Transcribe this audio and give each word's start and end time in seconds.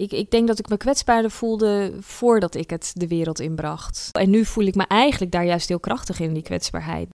ik, 0.00 0.12
ik 0.12 0.30
denk 0.30 0.46
dat 0.46 0.58
ik 0.58 0.68
me 0.68 0.76
kwetsbaarder 0.76 1.30
voelde 1.30 1.92
voordat 2.00 2.54
ik 2.54 2.70
het 2.70 2.90
de 2.94 3.08
wereld 3.08 3.40
inbracht. 3.40 4.08
En 4.12 4.30
nu 4.30 4.44
voel 4.44 4.64
ik 4.64 4.74
me 4.74 4.84
eigenlijk 4.86 5.32
daar 5.32 5.44
juist 5.44 5.68
heel 5.68 5.80
krachtig 5.80 6.20
in, 6.20 6.32
die 6.32 6.42
kwetsbaarheid. 6.42 7.08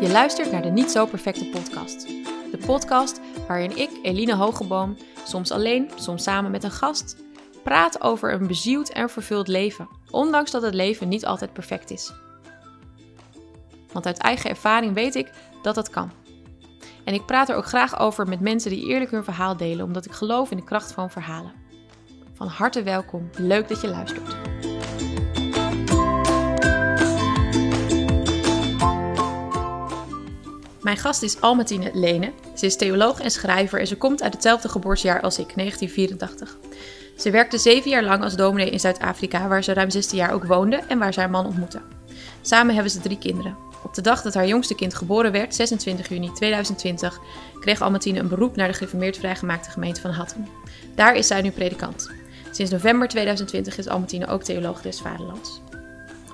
Je 0.00 0.08
luistert 0.12 0.50
naar 0.50 0.62
de 0.62 0.70
Niet 0.70 0.90
Zo 0.90 1.06
Perfecte 1.06 1.46
podcast. 1.46 2.06
De 2.50 2.58
podcast 2.66 3.20
waarin 3.46 3.76
ik, 3.76 3.90
Eline 4.02 4.34
Hogeboom, 4.34 4.96
soms 5.24 5.50
alleen, 5.50 5.90
soms 5.94 6.22
samen 6.22 6.50
met 6.50 6.64
een 6.64 6.70
gast, 6.70 7.16
praat 7.62 8.02
over 8.02 8.32
een 8.32 8.46
bezield 8.46 8.92
en 8.92 9.10
vervuld 9.10 9.48
leven, 9.48 9.88
ondanks 10.10 10.50
dat 10.50 10.62
het 10.62 10.74
leven 10.74 11.08
niet 11.08 11.26
altijd 11.26 11.52
perfect 11.52 11.90
is. 11.90 12.12
Want 13.92 14.06
uit 14.06 14.18
eigen 14.18 14.50
ervaring 14.50 14.94
weet 14.94 15.14
ik 15.14 15.32
dat 15.62 15.74
dat 15.74 15.90
kan. 15.90 16.10
En 17.08 17.14
ik 17.14 17.26
praat 17.26 17.48
er 17.48 17.56
ook 17.56 17.66
graag 17.66 17.98
over 17.98 18.28
met 18.28 18.40
mensen 18.40 18.70
die 18.70 18.86
eerlijk 18.86 19.10
hun 19.10 19.24
verhaal 19.24 19.56
delen, 19.56 19.84
omdat 19.84 20.04
ik 20.04 20.12
geloof 20.12 20.50
in 20.50 20.56
de 20.56 20.64
kracht 20.64 20.92
van 20.92 21.10
verhalen. 21.10 21.52
Van 22.34 22.46
harte 22.46 22.82
welkom, 22.82 23.30
leuk 23.36 23.68
dat 23.68 23.80
je 23.80 23.88
luistert. 23.88 24.36
Mijn 30.82 30.96
gast 30.96 31.22
is 31.22 31.40
Almatine 31.40 31.90
Lene. 31.94 32.32
Ze 32.54 32.66
is 32.66 32.76
theoloog 32.76 33.20
en 33.20 33.30
schrijver 33.30 33.80
en 33.80 33.86
ze 33.86 33.96
komt 33.96 34.22
uit 34.22 34.32
hetzelfde 34.32 34.68
geboortejaar 34.68 35.20
als 35.20 35.38
ik, 35.38 35.54
1984. 35.54 36.56
Ze 37.16 37.30
werkte 37.30 37.58
zeven 37.58 37.90
jaar 37.90 38.04
lang 38.04 38.22
als 38.22 38.36
dominee 38.36 38.70
in 38.70 38.80
Zuid-Afrika, 38.80 39.48
waar 39.48 39.64
ze 39.64 39.72
ruim 39.72 39.90
16 39.90 40.18
jaar 40.18 40.32
ook 40.32 40.44
woonde 40.44 40.76
en 40.76 40.98
waar 40.98 41.12
ze 41.12 41.20
haar 41.20 41.30
man 41.30 41.46
ontmoette. 41.46 41.80
Samen 42.40 42.74
hebben 42.74 42.92
ze 42.92 43.00
drie 43.00 43.18
kinderen. 43.18 43.67
Op 43.82 43.94
de 43.94 44.00
dag 44.02 44.22
dat 44.22 44.34
haar 44.34 44.46
jongste 44.46 44.74
kind 44.74 44.94
geboren 44.94 45.32
werd, 45.32 45.54
26 45.54 46.08
juni 46.08 46.32
2020, 46.32 47.18
kreeg 47.60 47.80
Almatine 47.80 48.18
een 48.18 48.28
beroep 48.28 48.56
naar 48.56 48.68
de 48.68 48.74
gereformeerd 48.74 49.16
vrijgemaakte 49.18 49.70
gemeente 49.70 50.00
van 50.00 50.10
Hattem. 50.10 50.46
Daar 50.94 51.14
is 51.16 51.26
zij 51.26 51.42
nu 51.42 51.50
predikant. 51.50 52.10
Sinds 52.50 52.70
november 52.72 53.08
2020 53.08 53.78
is 53.78 53.88
Almatine 53.88 54.26
ook 54.26 54.42
theoloog 54.42 54.80
des 54.82 55.00
Vaderlands. 55.00 55.60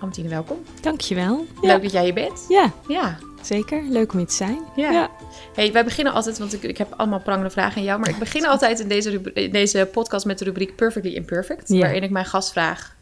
Almatine, 0.00 0.28
welkom. 0.28 0.58
Dankjewel. 0.80 1.46
Leuk 1.60 1.82
dat 1.82 1.92
jij 1.92 2.04
hier 2.04 2.14
bent. 2.14 2.44
Ja, 2.48 2.72
Ja. 2.88 3.18
zeker. 3.42 3.82
Leuk 3.88 4.12
om 4.12 4.18
hier 4.18 4.26
te 4.26 4.34
zijn. 4.34 4.58
Ja. 4.76 5.10
Hey, 5.54 5.72
wij 5.72 5.84
beginnen 5.84 6.12
altijd, 6.12 6.38
want 6.38 6.52
ik, 6.54 6.62
ik 6.62 6.78
heb 6.78 6.92
allemaal 6.96 7.20
prangende 7.20 7.50
vragen 7.50 7.76
aan 7.76 7.84
jou, 7.84 8.00
maar 8.00 8.08
ik 8.08 8.18
begin 8.18 8.46
altijd 8.46 8.80
in 8.80 8.88
deze, 8.88 9.20
in 9.34 9.50
deze 9.50 9.88
podcast 9.92 10.26
met 10.26 10.38
de 10.38 10.44
rubriek 10.44 10.76
Perfectly 10.76 11.14
Imperfect, 11.14 11.68
Ja. 11.68 11.78
waarin 11.80 12.02
ik 12.02 12.10
mijn 12.10 12.24
gast 12.26 12.52
vraag: 12.52 12.94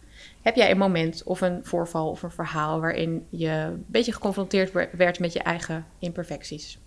heb 0.43 0.55
jij 0.57 0.71
een 0.71 0.79
moment 0.79 1.23
of 1.25 1.41
een 1.41 1.61
voorval 1.63 2.09
of 2.11 2.23
een 2.23 2.31
verhaal 2.31 2.81
waarin 2.81 3.27
je 3.31 3.49
een 3.49 3.85
beetje 3.87 4.13
geconfronteerd 4.13 4.73
wer- 4.73 4.91
werd 4.97 5.19
met 5.19 5.33
je 5.33 5.43
eigen 5.43 5.87
imperfecties? 5.99 6.79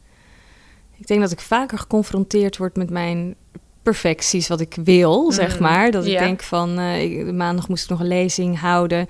Ik 0.98 1.08
denk 1.08 1.22
dat 1.22 1.32
ik 1.32 1.40
vaker 1.40 1.78
geconfronteerd 1.78 2.58
word 2.58 2.76
met 2.76 2.90
mijn 2.90 3.36
perfecties, 3.84 4.48
wat 4.48 4.60
ik 4.60 4.76
wil, 4.84 5.32
zeg 5.32 5.54
Mhm. 5.54 5.62
maar. 5.64 5.92
Dat 5.92 6.06
ik 6.06 6.18
denk 6.18 6.42
van, 6.44 6.80
eh, 6.80 7.30
maandag 7.32 7.68
moest 7.68 7.84
ik 7.84 7.90
nog 7.90 8.00
een 8.00 8.08
lezing 8.08 8.60
houden. 8.60 9.08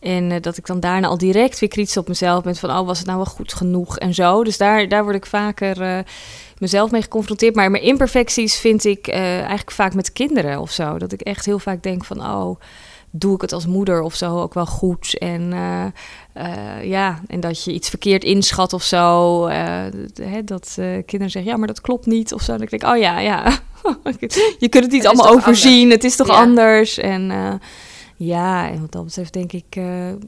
En 0.00 0.30
eh, 0.32 0.40
dat 0.40 0.56
ik 0.56 0.66
dan 0.66 0.80
daarna 0.80 1.06
al 1.08 1.18
direct 1.18 1.58
weer 1.58 1.68
kritisch 1.68 1.96
op 1.96 2.08
mezelf 2.08 2.42
ben 2.42 2.56
van, 2.56 2.70
oh, 2.70 2.86
was 2.86 2.98
het 2.98 3.06
nou 3.06 3.18
wel 3.18 3.26
goed 3.26 3.52
genoeg 3.52 3.98
en 3.98 4.14
zo. 4.14 4.44
Dus 4.44 4.56
daar, 4.58 4.88
daar 4.88 5.02
word 5.02 5.16
ik 5.16 5.26
vaker 5.26 5.80
eh, 5.82 5.98
mezelf 6.58 6.90
mee 6.90 7.02
geconfronteerd. 7.02 7.54
Maar 7.54 7.70
mijn 7.70 7.82
imperfecties 7.82 8.56
vind 8.58 8.84
ik 8.84 9.08
eigenlijk 9.08 9.70
vaak 9.70 9.94
met 9.94 10.12
kinderen 10.12 10.60
of 10.60 10.70
zo. 10.70 10.98
Dat 10.98 11.12
ik 11.12 11.20
echt 11.20 11.44
heel 11.46 11.58
vaak 11.58 11.82
denk 11.82 12.04
van, 12.04 12.20
oh, 12.20 12.60
doe 13.14 13.34
ik 13.34 13.40
het 13.40 13.52
als 13.52 13.66
moeder 13.66 14.02
of 14.02 14.14
zo 14.14 14.40
ook 14.40 14.54
wel 14.54 14.66
goed? 14.66 15.18
En 15.18 15.52
eh, 15.52 15.84
eh, 16.32 16.84
ja, 16.84 17.20
en 17.26 17.40
dat 17.40 17.64
je 17.64 17.72
iets 17.72 17.88
verkeerd 17.88 18.24
inschat 18.24 18.72
of 18.72 18.82
zo. 18.82 19.46
eh, 19.46 19.84
hè, 20.22 20.44
dat 20.44 20.72
kinderen 20.76 21.30
zeggen, 21.30 21.44
ja, 21.44 21.56
maar 21.56 21.66
dat 21.66 21.80
klopt 21.80 22.06
niet 22.06 22.32
of 22.34 22.42
zo. 22.42 22.56
Dan 22.56 22.66
denk 22.66 22.82
ik, 22.82 22.88
oh 22.90 22.96
ja, 22.98 23.18
ja. 23.20 23.58
je 24.58 24.68
kunt 24.68 24.84
het 24.84 24.92
niet 24.92 25.06
allemaal 25.06 25.28
overzien. 25.32 25.90
Het 25.90 26.04
is 26.04 26.16
toch 26.16 26.26
Ja. 26.26 26.34
anders? 26.34 26.98
En 26.98 27.32
ja, 28.16 28.70
en 28.70 28.80
wat 28.80 28.92
dat 28.92 29.04
betreft 29.04 29.32
denk 29.32 29.52
ik, 29.52 29.80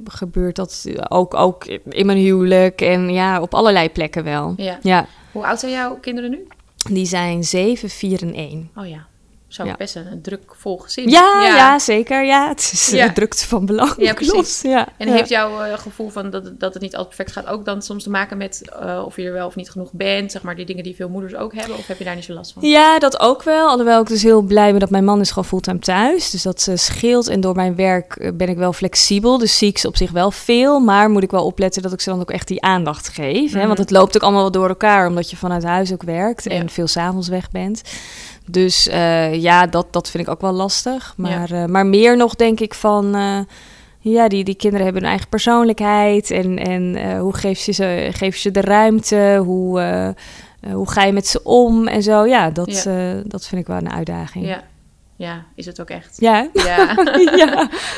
gebeurt 0.04 0.56
dat 0.56 0.84
ook, 1.08 1.34
ook 1.34 1.64
in 1.88 2.06
mijn 2.06 2.18
huwelijk. 2.18 2.80
En 2.80 3.12
ja, 3.12 3.40
op 3.40 3.54
allerlei 3.54 3.90
plekken 3.90 4.24
wel. 4.24 4.54
Ja. 4.56 4.78
Ja, 4.82 5.06
Hoe 5.32 5.46
oud 5.46 5.60
zijn 5.60 5.72
jouw 5.72 5.96
kinderen 6.00 6.30
nu? 6.30 6.46
die 6.90 7.06
zijn 7.06 7.44
7, 7.44 7.88
4 7.88 8.22
en 8.22 8.34
1. 8.34 8.70
Oh 8.76 8.86
ja, 8.88 9.06
zo 9.48 9.64
Ja. 9.64 9.74
best 9.78 9.94
een, 9.96 10.22
druk 10.22 10.42
vol 10.56 10.76
gezin. 10.78 11.08
Ja, 11.10 11.40
ja. 11.42 11.78
zeker. 11.78 12.24
Ja, 12.24 12.48
het 12.48 12.70
is 12.72 12.88
Ja. 12.90 13.12
drukte 13.12 13.46
van 13.46 13.66
belang. 13.66 13.94
Ja, 13.96 14.12
precies. 14.22 14.60
Ja. 14.62 14.88
En 14.98 15.08
ja. 15.08 15.12
heeft 15.14 15.28
jouw 15.28 15.60
eh, 15.62 15.78
gevoel 15.78 16.08
van 16.08 16.30
dat, 16.30 16.44
het- 16.44 16.60
dat 16.60 16.72
het 16.74 16.82
niet 16.82 16.96
altijd 16.96 17.16
perfect 17.16 17.36
gaat 17.36 17.46
ook 17.54 17.64
dan 17.64 17.82
soms 17.82 18.02
te 18.02 18.10
maken 18.10 18.36
met 18.36 18.62
eh, 18.80 19.02
of 19.04 19.16
je 19.16 19.22
er 19.22 19.32
wel 19.32 19.46
of 19.46 19.54
niet 19.56 19.70
genoeg 19.70 19.92
bent? 19.92 20.32
Zeg 20.32 20.42
maar 20.42 20.56
die 20.56 20.64
dingen 20.66 20.82
die 20.82 20.94
veel 20.94 21.08
moeders 21.08 21.34
ook 21.34 21.54
hebben, 21.54 21.76
of 21.78 21.86
heb 21.86 21.98
je 21.98 22.04
daar 22.04 22.14
niet 22.14 22.24
zo 22.24 22.32
last 22.32 22.52
van? 22.52 22.68
Ja, 22.68 22.98
dat 22.98 23.20
ook 23.20 23.42
wel. 23.42 23.68
Alhoewel 23.68 24.00
ik 24.00 24.06
dus 24.08 24.22
heel 24.22 24.42
blij 24.42 24.70
ben 24.70 24.80
dat 24.80 24.90
mijn 24.90 25.04
man 25.04 25.20
is 25.20 25.28
gewoon 25.28 25.44
fulltime 25.44 25.78
thuis. 25.78 26.30
Dus 26.30 26.42
dat 26.42 26.66
eh, 26.68 26.76
scheelt. 26.76 27.28
En 27.28 27.40
door 27.40 27.54
mijn 27.54 27.76
werk 27.76 28.32
ben 28.36 28.48
ik 28.48 28.56
wel 28.56 28.72
flexibel. 28.72 29.38
Dus 29.38 29.58
zie 29.58 29.68
ik 29.68 29.78
ze 29.78 29.88
op 29.88 29.96
zich 29.96 30.10
wel 30.10 30.30
veel. 30.30 30.80
Maar 30.80 31.10
moet 31.10 31.22
ik 31.22 31.30
wel 31.30 31.44
opletten 31.46 31.82
dat 31.82 31.92
ik 31.92 32.00
ze 32.00 32.10
dan 32.10 32.20
ook 32.20 32.30
echt 32.30 32.48
die 32.48 32.62
aandacht 32.62 33.08
geef. 33.08 33.52
Hè? 33.52 33.58
Mhm. 33.58 33.66
Want 33.66 33.78
het 33.78 33.90
loopt 33.90 34.16
ook 34.16 34.22
allemaal 34.22 34.40
wel 34.42 34.50
door 34.50 34.68
elkaar. 34.68 35.06
Omdat 35.08 35.30
je 35.30 35.36
vanuit 35.36 35.64
huis 35.64 35.92
ook 35.92 36.02
werkt. 36.02 36.44
Ja. 36.44 36.50
En 36.50 36.68
veel 36.70 36.86
s'avonds 36.86 37.28
weg 37.28 37.50
bent. 37.50 37.82
Dus 38.46 38.88
eh, 38.88 39.34
ja, 39.42 39.66
dat, 39.66 39.86
dat 39.92 40.10
vind 40.10 40.22
ik 40.26 40.28
ook 40.32 40.40
wel 40.40 40.52
lastig. 40.52 41.14
Maar, 41.16 41.50
eh, 41.50 41.64
maar 41.64 41.86
meer 41.86 42.16
nog 42.16 42.34
denk 42.34 42.60
ik 42.60 42.74
van... 42.74 43.14
eh, 43.14 43.38
ja, 43.98 44.28
die, 44.28 44.44
die 44.44 44.54
kinderen 44.54 44.84
hebben 44.84 45.02
hun 45.02 45.10
eigen 45.10 45.28
persoonlijkheid. 45.28 46.30
En, 46.30 46.58
en 46.58 47.16
hoe 47.18 47.34
geef 47.36 47.64
je, 47.64 47.72
ze, 47.72 48.08
geef 48.12 48.34
je 48.34 48.40
ze 48.40 48.50
de 48.50 48.60
ruimte? 48.60 49.40
Hoe... 49.44 50.14
hoe 50.72 50.90
ga 50.90 51.04
je 51.04 51.12
met 51.12 51.26
ze 51.26 51.42
om 51.42 51.88
en 51.88 52.02
zo? 52.02 52.26
Ja, 52.26 52.50
dat, 52.50 52.82
Ja. 52.84 53.22
dat 53.24 53.46
vind 53.46 53.60
ik 53.60 53.66
wel 53.66 53.76
een 53.76 53.92
uitdaging. 53.92 54.46
Ja. 54.46 54.62
ja, 55.16 55.44
is 55.54 55.66
het 55.66 55.80
ook 55.80 55.88
echt. 55.90 56.16
Ja, 56.28 56.48
Ja, 56.52 56.94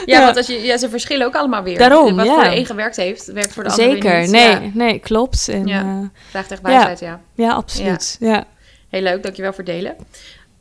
ja. 0.07 0.25
want 0.25 0.37
als 0.37 0.47
je, 0.47 0.61
ja, 0.63 0.77
ze 0.79 0.89
verschillen 0.91 1.27
ook 1.27 1.35
allemaal 1.37 1.63
weer. 1.63 1.79
Daarom, 1.79 2.17
Wat 2.17 2.27
ja. 2.27 2.35
voor 2.35 2.45
de 2.45 2.57
een 2.57 2.67
gewerkt 2.67 2.97
heeft, 2.97 3.27
werkt 3.27 3.53
voor 3.53 3.63
de 3.63 3.71
ander 3.71 3.85
zeker. 3.85 4.21
niet. 4.21 4.31
Nee, 4.31 4.51
Ja, 4.51 4.61
nee, 4.75 4.99
klopt. 4.99 5.49
En, 5.49 5.67
Ja. 5.67 6.11
vraagt 6.31 6.51
echt 6.51 6.63
wijsheid, 6.63 7.01
ja. 7.01 7.21
ja, 7.35 7.53
absoluut. 7.53 8.17
Ja. 8.21 8.45
Heel 8.89 9.03
leuk, 9.03 9.23
dankjewel 9.23 9.53
voor 9.53 9.65
het 9.65 9.73
delen. 9.75 9.97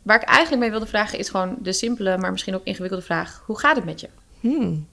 Waar 0.06 0.22
ik 0.22 0.28
eigenlijk 0.28 0.62
mee 0.62 0.72
wilde 0.72 0.86
vragen 0.86 1.20
is 1.20 1.30
gewoon 1.30 1.56
de 1.60 1.74
simpele, 1.74 2.18
maar 2.18 2.32
misschien 2.32 2.56
ook 2.56 2.64
ingewikkelde 2.64 3.06
vraag. 3.06 3.44
Hoe 3.46 3.60
gaat 3.60 3.76
het 3.76 3.86
met 3.86 4.00
je? 4.00 4.08
Hmm. 4.40 4.88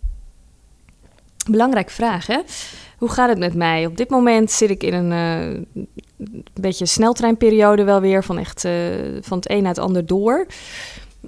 Belangrijke 1.51 1.93
vraag, 1.93 2.27
hè? 2.27 2.39
Hoe 2.99 3.09
gaat 3.09 3.29
het 3.29 3.39
met 3.39 3.55
mij? 3.55 3.87
Op 3.87 3.97
dit 3.97 4.11
moment 4.11 4.51
zit 4.51 4.71
ik 4.71 4.83
in 4.83 4.95
een 4.95 5.13
eh, 5.13 5.87
beetje 6.61 6.87
sneltreinperiode 6.87 7.85
wel 7.85 8.01
weer 8.01 8.25
van 8.25 8.39
echt 8.39 8.65
eh, 8.65 8.73
van 9.21 9.37
het 9.39 9.51
een 9.51 9.63
naar 9.63 9.75
het 9.75 9.85
ander 9.85 10.07
door. 10.07 10.47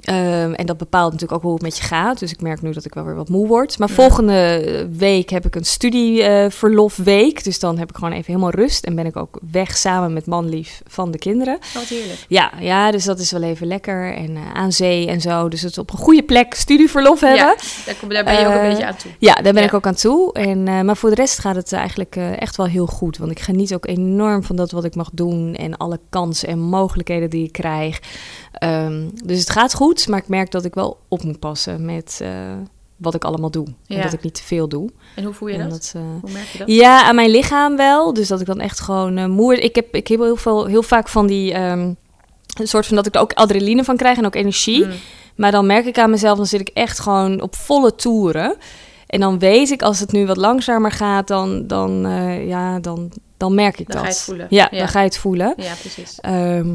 Ehm, 0.00 0.52
en 0.52 0.66
dat 0.66 0.76
bepaalt 0.76 1.12
natuurlijk 1.12 1.32
ook 1.38 1.42
hoe 1.42 1.52
het 1.52 1.62
met 1.62 1.76
je 1.76 1.82
gaat. 1.82 2.18
Dus 2.18 2.32
ik 2.32 2.40
merk 2.40 2.62
nu 2.62 2.72
dat 2.72 2.84
ik 2.84 2.94
wel 2.94 3.04
weer 3.04 3.14
wat 3.14 3.28
moe 3.28 3.46
word. 3.46 3.78
Maar 3.78 3.88
Ja. 3.88 3.94
volgende 3.94 4.88
week 4.96 5.30
heb 5.30 5.44
ik 5.46 5.54
een 5.54 5.64
studieverlofweek. 5.64 7.44
dus 7.44 7.58
dan 7.58 7.78
heb 7.78 7.88
ik 7.90 7.94
gewoon 7.96 8.12
even 8.12 8.24
helemaal 8.26 8.50
rust. 8.50 8.84
En 8.84 8.94
ben 8.94 9.06
ik 9.06 9.16
ook 9.16 9.38
weg 9.50 9.76
samen 9.76 10.12
met 10.12 10.26
manlief 10.26 10.82
van 10.86 11.10
de 11.10 11.18
kinderen. 11.18 11.58
Wat 11.74 11.82
heerlijk. 11.82 12.24
Ja, 12.28 12.52
ja, 12.60 12.90
dus 12.90 13.04
dat 13.04 13.18
is 13.18 13.30
wel 13.30 13.42
even 13.42 13.66
lekker. 13.66 14.14
En 14.14 14.36
eh, 14.36 14.54
aan 14.54 14.72
zee 14.72 15.06
en 15.08 15.20
zo. 15.20 15.48
Dus 15.48 15.60
het 15.62 15.78
op 15.78 15.90
een 15.92 15.98
goede 15.98 16.22
plek 16.22 16.54
studieverlof 16.54 17.20
hebben. 17.20 17.38
Ja, 17.38 17.56
daar, 17.86 17.94
kom- 18.00 18.08
daar 18.08 18.24
ben 18.24 18.32
je 18.40 18.46
ook 18.46 18.52
een 18.52 18.58
Eh, 18.60 18.68
beetje 18.68 18.86
aan 18.86 18.96
toe. 18.96 19.10
Ja, 19.18 19.34
daar 19.34 19.52
ben 19.52 19.62
Ja. 19.62 19.68
ik 19.68 19.74
ook 19.74 19.86
aan 19.86 19.94
toe. 19.94 20.32
En, 20.32 20.68
eh, 20.68 20.80
maar 20.80 20.96
voor 20.96 21.08
de 21.10 21.14
rest 21.16 21.38
gaat 21.38 21.56
het 21.56 21.72
eigenlijk 21.72 22.16
echt 22.16 22.56
wel 22.56 22.66
heel 22.66 22.86
goed. 22.86 23.16
Want 23.18 23.30
ik 23.30 23.40
geniet 23.40 23.74
ook 23.74 23.86
enorm 23.86 24.42
van 24.44 24.56
dat 24.56 24.70
wat 24.70 24.84
ik 24.84 24.94
mag 24.94 25.10
doen. 25.12 25.54
En 25.54 25.76
alle 25.76 26.00
kansen 26.10 26.48
en 26.48 26.58
mogelijkheden 26.60 27.30
die 27.30 27.44
ik 27.44 27.52
krijg. 27.52 28.00
Ehm, 28.58 29.08
dus 29.24 29.38
het 29.38 29.50
gaat 29.50 29.74
goed. 29.74 30.08
Maar 30.08 30.18
ik 30.18 30.28
merk 30.28 30.50
dat 30.50 30.64
ik 30.64 30.74
wel 30.74 30.98
op 31.08 31.22
moet 31.22 31.38
passen 31.38 31.84
met 31.84 32.18
eh, 32.22 32.30
wat 32.96 33.14
ik 33.14 33.24
allemaal 33.24 33.50
doe. 33.50 33.66
En 33.86 34.02
dat 34.02 34.12
ik 34.12 34.22
niet 34.22 34.34
te 34.34 34.42
veel 34.42 34.68
doe. 34.68 34.90
En 35.16 35.24
hoe 35.24 35.34
voel 35.34 35.48
je 35.48 35.58
dat? 35.68 35.92
eh, 35.96 36.02
Hoe 36.20 36.30
merk 36.32 36.46
je 36.46 36.58
dat? 36.58 36.68
ja, 36.68 37.02
aan 37.04 37.14
mijn 37.14 37.30
lichaam 37.30 37.76
wel. 37.76 38.12
Dus 38.12 38.28
dat 38.28 38.40
ik 38.40 38.46
dan 38.46 38.60
echt 38.60 38.80
gewoon 38.80 39.16
eh, 39.16 39.26
moe... 39.26 39.60
Ik 39.60 39.74
heb, 39.74 39.94
ik 39.94 40.08
heb 40.08 40.20
heel, 40.20 40.36
veel, 40.36 40.64
heel 40.66 40.82
vaak 40.82 41.08
van 41.08 41.26
die... 41.26 41.52
ehm, 41.52 41.92
een 42.58 42.68
soort 42.68 42.86
van 42.86 42.96
dat 42.96 43.06
ik 43.06 43.14
er 43.14 43.20
ook 43.20 43.32
adrenaline 43.32 43.84
van 43.84 43.96
krijg 43.96 44.18
en 44.18 44.26
ook 44.26 44.34
energie. 44.34 44.84
Mm. 44.84 44.92
Maar 45.36 45.50
dan 45.50 45.66
merk 45.66 45.86
ik 45.86 45.98
aan 45.98 46.10
mezelf, 46.10 46.36
dan 46.36 46.46
zit 46.46 46.60
ik 46.60 46.68
echt 46.68 46.98
gewoon 47.00 47.40
op 47.40 47.54
volle 47.56 47.94
toeren. 47.94 48.56
En 49.06 49.20
dan 49.20 49.38
weet 49.38 49.70
ik, 49.70 49.82
als 49.82 50.00
het 50.00 50.12
nu 50.12 50.26
wat 50.26 50.36
langzamer 50.36 50.90
gaat, 50.92 51.28
dan, 51.28 51.66
dan, 51.66 52.06
ja, 52.46 52.78
dan, 52.80 53.12
dan 53.36 53.54
merk 53.54 53.78
ik 53.78 53.86
Dan 53.92 53.96
dat. 53.96 54.04
ga 54.04 54.08
je 54.08 54.14
het 54.14 54.22
voelen. 54.24 54.46
Ja, 54.50 54.68
Ja. 54.70 54.78
dan 54.78 54.88
ga 54.88 54.98
je 54.98 55.04
het 55.06 55.18
voelen. 55.18 55.54
Ja, 55.56 55.72
precies. 55.80 56.18
Ehm, 56.20 56.68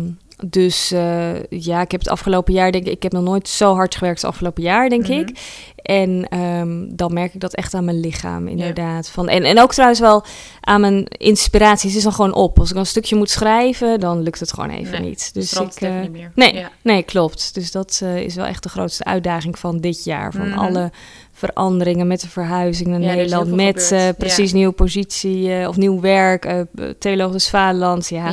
dus 0.46 0.92
eh, 0.92 1.44
ja, 1.50 1.82
ik 1.82 1.92
heb 1.92 2.00
het 2.00 2.10
afgelopen 2.10 2.54
jaar, 2.54 2.72
denk 2.72 2.86
ik, 2.86 2.94
ik 2.94 3.04
heb 3.04 3.12
nog 3.12 3.24
nooit 3.24 3.48
zo 3.48 3.74
hard 3.76 3.96
gewerkt 3.96 4.24
als 4.24 4.32
afgelopen 4.34 4.64
jaar, 4.64 4.90
denk 4.90 5.08
Mhm. 5.08 5.12
ik. 5.20 5.30
En 5.76 6.28
ehm, 6.30 6.86
dan 6.96 7.14
merk 7.14 7.34
ik 7.34 7.40
dat 7.40 7.56
echt 7.56 7.74
aan 7.74 7.86
mijn 7.86 8.00
lichaam, 8.00 8.48
inderdaad. 8.48 9.10
Van, 9.10 9.30
en, 9.30 9.44
en 9.44 9.60
ook 9.62 9.72
trouwens 9.74 10.00
wel 10.00 10.24
aan 10.62 10.82
mijn 10.82 11.06
inspiratie. 11.08 11.88
Het 11.90 11.98
is 11.98 12.04
dan 12.04 12.14
gewoon 12.14 12.34
op. 12.34 12.60
Als 12.60 12.72
ik 12.72 12.78
een 12.78 12.86
stukje 12.86 13.16
moet 13.16 13.30
schrijven, 13.30 14.00
dan 14.00 14.22
lukt 14.22 14.40
het 14.40 14.54
gewoon 14.54 14.70
even 14.70 14.92
Nee, 15.02 15.10
niet. 15.10 15.34
Dus 15.34 15.54
ik, 15.54 15.72
eh, 15.76 16.00
niet 16.02 16.12
meer. 16.12 16.32
nee, 16.36 16.54
Ja. 16.54 16.72
nee, 16.82 17.04
klopt. 17.04 17.54
Dus 17.54 17.72
dat 17.72 18.00
eh, 18.04 18.18
is 18.22 18.36
wel 18.36 18.46
echt 18.46 18.64
de 18.64 18.70
grootste 18.70 19.04
uitdaging 19.04 19.60
van 19.60 19.78
dit 19.80 20.04
jaar. 20.04 20.32
Van 20.34 20.50
Mhm. 20.50 20.58
alle 20.60 20.92
veranderingen 21.34 22.08
met 22.08 22.22
de 22.22 22.30
verhuizing 22.30 22.88
naar 22.90 23.02
Ja, 23.02 23.10
er 23.10 23.16
Nederland. 23.16 23.52
Met 23.52 23.94
precies 24.18 24.54
nieuwe 24.54 24.74
positie 24.74 25.68
of 25.68 25.78
nieuw 25.78 26.00
werk. 26.02 26.46
eh 26.46 26.60
Theologisch 27.00 27.50
Vaderland. 27.50 28.10
Ja, 28.10 28.32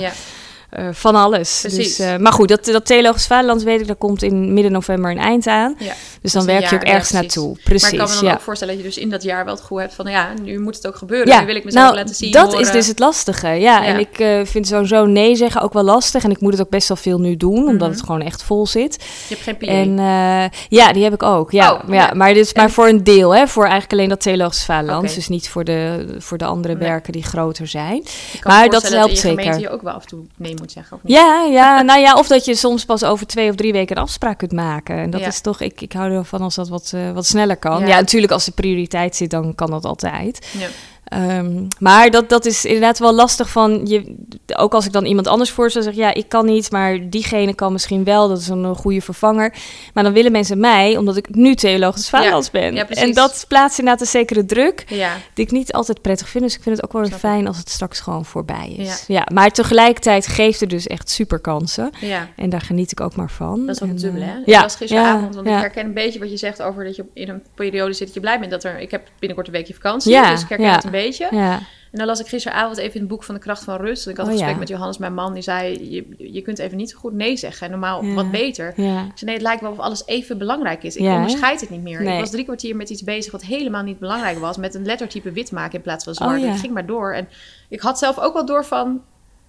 Eh, 0.70 0.88
van 0.92 1.14
alles. 1.14 1.58
Precies. 1.60 1.96
Dus, 1.96 1.98
eh, 2.06 2.16
maar 2.16 2.32
goed, 2.32 2.48
dat, 2.48 2.64
dat 2.64 2.86
Theologisch 2.86 3.26
Vaderland 3.26 3.62
weet 3.62 3.80
ik, 3.80 3.86
daar 3.86 3.96
komt 3.96 4.22
in 4.22 4.52
midden 4.52 4.72
november 4.72 5.10
een 5.10 5.18
eind 5.18 5.46
aan. 5.46 5.74
Ja. 5.78 5.92
Dus 6.22 6.32
dan 6.32 6.46
werk 6.46 6.66
je 6.68 6.74
ook 6.76 6.86
ja, 6.86 6.92
ergens 6.92 7.10
precies. 7.10 7.34
naartoe. 7.34 7.56
Precies, 7.64 7.82
maar 7.82 7.92
ik 7.92 7.98
kan 7.98 8.08
me 8.08 8.14
dan 8.14 8.24
ja. 8.24 8.32
ook 8.34 8.40
voorstellen 8.40 8.74
dat 8.74 8.82
je 8.82 8.88
dus 8.90 8.98
in 8.98 9.10
dat 9.10 9.22
jaar 9.22 9.44
wel 9.44 9.52
het 9.54 9.62
gevoel 9.62 9.80
hebt 9.80 9.94
van... 9.94 10.06
ja, 10.06 10.28
nu 10.42 10.58
moet 10.60 10.76
het 10.76 10.86
ook 10.86 10.96
gebeuren. 10.96 11.28
Ja, 11.28 11.40
nu 11.40 11.46
wil 11.46 11.56
ik 11.56 11.64
mezelf 11.64 11.84
nou, 11.84 11.96
laten 11.96 12.14
zien, 12.14 12.32
dat 12.32 12.46
horen. 12.46 12.60
is 12.60 12.70
dus 12.70 12.86
het 12.86 12.98
lastige. 12.98 13.48
Ja, 13.48 13.84
en 13.84 13.98
ik 13.98 14.18
eh, 14.18 14.40
vind 14.44 14.66
sowieso 14.66 15.04
nee 15.06 15.36
zeggen 15.36 15.60
ook 15.60 15.72
wel 15.72 15.82
lastig. 15.82 16.24
En 16.24 16.30
ik 16.30 16.40
moet 16.40 16.52
het 16.52 16.60
ook 16.60 16.70
best 16.70 16.88
wel 16.88 16.96
veel 16.96 17.18
nu 17.20 17.36
doen, 17.36 17.58
omdat 17.58 17.88
Mhm. 17.88 17.90
het 17.90 18.00
gewoon 18.06 18.22
echt 18.22 18.42
vol 18.42 18.66
zit. 18.66 18.94
Je 19.28 19.34
hebt 19.34 19.42
geen 19.42 19.56
PA. 19.56 19.66
En 19.66 20.50
ja, 20.68 20.92
die 20.92 21.02
heb 21.02 21.12
ik 21.12 21.22
ook. 21.22 21.50
Ja, 21.52 21.72
Oh, 21.72 21.80
ja. 21.94 22.10
maar 22.14 22.34
dit 22.34 22.44
is 22.46 22.54
maar 22.54 22.70
voor 22.70 22.88
een 22.88 23.04
deel, 23.04 23.34
hè? 23.34 23.46
Voor 23.46 23.62
eigenlijk 23.62 23.92
alleen 23.92 24.08
dat 24.08 24.20
Theologisch 24.20 24.64
Vaderland. 24.64 25.14
Dus 25.14 25.28
niet 25.28 25.48
voor 25.48 25.64
de, 25.64 26.06
voor 26.18 26.38
de 26.38 26.44
andere 26.44 26.74
Nee. 26.74 26.88
werken 26.88 27.12
die 27.12 27.22
groter 27.22 27.66
zijn. 27.66 27.96
Ik 28.32 28.40
kan 28.40 28.52
maar 28.52 28.68
dat 28.68 28.88
helpt 28.88 29.08
in 29.08 29.14
je 29.14 29.20
gemeente 29.20 29.42
zeker. 29.42 29.60
je 29.60 29.70
ook 29.70 29.82
wel 29.82 29.92
af 29.92 30.02
en 30.02 30.08
toe 30.08 30.20
nee 30.36 30.54
moet 30.58 30.72
zeggen. 30.72 30.96
Of 30.96 31.02
niet? 31.02 31.16
Ja, 31.16 31.42
ja, 31.44 31.82
nou 31.82 32.00
ja, 32.00 32.14
of 32.14 32.26
dat 32.26 32.44
je 32.44 32.54
soms 32.54 32.84
pas 32.84 33.04
over 33.04 33.26
twee 33.26 33.48
of 33.50 33.54
drie 33.54 33.72
weken 33.72 33.96
een 33.96 34.02
afspraak 34.02 34.38
kunt 34.38 34.52
maken. 34.52 34.96
En 34.96 35.10
dat 35.10 35.20
Ja. 35.20 35.26
is 35.26 35.40
toch, 35.40 35.60
ik, 35.60 35.80
ik 35.80 35.92
hou 35.92 36.12
ervan 36.12 36.40
als 36.40 36.54
dat 36.54 36.68
wat, 36.68 36.90
eh, 36.94 37.10
wat 37.12 37.26
sneller 37.26 37.56
kan. 37.56 37.80
Ja. 37.80 37.86
Ja. 37.86 37.94
natuurlijk 38.00 38.32
als 38.32 38.44
de 38.44 38.52
prioriteit 38.52 39.16
zit, 39.16 39.30
dan 39.30 39.54
kan 39.54 39.70
dat 39.70 39.84
altijd. 39.84 40.48
Ja. 40.58 40.68
Ehm, 41.06 41.66
maar 41.78 42.10
dat, 42.10 42.28
dat 42.28 42.46
is 42.46 42.64
inderdaad 42.64 42.98
wel 42.98 43.14
lastig 43.14 43.50
van, 43.50 43.80
je, 43.84 44.14
ook 44.56 44.74
als 44.74 44.86
ik 44.86 44.92
dan 44.92 45.04
iemand 45.04 45.26
anders 45.26 45.50
voor 45.50 45.70
zou 45.70 45.84
zeggen, 45.84 46.02
ja, 46.02 46.14
ik 46.14 46.28
kan 46.28 46.46
niet, 46.46 46.70
maar 46.70 47.10
diegene 47.10 47.54
kan 47.54 47.72
misschien 47.72 48.04
wel, 48.04 48.28
dat 48.28 48.38
is 48.38 48.48
een, 48.48 48.74
goede 48.74 49.00
vervanger. 49.00 49.54
Maar 49.94 50.04
dan 50.04 50.12
willen 50.12 50.32
mensen 50.32 50.60
mij, 50.60 50.96
omdat 50.96 51.16
ik 51.16 51.34
nu 51.34 51.54
theologisch 51.54 52.08
vaderlands 52.08 52.50
ben. 52.50 52.74
Ja, 52.74 52.88
en 52.88 53.12
dat 53.12 53.44
plaatst 53.48 53.78
inderdaad 53.78 54.02
een 54.02 54.10
zekere 54.10 54.44
druk, 54.44 54.84
Ja. 54.88 55.12
die 55.34 55.44
ik 55.44 55.50
niet 55.50 55.72
altijd 55.72 56.02
prettig 56.02 56.28
vind. 56.28 56.44
Dus 56.44 56.54
ik 56.56 56.62
vind 56.62 56.76
het 56.76 56.84
ook 56.84 56.92
wel 56.92 57.04
Snap 57.04 57.18
fijn 57.18 57.46
als 57.46 57.56
het 57.56 57.70
straks 57.70 58.00
gewoon 58.00 58.24
voorbij 58.24 58.74
is. 58.76 59.04
Ja. 59.06 59.26
Maar 59.32 59.50
tegelijkertijd 59.50 60.26
geeft 60.26 60.60
het 60.60 60.70
dus 60.70 60.86
echt 60.86 61.10
super 61.10 61.38
kansen. 61.38 61.90
ja. 62.00 62.28
En 62.36 62.50
daar 62.50 62.60
geniet 62.60 62.92
ik 62.92 63.00
ook 63.00 63.16
maar 63.16 63.30
van. 63.30 63.66
Dat 63.66 63.74
is 63.76 63.82
ook 63.82 63.88
het 63.88 64.00
dubbele, 64.00 64.24
eh, 64.24 64.30
hè? 64.30 64.36
Ja, 64.44 64.56
Ik 64.56 64.62
was 64.62 64.76
gisteravond, 64.76 65.34
want 65.34 65.46
ik 65.46 65.52
herken 65.52 65.84
een 65.84 65.94
beetje 65.94 66.18
wat 66.18 66.30
je 66.30 66.36
zegt 66.36 66.62
over 66.62 66.84
dat 66.84 66.96
je 66.96 67.04
in 67.12 67.28
een 67.28 67.42
periode 67.54 67.92
zit 67.92 68.06
dat 68.06 68.14
je 68.14 68.20
blij 68.20 68.38
bent 68.38 68.50
dat 68.50 68.64
er... 68.64 68.80
Ik 68.80 68.90
heb 68.90 69.08
binnenkort 69.18 69.46
een 69.46 69.52
weekje 69.52 69.74
vakantie, 69.74 70.12
Ja, 70.12 70.30
dus 70.30 70.42
ik 70.42 70.48
herken 70.48 70.66
ja. 70.66 70.74
het 70.74 70.84
een 70.84 70.90
beetje. 71.04 71.28
Ja, 71.30 71.52
En 71.92 71.98
dan 71.98 72.06
las 72.06 72.20
ik 72.20 72.26
gisteravond 72.26 72.76
even 72.76 72.94
in 72.94 73.00
het 73.00 73.08
boek 73.08 73.22
van 73.24 73.34
de 73.34 73.40
kracht 73.40 73.64
van 73.64 73.76
rust. 73.76 74.04
En 74.06 74.10
ik 74.10 74.16
had 74.16 74.26
een 74.26 74.32
Oh, 74.32 74.38
gesprek 74.38 74.54
ja. 74.56 74.60
met 74.60 74.68
Johannes, 74.72 74.98
mijn 74.98 75.14
man, 75.14 75.32
die 75.34 75.42
zei... 75.42 75.90
Je, 75.90 76.32
je 76.32 76.42
kunt 76.42 76.58
even 76.58 76.76
niet 76.76 76.90
zo 76.90 76.98
goed 76.98 77.12
nee 77.12 77.36
zeggen. 77.36 77.64
En 77.64 77.70
normaal 77.70 78.04
Ja. 78.04 78.14
wat 78.14 78.30
beter. 78.30 78.72
ja. 78.76 78.98
Ik 79.04 79.10
zei, 79.14 79.24
nee, 79.24 79.34
het 79.34 79.42
lijkt 79.42 79.60
wel 79.60 79.70
of 79.70 79.78
alles 79.78 80.06
even 80.06 80.38
belangrijk 80.38 80.82
is. 80.82 80.96
Ik 80.96 81.02
Ja, 81.02 81.14
onderscheid 81.14 81.60
het 81.60 81.70
niet 81.70 81.82
meer. 81.82 82.02
Nee. 82.02 82.14
Ik 82.14 82.20
was 82.20 82.30
drie 82.30 82.44
kwartier 82.44 82.76
met 82.76 82.90
iets 82.90 83.02
bezig 83.02 83.32
wat 83.32 83.42
helemaal 83.44 83.82
niet 83.82 83.98
belangrijk 83.98 84.38
was. 84.38 84.56
Met 84.56 84.74
een 84.74 84.84
lettertype 84.86 85.32
wit 85.32 85.52
maken 85.52 85.74
in 85.74 85.82
plaats 85.82 86.04
van 86.04 86.14
zwart. 86.14 86.38
Oh, 86.38 86.44
ja. 86.44 86.52
Ik 86.52 86.58
ging 86.58 86.72
maar 86.72 86.86
door. 86.86 87.12
En 87.12 87.28
ik 87.68 87.80
had 87.80 87.98
zelf 87.98 88.18
ook 88.18 88.32
wel 88.32 88.46
door 88.46 88.64
van... 88.64 89.02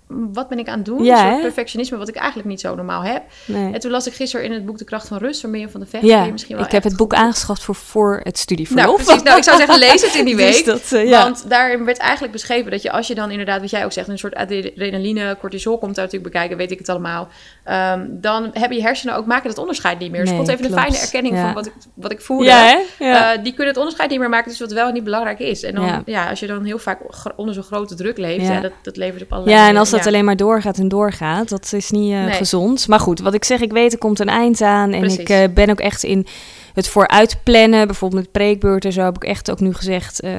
"Mm, 0.07 0.33
Wat 0.33 0.47
ben 0.49 0.59
ik 0.59 0.67
aan 0.67 0.77
het 0.77 0.85
doen? 0.85 1.03
Ja, 1.03 1.23
een 1.25 1.29
soort 1.31 1.41
perfectionisme 1.41 1.97
wat 1.97 2.07
ik 2.07 2.15
eigenlijk 2.15 2.47
niet 2.49 2.59
zo 2.59 2.75
normaal 2.75 3.01
heb. 3.03 3.21
Nee. 3.45 3.73
En 3.73 3.79
toen 3.79 3.91
las 3.91 4.07
ik 4.07 4.13
gisteren 4.13 4.45
in 4.45 4.51
het 4.51 4.65
boek 4.65 4.77
De 4.77 4.83
Kracht 4.85 5.07
van 5.07 5.17
Rust 5.17 5.41
van 5.41 5.49
Mirjam 5.49 5.69
van 5.69 5.79
de 5.79 5.85
Vecht. 5.85 6.03
Ja, 6.03 6.25
misschien 6.25 6.55
wel 6.55 6.65
ik 6.65 6.71
heb 6.71 6.83
het 6.83 6.97
boek 6.97 7.13
goed- 7.13 7.23
aangeschaft 7.23 7.63
voor, 7.63 7.75
voor 7.75 8.19
het 8.23 8.37
studieverlof. 8.37 8.85
Nou, 8.85 8.95
precies. 9.03 9.23
Nou, 9.23 9.37
ik 9.37 9.43
zou 9.43 9.57
zeggen, 9.57 9.79
lees 9.79 10.01
het 10.01 10.15
in 10.15 10.25
die 10.25 10.35
Dus 10.45 10.55
week. 10.55 10.65
dat, 10.65 10.91
eh, 10.91 11.09
ja. 11.09 11.23
Want 11.23 11.49
daarin 11.49 11.85
werd 11.85 11.97
eigenlijk 11.97 12.33
beschreven 12.33 12.71
dat 12.71 12.81
je 12.81 12.91
als 12.91 13.07
je 13.07 13.15
dan 13.15 13.31
inderdaad, 13.31 13.61
wat 13.61 13.69
jij 13.69 13.85
ook 13.85 13.91
zegt, 13.91 14.07
een 14.07 14.17
soort 14.17 14.35
adrenaline, 14.35 15.37
cortisol 15.39 15.77
komt 15.77 15.95
daar 15.95 16.05
natuurlijk 16.05 16.33
bekijken, 16.33 16.57
weet 16.57 16.71
ik 16.71 16.77
het 16.79 16.89
allemaal. 16.89 17.27
Ehm, 17.63 18.05
dan 18.09 18.49
hebben 18.53 18.77
je 18.77 18.83
hersenen 18.83 19.15
ook, 19.15 19.25
maken 19.25 19.49
dat 19.49 19.57
onderscheid 19.57 19.99
niet 19.99 20.11
meer. 20.11 20.21
Dus 20.21 20.29
Nee, 20.29 20.41
even 20.41 20.65
een 20.65 20.71
fijne 20.71 20.97
erkenning 20.97 21.35
Ja. 21.35 21.41
van 21.43 21.53
wat 21.53 21.65
ik, 21.65 21.73
wat 21.93 22.11
ik 22.11 22.21
voelde. 22.21 22.45
Ja. 22.45 22.79
Eh, 22.97 23.43
die 23.43 23.51
kunnen 23.53 23.67
het 23.67 23.77
onderscheid 23.77 24.09
niet 24.09 24.19
meer 24.19 24.29
maken, 24.29 24.49
dus 24.49 24.59
wat 24.59 24.71
wel 24.71 24.91
niet 24.91 25.03
belangrijk 25.03 25.39
is. 25.39 25.63
En 25.63 25.75
dan, 25.75 26.03
ja. 26.05 26.29
Als 26.29 26.39
je 26.39 26.47
dan 26.47 26.63
heel 26.63 26.79
vaak 26.79 26.99
onder 27.35 27.53
zo'n 27.53 27.63
grote 27.63 27.95
druk 27.95 28.17
leeft, 28.17 28.45
ja. 28.47 28.59
Dat, 28.61 28.71
dat 28.81 28.97
levert 28.97 29.21
op 29.23 29.31
allerlei 29.31 29.55
Ja, 29.55 29.67
en 29.67 29.73
manieren- 29.73 29.91
als 29.91 29.96
dat 29.97 30.07
alleen 30.07 30.25
maar 30.25 30.35
doorgaat 30.35 30.77
en 30.77 30.87
doorgaat, 30.87 31.49
dat 31.49 31.73
is 31.73 31.91
niet 31.91 32.11
eh, 32.13 32.23
Nee. 32.23 32.31
gezond. 32.33 32.87
Maar 32.87 32.99
goed, 32.99 33.19
wat 33.19 33.33
ik 33.33 33.43
zeg, 33.43 33.59
ik 33.59 33.71
weet, 33.71 33.91
er 33.93 33.97
komt 33.99 34.19
een 34.19 34.29
eind 34.29 34.61
aan. 34.61 34.93
En 34.93 34.99
Precies. 34.99 35.19
ik 35.19 35.29
eh, 35.29 35.43
ben 35.53 35.69
ook 35.69 35.79
echt 35.79 36.03
in 36.03 36.27
het 36.73 36.87
vooruitplannen. 36.87 37.87
Bijvoorbeeld 37.87 38.21
met 38.21 38.31
preekbeurt 38.31 38.85
en 38.85 38.91
zo 38.91 39.01
heb 39.01 39.15
ik 39.15 39.23
echt 39.23 39.51
ook 39.51 39.59
nu 39.59 39.73
gezegd... 39.73 40.19
eh, 40.21 40.31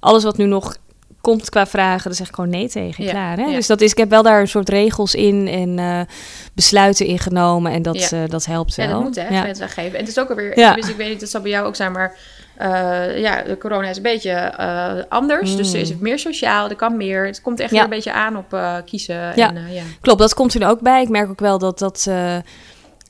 alles 0.00 0.24
wat 0.24 0.36
nu 0.36 0.44
nog 0.44 0.76
komt 1.20 1.50
qua 1.50 1.66
vragen, 1.66 2.04
daar 2.04 2.14
zeg 2.14 2.28
ik 2.28 2.34
gewoon 2.34 2.50
nee 2.50 2.68
tegen. 2.68 3.04
Ja, 3.04 3.10
Klaar, 3.10 3.36
hè? 3.36 3.44
ja. 3.44 3.54
Dus 3.54 3.66
dat 3.66 3.80
is, 3.80 3.90
ik 3.90 3.96
heb 3.98 4.10
wel 4.10 4.22
daar 4.22 4.40
een 4.40 4.48
soort 4.48 4.68
regels 4.68 5.14
in 5.14 5.48
en 5.48 6.06
besluiten 6.54 7.06
ingenomen. 7.06 7.72
En 7.72 7.82
dat, 7.82 8.08
Ja. 8.10 8.26
dat 8.26 8.44
helpt 8.46 8.74
wel. 8.74 8.86
Ja, 8.86 8.92
dat 8.92 9.02
moet 9.02 9.14
hè, 9.14 9.40
grenzen 9.40 9.68
geven. 9.68 9.92
En 9.92 10.00
het 10.00 10.08
is 10.08 10.18
ook 10.18 10.28
alweer, 10.28 10.58
Ja. 10.58 10.66
tenminste, 10.66 10.92
ik 10.92 10.98
weet 10.98 11.08
niet, 11.08 11.20
dat 11.20 11.28
zal 11.30 11.40
bij 11.40 11.50
jou 11.50 11.66
ook 11.66 11.76
zijn, 11.76 11.92
maar 11.92 12.16
eh, 12.56 13.18
ja, 13.18 13.42
de 13.42 13.58
corona 13.58 13.88
is 13.88 13.96
een 13.96 14.02
beetje 14.02 14.30
eh, 14.30 14.92
anders. 15.08 15.56
Dus 15.56 15.72
er 15.72 15.80
is 15.80 15.92
Mm. 15.92 15.98
meer 16.00 16.18
sociaal, 16.18 16.68
er 16.68 16.76
kan 16.76 16.96
meer. 16.96 17.26
Het 17.26 17.40
komt 17.42 17.60
echt 17.60 17.70
Ja. 17.70 17.74
weer 17.76 17.84
een 17.84 17.90
beetje 17.90 18.12
aan 18.12 18.36
op 18.36 18.52
eh, 18.54 18.76
kiezen. 18.84 19.32
Ja. 19.34 19.54
En, 19.54 19.72
ja. 19.72 19.82
Klopt, 20.00 20.18
dat 20.18 20.34
komt 20.34 20.54
er 20.54 20.68
ook 20.68 20.80
bij. 20.80 21.02
Ik 21.02 21.08
merk 21.08 21.30
ook 21.30 21.40
wel 21.40 21.58
dat 21.58 21.78
dat... 21.78 22.08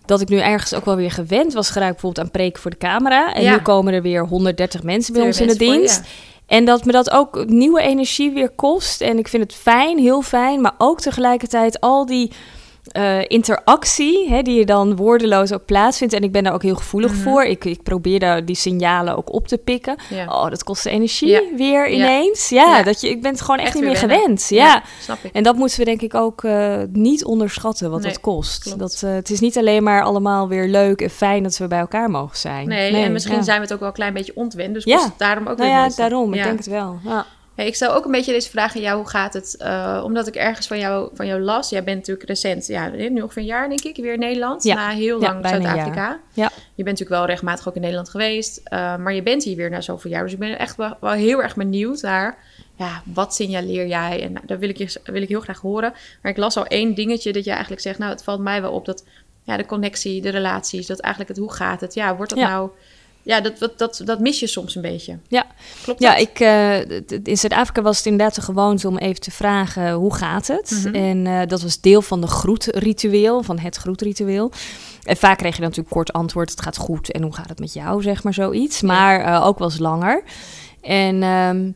dat 0.06 0.20
ik 0.20 0.28
nu 0.28 0.38
ergens 0.38 0.74
ook 0.74 0.84
wel 0.84 0.96
weer 0.96 1.10
gewend 1.10 1.52
was 1.52 1.70
geraakt 1.70 1.92
bijvoorbeeld 1.92 2.26
aan 2.26 2.32
preken 2.32 2.62
voor 2.62 2.70
de 2.70 2.76
camera. 2.76 3.34
En 3.34 3.42
Ja. 3.42 3.50
nu 3.52 3.58
komen 3.58 3.92
er 3.94 4.02
weer 4.02 4.24
130 4.26 4.82
mensen 4.82 5.12
bij 5.12 5.22
ons 5.22 5.40
in 5.40 5.46
de 5.46 5.56
voor 5.56 5.66
dienst. 5.66 6.00
En 6.46 6.64
dat 6.64 6.84
me 6.84 6.92
dat 6.92 7.10
ook 7.10 7.44
nieuwe 7.46 7.80
energie 7.82 8.30
weer 8.32 8.50
kost. 8.50 9.00
En 9.00 9.18
ik 9.18 9.28
vind 9.28 9.42
het 9.42 9.54
fijn, 9.54 9.98
heel 9.98 10.22
fijn. 10.22 10.60
Maar 10.60 10.74
ook 10.78 11.00
tegelijkertijd 11.00 11.80
al 11.80 12.06
die 12.06 12.32
eh, 12.92 13.18
interactie, 13.28 14.28
hè, 14.28 14.42
die 14.42 14.58
je 14.58 14.64
dan 14.66 14.96
woordeloos 14.96 15.52
ook 15.52 15.64
plaatsvindt. 15.64 16.14
En 16.14 16.22
ik 16.22 16.32
ben 16.32 16.44
daar 16.44 16.52
ook 16.52 16.62
heel 16.62 16.74
gevoelig 16.74 17.12
Mhm. 17.12 17.20
voor. 17.22 17.44
Ik, 17.44 17.64
ik 17.64 17.82
probeer 17.82 18.18
daar 18.20 18.44
die 18.44 18.56
signalen 18.56 19.16
ook 19.16 19.32
op 19.32 19.48
te 19.48 19.58
pikken. 19.58 19.96
Ja. 20.10 20.24
Oh, 20.26 20.50
dat 20.50 20.64
kost 20.64 20.86
energie 20.86 21.28
Ja. 21.28 21.40
weer 21.56 21.90
ineens. 21.90 22.48
Ja, 22.48 22.76
Ja. 22.76 22.82
Dat 22.82 23.00
je, 23.00 23.08
ik 23.08 23.22
ben 23.22 23.30
het 23.30 23.40
gewoon 23.40 23.56
echt, 23.58 23.66
Echt 23.66 23.74
niet 23.74 23.84
meer 23.84 23.92
wennen. 24.00 24.16
gewend. 24.18 24.48
Ja. 24.48 24.82
snap 25.00 25.18
ik. 25.22 25.32
En 25.32 25.42
dat 25.42 25.56
moeten 25.56 25.78
we 25.78 25.84
denk 25.84 26.00
ik 26.02 26.14
ook 26.14 26.44
eh, 26.44 26.76
niet 26.92 27.24
onderschatten 27.24 27.90
wat 27.90 28.00
Nee, 28.00 28.12
dat 28.12 28.20
kost. 28.20 28.62
klopt. 28.62 28.78
Dat, 28.78 29.02
eh, 29.04 29.12
het 29.12 29.30
is 29.30 29.40
niet 29.40 29.58
alleen 29.58 29.82
maar 29.82 30.02
allemaal 30.02 30.48
weer 30.48 30.68
leuk 30.68 31.00
en 31.00 31.10
fijn 31.10 31.42
dat 31.42 31.58
we 31.58 31.66
bij 31.66 31.78
elkaar 31.78 32.10
mogen 32.10 32.36
zijn. 32.36 32.68
Nee, 32.68 32.96
en 32.96 33.12
misschien 33.12 33.44
zijn 33.44 33.56
we 33.56 33.62
het 33.62 33.72
ook 33.72 33.78
wel 33.80 33.88
een 33.88 33.94
klein 33.94 34.12
beetje 34.14 34.32
ontwend. 34.34 34.74
Dus 34.74 34.84
kost 34.84 35.04
het 35.04 35.18
daarom 35.18 35.46
ook 35.46 35.56
Nou 35.58 35.70
weer 35.70 35.78
ja, 35.78 35.88
daarom. 35.96 36.34
Ik 36.34 36.42
denk 36.42 36.56
het 36.58 36.66
wel. 36.66 36.98
Ja. 37.04 37.26
Hey, 37.54 37.66
ik 37.66 37.74
stel 37.74 37.94
ook 37.94 38.04
een 38.04 38.10
beetje 38.10 38.32
deze 38.32 38.50
vraag 38.50 38.74
aan 38.76 38.82
jou. 38.82 38.96
Hoe 38.96 39.08
gaat 39.08 39.32
het? 39.32 39.56
Eh, 39.56 40.02
omdat 40.04 40.26
ik 40.26 40.34
ergens 40.34 40.66
van 40.66 40.78
jou, 40.78 41.10
van 41.14 41.26
jou 41.26 41.40
las. 41.40 41.70
Jij 41.70 41.84
bent 41.84 41.98
natuurlijk 41.98 42.28
recent, 42.28 42.66
ja, 42.66 42.88
nu 42.88 43.20
ongeveer 43.20 43.42
een 43.42 43.48
jaar 43.48 43.68
denk 43.68 43.82
ik, 43.82 43.96
weer 43.96 44.12
in 44.12 44.18
Nederland. 44.18 44.62
Ja. 44.62 44.74
Na 44.74 44.88
heel 44.88 45.20
lang 45.20 45.46
Zuid-Afrika. 45.46 46.20
Ja. 46.32 46.50
Je 46.74 46.82
bent 46.82 46.98
natuurlijk 46.98 47.10
wel 47.10 47.26
regelmatig 47.26 47.68
ook 47.68 47.74
in 47.74 47.80
Nederland 47.80 48.08
geweest. 48.08 48.60
eh, 48.64 48.96
maar 48.96 49.14
je 49.14 49.22
bent 49.22 49.44
hier 49.44 49.56
weer 49.56 49.70
na 49.70 49.80
zoveel 49.80 50.10
jaar. 50.10 50.22
Dus 50.22 50.32
ik 50.32 50.38
ben 50.38 50.58
echt 50.58 50.76
wel, 50.76 50.96
wel 51.00 51.10
heel 51.10 51.42
erg 51.42 51.56
benieuwd 51.56 52.02
naar... 52.02 52.38
Ja, 52.76 53.02
wat 53.04 53.34
signaleer 53.34 53.86
jij? 53.86 54.22
En 54.22 54.32
nou, 54.32 54.46
dat 54.46 54.58
wil 54.58 54.68
ik, 54.68 54.78
je, 54.78 55.00
wil 55.04 55.22
ik 55.22 55.28
heel 55.28 55.40
graag 55.40 55.60
horen. 55.60 55.92
Maar 56.22 56.32
ik 56.32 56.38
las 56.38 56.56
al 56.56 56.66
één 56.66 56.94
dingetje 56.94 57.32
dat 57.32 57.44
je 57.44 57.50
eigenlijk 57.50 57.82
zegt... 57.82 57.98
Nou, 57.98 58.12
het 58.12 58.24
valt 58.24 58.40
mij 58.40 58.60
wel 58.60 58.72
op 58.72 58.84
dat 58.84 59.04
ja, 59.42 59.56
de 59.56 59.66
connectie, 59.66 60.22
de 60.22 60.28
relaties... 60.28 60.86
dat 60.86 61.00
eigenlijk 61.00 61.34
het 61.34 61.42
hoe 61.42 61.52
gaat 61.52 61.80
het? 61.80 61.94
Ja, 61.94 62.16
wordt 62.16 62.34
dat 62.34 62.40
nou... 62.40 62.70
Ja, 63.24 63.40
dat, 63.40 63.58
dat, 63.58 63.78
dat, 63.78 64.00
dat 64.04 64.20
mis 64.20 64.40
je 64.40 64.46
soms 64.46 64.74
een 64.74 64.82
beetje. 64.82 65.18
Ja. 65.28 65.46
Klopt 65.82 66.00
Ja, 66.00 66.16
ik, 66.16 66.40
eh, 66.40 66.80
in 67.22 67.36
Zuid-Afrika 67.36 67.82
was 67.82 67.96
het 67.96 68.06
inderdaad 68.06 68.34
de 68.34 68.40
gewoonte 68.40 68.88
om 68.88 68.98
even 68.98 69.20
te 69.20 69.30
vragen 69.30 69.92
hoe 69.92 70.14
gaat 70.14 70.46
het. 70.46 70.70
Mhm. 70.70 70.94
En 70.94 71.26
eh, 71.26 71.40
dat 71.46 71.62
was 71.62 71.80
deel 71.80 72.02
van 72.02 72.20
de 72.20 72.26
groetritueel, 72.26 73.42
van 73.42 73.58
het 73.58 73.76
groetritueel. 73.76 74.52
En 75.02 75.16
vaak 75.16 75.38
kreeg 75.38 75.54
je 75.54 75.60
dan 75.60 75.68
natuurlijk 75.68 75.94
kort 75.94 76.12
antwoord, 76.12 76.50
het 76.50 76.60
gaat 76.60 76.76
goed 76.76 77.12
en 77.12 77.22
hoe 77.22 77.34
gaat 77.34 77.48
het 77.48 77.58
met 77.58 77.72
jou, 77.72 78.02
zeg 78.02 78.22
maar 78.22 78.34
zoiets. 78.34 78.82
Maar 78.82 79.20
eh, 79.20 79.46
ook 79.46 79.58
wel 79.58 79.68
eens 79.68 79.78
langer. 79.78 80.22
En 80.80 81.22
ehm, 81.22 81.70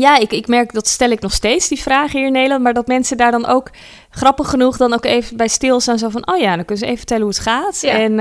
ja, 0.00 0.18
ik, 0.18 0.32
ik 0.32 0.46
merk, 0.46 0.72
dat 0.72 0.86
stel 0.86 1.10
ik 1.10 1.20
nog 1.20 1.32
steeds, 1.32 1.68
die 1.68 1.80
vraag 1.80 2.12
hier 2.12 2.26
in 2.26 2.32
Nederland. 2.32 2.62
Maar 2.62 2.74
dat 2.74 2.86
mensen 2.86 3.16
daar 3.16 3.30
dan 3.30 3.46
ook, 3.46 3.70
grappig 4.10 4.50
genoeg, 4.50 4.76
dan 4.76 4.92
ook 4.92 5.04
even 5.04 5.36
bij 5.36 5.48
stilstaan. 5.48 5.98
Zo 5.98 6.08
van, 6.08 6.32
oh 6.32 6.38
ja, 6.38 6.56
dan 6.56 6.64
kunnen 6.64 6.76
ze 6.76 6.84
even 6.84 6.98
vertellen 6.98 7.22
hoe 7.22 7.32
het 7.32 7.42
gaat. 7.42 7.80
Ja. 7.80 7.98
En 7.98 8.18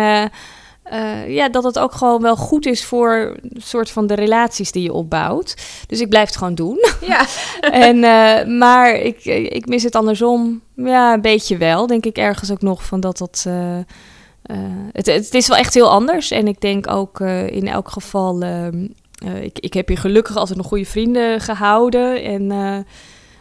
eh, 0.83 1.33
ja, 1.35 1.49
dat 1.49 1.63
het 1.63 1.79
ook 1.79 1.93
gewoon 1.93 2.21
wel 2.21 2.35
goed 2.35 2.65
is 2.65 2.85
voor 2.85 3.37
soort 3.57 3.89
van 3.89 4.07
de 4.07 4.13
relaties 4.13 4.71
die 4.71 4.83
je 4.83 4.93
opbouwt. 4.93 5.55
Dus 5.87 5.99
ik 5.99 6.09
blijf 6.09 6.27
het 6.27 6.37
gewoon 6.37 6.55
doen. 6.55 6.77
Ja, 7.01 7.25
en, 7.87 8.03
eh, 8.03 8.47
maar 8.57 8.95
ik, 8.95 9.25
ik 9.25 9.67
mis 9.67 9.83
het 9.83 9.95
andersom. 9.95 10.61
Ja, 10.75 11.13
een 11.13 11.21
beetje 11.21 11.57
wel. 11.57 11.87
Denk 11.87 12.05
ik 12.05 12.17
ergens 12.17 12.51
ook 12.51 12.61
nog 12.61 12.83
van 12.85 12.99
dat 12.99 13.17
dat. 13.17 13.43
eh, 13.47 14.57
het, 14.91 15.05
het 15.05 15.33
is 15.33 15.47
wel 15.47 15.57
echt 15.57 15.73
heel 15.73 15.89
anders. 15.89 16.31
En 16.31 16.47
ik 16.47 16.61
denk 16.61 16.89
ook 16.91 17.19
in 17.49 17.67
elk 17.67 17.89
geval. 17.89 18.41
ehm, 18.41 18.87
eh, 19.25 19.43
ik, 19.43 19.59
ik 19.59 19.73
heb 19.73 19.87
hier 19.87 19.97
gelukkig 19.97 20.35
altijd 20.35 20.57
nog 20.57 20.67
goede 20.67 20.85
vrienden 20.85 21.39
gehouden. 21.41 22.23
En 22.23 22.51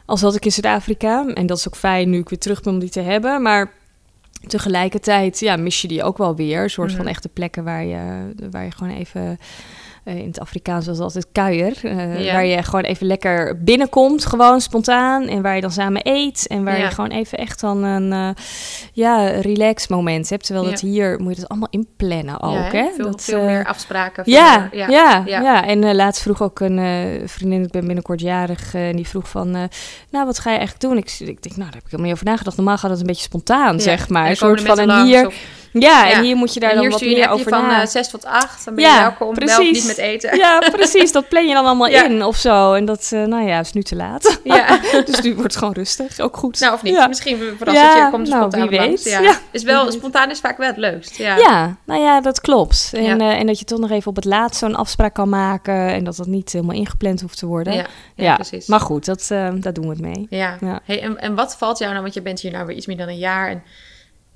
als 0.06 0.20
had 0.20 0.34
ik 0.34 0.44
in 0.44 0.52
Zuid-Afrika. 0.52 1.26
En 1.34 1.46
dat 1.46 1.58
is 1.58 1.68
ook 1.68 1.76
fijn 1.76 2.10
nu 2.10 2.18
ik 2.18 2.28
weer 2.28 2.38
terug 2.38 2.62
ben 2.62 2.72
om 2.72 2.78
die 2.78 2.90
te 2.90 3.00
hebben. 3.00 3.42
Maar 3.42 3.72
tegelijkertijd 4.46 5.40
ja, 5.40 5.56
mis 5.56 5.80
je 5.82 5.88
die 5.88 6.02
ook 6.02 6.18
wel 6.18 6.36
weer. 6.36 6.62
Een 6.62 6.70
soort 6.70 6.90
van 6.92 7.00
Mhm. 7.00 7.08
echte 7.08 7.28
plekken 7.28 7.64
waar 7.64 7.84
je, 7.84 8.32
waar 8.50 8.64
je 8.64 8.70
gewoon 8.70 8.92
even 8.96 9.38
eh, 10.04 10.16
in 10.18 10.26
het 10.26 10.40
Afrikaans 10.40 10.86
was 10.86 10.98
altijd 10.98 11.26
kuier. 11.32 11.76
eh, 11.82 12.32
Waar 12.32 12.44
je 12.46 12.62
gewoon 12.62 12.84
even 12.84 13.06
lekker 13.06 13.62
binnenkomt, 13.62 14.26
gewoon 14.26 14.60
spontaan. 14.60 15.26
En 15.28 15.42
waar 15.42 15.54
je 15.54 15.60
dan 15.60 15.70
samen 15.70 16.00
eet. 16.04 16.46
En 16.46 16.64
waar 16.64 16.78
Ja. 16.78 16.84
je 16.84 16.90
gewoon 16.90 17.10
even 17.10 17.38
echt 17.38 17.60
dan 17.60 17.82
een 17.82 18.12
eh, 18.12 18.44
ja, 18.92 19.26
relax 19.28 19.88
moment 19.88 20.28
hebt. 20.30 20.46
Terwijl 20.46 20.66
dat 20.70 20.80
hier 20.80 21.16
moet 21.20 21.34
je 21.34 21.40
dat 21.40 21.48
allemaal 21.50 21.68
inplannen 21.70 22.40
ook. 22.42 22.52
Ja, 22.72 22.78
hè? 22.78 22.88
Veel, 22.96 23.10
dat, 23.10 23.22
veel 23.22 23.42
meer 23.44 23.64
afspraken. 23.66 24.24
veel 24.24 24.32
ja, 24.32 24.68
meer- 24.72 24.90
ja, 24.90 25.22
ja, 25.26 25.40
ja. 25.40 25.66
En 25.66 25.94
laatst 25.94 26.22
vroeg 26.22 26.42
ook 26.42 26.60
een 26.60 27.22
vriendin, 27.28 27.62
ik 27.62 27.70
ben 27.70 27.86
binnenkort 27.86 28.20
jarig, 28.20 28.74
en 28.74 28.96
die 28.96 29.08
vroeg 29.08 29.28
van, 29.28 29.50
nou, 30.10 30.26
wat 30.26 30.38
ga 30.38 30.50
je 30.50 30.56
eigenlijk 30.58 30.80
doen? 30.86 30.96
Ik, 30.96 31.16
ik 31.18 31.42
denk, 31.42 31.56
nou, 31.56 31.58
daar 31.58 31.66
heb 31.66 31.84
ik 31.84 31.90
helemaal 31.90 32.04
niet 32.06 32.12
over 32.14 32.26
nagedacht. 32.26 32.56
Normaal 32.56 32.78
gaat 32.78 32.90
dat 32.90 33.00
een 33.00 33.06
beetje 33.06 33.22
spontaan, 33.22 33.80
zeg 33.80 34.08
maar. 34.08 34.24
En 34.24 34.30
Een 34.30 34.36
soort 34.36 34.62
van, 34.62 34.76
mensen 34.76 34.88
en 34.88 34.96
langs 34.96 35.10
hier, 35.10 35.32
ja, 35.72 36.10
en 36.10 36.22
hier 36.22 36.36
moet 36.36 36.54
je 36.54 36.60
daar 36.60 36.70
en 36.70 36.76
dan 36.76 36.88
wat 36.90 37.00
meer 37.00 37.28
over 37.28 37.48
van 37.48 37.66
na. 37.66 37.80
eh, 37.80 37.86
6 37.86 38.08
tot 38.08 38.24
8. 38.24 38.64
Dan 38.64 38.74
ben 38.74 38.84
je 38.84 38.98
welkom. 38.98 39.34
Wel 39.34 39.46
precies. 39.46 39.72
niet 39.72 39.86
met 39.86 39.98
eten. 39.98 40.36
Ja, 40.42 40.58
precies. 40.72 41.12
Dat 41.12 41.28
plan 41.28 41.46
je 41.46 41.54
dan 41.54 41.64
allemaal 41.64 41.86
in 41.86 42.24
of 42.24 42.36
zo. 42.36 42.72
En 42.72 42.84
dat, 42.84 43.10
eh, 43.12 43.24
nou 43.24 43.46
ja, 43.46 43.60
is 43.60 43.72
nu 43.72 43.82
te 43.82 43.96
laat. 43.96 44.40
Ja. 44.44 44.78
dus 45.06 45.20
nu 45.20 45.30
wordt 45.34 45.42
het 45.42 45.56
gewoon 45.56 45.74
rustig. 45.74 46.18
Ook 46.18 46.36
goed. 46.36 46.60
Nou, 46.60 46.74
of 46.74 46.82
niet. 46.82 47.08
Misschien 47.08 47.38
Ja, 47.64 47.96
je, 48.04 48.10
komt 48.10 48.28
er 48.28 48.34
nou, 48.34 48.50
spontaan 48.50 48.68
wie 48.68 48.78
weet. 48.78 49.04
Ja. 49.04 49.38
Is 49.50 49.62
wel, 49.62 49.92
spontaan 49.92 50.30
is 50.30 50.40
vaak 50.40 50.56
wel 50.58 50.66
het 50.66 50.76
leukst. 50.76 51.16
Ja. 51.16 51.36
Ja, 51.36 51.76
nou 51.84 52.00
ja, 52.00 52.20
dat 52.20 52.40
klopt. 52.40 52.90
En, 52.94 53.20
eh, 53.20 53.38
en 53.38 53.46
dat 53.46 53.58
je 53.58 53.64
toch 53.64 53.78
nog 53.78 53.90
even 53.90 54.08
op 54.10 54.16
het 54.16 54.24
laatst 54.24 54.58
zo'n 54.58 54.74
afspraak 54.76 55.14
kan 55.14 55.28
maken. 55.28 55.88
En 55.88 56.04
dat 56.04 56.16
dat 56.16 56.26
niet 56.26 56.52
helemaal 56.52 56.76
ingepland 56.76 57.20
hoeft 57.20 57.38
te 57.38 57.46
worden. 57.46 57.74
Ja, 57.74 57.86
ja, 58.14 58.34
precies. 58.34 58.66
Maar 58.66 58.80
goed, 58.80 59.04
dat, 59.04 59.28
eh, 59.30 59.48
daar 59.54 59.72
doen 59.72 59.84
we 59.84 59.90
het 59.90 60.00
mee. 60.00 60.26
Ja. 60.30 60.56
Ja. 60.60 60.80
Hey, 60.84 61.02
en, 61.02 61.18
en 61.18 61.34
wat 61.34 61.56
valt 61.56 61.78
jou 61.78 61.90
nou, 61.90 62.02
want 62.02 62.14
je 62.14 62.22
bent 62.22 62.40
hier 62.40 62.52
nou 62.52 62.66
weer 62.66 62.76
iets 62.76 62.86
meer 62.86 62.96
dan 62.96 63.08
een 63.08 63.18
jaar 63.18 63.48
en 63.50 63.62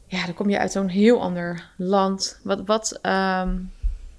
ja, 0.07 0.25
dan 0.25 0.35
kom 0.35 0.51
je 0.51 0.59
uit 0.59 0.73
zo'n 0.73 0.89
heel 0.89 1.21
ander 1.21 1.71
land. 1.77 2.41
Wat, 2.43 2.61
wat, 2.65 2.99
ehm, 3.03 3.59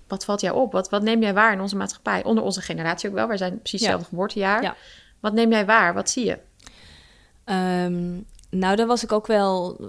wat 0.07 0.25
valt 0.25 0.41
jou 0.41 0.57
op? 0.57 0.71
Wat, 0.71 0.89
wat 0.89 1.03
neem 1.03 1.21
jij 1.21 1.33
waar 1.33 1.53
in 1.53 1.61
onze 1.61 1.75
maatschappij? 1.75 2.23
Onder 2.23 2.43
onze 2.43 2.61
generatie 2.61 3.09
ook 3.09 3.15
wel, 3.15 3.27
wij 3.27 3.37
zijn 3.37 3.59
precies 3.59 3.79
Ja. 3.79 3.85
hetzelfde 3.85 4.09
geboortejaar. 4.09 4.61
Ja. 4.61 4.75
Wat 5.19 5.33
neem 5.33 5.51
jij 5.51 5.65
waar? 5.65 5.93
Wat 5.93 6.09
zie 6.09 6.25
je? 6.25 6.37
Ehm, 7.43 8.13
nou, 8.49 8.75
daar 8.75 8.87
was 8.87 9.03
ik 9.03 9.11
ook 9.11 9.27
wel 9.27 9.79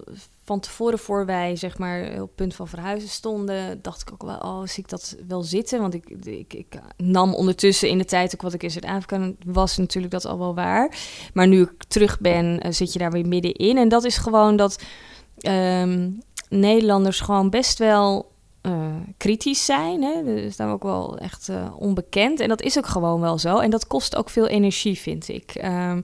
van 0.44 0.60
tevoren 0.60 0.98
voor 0.98 1.26
wij 1.26 1.56
zeg 1.56 1.78
maar 1.78 2.12
op 2.12 2.18
het 2.18 2.34
punt 2.34 2.54
van 2.54 2.68
verhuizen 2.68 3.08
stonden, 3.08 3.82
dacht 3.82 4.00
ik 4.00 4.12
ook 4.12 4.22
wel, 4.22 4.38
oh, 4.38 4.64
zie 4.64 4.82
ik 4.82 4.88
dat 4.88 5.16
wel 5.26 5.42
zitten? 5.42 5.80
Want 5.80 5.94
ik, 5.94 6.08
ik, 6.24 6.54
ik 6.54 6.78
nam 6.96 7.34
ondertussen 7.34 7.88
in 7.88 7.98
de 7.98 8.04
tijd 8.04 8.34
ook 8.34 8.42
wat 8.42 8.52
ik 8.54 8.62
in 8.62 8.70
Zuid-Afrika 8.70 9.32
was 9.44 9.76
natuurlijk 9.76 10.12
dat 10.12 10.24
al 10.26 10.38
wel 10.38 10.54
waar. 10.54 10.96
Maar 11.32 11.46
nu 11.46 11.62
ik 11.62 11.84
terug 11.88 12.20
ben, 12.20 12.60
eh, 12.60 12.72
zit 12.72 12.92
je 12.92 12.98
daar 12.98 13.10
weer 13.10 13.26
middenin. 13.26 13.76
En 13.76 13.88
dat 13.88 14.04
is 14.04 14.16
gewoon 14.16 14.56
dat 14.56 14.82
ehm, 15.40 16.10
Nederlanders 16.48 17.20
gewoon 17.20 17.50
best 17.50 17.78
wel 17.78 18.30
eh, 18.60 18.94
kritisch 19.16 19.64
zijn. 19.64 20.02
Hè? 20.02 20.34
Is 20.34 20.56
daar 20.56 20.72
ook 20.72 20.82
wel 20.82 21.18
echt 21.18 21.48
eh, 21.48 21.72
onbekend. 21.76 22.40
En 22.40 22.48
dat 22.48 22.62
is 22.62 22.78
ook 22.78 22.86
gewoon 22.86 23.20
wel 23.20 23.38
zo. 23.38 23.58
En 23.58 23.70
dat 23.70 23.86
kost 23.86 24.16
ook 24.16 24.30
veel 24.30 24.46
energie, 24.46 24.98
vind 24.98 25.28
ik. 25.28 25.54
Ehm, 25.54 26.00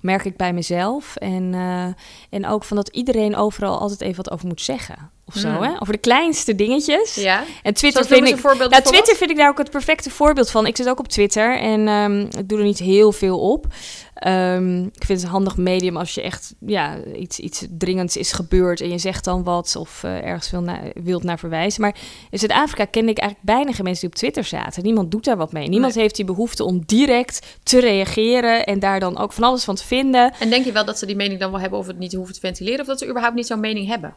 merk 0.00 0.24
ik 0.24 0.36
bij 0.36 0.52
mezelf. 0.52 1.16
En, 1.16 1.54
eh, 1.54 1.86
en 2.30 2.46
ook 2.46 2.64
van 2.64 2.76
dat 2.76 2.88
iedereen 2.88 3.36
overal 3.36 3.78
altijd 3.78 4.00
even 4.00 4.16
wat 4.16 4.30
over 4.30 4.46
moet 4.46 4.60
zeggen. 4.60 5.10
Of 5.28 5.34
zo, 5.40 5.48
Mm. 5.48 5.62
hè? 5.62 5.70
Over 5.80 5.92
de 5.92 5.98
kleinste 5.98 6.54
dingetjes. 6.54 7.14
Ja? 7.14 7.44
En 7.62 7.74
Twitter 7.74 8.04
vind 8.06 8.28
ik... 8.28 8.42
Nou? 8.42 8.82
Twitter 8.82 9.16
vind 9.16 9.30
ik 9.30 9.36
daar 9.36 9.48
ook 9.48 9.58
het 9.58 9.70
perfecte 9.70 10.10
voorbeeld 10.10 10.50
van. 10.50 10.66
Ik 10.66 10.76
zit 10.76 10.88
ook 10.88 10.98
op 10.98 11.08
Twitter 11.08 11.58
en 11.58 11.88
ehm, 11.88 12.20
ik 12.20 12.48
doe 12.48 12.58
er 12.58 12.64
niet 12.64 12.78
heel 12.78 13.12
veel 13.12 13.38
op. 13.40 13.66
Ehm, 14.14 14.82
ik 14.82 15.04
vind 15.04 15.18
het 15.18 15.22
een 15.22 15.28
handig 15.34 15.56
medium 15.56 15.96
als 15.96 16.14
je 16.14 16.22
echt 16.22 16.54
ja, 16.66 16.96
iets, 17.16 17.38
iets 17.38 17.66
dringends 17.70 18.16
is 18.16 18.32
gebeurd 18.32 18.80
en 18.80 18.90
je 18.90 18.98
zegt 18.98 19.24
dan 19.24 19.42
wat 19.44 19.76
of 19.76 20.02
eh, 20.04 20.24
ergens 20.24 20.50
wil 20.50 20.60
na, 20.60 20.80
wilt 20.94 21.22
naar 21.22 21.38
verwijzen. 21.38 21.80
Maar 21.80 21.94
in 22.30 22.38
Zuid-Afrika 22.38 22.84
kende 22.84 23.10
ik 23.10 23.18
eigenlijk 23.18 23.50
bijna 23.50 23.72
geen 23.72 23.84
mensen 23.84 24.00
die 24.00 24.10
op 24.10 24.14
Twitter 24.14 24.44
zaten. 24.44 24.82
Niemand 24.82 25.10
doet 25.10 25.24
daar 25.24 25.36
wat 25.36 25.52
mee. 25.52 25.68
Niemand 25.68 25.94
Nee. 25.94 26.02
heeft 26.02 26.16
die 26.16 26.24
behoefte 26.24 26.64
om 26.64 26.82
direct 26.86 27.46
te 27.62 27.80
reageren 27.80 28.66
en 28.66 28.78
daar 28.78 29.00
dan 29.00 29.18
ook 29.18 29.32
van 29.32 29.44
alles 29.44 29.64
van 29.64 29.74
te 29.74 29.86
vinden. 29.86 30.32
En 30.40 30.50
denk 30.50 30.64
je 30.64 30.72
wel 30.72 30.84
dat 30.84 30.98
ze 30.98 31.06
die 31.06 31.16
mening 31.16 31.40
dan 31.40 31.50
wel 31.50 31.60
hebben 31.60 31.78
of 31.78 31.86
het 31.86 31.98
niet 31.98 32.12
hoeven 32.14 32.34
te 32.34 32.40
ventileren? 32.40 32.80
Of 32.80 32.86
dat 32.86 32.98
ze 32.98 33.08
überhaupt 33.08 33.36
niet 33.36 33.46
zo'n 33.46 33.60
mening 33.60 33.86
hebben? 33.86 34.14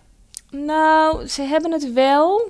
Nou, 0.52 1.28
ze 1.28 1.42
hebben 1.42 1.72
het 1.72 1.94
wel. 1.94 2.50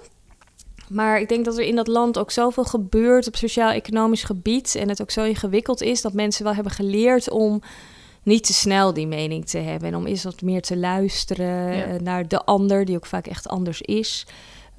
Maar 0.90 1.20
ik 1.20 1.30
denk 1.30 1.46
dat 1.46 1.58
er 1.58 1.64
in 1.64 1.76
dat 1.76 1.88
land 1.88 2.18
ook 2.18 2.32
zoveel 2.32 2.64
gebeurt 2.64 3.28
op 3.28 3.36
sociaal-economisch 3.36 4.24
gebied. 4.24 4.76
En 4.76 4.90
het 4.90 5.02
ook 5.02 5.12
zo 5.12 5.24
ingewikkeld 5.24 5.82
is 5.82 6.02
dat 6.02 6.14
mensen 6.14 6.44
wel 6.44 6.54
hebben 6.54 6.72
geleerd 6.74 7.30
om 7.30 7.62
niet 8.24 8.44
te 8.46 8.54
snel 8.54 8.94
die 8.94 9.08
mening 9.08 9.46
te 9.46 9.58
hebben. 9.58 9.88
En 9.90 9.96
om 9.96 10.06
eens 10.06 10.24
wat 10.24 10.42
meer 10.42 10.62
te 10.62 10.78
luisteren 10.78 11.76
Ja. 11.76 11.84
eh, 11.84 12.00
naar 12.00 12.28
de 12.28 12.46
ander, 12.46 12.86
die 12.86 12.96
ook 12.96 13.06
vaak 13.06 13.28
echt 13.28 13.48
anders 13.48 13.82
is. 13.82 14.26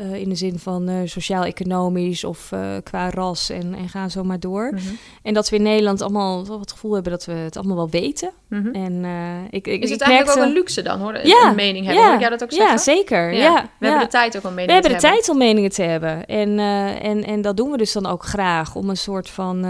Eh, 0.02 0.14
in 0.14 0.28
de 0.28 0.34
zin 0.34 0.58
van 0.58 0.88
eh, 0.88 0.96
sociaal-economisch 1.04 2.24
of 2.24 2.52
eh, 2.52 2.60
qua 2.82 3.10
ras 3.10 3.50
en, 3.50 3.74
en 3.74 3.88
ga 3.88 4.08
zo 4.08 4.24
maar 4.24 4.40
door. 4.40 4.70
Mhm. 4.74 4.94
En 5.22 5.34
dat 5.34 5.48
we 5.48 5.56
in 5.56 5.62
Nederland 5.62 6.00
allemaal 6.00 6.46
wel 6.46 6.60
het 6.60 6.72
gevoel 6.72 6.92
hebben 6.92 7.12
dat 7.12 7.24
we 7.24 7.32
het 7.32 7.56
allemaal 7.56 7.76
wel 7.76 7.90
weten. 7.90 8.30
Mhm. 8.48 8.68
En 8.68 9.04
ik, 9.50 9.66
ik, 9.66 9.82
Is 9.82 9.90
ik 9.90 9.98
het 9.98 10.08
eigenlijk 10.08 10.38
ook 10.38 10.44
een 10.44 10.52
luxe 10.52 10.82
dan, 10.82 11.00
hoor? 11.00 11.26
Ja, 11.26 11.48
een 11.48 11.54
mening 11.54 11.86
hebben. 11.86 12.04
Hoor 12.04 12.14
ik 12.14 12.20
jou 12.20 12.30
dat 12.30 12.42
ook 12.42 12.52
zeggen? 12.52 12.70
Ja, 12.70 12.78
zeker. 12.78 13.32
Ja, 13.32 13.42
Ja. 13.42 13.54
We 13.78 13.86
ja. 13.86 13.90
hebben 13.90 14.00
de 14.00 14.06
tijd 14.12 14.36
ook 14.36 14.44
om 14.44 14.54
mening 14.54 14.66
We 14.66 14.72
hebben 14.72 14.90
te 14.90 14.96
de 14.96 15.06
hebben. 15.06 15.22
tijd 15.24 15.28
om 15.28 15.38
meningen 15.38 15.70
te 15.70 15.82
hebben. 15.82 16.26
En, 16.26 16.58
en, 17.02 17.24
en 17.24 17.42
dat 17.42 17.56
doen 17.56 17.70
we 17.70 17.76
dus 17.76 17.92
dan 17.92 18.06
ook 18.06 18.24
graag. 18.24 18.74
Om 18.74 18.88
een 18.90 18.96
soort 18.96 19.30
van 19.30 19.62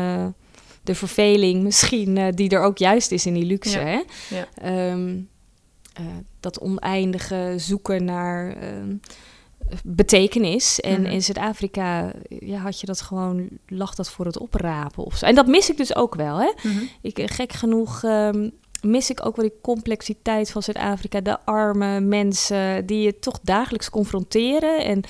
de 0.83 0.95
verveling 0.95 1.63
misschien, 1.63 2.31
die 2.35 2.51
er 2.51 2.63
ook 2.63 2.79
juist 2.79 3.13
is 3.13 3.27
in 3.27 3.35
die 3.35 3.47
luxe. 3.47 3.79
Ja. 3.79 3.85
Hè? 3.85 4.03
Ja. 4.29 4.47
Ehm, 4.55 5.15
eh, 5.93 6.05
dat 6.41 6.61
oneindige 6.61 7.55
zoeken 7.57 8.05
naar 8.05 8.57
ehm, 8.57 8.95
betekenis. 9.85 10.81
En 10.81 11.01
Mhm. 11.03 11.11
in 11.11 11.23
Zuid-Afrika 11.23 12.13
ja, 12.29 12.59
had 12.59 12.81
je 12.81 12.87
dat 12.87 13.01
gewoon, 13.01 13.49
lag 13.67 13.95
dat 13.95 14.11
voor 14.11 14.27
het 14.27 14.39
oprapen 14.39 15.05
of 15.05 15.17
zo. 15.17 15.27
En 15.27 15.35
dat 15.35 15.47
mis 15.47 15.71
ik 15.71 15.77
dus 15.77 15.97
ook 15.97 16.15
wel. 16.15 16.39
Hè? 16.41 16.53
Mhm. 16.63 16.83
Ik, 17.03 17.19
eh, 17.19 17.29
gek 17.29 17.53
genoeg 17.53 18.03
ehm, 18.05 18.49
mis 18.83 19.11
ik 19.11 19.27
ook 19.27 19.37
wel 19.37 19.45
die 19.49 19.59
complexiteit 19.63 20.51
van 20.51 20.63
Zuid-Afrika. 20.63 21.21
De 21.21 21.41
arme 21.45 22.01
mensen 22.01 22.87
die 22.87 23.01
je 23.01 23.19
toch 23.19 23.41
dagelijks 23.43 23.91
confronteren. 23.91 24.85
En 24.85 25.01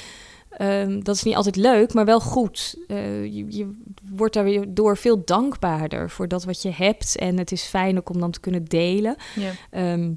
ehm, 0.50 1.00
dat 1.02 1.14
is 1.14 1.23
niet 1.23 1.35
altijd 1.37 1.57
leuk, 1.57 1.95
maar 1.95 2.04
wel 2.04 2.21
goed. 2.21 2.76
Eh, 2.88 3.25
je, 3.25 3.45
je 3.49 3.78
wordt 4.11 4.35
daar 4.35 4.45
weer 4.45 4.75
door 4.75 4.97
veel 4.97 5.25
dankbaarder 5.25 6.11
voor 6.11 6.28
dat 6.28 6.45
wat 6.45 6.62
je 6.62 6.71
hebt. 6.71 7.16
En 7.16 7.38
het 7.38 7.52
is 7.52 7.62
fijn 7.62 7.99
ook 7.99 8.11
om 8.11 8.21
dan 8.21 8.31
te 8.31 8.40
kunnen 8.40 8.64
delen. 8.64 9.16
Ja. 9.35 9.50
Ehm, 9.71 10.12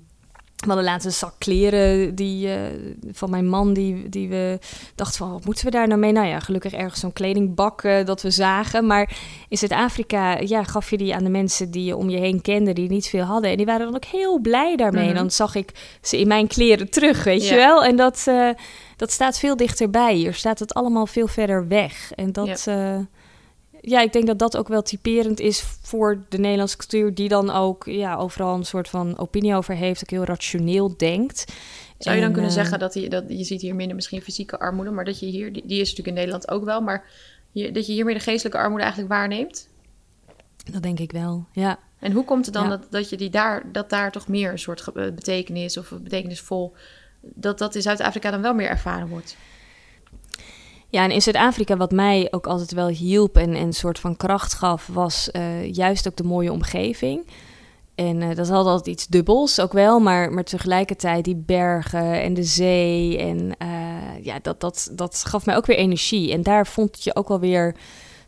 we 0.56 0.68
hadden 0.68 0.84
laatst 0.84 1.06
een 1.06 1.14
zak 1.14 1.34
kleren 1.38 2.16
die, 2.16 2.50
eh, 2.50 2.58
van 3.12 3.30
mijn 3.30 3.48
man, 3.48 3.74
die, 3.74 4.10
die 4.10 4.30
we 4.30 4.60
dachten 4.96 5.18
van, 5.18 5.32
wat 5.32 5.46
moeten 5.46 5.66
we 5.66 5.72
daar 5.72 5.88
nou 5.88 6.00
mee? 6.00 6.12
Nou 6.12 6.28
ja, 6.28 6.40
gelukkig 6.40 6.74
ergens 6.74 7.00
zo'n 7.00 7.14
kledingbak 7.14 7.84
eh, 7.84 8.06
dat 8.06 8.22
we 8.22 8.30
zagen. 8.30 8.88
Maar 8.88 9.18
in 9.50 9.58
Zuid-Afrika 9.58 10.40
ja, 10.40 10.64
gaf 10.64 10.90
je 10.90 10.98
die 10.98 11.16
aan 11.16 11.24
de 11.24 11.30
mensen 11.30 11.72
die 11.72 11.84
je 11.84 11.96
om 11.96 12.10
je 12.10 12.18
heen 12.18 12.42
kende, 12.42 12.74
die 12.74 12.90
niet 12.90 13.08
veel 13.08 13.24
hadden. 13.24 13.52
En 13.52 13.58
die 13.58 13.66
waren 13.66 13.86
dan 13.86 13.96
ook 13.96 14.06
heel 14.06 14.40
blij 14.40 14.76
daarmee. 14.76 15.02
Mhm. 15.02 15.10
En 15.10 15.16
dan 15.16 15.32
zag 15.32 15.56
ik 15.56 15.98
ze 16.02 16.20
in 16.20 16.28
mijn 16.28 16.48
kleren 16.48 16.90
terug, 16.90 17.24
weet 17.24 17.48
Ja. 17.48 17.50
je 17.50 17.56
wel? 17.56 17.84
En 17.84 17.96
dat, 17.96 18.24
eh, 18.28 18.50
dat 18.96 19.12
staat 19.12 19.40
veel 19.40 19.56
dichterbij. 19.56 20.14
Hier 20.14 20.34
staat 20.34 20.60
het 20.60 20.74
allemaal 20.74 21.06
veel 21.08 21.28
verder 21.28 21.68
weg. 21.68 22.12
En 22.16 22.32
dat... 22.32 22.64
Ja. 22.66 23.08
Ja, 23.86 24.02
ik 24.02 24.14
denk 24.14 24.28
dat 24.28 24.40
dat 24.40 24.58
ook 24.58 24.68
wel 24.68 24.82
typerend 24.82 25.40
is 25.40 25.62
voor 25.82 26.24
de 26.30 26.38
Nederlandse 26.38 26.78
cultuur, 26.78 27.14
die 27.14 27.30
dan 27.30 27.50
ook 27.50 27.86
ja, 27.86 28.16
overal 28.16 28.56
een 28.56 28.66
soort 28.66 28.90
van 28.90 29.18
opinie 29.18 29.56
over 29.56 29.76
heeft, 29.76 30.02
ook 30.04 30.10
heel 30.10 30.24
rationeel 30.24 30.98
denkt. 30.98 31.54
Zou 31.98 32.16
je 32.16 32.22
dan 32.22 32.30
En, 32.30 32.36
kunnen 32.36 32.52
eh, 32.52 32.58
zeggen 32.58 32.80
dat, 32.80 32.94
die, 32.94 33.10
dat 33.10 33.24
je 33.28 33.44
ziet 33.44 33.62
hier 33.62 33.76
minder 33.76 33.96
misschien 33.96 34.22
fysieke 34.22 34.60
armoede, 34.60 34.92
maar 34.92 35.06
dat 35.06 35.20
je 35.20 35.26
hier, 35.26 35.54
die, 35.54 35.64
die 35.66 35.82
is 35.82 35.90
natuurlijk 35.90 36.08
in 36.08 36.14
Nederland 36.14 36.50
ook 36.50 36.64
wel, 36.64 36.82
maar 36.82 37.06
je, 37.52 37.72
dat 37.72 37.86
je 37.86 37.94
hier 37.94 38.06
meer 38.06 38.14
de 38.14 38.20
geestelijke 38.20 38.58
armoede 38.58 38.84
eigenlijk 38.84 39.14
waarneemt? 39.14 39.68
Dat 40.72 40.84
denk 40.84 41.00
ik 41.00 41.12
wel, 41.12 41.46
ja. 41.52 41.80
En 42.00 42.12
hoe 42.12 42.26
komt 42.26 42.46
het 42.46 42.54
dan 42.54 42.64
Ja. 42.64 42.70
dat, 42.70 42.88
dat 42.90 43.10
je 43.10 43.18
die 43.18 43.30
daar, 43.30 43.72
dat 43.72 43.90
daar 43.90 44.12
toch 44.12 44.28
meer 44.28 44.52
een 44.52 44.60
soort 44.60 44.94
betekenis 44.94 45.78
of 45.78 45.94
betekenisvol, 46.02 46.74
dat 47.22 47.58
dat 47.58 47.76
in 47.76 47.82
Zuid-Afrika 47.82 48.32
dan 48.32 48.42
wel 48.42 48.54
meer 48.54 48.70
ervaren 48.70 49.08
wordt? 49.08 49.38
Ja, 50.96 51.04
en 51.04 51.12
in 51.12 51.22
Zuid-Afrika, 51.22 51.78
wat 51.78 51.92
mij 51.92 52.28
ook 52.32 52.48
altijd 52.48 52.72
wel 52.72 52.88
hielp 52.88 53.38
en 53.38 53.56
en 53.56 53.62
een 53.62 53.74
soort 53.74 54.00
van 54.00 54.18
kracht 54.18 54.54
gaf, 54.54 54.88
was 54.88 55.32
eh, 55.32 55.74
juist 55.74 56.08
ook 56.08 56.16
de 56.16 56.24
mooie 56.24 56.52
omgeving. 56.52 57.28
En 57.96 58.22
eh, 58.22 58.36
dat 58.36 58.50
had 58.50 58.66
altijd 58.66 58.88
iets 58.88 59.08
dubbels 59.08 59.60
ook 59.60 59.74
wel, 59.74 60.00
maar, 60.00 60.32
maar 60.32 60.44
tegelijkertijd 60.44 61.24
die 61.24 61.36
bergen 61.36 62.22
en 62.22 62.34
de 62.34 62.44
zee. 62.44 63.18
En 63.18 63.58
eh, 63.58 64.24
ja, 64.24 64.40
dat, 64.42 64.62
dat, 64.62 64.90
dat 64.92 65.24
gaf 65.28 65.46
mij 65.46 65.56
ook 65.56 65.66
weer 65.66 65.78
energie. 65.78 66.32
En 66.32 66.44
daar 66.44 66.68
vond 66.68 67.04
je 67.04 67.16
ook 67.16 67.28
wel 67.28 67.40
weer 67.40 67.76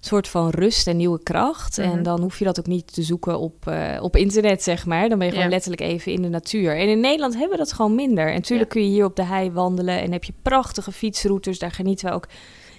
soort 0.07 0.27
van 0.27 0.49
rust 0.49 0.87
en 0.87 0.97
nieuwe 0.97 1.23
kracht. 1.23 1.77
Mhm. 1.77 1.89
En 1.89 2.03
dan 2.03 2.21
hoef 2.21 2.39
je 2.39 2.45
dat 2.45 2.59
ook 2.59 2.67
niet 2.67 2.93
te 2.93 3.03
zoeken 3.03 3.39
op, 3.39 3.67
eh, 3.67 3.97
op 4.01 4.15
internet, 4.15 4.63
zeg 4.63 4.85
maar. 4.85 5.09
Dan 5.09 5.17
ben 5.17 5.27
je 5.27 5.33
gewoon 5.33 5.47
Ja. 5.47 5.53
letterlijk 5.53 5.81
even 5.81 6.11
in 6.11 6.21
de 6.21 6.29
natuur. 6.29 6.77
En 6.77 6.89
in 6.89 6.99
Nederland 6.99 7.33
hebben 7.33 7.51
we 7.51 7.63
dat 7.63 7.73
gewoon 7.73 7.95
minder. 7.95 8.27
En 8.27 8.33
natuurlijk 8.33 8.69
kun 8.69 8.81
je 8.81 8.89
hier 8.89 9.05
op 9.05 9.15
de 9.15 9.23
hei 9.23 9.51
wandelen 9.51 10.01
en 10.01 10.11
heb 10.11 10.23
je 10.23 10.33
prachtige 10.41 10.91
fietsroutes. 10.91 11.59
Daar 11.59 11.71
genieten 11.71 12.07
we 12.09 12.13
ook 12.15 12.27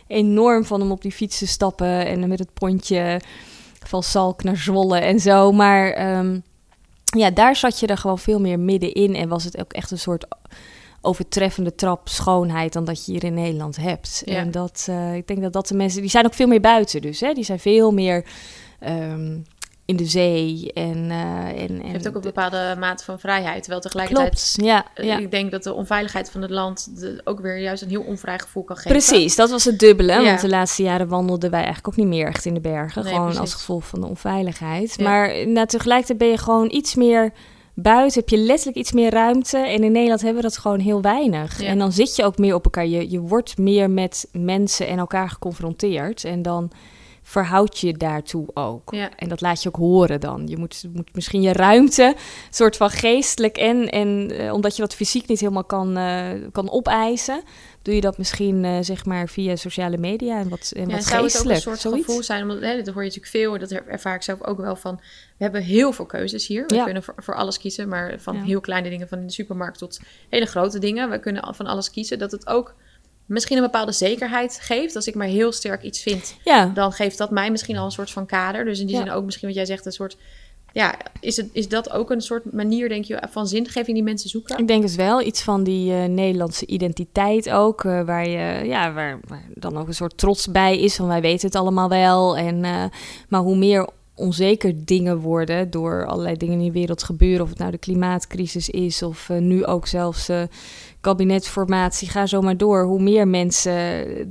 enorm 0.06 0.64
van 0.64 0.82
om 0.82 0.90
op 0.90 1.02
die 1.02 1.12
fiets 1.12 1.38
te 1.38 1.46
stappen 1.46 2.06
en 2.06 2.28
met 2.28 2.38
het 2.38 2.54
pontje 2.54 3.20
van 3.86 4.02
Salk 4.02 4.42
naar 4.42 4.56
Zwolle 4.56 4.98
en 4.98 5.20
zo. 5.20 5.52
Maar 5.52 5.90
ehm, 5.90 6.38
ja, 7.04 7.30
daar 7.30 7.56
zat 7.56 7.80
je 7.80 7.86
er 7.86 7.98
gewoon 7.98 8.18
veel 8.18 8.40
meer 8.40 8.58
middenin 8.58 9.14
en 9.14 9.28
was 9.28 9.44
het 9.44 9.60
ook 9.60 9.72
echt 9.72 9.90
een 9.90 9.98
soort 9.98 10.26
overtreffende 11.00 11.74
trap 11.74 12.08
schoonheid 12.08 12.72
dan 12.72 12.84
dat 12.84 13.06
je 13.06 13.12
hier 13.12 13.24
in 13.24 13.34
Nederland 13.34 13.76
hebt. 13.76 14.22
Ja. 14.24 14.36
En 14.36 14.50
dat, 14.50 14.86
eh, 14.88 15.14
ik 15.14 15.26
denk 15.26 15.42
dat 15.42 15.52
dat 15.52 15.68
de 15.68 15.74
mensen, 15.74 16.00
die 16.00 16.10
zijn 16.10 16.26
ook 16.26 16.34
veel 16.34 16.46
meer 16.46 16.60
buiten 16.60 17.00
dus. 17.02 17.20
Hè? 17.20 17.32
Die 17.32 17.44
zijn 17.44 17.58
veel 17.58 17.92
meer 17.92 18.24
ehm, 18.80 19.36
in 19.84 19.96
de 19.96 20.06
zee 20.06 20.70
en... 20.74 21.10
eh 21.10 21.62
en, 21.62 21.68
en 21.68 21.86
Je 21.86 21.92
hebt 21.92 22.08
ook 22.08 22.14
een 22.14 22.20
bepaalde 22.20 22.76
mate 22.78 23.04
van 23.04 23.18
vrijheid. 23.18 23.60
Terwijl 23.60 23.80
tegelijkertijd, 23.80 24.28
Klopt, 24.28 24.66
ja. 24.66 24.86
eh, 24.94 25.06
ja. 25.06 25.18
ik 25.18 25.30
denk 25.30 25.50
dat 25.50 25.62
de 25.62 25.72
onveiligheid 25.72 26.30
van 26.30 26.42
het 26.42 26.50
land 26.50 27.00
de, 27.00 27.20
ook 27.24 27.40
weer 27.40 27.58
juist 27.58 27.82
een 27.82 27.88
heel 27.88 28.02
onvrij 28.02 28.38
gevoel 28.38 28.64
kan 28.64 28.76
geven. 28.76 28.90
Precies, 28.90 29.36
dat 29.36 29.50
was 29.50 29.64
het 29.64 29.78
dubbele. 29.78 30.12
Ja. 30.12 30.22
Want 30.22 30.40
de 30.40 30.48
laatste 30.48 30.82
jaren 30.82 31.08
wandelden 31.08 31.50
wij 31.50 31.62
eigenlijk 31.64 31.88
ook 31.88 31.96
niet 31.96 32.06
meer 32.06 32.26
echt 32.26 32.44
in 32.44 32.54
de 32.54 32.60
bergen. 32.60 33.02
Nee, 33.02 33.12
gewoon 33.12 33.26
precies. 33.26 33.42
als 33.42 33.54
gevolg 33.54 33.86
van 33.86 34.00
de 34.00 34.06
onveiligheid. 34.06 34.98
Maar 34.98 35.46
nou, 35.48 35.66
tegelijkertijd 35.66 36.18
ben 36.18 36.28
je 36.28 36.38
gewoon 36.38 36.70
iets 36.70 36.94
meer 36.94 37.32
buiten. 37.82 38.20
Heb 38.20 38.28
je 38.28 38.36
letterlijk 38.38 38.76
iets 38.76 38.92
meer 38.92 39.10
ruimte. 39.10 39.58
En 39.58 39.84
in 39.84 39.92
Nederland 39.92 40.22
hebben 40.22 40.42
we 40.42 40.48
dat 40.48 40.58
gewoon 40.58 40.80
heel 40.80 41.02
weinig. 41.02 41.60
Ja. 41.60 41.66
En 41.66 41.78
dan 41.78 41.92
zit 41.92 42.16
je 42.16 42.24
ook 42.24 42.38
meer 42.38 42.54
op 42.54 42.64
elkaar. 42.64 42.86
Je, 42.86 43.10
je 43.10 43.20
wordt 43.20 43.58
meer 43.58 43.90
met 43.90 44.28
mensen 44.32 44.86
en 44.86 44.98
elkaar 44.98 45.30
geconfronteerd. 45.30 46.24
En 46.24 46.42
dan 46.42 46.70
verhoud 47.28 47.78
je 47.78 47.92
daartoe 47.92 48.46
ook. 48.54 48.94
Ja. 48.94 49.10
En 49.16 49.28
dat 49.28 49.40
laat 49.40 49.62
je 49.62 49.68
ook 49.68 49.76
horen 49.76 50.20
dan. 50.20 50.46
Je 50.46 50.56
moet, 50.56 50.84
moet 50.92 51.14
misschien 51.14 51.42
je 51.42 51.52
ruimte, 51.52 52.14
soort 52.50 52.76
van 52.76 52.90
geestelijk 52.90 53.56
en, 53.56 53.88
en 53.88 54.30
eh, 54.38 54.52
omdat 54.52 54.76
je 54.76 54.82
dat 54.82 54.94
fysiek 54.94 55.28
niet 55.28 55.40
helemaal 55.40 55.64
kan, 55.64 55.96
eh, 55.96 56.24
kan 56.52 56.70
opeisen, 56.70 57.42
doe 57.88 57.96
je 57.96 58.02
dat 58.02 58.18
misschien 58.18 58.64
eh, 58.64 58.78
zeg 58.80 59.04
maar 59.04 59.28
via 59.28 59.56
sociale 59.56 59.98
media 59.98 60.38
en 60.38 60.48
wat, 60.48 60.72
en 60.76 60.88
Ja, 60.88 60.94
wat 60.94 61.04
zou 61.04 61.24
het 61.24 61.36
ook 61.36 61.44
een 61.44 61.50
geestelijk. 61.50 61.80
soort 61.80 61.94
gevoel 61.94 62.22
zijn? 62.22 62.42
Omdat, 62.42 62.60
hè, 62.60 62.76
dat 62.82 62.94
hoor 62.94 63.02
je 63.04 63.08
natuurlijk 63.08 63.26
veel, 63.26 63.58
dat 63.58 63.70
ervaar 63.70 64.14
ik 64.14 64.22
zelf 64.22 64.42
ook 64.44 64.58
wel 64.58 64.76
van. 64.76 64.96
We 65.36 65.44
hebben 65.44 65.62
heel 65.62 65.92
veel 65.92 66.06
keuzes 66.06 66.46
hier. 66.46 66.64
We 66.66 66.74
Ja. 66.74 66.84
kunnen 66.84 67.02
voor, 67.02 67.14
voor 67.16 67.34
alles 67.34 67.58
kiezen, 67.58 67.88
maar 67.88 68.14
van 68.18 68.36
Ja. 68.36 68.42
heel 68.42 68.60
kleine 68.60 68.88
dingen 68.88 69.08
van 69.08 69.26
de 69.26 69.32
supermarkt 69.32 69.78
tot 69.78 70.00
hele 70.28 70.46
grote 70.46 70.78
dingen. 70.78 71.10
We 71.10 71.18
kunnen 71.20 71.54
van 71.54 71.66
alles 71.66 71.90
kiezen. 71.90 72.18
Dat 72.18 72.30
het 72.32 72.46
ook 72.46 72.74
misschien 73.26 73.56
een 73.56 73.62
bepaalde 73.62 73.92
zekerheid 73.92 74.58
geeft. 74.62 74.96
Als 74.96 75.06
ik 75.06 75.14
maar 75.14 75.26
heel 75.26 75.52
sterk 75.52 75.82
iets 75.82 76.02
vind, 76.02 76.36
Ja, 76.44 76.66
dan 76.66 76.92
geeft 76.92 77.18
dat 77.18 77.30
mij 77.30 77.50
misschien 77.50 77.76
al 77.76 77.84
een 77.84 77.90
soort 77.90 78.10
van 78.10 78.26
kader. 78.26 78.64
Dus 78.64 78.80
in 78.80 78.86
die 78.86 78.96
Ja. 78.96 79.02
zin 79.02 79.10
ook 79.12 79.24
misschien 79.24 79.46
wat 79.48 79.56
jij 79.56 79.66
zegt, 79.66 79.86
een 79.86 79.92
soort... 79.92 80.16
Ja, 80.78 80.94
is, 81.20 81.36
het, 81.36 81.48
is 81.52 81.68
dat 81.68 81.90
ook 81.90 82.10
een 82.10 82.20
soort 82.20 82.52
manier, 82.52 82.88
denk 82.88 83.04
je, 83.04 83.22
van 83.30 83.46
zingeving 83.46 83.96
die 83.96 84.02
mensen 84.02 84.30
zoeken? 84.30 84.58
ik 84.58 84.68
denk 84.68 84.82
het 84.82 84.94
wel. 84.94 85.22
Iets 85.22 85.42
van 85.42 85.64
die 85.64 85.92
eh, 85.92 86.04
Nederlandse 86.04 86.66
identiteit 86.66 87.50
ook, 87.50 87.84
eh, 87.84 88.02
waar, 88.02 88.28
je, 88.28 88.66
ja, 88.66 88.92
waar, 88.92 89.18
waar 89.28 89.44
dan 89.54 89.76
ook 89.76 89.86
een 89.86 89.94
soort 89.94 90.18
trots 90.18 90.50
bij 90.50 90.78
is, 90.78 90.96
van 90.96 91.06
wij 91.06 91.20
weten 91.20 91.46
het 91.46 91.56
allemaal 91.56 91.88
wel. 91.88 92.36
En, 92.36 92.64
eh, 92.64 92.84
maar 93.28 93.40
hoe 93.40 93.56
meer 93.56 93.88
onzeker 94.14 94.84
dingen 94.84 95.18
worden 95.18 95.70
door 95.70 96.06
allerlei 96.06 96.36
dingen 96.36 96.58
in 96.58 96.66
de 96.66 96.72
wereld 96.72 97.02
gebeuren, 97.02 97.42
of 97.42 97.48
het 97.48 97.58
nou 97.58 97.70
de 97.70 97.78
klimaatcrisis 97.78 98.70
is, 98.70 99.02
of 99.02 99.28
nu 99.28 99.64
ook 99.64 99.86
zelfs 99.86 100.30
kabinetsformatie, 101.00 102.08
ga 102.08 102.26
zo 102.26 102.40
maar 102.40 102.56
door. 102.56 102.84
Hoe 102.84 103.02
meer 103.02 103.28
mensen, 103.28 103.74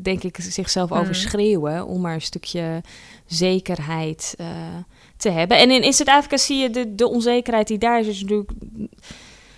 denk 0.03 0.23
ik, 0.23 0.37
zichzelf 0.39 0.89
Mhm. 0.89 0.99
overschreeuwen 0.99 1.85
om 1.85 2.01
maar 2.01 2.13
een 2.13 2.21
stukje 2.21 2.81
zekerheid 3.25 4.33
eh, 4.37 4.47
te 5.17 5.29
hebben. 5.29 5.57
En 5.57 5.71
in, 5.71 5.83
in 5.83 5.93
Zuid-Afrika 5.93 6.37
zie 6.37 6.57
je 6.57 6.69
de, 6.69 6.95
de 6.95 7.07
onzekerheid 7.07 7.67
die 7.67 7.77
daar 7.77 7.99
is, 7.99 8.07
is 8.07 8.21
natuurlijk 8.21 8.51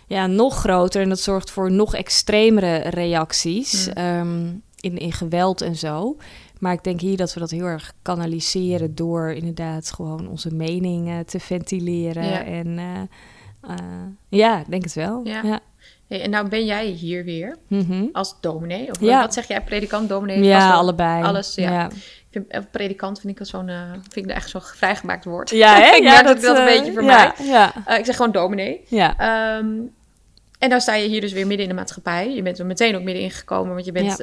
ja, 0.07 0.27
nog 0.27 0.55
groter. 0.55 1.01
En 1.01 1.09
dat 1.09 1.19
zorgt 1.19 1.51
voor 1.51 1.71
nog 1.71 1.95
extremere 1.95 2.77
reacties 2.77 3.87
Mm. 3.87 3.93
ehm, 3.93 4.47
in, 4.79 4.97
in 4.97 5.11
geweld 5.11 5.61
en 5.61 5.75
zo. 5.75 6.17
Maar 6.59 6.73
ik 6.73 6.83
denk 6.83 7.01
hier 7.01 7.17
dat 7.17 7.33
we 7.33 7.39
dat 7.39 7.49
heel 7.49 7.65
erg 7.65 7.93
kanaliseren 8.01 8.95
door 8.95 9.31
inderdaad 9.31 9.91
gewoon 9.91 10.27
onze 10.27 10.53
meningen 10.53 11.25
te 11.25 11.39
ventileren. 11.39 12.25
Ja. 12.25 12.43
En 12.43 12.79
eh, 12.79 13.01
eh, 13.61 14.05
ja, 14.29 14.59
ik 14.59 14.69
denk 14.69 14.83
het 14.83 14.93
wel. 14.93 15.21
Ja. 15.23 15.41
Ja, 15.43 15.59
Hey, 16.09 16.21
en 16.21 16.29
nou 16.29 16.47
ben 16.49 16.65
jij 16.65 16.85
hier 16.85 17.23
weer 17.23 17.57
Mhm. 17.67 18.05
als 18.11 18.35
dominee. 18.41 18.89
Of 18.89 18.99
Ja. 19.01 19.21
wat 19.21 19.33
zeg 19.33 19.47
jij, 19.47 19.61
predikant, 19.61 20.09
dominee? 20.09 20.43
Ja 20.43 20.71
allebei. 20.73 21.23
Alles, 21.23 21.55
ja. 21.55 21.71
ja. 21.71 21.85
Ik 21.85 22.27
vind, 22.31 22.47
eh, 22.47 22.61
predikant 22.71 23.19
vind 23.19 23.39
ik, 23.39 23.45
zo'n, 23.47 23.69
eh, 23.69 23.91
vind 24.11 24.29
ik 24.29 24.35
echt 24.35 24.49
zo'n 24.49 24.61
vrijgemaakt 24.61 25.25
woord. 25.25 25.49
Ja, 25.49 25.75
hè? 25.75 25.89
ik 25.97 26.03
ja, 26.03 26.11
merk 26.11 26.25
dat, 26.25 26.41
dat 26.41 26.57
een 26.57 26.67
eh, 26.67 26.75
beetje 26.77 26.93
voor 26.93 27.03
ja, 27.03 27.33
mij. 27.37 27.45
Ja, 27.47 27.97
ik 27.97 28.05
zeg 28.05 28.15
gewoon 28.15 28.31
dominee. 28.31 28.81
ja. 28.87 29.17
Ehm, 29.17 29.67
en 30.59 30.69
nou 30.69 30.81
sta 30.81 30.93
je 30.95 31.07
hier 31.07 31.21
dus 31.21 31.33
weer 31.33 31.47
midden 31.47 31.65
in 31.65 31.71
de 31.71 31.77
maatschappij. 31.79 32.33
Je 32.35 32.41
bent 32.41 32.59
er 32.59 32.65
meteen 32.65 32.95
ook 32.95 33.03
midden 33.03 33.23
ingekomen, 33.23 33.73
want 33.73 33.85
je 33.85 33.91
bent, 33.91 34.17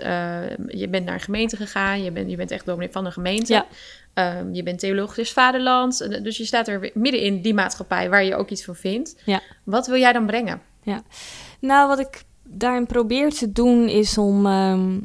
je 0.69 0.89
bent 0.91 1.05
naar 1.05 1.15
een 1.15 1.21
gemeente 1.21 1.57
gegaan. 1.57 2.03
Je 2.03 2.11
bent, 2.11 2.31
je 2.31 2.37
bent 2.37 2.51
echt 2.51 2.67
dominee 2.67 2.91
van 2.93 3.07
een 3.07 3.13
gemeente. 3.13 3.53
Ja. 3.53 3.67
Ehm, 4.15 4.53
je 4.55 4.63
bent 4.63 4.79
theologisch 4.79 5.33
vaderland. 5.33 6.01
En, 6.01 6.23
Dus 6.23 6.37
je 6.37 6.45
staat 6.45 6.69
er 6.69 6.91
midden 6.95 7.21
in 7.21 7.41
die 7.43 7.55
maatschappij 7.55 8.11
waar 8.11 8.25
je 8.25 8.35
ook 8.37 8.51
iets 8.51 8.65
van 8.65 8.75
vindt. 8.77 9.17
Ja. 9.25 9.41
Wat 9.65 9.87
wil 9.87 9.99
jij 9.99 10.13
dan 10.13 10.27
brengen? 10.27 10.61
Nou, 11.61 11.89
wat 11.89 11.99
ik 11.99 12.25
daarin 12.43 12.87
probeer 12.87 13.33
te 13.33 13.53
doen 13.53 13.89
is 13.89 14.19
om, 14.19 14.47
ehm, 14.47 15.01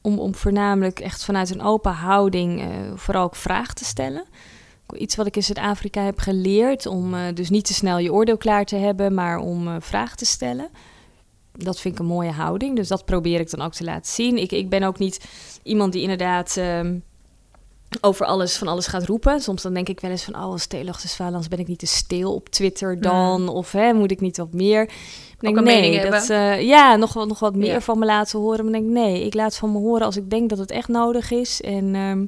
om, 0.00 0.18
om 0.18 0.34
voornamelijk 0.34 1.00
echt 1.00 1.24
vanuit 1.24 1.50
een 1.50 1.62
open 1.62 1.92
houding 1.92 2.60
eh, 2.60 2.68
vooral 2.94 3.22
ook 3.22 3.36
vragen 3.36 3.74
te 3.74 3.84
stellen. 3.84 4.24
Iets 4.96 5.16
wat 5.16 5.26
ik 5.26 5.36
in 5.36 5.42
Zuid-Afrika 5.42 6.02
heb 6.02 6.18
geleerd, 6.18 6.86
om 6.86 7.14
eh, 7.14 7.20
dus 7.34 7.50
niet 7.50 7.64
te 7.64 7.74
snel 7.74 7.98
je 7.98 8.12
oordeel 8.12 8.36
klaar 8.36 8.64
te 8.64 8.76
hebben, 8.76 9.14
maar 9.14 9.38
om 9.38 9.68
eh, 9.68 9.76
vragen 9.78 10.16
te 10.16 10.24
stellen. 10.24 10.68
Dat 11.52 11.80
vind 11.80 11.94
ik 11.94 12.00
een 12.00 12.06
mooie 12.06 12.30
houding, 12.30 12.76
dus 12.76 12.88
dat 12.88 13.04
probeer 13.04 13.40
ik 13.40 13.50
dan 13.50 13.60
ook 13.66 13.72
te 13.72 13.84
laten 13.84 14.12
zien. 14.12 14.38
Ik, 14.38 14.52
ik 14.52 14.68
ben 14.68 14.82
ook 14.82 14.98
niet 14.98 15.24
iemand 15.62 15.92
die 15.92 16.02
inderdaad 16.02 16.56
ehm, 16.56 16.98
over 18.00 18.26
alles 18.26 18.56
van 18.56 18.68
alles 18.68 18.86
gaat 18.86 19.06
roepen. 19.06 19.40
Soms 19.40 19.62
dan 19.62 19.74
denk 19.74 19.88
ik 19.88 20.00
wel 20.00 20.10
eens 20.10 20.22
van, 20.24 20.34
oh, 20.34 20.42
als 20.42 20.66
theologisch 20.66 21.16
ben 21.48 21.58
ik 21.58 21.66
niet 21.68 21.78
te 21.78 21.86
stil 21.86 22.34
op 22.34 22.48
Twitter 22.48 23.00
dan? 23.00 23.48
Of 23.48 23.72
hè, 23.72 23.92
moet 23.92 24.10
ik 24.10 24.20
niet 24.20 24.36
wat 24.36 24.52
meer? 24.52 24.82
Ik 24.82 25.40
denk, 25.40 25.56
een 25.56 25.64
nee, 25.64 26.10
dat, 26.10 26.28
eh, 26.30 26.62
ja, 26.62 26.96
nog, 26.96 27.12
wat- 27.12 27.28
nog 27.28 27.38
wat 27.38 27.54
meer 27.54 27.72
Ja. 27.72 27.80
van 27.80 27.98
me 27.98 28.04
laten 28.04 28.38
horen. 28.38 28.64
Maar 28.64 28.74
ik 28.74 28.80
denk, 28.80 28.92
nee, 28.92 29.24
ik 29.24 29.34
laat 29.34 29.56
van 29.56 29.72
me 29.72 29.78
horen 29.78 30.06
als 30.06 30.16
ik 30.16 30.30
denk 30.30 30.48
dat 30.48 30.58
het 30.58 30.70
echt 30.70 30.88
nodig 30.88 31.30
is. 31.30 31.60
En, 31.60 31.94
ehm, 31.94 32.24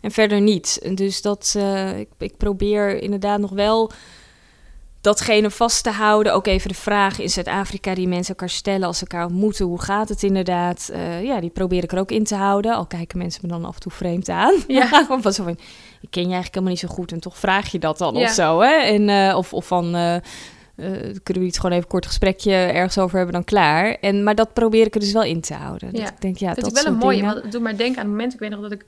en 0.00 0.10
verder 0.10 0.40
niet. 0.40 0.78
En 0.82 0.94
Dus 0.94 1.22
dat, 1.22 1.54
eh, 1.56 1.98
ik, 1.98 2.08
ik 2.18 2.36
probeer 2.36 3.02
inderdaad 3.02 3.40
nog 3.40 3.50
wel 3.50 3.90
datgene 5.00 5.50
vast 5.50 5.82
te 5.82 5.90
houden. 5.90 6.34
Ook 6.34 6.46
even 6.46 6.68
de 6.68 6.74
vragen 6.74 7.22
in 7.22 7.30
Zuid-Afrika 7.30 7.94
die 7.94 8.08
mensen 8.08 8.28
elkaar 8.34 8.48
stellen 8.50 8.86
als 8.86 8.98
ze 8.98 9.06
elkaar 9.08 9.26
ontmoeten. 9.26 9.66
Hoe 9.66 9.80
gaat 9.82 10.08
het 10.08 10.22
inderdaad? 10.22 10.88
Eh, 10.92 11.22
ja, 11.24 11.40
die 11.40 11.50
probeer 11.50 11.82
ik 11.82 11.92
er 11.92 11.98
ook 11.98 12.10
in 12.10 12.24
te 12.24 12.34
houden. 12.34 12.74
Al 12.74 12.86
kijken 12.86 13.18
mensen 13.18 13.40
me 13.42 13.48
dan 13.48 13.64
af 13.64 13.74
en 13.74 13.80
toe 13.80 13.92
vreemd 13.92 14.28
aan. 14.28 14.54
Ja. 14.68 14.86
Gewoon 14.86 15.22
van 15.22 15.32
zo 15.32 15.42
van, 15.42 15.58
ik 16.00 16.10
ken 16.10 16.22
je 16.22 16.32
eigenlijk 16.34 16.54
helemaal 16.54 16.70
niet 16.74 16.80
zo 16.82 16.88
goed 16.88 17.12
en 17.12 17.20
toch 17.20 17.38
vraag 17.38 17.68
je 17.72 17.78
dat 17.78 17.98
dan 17.98 18.14
Ja. 18.14 18.22
of 18.24 18.30
zo. 18.30 18.60
Hè? 18.60 18.72
En, 18.74 19.08
eh, 19.08 19.36
of, 19.36 19.52
of 19.52 19.66
van, 19.66 19.94
eh, 19.94 20.16
kunnen 21.22 21.42
we 21.42 21.48
iets 21.48 21.56
gewoon 21.56 21.72
even 21.72 21.84
een 21.84 21.90
kort 21.90 22.06
gesprekje 22.06 22.52
ergens 22.52 22.98
over 22.98 23.16
hebben 23.16 23.34
dan 23.34 23.44
klaar. 23.44 23.96
En, 24.00 24.22
maar 24.22 24.34
dat 24.34 24.52
probeer 24.52 24.86
ik 24.86 24.94
er 24.94 25.00
dus 25.00 25.12
wel 25.12 25.22
in 25.22 25.40
te 25.40 25.54
houden. 25.54 25.92
Dat 25.92 26.00
Ja. 26.00 26.08
ik 26.08 26.20
denk, 26.20 26.36
ja, 26.36 26.54
dat 26.54 26.66
ik 26.66 26.74
wel 26.74 26.86
een 26.86 26.98
mooie. 26.98 27.22
Want 27.22 27.52
doet 27.52 27.62
maar 27.62 27.76
denken 27.76 27.98
aan 27.98 28.04
het 28.06 28.14
moment. 28.14 28.32
Ik 28.34 28.38
weet 28.40 28.50
nog 28.50 28.60
dat 28.60 28.72
ik 28.72 28.84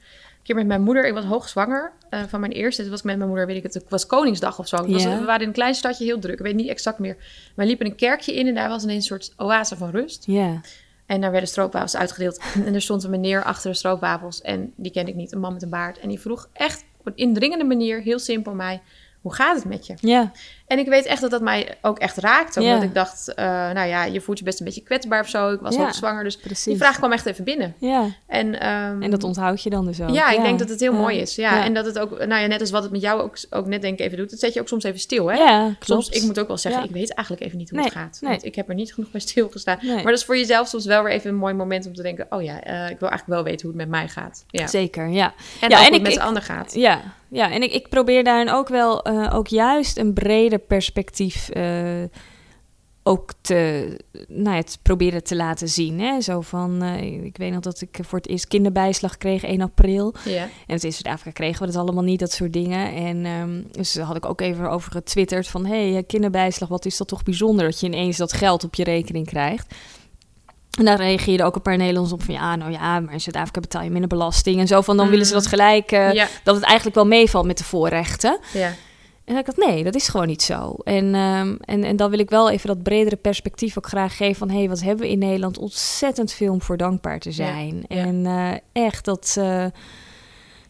keer 0.55 0.59
met 0.59 0.67
mijn 0.67 0.83
moeder. 0.83 1.07
Ik 1.07 1.15
was 1.15 1.25
hoogzwanger 1.25 1.93
eh, 2.11 2.21
van 2.29 2.41
mijn 2.41 2.53
eerste. 2.53 2.81
Toen 2.83 2.91
was 2.91 2.99
ik 2.99 3.05
met 3.05 3.17
mijn 3.17 3.29
moeder, 3.29 3.47
weet 3.47 3.57
ik 3.57 3.63
het. 3.63 3.85
Was 3.89 4.07
Koningsdag 4.07 4.59
of 4.59 4.69
zo. 4.69 4.77
Was- 4.87 5.05
we 5.05 5.25
waren 5.25 5.41
in 5.41 5.47
een 5.47 5.53
klein 5.53 5.75
stadje, 5.75 6.05
heel 6.05 6.19
druk. 6.19 6.39
Ik 6.39 6.45
weet 6.45 6.55
niet 6.55 6.69
exact 6.69 6.99
meer. 6.99 7.17
Maar 7.57 7.67
liepen 7.67 7.87
een 7.87 7.95
kerkje 7.95 8.35
in 8.35 8.47
en 8.47 8.55
daar 8.55 8.69
was 8.69 8.83
ineens 8.83 9.11
een 9.11 9.19
soort 9.19 9.33
oase 9.37 9.77
van 9.77 9.91
rust. 9.91 10.27
Ja, 10.27 10.61
En 11.07 11.21
daar 11.21 11.31
werden 11.31 11.49
stroopwafels 11.49 11.97
uitgedeeld. 11.97 12.41
En 12.67 12.75
er 12.75 12.83
stond 12.83 13.05
een 13.05 13.11
meneer 13.11 13.43
achter 13.45 13.71
de 13.71 13.77
stroopwafels. 13.77 14.41
En 14.41 14.73
die 14.77 14.93
kende 14.93 15.11
ik 15.11 15.17
niet, 15.17 15.33
een 15.33 15.41
man 15.41 15.53
met 15.53 15.63
een 15.63 15.71
baard. 15.71 15.99
En 15.99 16.09
die 16.09 16.21
vroeg 16.21 16.49
echt 16.53 16.85
op 16.99 17.07
een 17.07 17.17
indringende 17.17 17.65
manier, 17.65 18.01
heel 18.01 18.19
simpel 18.19 18.55
mij... 18.55 18.83
Hoe 19.21 19.35
gaat 19.35 19.57
het 19.57 19.65
met 19.65 19.87
je? 19.87 19.95
ja, 20.01 20.33
En 20.67 20.79
ik 20.79 20.87
weet 20.89 21.05
echt 21.05 21.21
dat 21.21 21.31
dat 21.31 21.41
mij 21.41 21.75
ook 21.83 21.99
echt 21.99 22.17
raakte. 22.17 22.61
Ja. 22.61 22.69
Omdat 22.69 22.83
ik 22.89 22.95
dacht, 22.95 23.35
eh, 23.35 23.45
nou 23.47 23.89
ja, 23.89 24.05
je 24.05 24.21
voelt 24.21 24.39
je 24.39 24.45
best 24.45 24.59
een 24.59 24.65
beetje 24.65 24.83
kwetsbaar 24.83 25.21
of 25.21 25.29
zo. 25.29 25.51
Ik 25.53 25.61
was 25.61 25.75
Ja, 25.75 25.81
hoogzwanger, 25.83 26.25
dus 26.25 26.37
precies. 26.37 26.65
die 26.65 26.77
vraag 26.77 26.97
kwam 26.97 27.13
echt 27.13 27.27
even 27.27 27.45
binnen. 27.45 27.75
ja. 27.79 28.07
En, 28.27 28.61
ehm, 28.61 29.03
En 29.03 29.11
dat 29.11 29.25
onthoud 29.25 29.63
je 29.63 29.71
dan 29.71 29.87
dus 29.87 30.01
ook. 30.01 30.09
ja, 30.11 30.31
ik 30.31 30.43
denk 30.43 30.59
dat 30.59 30.69
het 30.69 30.81
heel 30.81 30.93
mooi 30.93 31.19
is. 31.19 31.35
Ja. 31.35 31.65
En 31.65 31.75
dat 31.75 31.85
het 31.85 31.99
ook, 31.99 32.11
nou 32.11 32.41
ja, 32.41 32.47
net 32.47 32.61
als 32.61 32.71
wat 32.71 32.83
het 32.83 32.93
met 32.93 33.01
jou 33.01 33.21
ook, 33.21 33.37
ook 33.51 33.67
net 33.67 33.83
denk 33.83 33.99
ik 33.99 34.07
even 34.07 34.17
doet, 34.19 34.31
dat 34.31 34.39
zet 34.39 34.53
je 34.55 34.61
ook 34.61 34.69
soms 34.69 34.85
even 34.85 35.01
stil, 35.01 35.27
hè? 35.31 35.37
Ja, 35.37 35.63
klopt. 35.79 36.05
Soms, 36.05 36.09
ik 36.09 36.23
moet 36.23 36.39
ook 36.41 36.47
wel 36.49 36.59
zeggen, 36.59 36.85
ik 36.85 36.91
weet 36.91 37.15
eigenlijk 37.15 37.47
even 37.47 37.59
niet 37.59 37.71
hoe 37.71 37.79
Nee, 37.79 37.89
het 37.89 37.97
gaat. 37.99 38.19
nee. 38.21 38.31
Want 38.31 38.45
ik 38.45 38.55
heb 38.55 38.69
er 38.69 38.75
niet 38.75 38.95
genoeg 38.95 39.11
bij 39.11 39.21
stilgestaan. 39.21 39.79
Nee. 39.83 39.95
Maar 39.95 40.05
dat 40.05 40.19
is 40.19 40.25
voor 40.25 40.37
jezelf 40.37 40.69
soms 40.69 40.85
wel 40.87 41.03
weer 41.03 41.13
even 41.13 41.31
een 41.31 41.37
mooi 41.37 41.55
moment 41.55 41.87
om 41.87 41.95
te 41.95 42.03
denken, 42.03 42.27
oh 42.31 42.43
ja, 42.43 42.61
eh, 42.63 42.73
ik 42.91 42.99
wil 42.99 43.09
eigenlijk 43.09 43.27
wel 43.27 43.43
weten 43.43 43.69
hoe 43.69 43.77
het 43.79 43.89
met 43.89 43.99
mij 44.01 44.09
gaat. 44.09 44.45
Ja. 44.49 44.67
Zeker, 44.67 45.09
ja. 45.09 45.35
En 45.61 45.69
Ja, 45.71 45.77
ook 45.79 45.85
en 45.85 45.87
hoe 45.87 45.87
ik- 45.87 45.93
het 45.93 46.03
met 46.03 46.13
ik- 46.13 46.19
de 46.19 46.25
ander 46.25 46.43
gaat. 46.43 46.75
Ja, 46.75 47.01
ja. 47.31 47.51
en 47.51 47.63
ik, 47.63 47.73
ik 47.73 47.89
probeer 47.89 48.25
daarin 48.25 48.51
ook 48.51 48.69
wel 48.69 49.03
eh, 49.03 49.35
ook 49.35 49.49
juist 49.49 49.99
een 49.99 50.13
breder 50.13 50.59
perspectief 50.59 51.49
eh, 51.49 52.03
ook 53.03 53.33
te, 53.41 53.97
nou 54.29 54.57
ja, 54.57 54.63
te 54.63 54.79
proberen 54.83 55.25
te 55.25 55.37
laten 55.37 55.69
zien. 55.69 56.01
Hè? 56.01 56.21
Zo 56.21 56.41
van, 56.41 56.83
eh, 56.83 57.25
ik 57.25 57.37
weet 57.37 57.53
nog 57.53 57.61
dat 57.61 57.81
ik 57.81 57.99
voor 58.03 58.19
het 58.19 58.29
eerst 58.29 58.47
kinderbijslag 58.47 59.17
kreeg 59.17 59.43
1 59.43 59.61
april. 59.61 60.15
Ja. 60.25 60.43
En 60.43 60.75
het 60.75 60.85
in 60.85 60.93
Zuid-Afrika 60.93 61.31
kregen 61.31 61.61
we 61.61 61.73
dat 61.73 61.83
allemaal 61.83 62.05
niet, 62.05 62.21
dat 62.21 62.33
soort 62.33 62.53
dingen. 62.53 62.95
En 62.95 63.25
ehm, 63.25 63.63
dus 63.71 63.99
had 63.99 64.17
ik 64.17 64.27
ook 64.27 64.41
even 64.41 64.71
over 64.71 64.93
getwitterd 64.93 65.49
van... 65.49 65.67
hé, 65.67 65.93
hey, 65.93 66.03
kinderbijslag, 66.03 66.69
wat 66.69 66.87
is 66.87 66.97
dat 66.97 67.09
toch 67.09 67.23
bijzonder... 67.23 67.65
dat 67.65 67.81
je 67.81 67.87
ineens 67.87 68.17
dat 68.17 68.33
geld 68.33 68.65
op 68.65 68.75
je 68.75 68.85
rekening 68.85 69.27
krijgt. 69.27 69.75
En 70.79 70.85
daar 70.85 70.97
reageerden 70.97 71.47
ook 71.47 71.55
een 71.55 71.63
paar 71.63 71.77
Nederlanders 71.77 72.15
op 72.15 72.23
van... 72.23 72.35
ja, 72.35 72.57
nou 72.57 72.73
ja, 72.73 73.01
maar 73.01 73.13
in 73.13 73.21
Zuid-Afrika 73.21 73.61
betaal 73.61 73.83
je 73.83 73.91
minder 73.91 74.09
belasting 74.09 74.61
en 74.61 74.67
zo. 74.67 74.81
Van 74.81 74.97
dan 74.97 75.09
willen 75.09 75.27
ze 75.27 75.33
dat 75.33 75.47
gelijk... 75.47 75.93
eh, 75.93 76.13
ja, 76.13 76.29
dat 76.43 76.55
het 76.55 76.65
eigenlijk 76.65 76.97
wel 76.97 77.07
meevalt 77.07 77.47
met 77.47 77.59
de 77.59 77.65
voorrechten. 77.65 78.39
ja. 78.53 78.75
En 79.25 79.37
ik 79.37 79.47
dacht, 79.47 79.59
nee, 79.59 79.85
dat 79.85 79.95
is 79.95 80.09
gewoon 80.09 80.27
niet 80.27 80.43
zo. 80.43 80.75
En, 80.85 81.15
ehm, 81.15 81.55
en, 81.61 81.85
en 81.85 81.97
dan 81.97 82.11
wil 82.11 82.19
ik 82.19 82.31
wel 82.31 82.51
even 82.51 82.69
dat 82.69 82.83
bredere 82.83 83.17
perspectief 83.17 83.79
ook 83.79 83.87
graag 83.87 84.17
geven 84.17 84.37
van... 84.37 84.51
hé, 84.51 84.59
hey, 84.59 84.69
wat 84.69 84.81
hebben 84.81 85.07
we 85.07 85.13
in 85.13 85.19
Nederland 85.19 85.59
ontzettend 85.59 86.33
veel 86.33 86.53
om 86.53 86.63
voor 86.63 86.77
dankbaar 86.77 87.19
te 87.19 87.33
zijn. 87.33 87.85
En 87.89 88.25
uh, 88.25 88.53
echt 88.73 89.05
dat... 89.05 89.37
Uh, 89.39 89.65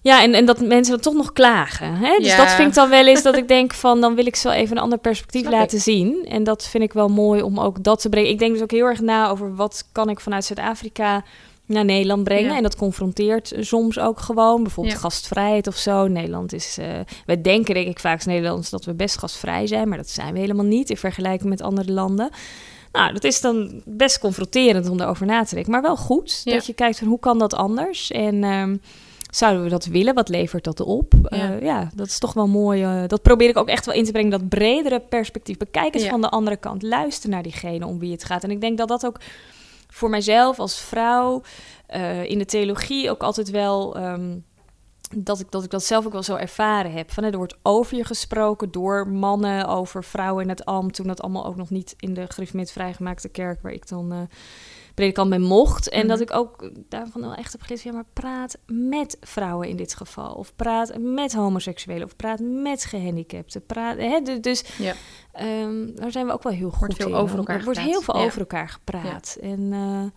ja, 0.02 0.22
en, 0.22 0.34
en 0.34 0.44
dat 0.44 0.60
mensen 0.60 0.92
dan 0.92 1.02
toch 1.02 1.14
nog 1.14 1.32
klagen. 1.32 1.94
Hè? 1.94 2.16
Dus 2.18 2.26
ja. 2.26 2.36
dat 2.36 2.50
vind 2.50 2.68
ik 2.68 2.74
dan 2.74 2.88
wel 2.88 3.06
eens 3.06 3.22
dat 3.22 3.36
ik 3.36 3.48
denk 3.58 3.74
van... 3.74 4.00
dan 4.00 4.14
wil 4.14 4.26
ik 4.26 4.36
ze 4.36 4.48
wel 4.48 4.56
even 4.56 4.76
een 4.76 4.82
ander 4.82 4.98
perspectief 4.98 5.40
Snap 5.40 5.52
laten 5.52 5.76
ik. 5.76 5.82
zien. 5.82 6.26
En 6.28 6.44
dat 6.44 6.66
vind 6.66 6.84
ik 6.84 6.92
wel 6.92 7.08
mooi 7.08 7.42
om 7.42 7.60
ook 7.60 7.82
dat 7.84 8.00
te 8.00 8.08
brengen. 8.08 8.30
Ik 8.30 8.38
denk 8.38 8.52
dus 8.52 8.62
ook 8.62 8.70
heel 8.70 8.86
erg 8.86 9.00
na 9.00 9.28
over 9.28 9.54
wat 9.54 9.88
kan 9.92 10.08
ik 10.08 10.20
vanuit 10.20 10.44
Zuid-Afrika 10.44 11.24
naar 11.66 11.84
Nederland 11.84 12.24
brengen. 12.24 12.50
Ja. 12.50 12.56
En 12.56 12.62
dat 12.62 12.76
confronteert 12.76 13.52
soms 13.58 13.98
ook 13.98 14.20
gewoon. 14.20 14.62
Bijvoorbeeld 14.62 14.96
ja. 14.96 15.02
gastvrijheid 15.02 15.66
of 15.66 15.76
zo. 15.76 16.06
Nederland 16.06 16.52
is... 16.52 16.78
Uh, 16.78 16.86
wij 17.26 17.40
denken 17.40 17.74
denk 17.74 17.88
ik 17.88 18.00
vaak 18.00 18.14
als 18.14 18.24
Nederlanders 18.24 18.70
dat 18.70 18.84
we 18.84 18.94
best 18.94 19.18
gastvrij 19.18 19.66
zijn. 19.66 19.88
Maar 19.88 19.98
dat 19.98 20.10
zijn 20.10 20.32
we 20.32 20.38
helemaal 20.38 20.64
niet 20.64 20.90
in 20.90 20.96
vergelijking 20.96 21.48
met 21.48 21.62
andere 21.62 21.92
landen. 21.92 22.30
Nou, 22.92 23.12
dat 23.12 23.24
is 23.24 23.40
dan 23.40 23.82
best 23.84 24.18
confronterend 24.18 24.88
om 24.88 24.96
daarover 24.96 25.26
na 25.26 25.44
te 25.44 25.54
denken. 25.54 25.72
Maar 25.72 25.82
wel 25.82 25.96
goed 25.96 26.44
dat 26.44 26.66
je 26.66 26.72
kijkt 26.72 26.98
van 26.98 27.08
hoe 27.08 27.20
kan 27.20 27.38
dat 27.38 27.54
anders? 27.54 28.10
En... 28.10 28.44
Um, 28.44 28.80
Zouden 29.30 29.62
we 29.62 29.68
dat 29.68 29.84
willen? 29.84 30.14
Wat 30.14 30.28
levert 30.28 30.64
dat 30.64 30.80
op? 30.80 31.12
Ja, 31.28 31.50
uh, 31.50 31.60
ja 31.60 31.90
dat 31.94 32.06
is 32.06 32.18
toch 32.18 32.32
wel 32.32 32.48
mooi. 32.48 32.82
Uh, 32.82 33.02
dat 33.06 33.22
probeer 33.22 33.48
ik 33.48 33.56
ook 33.56 33.68
echt 33.68 33.86
wel 33.86 33.94
in 33.94 34.04
te 34.04 34.12
brengen. 34.12 34.30
Dat 34.30 34.48
bredere 34.48 35.00
perspectief. 35.00 35.56
Bekijk 35.56 35.94
eens 35.94 36.04
ja. 36.04 36.10
van 36.10 36.20
de 36.20 36.28
andere 36.28 36.56
kant. 36.56 36.82
Luister 36.82 37.30
naar 37.30 37.42
diegene 37.42 37.86
om 37.86 37.98
wie 37.98 38.12
het 38.12 38.24
gaat. 38.24 38.44
En 38.44 38.50
ik 38.50 38.60
denk 38.60 38.78
dat 38.78 38.88
dat 38.88 39.06
ook 39.06 39.20
voor 39.88 40.10
mijzelf 40.10 40.58
als 40.58 40.80
vrouw 40.80 41.42
uh, 41.94 42.24
in 42.24 42.38
de 42.38 42.44
theologie 42.44 43.10
ook 43.10 43.22
altijd 43.22 43.50
wel. 43.50 43.96
Um, 43.96 44.44
dat 45.16 45.40
ik, 45.40 45.50
dat 45.50 45.64
ik 45.64 45.70
dat 45.70 45.84
zelf 45.84 46.06
ook 46.06 46.12
wel 46.12 46.22
zo 46.22 46.36
ervaren 46.36 46.92
heb. 46.92 47.10
Van, 47.10 47.24
hè, 47.24 47.30
er 47.30 47.36
wordt 47.36 47.56
over 47.62 47.96
je 47.96 48.04
gesproken 48.04 48.70
door 48.70 49.08
mannen, 49.08 49.66
over 49.66 50.04
vrouwen 50.04 50.42
in 50.42 50.48
het 50.48 50.64
ambt. 50.64 50.94
Toen 50.94 51.06
dat 51.06 51.22
allemaal 51.22 51.46
ook 51.46 51.56
nog 51.56 51.70
niet 51.70 51.94
in 51.98 52.14
de 52.14 52.26
gereformeerd 52.28 52.72
vrijgemaakte 52.72 53.28
kerk, 53.28 53.62
waar 53.62 53.72
ik 53.72 53.88
dan 53.88 54.28
predikant 55.00 55.30
bij 55.30 55.38
mocht. 55.38 55.88
En 55.88 55.94
mm 55.94 56.00
-hmm. 56.00 56.18
dat 56.18 56.20
ik 56.20 56.36
ook 56.36 56.70
daarvan 56.88 57.20
wel 57.20 57.34
echt 57.34 57.52
heb 57.52 57.62
geleerd, 57.62 57.82
ja, 57.82 57.92
maar 57.92 58.04
praat 58.12 58.58
met 58.66 59.16
vrouwen 59.20 59.68
in 59.68 59.76
dit 59.76 59.94
geval. 59.94 60.34
Of 60.34 60.52
praat 60.56 60.98
met 60.98 61.32
homoseksuelen, 61.32 62.06
of 62.06 62.16
praat 62.16 62.40
met 62.40 62.84
gehandicapten. 62.84 63.66
Praat, 63.66 63.96
hè, 63.96 64.40
dus 64.40 64.64
ja. 64.78 64.94
um, 65.62 65.94
daar 65.94 66.10
zijn 66.10 66.26
we 66.26 66.32
ook 66.32 66.42
wel 66.42 66.52
heel 66.52 66.70
goed 66.70 66.78
wordt 66.78 66.96
veel 66.96 67.08
in. 67.08 67.14
Over 67.14 67.38
elkaar 67.38 67.58
er 67.58 67.64
wordt 67.64 67.80
heel 67.80 68.00
veel 68.00 68.16
ja. 68.16 68.24
over 68.24 68.40
elkaar 68.40 68.68
gepraat. 68.68 69.36
Ja. 69.40 69.48
En 69.48 69.60
uh, 69.60 70.10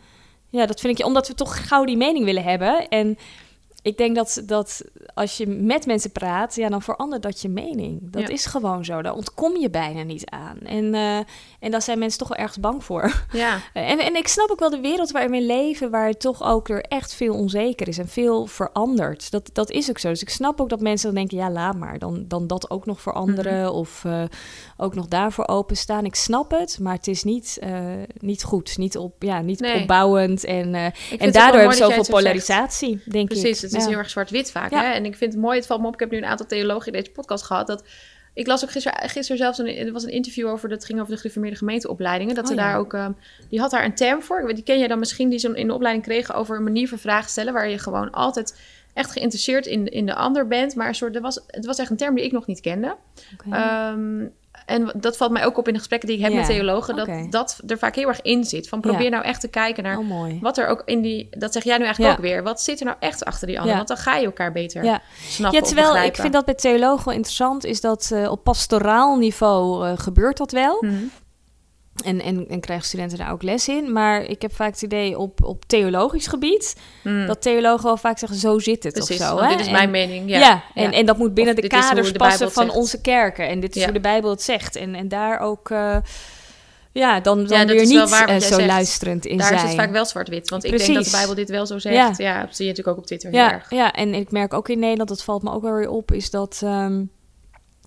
ja, 0.50 0.65
dat 0.65 0.80
vind 0.80 1.00
ik, 1.00 1.06
omdat 1.06 1.28
we 1.28 1.34
toch 1.34 1.67
gauw 1.67 1.86
die 1.86 1.98
mening 1.98 2.26
willen 2.26 2.43
hebben. 2.43 2.88
En 2.88 3.17
ik 3.84 3.98
denk 3.98 4.15
dat, 4.15 4.41
dat 4.46 4.84
als 5.13 5.38
je 5.38 5.48
met 5.48 5.86
mensen 5.86 6.12
praat, 6.12 6.56
ja, 6.56 6.69
dan 6.69 6.82
verandert 6.82 7.22
dat 7.22 7.41
je 7.41 7.50
mening. 7.50 8.00
Dat 8.02 8.22
ja. 8.22 8.28
is 8.28 8.46
gewoon 8.46 8.86
zo. 8.86 9.02
Daar 9.02 9.13
ontkom 9.13 9.58
je 9.58 9.69
bijna 9.69 10.04
niet 10.04 10.30
aan. 10.30 10.58
En, 10.60 10.93
uh, 10.93 11.17
en 11.60 11.72
daar 11.72 11.82
zijn 11.82 12.00
mensen 12.00 12.19
toch 12.19 12.28
wel 12.28 12.38
ergens 12.38 12.60
bang 12.60 12.84
voor. 12.84 13.12
Ja. 13.32 13.60
En, 13.74 14.00
en 14.00 14.15
ik 14.15 14.28
snap 14.28 14.52
ook 14.52 14.60
wel 14.60 14.69
de 14.69 14.80
wereld 14.80 15.12
waarin 15.12 15.32
we 15.32 15.41
leven, 15.41 15.91
waar 15.91 16.08
het 16.08 16.19
toch 16.19 16.43
ook 16.43 16.69
er 16.69 16.82
echt 16.82 17.13
veel 17.13 17.34
onzeker 17.34 17.88
is 17.88 17.98
en 17.98 18.08
veel 18.08 18.46
verandert. 18.46 19.32
Dat, 19.32 19.50
dat 19.54 19.69
is 19.69 19.89
ook 19.89 20.00
zo. 20.00 20.10
Dus 20.10 20.22
ik 20.22 20.30
snap 20.30 20.62
ook 20.62 20.69
dat 20.69 20.80
mensen 20.80 21.06
dan 21.06 21.15
denken, 21.15 21.38
ja, 21.38 21.52
laat 21.52 21.76
maar. 21.76 22.00
Dan, 22.00 22.26
dan 22.28 22.48
dat 22.48 22.69
ook 22.69 22.86
nog 22.86 23.02
veranderen 23.02 23.60
mm 23.60 23.67
-hmm. 23.67 23.76
of 23.76 24.04
uh, 24.04 24.24
ook 24.78 24.96
nog 24.96 25.08
daarvoor 25.08 25.48
openstaan. 25.48 26.06
Ik 26.06 26.15
snap 26.15 26.52
het, 26.52 26.80
maar 26.80 26.93
het 26.93 27.08
is 27.08 27.24
niet, 27.24 27.60
uh, 27.63 27.80
niet 28.19 28.43
goed. 28.43 28.78
Niet, 28.78 28.98
op, 28.98 29.24
ja, 29.24 29.41
niet 29.41 29.60
nee. 29.60 29.82
opbouwend. 29.82 30.43
En, 30.43 30.76
en 30.76 31.32
daardoor 31.32 31.60
hebben 31.60 31.78
we 31.78 31.84
zoveel 31.84 32.06
polarisatie, 32.10 32.98
zegt. 32.98 33.12
denk 33.12 33.28
Precies, 33.28 33.63
ik. 33.63 33.73
Het 33.74 33.82
is 33.82 33.88
heel 33.88 33.98
erg 33.98 34.10
zwart-wit 34.10 34.52
vaak. 34.52 34.72
Hè? 34.72 34.92
En 34.92 35.06
ik 35.06 35.16
vind 35.16 35.34
het 35.34 35.42
mooi, 35.42 35.58
het 35.58 35.66
valt 35.66 35.82
me 35.82 35.88
op, 35.88 35.94
ik 35.94 36.00
heb 36.00 36.12
nu 36.12 36.18
een 36.18 36.26
aantal 36.26 36.46
theologen 36.46 36.88
in 36.88 37.00
deze 37.00 37.12
podcast 37.12 37.44
gehad, 37.44 37.68
dat 37.68 37.84
ik 38.34 38.48
las 38.48 38.64
ook 38.64 38.72
gisteren, 38.72 39.10
gisteren 39.10 39.38
zelfs, 39.38 39.58
een, 39.58 39.92
was 39.92 40.04
een 40.04 40.10
interview 40.10 40.48
over, 40.48 40.70
dat 40.70 40.86
ging 40.86 41.00
over 41.00 41.12
de 41.12 41.18
gereformeerde 41.18 41.58
gemeenteopleidingen, 41.58 42.36
dat 42.36 42.44
oh, 42.44 42.50
ze 42.50 42.56
daar 42.56 42.70
ja. 42.70 42.78
ook, 42.78 42.94
um, 42.94 43.16
die 43.50 43.60
had 43.60 43.72
daar 43.72 43.86
een 43.86 43.96
term 43.96 44.22
voor, 44.22 44.54
die 44.54 44.64
ken 44.64 44.80
jij 44.80 44.88
dan 44.88 45.00
misschien, 45.00 45.30
die 45.30 45.40
ze 45.40 45.56
in 45.56 45.68
de 45.68 45.74
opleiding 45.74 46.06
kregen 46.06 46.36
over 46.36 46.56
een 46.56 46.64
manier 46.64 46.88
van 46.88 46.98
vragen 46.98 47.30
stellen, 47.30 47.54
waar 47.54 47.70
je 47.70 47.80
gewoon 47.80 48.12
altijd 48.12 48.60
echt 48.94 49.12
geïnteresseerd 49.12 49.66
in, 49.66 49.88
in 49.88 50.06
de 50.06 50.16
ander 50.16 50.48
bent, 50.48 50.76
maar 50.76 50.88
een 50.88 50.96
soort, 50.96 51.16
er 51.16 51.22
was, 51.22 51.40
het 51.48 51.66
was 51.66 51.78
echt 51.78 51.90
een 51.90 51.98
term 51.98 52.16
die 52.16 52.24
ik 52.24 52.32
nog 52.32 52.48
niet 52.48 52.62
kende. 52.62 52.96
Okay. 53.46 53.92
Um, 53.92 54.34
en 54.65 54.91
dat 54.95 55.17
valt 55.17 55.32
mij 55.32 55.45
ook 55.45 55.58
op 55.58 55.67
in 55.67 55.73
de 55.73 55.80
gesprekken 55.80 56.10
die 56.10 56.17
ik 56.17 56.23
heb 56.23 56.34
met 56.34 56.45
theologen, 56.45 56.95
dat 56.95 57.08
okay. 57.08 57.28
dat 57.30 57.60
er 57.67 57.78
vaak 57.78 57.95
heel 57.95 58.08
erg 58.08 58.21
in 58.21 58.43
zit. 58.43 58.69
Van 58.69 58.82
probeer 58.82 59.10
nou 59.10 59.23
echt 59.23 59.41
te 59.41 59.47
kijken 59.47 59.84
naar 59.84 59.97
oh, 59.97 60.41
wat 60.41 60.58
er 60.58 60.67
ook 60.67 60.82
in 60.86 61.02
die, 61.02 61.28
dat 61.30 61.54
zeg 61.54 61.63
jij 61.63 61.78
nu 61.78 61.84
eigenlijk 61.84 62.17
ook 62.17 62.23
weer, 62.23 62.43
wat 62.43 62.62
zit 62.62 62.80
er 62.80 62.86
nou 62.86 62.97
echt 62.99 63.26
achter 63.26 63.47
die 63.47 63.60
ander? 63.60 63.76
Want 63.76 63.88
dan 63.88 63.97
ga 63.97 64.15
je 64.15 64.26
elkaar 64.26 64.52
beter 64.52 65.02
snappen. 65.28 65.60
Ja, 65.60 65.65
terwijl 65.65 65.95
ik 65.95 66.15
vind 66.15 66.34
dat 66.34 66.45
bij 66.45 66.54
theologen 66.54 67.06
wel 67.06 67.13
interessant 67.13 67.65
is 67.65 67.82
dat 67.82 68.10
uh, 68.13 68.32
op 68.32 68.43
pastoraal 68.43 69.17
niveau 69.17 69.88
uh, 69.88 69.93
gebeurt 69.95 70.38
dat 70.38 70.52
wel. 70.52 70.78
Mhm. 70.80 71.04
En, 72.04 72.22
en, 72.22 72.46
en 72.50 72.60
krijgen 72.60 72.86
studenten 72.86 73.18
daar 73.18 73.32
ook 73.32 73.44
les 73.44 73.68
in. 73.68 73.92
Maar 73.92 74.24
ik 74.24 74.42
heb 74.42 74.56
vaak 74.56 74.72
het 74.72 74.82
idee 74.82 75.18
op, 75.18 75.44
op 75.44 75.66
theologisch 75.66 76.28
gebied... 76.28 76.76
Mm. 77.04 77.28
dat 77.28 77.42
theologen 77.42 77.86
wel 77.86 77.98
vaak 77.98 78.20
zeggen, 78.20 78.38
zo 78.38 78.60
zit 78.60 78.84
het 78.84 78.94
Precies, 78.94 79.20
of 79.20 79.28
zo. 79.28 79.42
Hè? 79.42 79.48
dit 79.48 79.60
is 79.60 79.70
mijn 79.72 79.84
en, 79.84 79.92
mening. 79.92 80.30
Ja, 80.30 80.40
ja, 80.40 80.64
en, 80.74 80.92
ja. 80.92 80.98
en 80.98 81.06
dat 81.06 81.18
moet 81.18 81.34
binnen 81.34 81.56
of 81.56 81.62
de 81.62 81.68
kaders 81.68 82.12
de 82.12 82.18
passen 82.18 82.52
van 82.52 82.66
zegt. 82.66 82.78
onze 82.78 83.02
kerken. 83.02 83.48
En 83.48 83.60
dit 83.60 83.76
is 83.76 83.82
ja. 83.82 83.84
hoe 83.84 83.94
de 83.94 84.00
Bijbel 84.00 84.30
het 84.30 84.42
zegt. 84.42 84.76
En, 84.76 84.96
en 84.96 85.08
daar 85.08 85.40
ook... 85.40 85.70
Uh, 85.70 85.98
ja, 86.92 87.20
dan, 87.20 87.46
dan 87.46 87.68
weer 87.68 87.86
niet 87.86 88.10
waar, 88.10 88.30
uh, 88.30 88.36
zo 88.36 88.56
zegt. 88.56 88.66
luisterend 88.68 89.26
in 89.26 89.38
Daar 89.38 89.48
zijn. 89.48 89.60
is 89.60 89.66
het 89.66 89.76
vaak 89.76 89.92
wel 89.92 90.06
zwart-wit. 90.06 90.50
Want 90.50 90.62
Precies. 90.62 90.80
ik 90.80 90.94
denk 90.94 91.04
dat 91.04 91.14
de 91.14 91.18
Bijbel 91.18 91.36
dit 91.36 91.50
wel 91.50 91.66
zo 91.66 91.80
zegt. 91.80 92.18
Ja, 92.18 92.42
dat 92.42 92.56
zie 92.56 92.66
je 92.66 92.72
natuurlijk 92.72 92.88
ook 92.88 92.98
op 92.98 93.06
Twitter 93.06 93.34
ja, 93.34 93.46
heel 93.46 93.54
erg. 93.54 93.70
Ja, 93.70 93.92
en 93.92 94.14
ik 94.14 94.32
merk 94.32 94.54
ook 94.54 94.70
in 94.70 94.80
Nederland, 94.80 95.10
dat 95.10 95.24
valt 95.24 95.44
me 95.44 95.52
ook 95.52 95.62
wel 95.62 95.74
weer 95.74 95.90
op, 95.90 96.12
is 96.12 96.30
dat... 96.30 96.62
Um, 96.64 97.12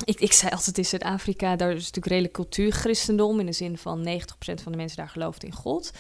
ik, 0.04 0.20
ik 0.20 0.32
zei 0.32 0.52
altijd 0.52 0.78
in 0.78 0.85
Zuid-Afrika, 0.85 1.56
daar 1.56 1.70
is 1.70 1.76
natuurlijk 1.76 2.06
redelijk 2.06 2.35
cultuurchristendom... 2.35 3.40
in 3.40 3.46
de 3.46 3.52
zin 3.52 3.78
van 3.78 4.09
90% 4.09 4.09
van 4.38 4.72
de 4.72 4.78
mensen 4.78 4.96
daar 4.96 5.09
gelooft 5.09 5.44
in 5.44 5.52
God. 5.52 5.90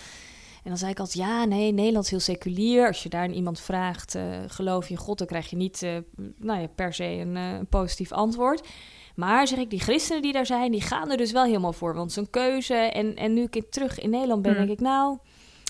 En 0.62 0.72
dan 0.72 0.78
zei 0.78 0.90
ik 0.90 0.98
altijd, 0.98 1.18
ja, 1.18 1.44
nee, 1.44 1.72
Nederland 1.72 2.04
is 2.04 2.10
heel 2.10 2.20
seculier. 2.20 2.86
Als 2.86 3.02
je 3.02 3.08
daar 3.08 3.22
aan 3.22 3.32
iemand 3.32 3.60
vraagt, 3.60 4.14
uh, 4.14 4.22
geloof 4.46 4.88
je 4.88 4.94
in 4.94 5.00
God... 5.00 5.18
dan 5.18 5.26
krijg 5.26 5.50
je 5.50 5.56
niet 5.56 5.82
uh, 5.82 5.96
nou 6.36 6.60
ja, 6.60 6.66
per 6.66 6.94
se 6.94 7.04
een, 7.04 7.36
uh, 7.36 7.52
een 7.52 7.66
positief 7.66 8.12
antwoord... 8.12 8.68
Maar 9.16 9.46
zeg 9.46 9.58
ik, 9.58 9.70
die 9.70 9.80
christenen 9.80 10.22
die 10.22 10.32
daar 10.32 10.46
zijn, 10.46 10.70
die 10.70 10.80
gaan 10.80 11.10
er 11.10 11.16
dus 11.16 11.32
wel 11.32 11.44
helemaal 11.44 11.72
voor. 11.72 11.94
Want 11.94 12.12
zo'n 12.12 12.30
keuze. 12.30 12.74
En, 12.74 13.16
en 13.16 13.32
nu 13.32 13.46
ik 13.50 13.70
terug 13.70 14.00
in 14.00 14.10
Nederland 14.10 14.42
ben, 14.42 14.52
mm. 14.52 14.58
denk 14.58 14.70
ik, 14.70 14.80
nou, 14.80 15.18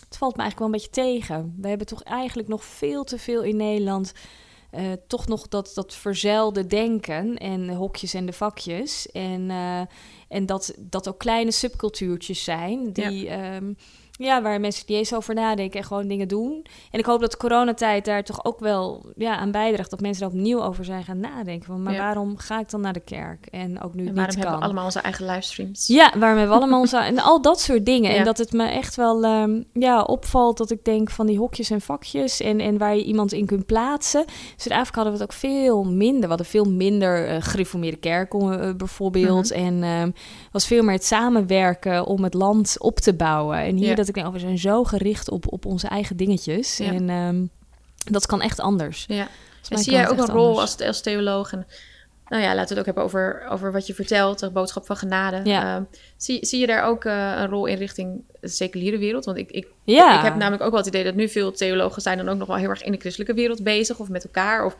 het 0.05 0.17
valt 0.17 0.37
me 0.37 0.43
eigenlijk 0.43 0.59
wel 0.59 0.67
een 0.67 0.73
beetje 0.73 1.19
tegen. 1.19 1.55
We 1.61 1.69
hebben 1.69 1.87
toch 1.87 2.03
eigenlijk 2.03 2.49
nog 2.49 2.65
veel 2.65 3.05
te 3.05 3.19
veel 3.19 3.43
in 3.43 3.57
Nederland. 3.57 4.13
Uh, 4.79 4.93
toch 5.07 5.27
nog 5.27 5.49
dat, 5.49 5.71
dat 5.75 5.95
verzeilde 5.95 6.67
denken 6.67 7.37
en 7.37 7.67
de 7.67 7.73
hokjes 7.73 8.15
en 8.15 8.27
de 8.27 8.33
vakjes. 8.33 9.11
En, 9.11 9.41
uh, 9.51 9.81
en 10.29 10.47
dat, 10.47 10.75
dat 10.79 11.09
ook 11.09 11.19
kleine 11.19 11.51
subcultuurtjes 11.51 12.45
zijn 12.45 12.93
die. 12.93 13.25
Ja. 13.25 13.57
Um, 13.57 13.77
ja, 14.19 14.43
waar 14.43 14.61
mensen 14.61 14.85
niet 14.87 14.99
eens 14.99 15.15
over 15.15 15.35
nadenken 15.35 15.81
en 15.81 15.87
gewoon 15.87 16.09
dingen 16.09 16.29
doen. 16.29 16.67
En 16.91 16.99
ik 16.99 17.05
hoop 17.05 17.21
dat 17.21 17.31
de 17.31 17.37
coronatijd 17.37 18.05
daar 18.05 18.25
toch 18.25 18.45
ook 18.45 18.61
wel 18.61 19.07
ja, 19.17 19.37
aan 19.37 19.51
bijdraagt. 19.51 19.91
Dat 19.91 20.01
mensen 20.01 20.27
er 20.27 20.33
opnieuw 20.33 20.63
over 20.63 20.85
zijn 20.85 21.05
gaan 21.05 21.21
nadenken. 21.21 21.67
Van, 21.67 21.83
maar 21.83 21.93
ja. 21.93 21.99
waarom 21.99 22.39
ga 22.39 22.61
ik 22.61 22.71
dan 22.71 22.81
naar 22.81 22.93
de 22.93 23.01
kerk? 23.01 23.47
En 23.47 23.83
ook 23.83 23.95
nu 23.95 24.07
en 24.07 24.15
waarom 24.15 24.35
niet 24.35 24.35
hebben 24.35 24.43
kan. 24.45 24.59
we 24.59 24.65
allemaal 24.65 24.85
onze 24.85 25.01
eigen 25.01 25.27
livestreams? 25.27 25.87
Ja, 25.87 26.13
waarom 26.19 26.39
hebben 26.39 26.57
we 26.57 26.63
allemaal 26.63 26.81
onze... 26.81 26.97
En 26.97 27.19
al 27.19 27.41
dat 27.41 27.61
soort 27.61 27.87
dingen. 27.87 28.11
Ja. 28.11 28.17
En 28.17 28.25
dat 28.25 28.39
het 28.39 28.53
me 28.53 28.69
echt 28.69 28.97
wel 28.97 29.25
um, 29.25 29.65
ja, 29.73 30.03
opvalt 30.03 30.59
dat 30.59 30.71
ik 30.71 30.85
denk 30.85 31.11
van 31.11 31.27
die 31.27 31.39
hokjes 31.39 31.71
en 31.71 31.81
vakjes... 31.81 32.41
en, 32.41 32.61
en 32.61 32.79
waar 32.79 32.97
je 32.97 33.05
iemand 33.05 33.33
in 33.33 33.47
kunt 33.47 33.67
plaatsen. 33.67 34.25
Zuid-Afrika 34.57 35.03
hadden 35.03 35.13
we 35.13 35.23
het 35.23 35.33
ook 35.33 35.39
veel 35.39 35.85
minder. 35.85 36.21
We 36.21 36.29
hadden 36.29 36.47
veel 36.47 36.65
minder 36.65 37.35
uh, 37.35 37.37
gereformeerde 37.41 37.97
kerken 37.97 38.65
uh, 38.69 38.75
bijvoorbeeld. 38.75 39.55
Mm 39.55 39.63
-hmm. 39.63 39.83
En 39.83 40.03
um, 40.03 40.15
was 40.53 40.67
veel 40.67 40.83
meer 40.83 40.95
het 40.95 41.05
samenwerken 41.05 42.07
om 42.07 42.25
het 42.25 42.35
land 42.35 42.77
op 42.79 42.99
te 42.99 43.15
bouwen. 43.15 43.59
En 43.59 43.77
hier... 43.77 43.89
Ja 43.89 43.95
dat 43.95 44.06
ik 44.09 44.15
denk, 44.15 44.27
oh, 44.27 44.33
we 44.33 44.39
zijn 44.39 44.59
zo 44.59 44.85
gericht 44.85 45.31
op, 45.31 45.53
op 45.53 45.67
onze 45.67 45.89
eigen 45.89 46.17
dingetjes. 46.17 46.77
Ja. 46.77 46.93
En 46.93 47.09
um, 47.09 47.51
dat 48.11 48.27
kan 48.27 48.41
echt 48.41 48.61
anders. 48.61 49.05
Ja. 49.09 49.29
En 49.69 49.79
zie 49.79 49.93
jij 49.93 50.09
ook 50.09 50.19
een 50.19 50.27
rol 50.27 50.61
als, 50.61 50.81
als 50.81 51.01
theoloog? 51.01 51.53
En, 51.53 51.67
nou 52.29 52.43
ja, 52.43 52.55
laten 52.55 52.69
we 52.69 52.69
het 52.69 52.79
ook 52.79 52.85
hebben 52.85 53.05
over, 53.05 53.47
over 53.51 53.73
wat 53.73 53.87
je 53.87 53.95
vertelt, 53.95 54.39
de 54.39 54.51
boodschap 54.51 54.87
van 54.87 54.97
genade. 54.97 55.41
Ja. 55.45 55.79
Uh, 55.79 55.85
zie, 56.17 56.47
zie 56.47 56.61
je 56.61 56.67
daar 56.67 56.85
ook 56.85 57.05
uh, 57.05 57.35
een 57.37 57.49
rol 57.49 57.67
in 57.67 57.77
richting 57.77 58.25
de 58.41 58.49
seculiere 58.49 58.99
wereld? 58.99 59.25
Want 59.25 59.39
ik, 59.39 59.51
ik, 59.51 59.67
ja. 59.85 60.19
ik 60.19 60.25
heb 60.25 60.35
namelijk 60.35 60.63
ook 60.63 60.71
wel 60.71 60.79
het 60.79 60.89
idee 60.89 61.05
dat 61.05 61.15
nu 61.15 61.29
veel 61.29 61.53
theologen 61.53 62.03
zijn 62.03 62.17
dan 62.17 62.29
ook 62.29 62.39
nog 62.39 62.49
wel 62.49 62.57
heel 62.57 62.69
erg 62.69 62.83
in 62.83 62.93
de 62.93 62.99
christelijke 62.99 63.35
wereld 63.35 63.63
bezig 63.63 63.99
of 63.99 64.09
met 64.09 64.25
elkaar. 64.25 64.65
Of 64.65 64.77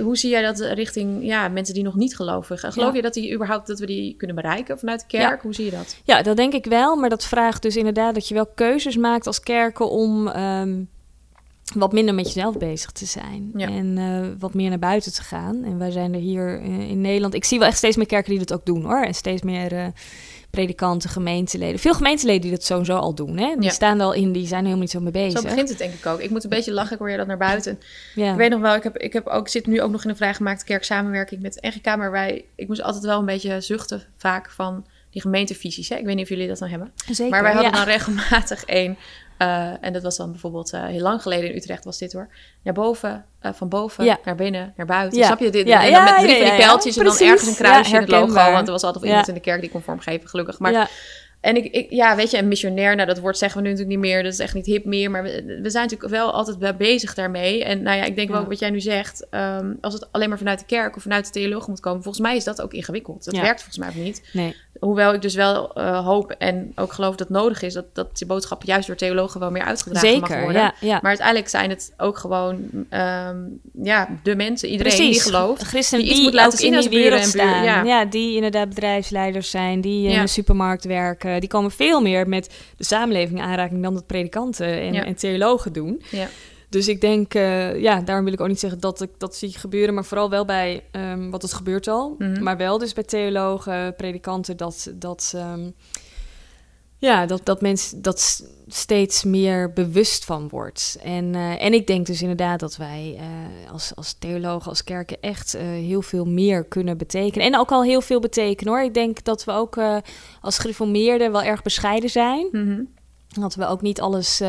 hoe 0.00 0.16
zie 0.16 0.30
jij 0.30 0.42
dat 0.42 0.58
richting 0.58 1.24
ja, 1.24 1.48
mensen 1.48 1.74
die 1.74 1.82
nog 1.82 1.94
niet 1.94 2.16
geloven? 2.16 2.58
Geloof 2.58 2.90
ja. 2.90 2.96
je 2.96 3.02
dat 3.02 3.14
die 3.14 3.34
überhaupt 3.34 3.66
dat 3.66 3.78
we 3.78 3.86
die 3.86 4.16
kunnen 4.16 4.36
bereiken 4.36 4.78
vanuit 4.78 5.00
de 5.00 5.06
kerk? 5.06 5.36
Ja. 5.36 5.42
Hoe 5.42 5.54
zie 5.54 5.64
je 5.64 5.70
dat? 5.70 5.96
Ja, 6.04 6.22
dat 6.22 6.36
denk 6.36 6.52
ik 6.52 6.64
wel. 6.64 6.96
Maar 6.96 7.08
dat 7.08 7.24
vraagt 7.24 7.62
dus 7.62 7.76
inderdaad 7.76 8.14
dat 8.14 8.28
je 8.28 8.34
wel 8.34 8.46
keuzes 8.46 8.96
maakt 8.96 9.26
als 9.26 9.40
kerken 9.40 9.90
om 9.90 10.28
um, 10.28 10.88
wat 11.74 11.92
minder 11.92 12.14
met 12.14 12.26
jezelf 12.26 12.58
bezig 12.58 12.90
te 12.90 13.06
zijn. 13.06 13.50
Ja. 13.54 13.68
En 13.68 13.96
uh, 13.96 14.26
wat 14.38 14.54
meer 14.54 14.68
naar 14.68 14.78
buiten 14.78 15.12
te 15.12 15.22
gaan. 15.22 15.64
En 15.64 15.78
wij 15.78 15.90
zijn 15.90 16.14
er 16.14 16.20
hier 16.20 16.62
uh, 16.62 16.90
in 16.90 17.00
Nederland. 17.00 17.34
Ik 17.34 17.44
zie 17.44 17.58
wel 17.58 17.68
echt 17.68 17.76
steeds 17.76 17.96
meer 17.96 18.06
kerken 18.06 18.30
die 18.30 18.38
dat 18.38 18.52
ook 18.52 18.66
doen 18.66 18.84
hoor. 18.84 19.02
En 19.02 19.14
steeds 19.14 19.42
meer 19.42 19.72
uh, 19.72 19.86
predikanten, 20.50 21.10
gemeenteleden. 21.10 21.78
Veel 21.78 21.94
gemeenteleden 21.94 22.40
die 22.40 22.50
dat 22.50 22.64
sowieso 22.64 22.96
al 22.96 23.14
doen. 23.14 23.38
Hè? 23.38 23.54
Die 23.54 23.62
Ja. 23.64 23.70
staan 23.70 23.98
er 23.98 24.04
al 24.04 24.12
in, 24.12 24.32
die 24.32 24.42
zijn 24.46 24.58
er 24.58 24.64
helemaal 24.64 24.80
niet 24.80 24.90
zo 24.90 25.00
mee 25.00 25.12
bezig. 25.12 25.40
Zo 25.40 25.46
begint 25.48 25.68
het 25.68 25.78
denk 25.78 25.92
ik 25.94 26.06
ook. 26.06 26.20
Ik 26.20 26.30
moet 26.30 26.44
een 26.44 26.50
beetje 26.50 26.72
lachen, 26.72 26.92
ik 26.92 26.98
hoor 26.98 27.10
je 27.10 27.16
dat 27.16 27.26
naar 27.26 27.36
buiten. 27.38 27.80
ja. 28.14 28.30
Ik 28.30 28.36
weet 28.36 28.50
nog 28.50 28.60
wel, 28.60 28.74
ik, 28.74 28.82
heb, 28.82 28.96
ik 28.96 29.12
heb 29.12 29.26
ook, 29.26 29.48
zit 29.48 29.66
nu 29.66 29.82
ook 29.82 29.90
nog 29.90 30.04
in 30.04 30.10
een 30.10 30.16
vrijgemaakte 30.16 30.64
kerk 30.64 30.84
samenwerking 30.84 31.42
met 31.42 31.58
NGK, 31.60 31.84
maar 31.96 32.10
wij, 32.10 32.44
ik 32.54 32.68
moest 32.68 32.82
altijd 32.82 33.04
wel 33.04 33.18
een 33.18 33.24
beetje 33.26 33.60
zuchten 33.60 34.02
vaak 34.16 34.50
van 34.50 34.86
die 35.10 35.20
gemeentevisies. 35.22 35.88
Hè? 35.88 35.96
Ik 35.96 36.04
weet 36.04 36.14
niet 36.14 36.24
of 36.24 36.30
jullie 36.30 36.48
dat 36.48 36.58
dan 36.58 36.68
hebben. 36.68 36.92
Zeker, 37.10 37.30
maar 37.30 37.42
wij 37.42 37.52
hadden 37.52 37.70
ja. 37.72 37.76
dan 37.78 37.86
regelmatig 37.86 38.64
één. 38.64 38.96
eh, 39.38 39.72
en 39.84 39.92
dat 39.92 40.02
was 40.02 40.16
dan 40.16 40.30
bijvoorbeeld 40.30 40.72
eh, 40.72 40.84
heel 40.86 41.00
lang 41.00 41.22
geleden 41.22 41.50
in 41.50 41.56
Utrecht 41.56 41.84
was 41.84 41.98
dit 41.98 42.12
hoor. 42.12 42.28
Naar 42.62 42.74
boven, 42.74 43.24
eh, 43.40 43.52
van 43.54 43.68
boven 43.68 44.04
Ja. 44.04 44.18
naar 44.24 44.34
binnen, 44.34 44.72
naar 44.76 44.86
buiten. 44.86 45.18
Ja. 45.18 45.26
Snap 45.26 45.38
je 45.38 45.50
dit? 45.50 45.66
Ja, 45.66 45.84
en 45.86 45.92
dan 45.92 46.04
met 46.04 46.14
drie 46.18 46.36
van 46.36 46.44
die 46.44 46.56
pijltjes 46.56 46.96
en 46.96 47.04
dan 47.04 47.18
ergens 47.18 47.46
een 47.48 47.54
kruisje 47.54 47.94
in 47.94 48.00
het 48.00 48.10
logo. 48.10 48.32
Want 48.52 48.66
er 48.66 48.72
was 48.72 48.82
altijd 48.82 49.00
wel 49.02 49.10
iemand 49.10 49.28
in 49.28 49.34
de 49.34 49.40
kerk 49.40 49.60
die 49.60 49.70
kon 49.70 49.82
vormgeven, 49.82 50.28
gelukkig. 50.28 50.58
Maar 50.58 50.90
en 51.40 51.56
ik, 51.56 51.64
ik, 51.64 51.86
ja, 51.90 52.16
weet 52.16 52.30
je, 52.30 52.38
een 52.38 52.48
missionair, 52.48 52.94
nou 52.94 53.08
dat 53.08 53.18
woord 53.18 53.38
zeggen 53.38 53.60
we 53.62 53.66
nu 53.68 53.72
natuurlijk 53.74 54.00
niet 54.00 54.10
meer. 54.10 54.22
Dat 54.22 54.32
is 54.32 54.38
echt 54.38 54.54
niet 54.54 54.66
hip 54.66 54.84
meer. 54.84 55.10
Maar 55.10 55.22
we, 55.22 55.58
we 55.62 55.70
zijn 55.70 55.84
natuurlijk 55.84 56.10
wel 56.10 56.32
altijd 56.32 56.58
be- 56.58 56.74
bezig 56.74 57.14
daarmee. 57.14 57.64
En 57.64 57.82
nou 57.82 57.96
ja, 57.96 58.04
ik 58.04 58.16
denk 58.16 58.28
wel 58.28 58.36
Ja. 58.36 58.42
ook 58.42 58.48
wat 58.48 58.58
jij 58.58 58.70
nu 58.70 58.80
zegt. 58.80 59.26
ehm, 59.30 59.72
als 59.80 59.94
het 59.94 60.08
alleen 60.12 60.28
maar 60.28 60.38
vanuit 60.38 60.58
de 60.58 60.64
kerk 60.66 60.96
of 60.96 61.02
vanuit 61.02 61.24
de 61.24 61.30
theoloog 61.30 61.68
moet 61.68 61.80
komen. 61.80 62.02
Volgens 62.02 62.24
mij 62.26 62.36
is 62.36 62.44
dat 62.44 62.62
ook 62.62 62.72
ingewikkeld. 62.72 63.24
Dat 63.24 63.34
Ja. 63.34 63.40
werkt 63.42 63.62
volgens 63.62 63.78
mij 63.78 63.88
ook 63.88 64.04
niet. 64.04 64.28
Nee. 64.32 64.56
Hoewel 64.80 65.14
ik 65.14 65.22
dus 65.22 65.34
wel 65.34 65.74
eh, 65.74 66.04
hoop 66.04 66.30
en 66.30 66.72
ook 66.74 66.92
geloof 66.92 67.10
dat 67.16 67.28
het 67.28 67.36
nodig 67.36 67.62
is. 67.62 67.74
Dat, 67.74 67.84
dat 67.92 68.18
die 68.18 68.26
boodschap 68.26 68.62
juist 68.62 68.86
door 68.86 68.96
theologen 68.96 69.40
wel 69.40 69.50
meer 69.50 69.62
uitgedragen 69.62 70.20
mag 70.20 70.28
worden. 70.28 70.62
ja, 70.62 70.74
ja. 70.80 70.92
Maar 71.02 71.10
uiteindelijk 71.10 71.48
zijn 71.48 71.70
het 71.70 71.92
ook 71.96 72.18
gewoon 72.18 72.68
ehm, 72.88 73.36
ja, 73.82 74.08
de 74.22 74.36
mensen, 74.36 74.68
iedereen 74.68 74.96
Precies. 74.96 75.22
die 75.22 75.32
gelooft. 75.32 75.62
Christenen 75.62 76.04
die 76.04 76.12
die, 76.12 76.22
iets 76.22 76.30
moet 76.30 76.40
laten 76.40 76.52
ook 76.52 76.58
zien 76.58 76.74
in 76.74 76.80
die 76.80 76.88
wereld 76.88 77.24
en 77.24 77.30
buren, 77.32 77.48
staan. 77.48 77.64
ja. 77.64 77.82
Ja. 77.82 78.04
die 78.04 78.34
inderdaad 78.34 78.68
bedrijfsleiders 78.68 79.50
zijn, 79.50 79.80
die 79.80 80.08
in 80.08 80.20
de 80.20 80.26
supermarkt 80.26 80.84
werken. 80.84 81.40
Die 81.40 81.48
komen 81.48 81.70
veel 81.70 82.00
meer 82.00 82.28
met 82.28 82.54
de 82.76 82.84
samenleving 82.84 83.38
in 83.38 83.44
aanraking 83.44 83.82
dan 83.82 83.94
dat 83.94 84.06
predikanten 84.06 84.80
en, 84.80 84.94
en 84.94 85.14
theologen 85.14 85.72
doen. 85.72 86.02
Ja. 86.10 86.28
Dus 86.68 86.88
ik 86.88 87.00
denk, 87.00 87.34
eh, 87.34 87.80
ja, 87.80 88.00
daarom 88.00 88.24
wil 88.24 88.32
ik 88.32 88.40
ook 88.40 88.48
niet 88.48 88.60
zeggen 88.60 88.80
dat 88.80 89.00
ik 89.00 89.10
dat 89.18 89.36
zie 89.36 89.58
gebeuren, 89.58 89.94
maar 89.94 90.04
vooral 90.04 90.30
wel 90.30 90.44
bij, 90.44 90.84
ehm 90.90 91.30
wat 91.30 91.42
het 91.42 91.52
gebeurt 91.52 91.88
al, 91.88 92.14
Mhm. 92.18 92.42
maar 92.42 92.56
wel 92.56 92.78
dus 92.78 92.92
bij 92.92 93.04
theologen, 93.04 93.94
predikanten, 93.96 94.56
dat, 94.56 94.92
dat, 94.94 95.32
ehm, 95.34 95.70
ja, 96.98 97.26
dat, 97.26 97.40
dat 97.44 97.60
mensen 97.60 98.02
dat 98.02 98.48
steeds 98.66 99.24
meer 99.24 99.72
bewust 99.72 100.24
van 100.24 100.48
wordt. 100.48 100.98
En, 101.02 101.34
eh, 101.34 101.64
en 101.64 101.72
ik 101.72 101.86
denk 101.86 102.06
dus 102.06 102.22
inderdaad 102.22 102.60
dat 102.60 102.76
wij 102.76 103.16
eh, 103.18 103.72
als, 103.72 103.92
als 103.94 104.12
theologen, 104.18 104.68
als 104.68 104.84
kerken 104.84 105.16
echt 105.20 105.52
heel 105.58 106.02
veel 106.02 106.24
meer 106.24 106.64
kunnen 106.64 106.96
betekenen. 106.98 107.46
En 107.46 107.58
ook 107.58 107.70
al 107.70 107.82
heel 107.82 108.00
veel 108.00 108.20
betekenen 108.20 108.72
hoor. 108.72 108.82
Ik 108.82 108.94
denk 108.94 109.24
dat 109.24 109.44
we 109.44 109.52
ook 109.52 109.78
als 110.40 110.58
gereformeerden 110.58 111.32
wel 111.32 111.42
erg 111.42 111.62
bescheiden 111.62 112.10
zijn. 112.10 112.48
Mhm. 112.52 112.82
Dat 113.40 113.54
we 113.54 113.66
ook 113.66 113.82
niet 113.82 114.00
alles 114.00 114.40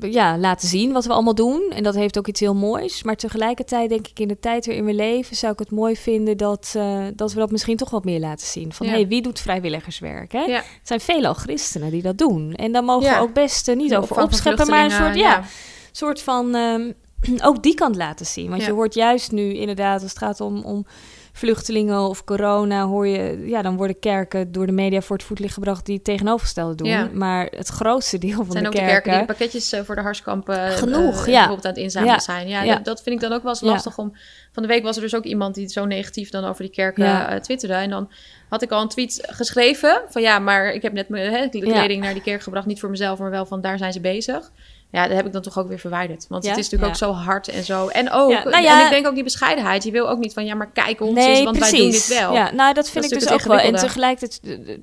ja, 0.00 0.38
laten 0.38 0.68
zien 0.68 0.92
wat 0.92 1.04
we 1.04 1.12
allemaal 1.12 1.34
doen. 1.34 1.70
En 1.74 1.82
dat 1.82 1.94
heeft 1.94 2.18
ook 2.18 2.26
iets 2.26 2.40
heel 2.40 2.54
moois. 2.54 3.02
Maar 3.02 3.16
tegelijkertijd 3.16 3.88
denk 3.88 4.08
ik 4.08 4.18
in 4.18 4.28
de 4.28 4.38
tijd 4.38 4.66
waarin 4.66 4.84
we 4.84 4.94
leven... 4.94 5.36
zou 5.36 5.52
ik 5.52 5.58
het 5.58 5.70
mooi 5.70 5.96
vinden 5.96 6.36
dat, 6.36 6.72
eh, 6.76 7.04
dat 7.14 7.32
we 7.32 7.38
dat 7.38 7.50
misschien 7.50 7.76
toch 7.76 7.90
wat 7.90 8.04
meer 8.04 8.20
laten 8.20 8.46
zien. 8.46 8.72
Van, 8.72 8.86
Ja. 8.86 8.92
hey, 8.92 9.06
wie 9.06 9.22
doet 9.22 9.40
vrijwilligerswerk? 9.40 10.32
Hè? 10.32 10.42
Ja. 10.42 10.56
Het 10.56 10.64
zijn 10.82 11.00
veelal 11.00 11.34
christenen 11.34 11.90
die 11.90 12.02
dat 12.02 12.18
doen. 12.18 12.54
En 12.54 12.72
daar 12.72 12.84
mogen 12.84 13.06
Ja. 13.06 13.14
we 13.14 13.20
ook 13.22 13.32
best 13.34 13.68
eh, 13.68 13.76
niet 13.76 13.96
over 13.96 14.22
opscheppen... 14.22 14.70
maar 14.70 14.84
een 14.84 14.90
soort, 14.90 15.14
ja, 15.14 15.42
soort 15.92 16.22
van... 16.22 16.54
ehm, 16.54 16.92
ook 17.48 17.62
die 17.62 17.74
kant 17.74 17.96
laten 17.96 18.26
zien. 18.26 18.50
Want 18.50 18.64
je 18.64 18.72
hoort 18.72 18.94
juist 18.94 19.32
nu 19.32 19.54
inderdaad... 19.54 20.02
als 20.02 20.10
het 20.10 20.18
gaat 20.18 20.40
om... 20.40 20.62
om 20.64 20.86
vluchtelingen 21.38 22.00
of 22.00 22.24
corona, 22.24 22.86
hoor 22.86 23.06
je, 23.06 23.46
ja, 23.46 23.62
dan 23.62 23.76
worden 23.76 23.98
kerken 23.98 24.52
door 24.52 24.66
de 24.66 24.72
media 24.72 25.00
voor 25.00 25.16
het 25.16 25.24
voetlicht 25.24 25.54
gebracht 25.54 25.86
die 25.86 25.94
het 25.94 26.04
tegenovergestelde 26.04 26.74
doen. 26.74 26.88
Ja. 26.88 27.08
Maar 27.12 27.48
het 27.56 27.68
grootste 27.68 28.18
deel 28.18 28.30
van 28.30 28.44
Het 28.44 28.52
zijn 28.52 28.62
de 28.62 28.68
ook 28.68 28.74
de 28.74 28.80
kerken, 28.80 29.02
kerken 29.02 29.18
die 29.18 29.26
pakketjes 29.26 29.72
eh, 29.72 29.80
voor 29.80 29.94
de 29.94 30.00
harskampen 30.00 30.64
eh, 30.64 30.76
Genoeg, 30.76 31.20
eh, 31.20 31.26
ja. 31.26 31.32
bijvoorbeeld 31.32 31.64
aan 31.64 31.72
het 31.72 31.80
inzamelen 31.80 32.14
Ja. 32.14 32.20
zijn. 32.20 32.48
Ja. 32.48 32.64
Dat, 32.64 32.84
dat 32.84 33.02
vind 33.02 33.14
ik 33.14 33.20
dan 33.20 33.32
ook 33.32 33.42
wel 33.42 33.52
eens 33.52 33.60
lastig 33.60 33.98
om... 33.98 34.16
Van 34.52 34.62
de 34.62 34.68
week 34.68 34.82
was 34.82 34.96
er 34.96 35.02
dus 35.02 35.14
ook 35.14 35.24
iemand 35.24 35.54
die 35.54 35.68
zo 35.68 35.84
negatief 35.84 36.30
dan 36.30 36.44
over 36.44 36.62
die 36.62 36.72
kerken 36.72 37.42
twitterde. 37.42 37.74
En 37.74 37.90
dan 37.90 38.10
had 38.48 38.62
ik 38.62 38.70
al 38.70 38.82
een 38.82 38.88
tweet 38.88 39.28
geschreven 39.30 40.00
van 40.08 40.22
ja, 40.22 40.38
maar 40.38 40.72
ik 40.72 40.82
heb 40.82 40.92
net 40.92 41.08
mijn 41.08 41.32
hè, 41.32 41.48
kleding 41.48 42.02
naar 42.02 42.12
die 42.12 42.22
kerk 42.22 42.42
gebracht. 42.42 42.66
Niet 42.66 42.80
voor 42.80 42.90
mezelf, 42.90 43.18
maar 43.18 43.30
wel 43.30 43.46
van 43.46 43.60
daar 43.60 43.78
zijn 43.78 43.92
ze 43.92 44.00
bezig. 44.00 44.50
Ja, 44.90 45.06
dat 45.06 45.16
heb 45.16 45.26
ik 45.26 45.32
dan 45.32 45.42
toch 45.42 45.58
ook 45.58 45.68
weer 45.68 45.78
verwijderd. 45.78 46.26
Want 46.28 46.44
Ja? 46.44 46.50
het 46.50 46.58
is 46.58 46.70
natuurlijk 46.70 46.98
Ja. 46.98 47.06
ook 47.06 47.14
zo 47.14 47.22
hard 47.22 47.48
en 47.48 47.64
zo. 47.64 47.88
En 47.88 48.10
ook, 48.10 48.30
Ja, 48.30 48.44
nou 48.44 48.66
en 48.66 48.84
ik 48.84 48.90
denk 48.90 49.06
ook 49.06 49.14
die 49.14 49.24
bescheidenheid. 49.24 49.84
Je 49.84 49.90
wil 49.90 50.08
ook 50.08 50.18
niet 50.18 50.32
van 50.32 50.44
ja, 50.44 50.54
maar 50.54 50.70
kijk 50.70 51.00
ons 51.00 51.18
eens, 51.18 51.42
want 51.42 51.58
precies. 51.58 51.72
wij 51.72 51.80
doen 51.80 51.90
dit 51.90 52.18
wel. 52.18 52.32
Ja, 52.32 52.52
nou, 52.52 52.74
dat 52.74 52.90
vind 52.90 53.04
ik 53.04 53.10
dus 53.10 53.30
ook 53.30 53.42
wel. 53.42 53.58
En 53.58 53.74
tegelijkertijd 53.74 54.40
eh, 54.42 54.78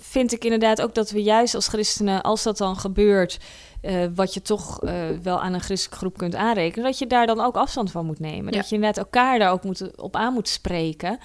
vind 0.00 0.32
ik 0.32 0.44
inderdaad 0.44 0.82
ook 0.82 0.94
dat 0.94 1.10
we 1.10 1.22
juist 1.22 1.54
als 1.54 1.68
christenen, 1.68 2.22
als 2.22 2.42
dat 2.42 2.56
dan 2.58 2.76
gebeurt, 2.76 3.38
eh, 3.80 4.04
wat 4.14 4.34
je 4.34 4.42
toch 4.42 4.82
eh, 4.82 4.94
wel 5.22 5.40
aan 5.40 5.52
een 5.52 5.60
christelijke 5.60 5.98
groep 5.98 6.18
kunt 6.18 6.34
aanrekenen, 6.34 6.84
dat 6.84 6.98
je 6.98 7.06
daar 7.06 7.26
dan 7.26 7.40
ook 7.40 7.56
afstand 7.56 7.90
van 7.90 8.06
moet 8.06 8.20
nemen. 8.20 8.52
Dat 8.52 8.68
je 8.68 8.74
inderdaad 8.74 9.04
elkaar 9.04 9.38
daar 9.38 9.50
ook 9.50 9.64
moet, 9.64 9.96
op 9.96 10.16
aan 10.16 10.32
moet 10.32 10.48
spreken. 10.48 11.18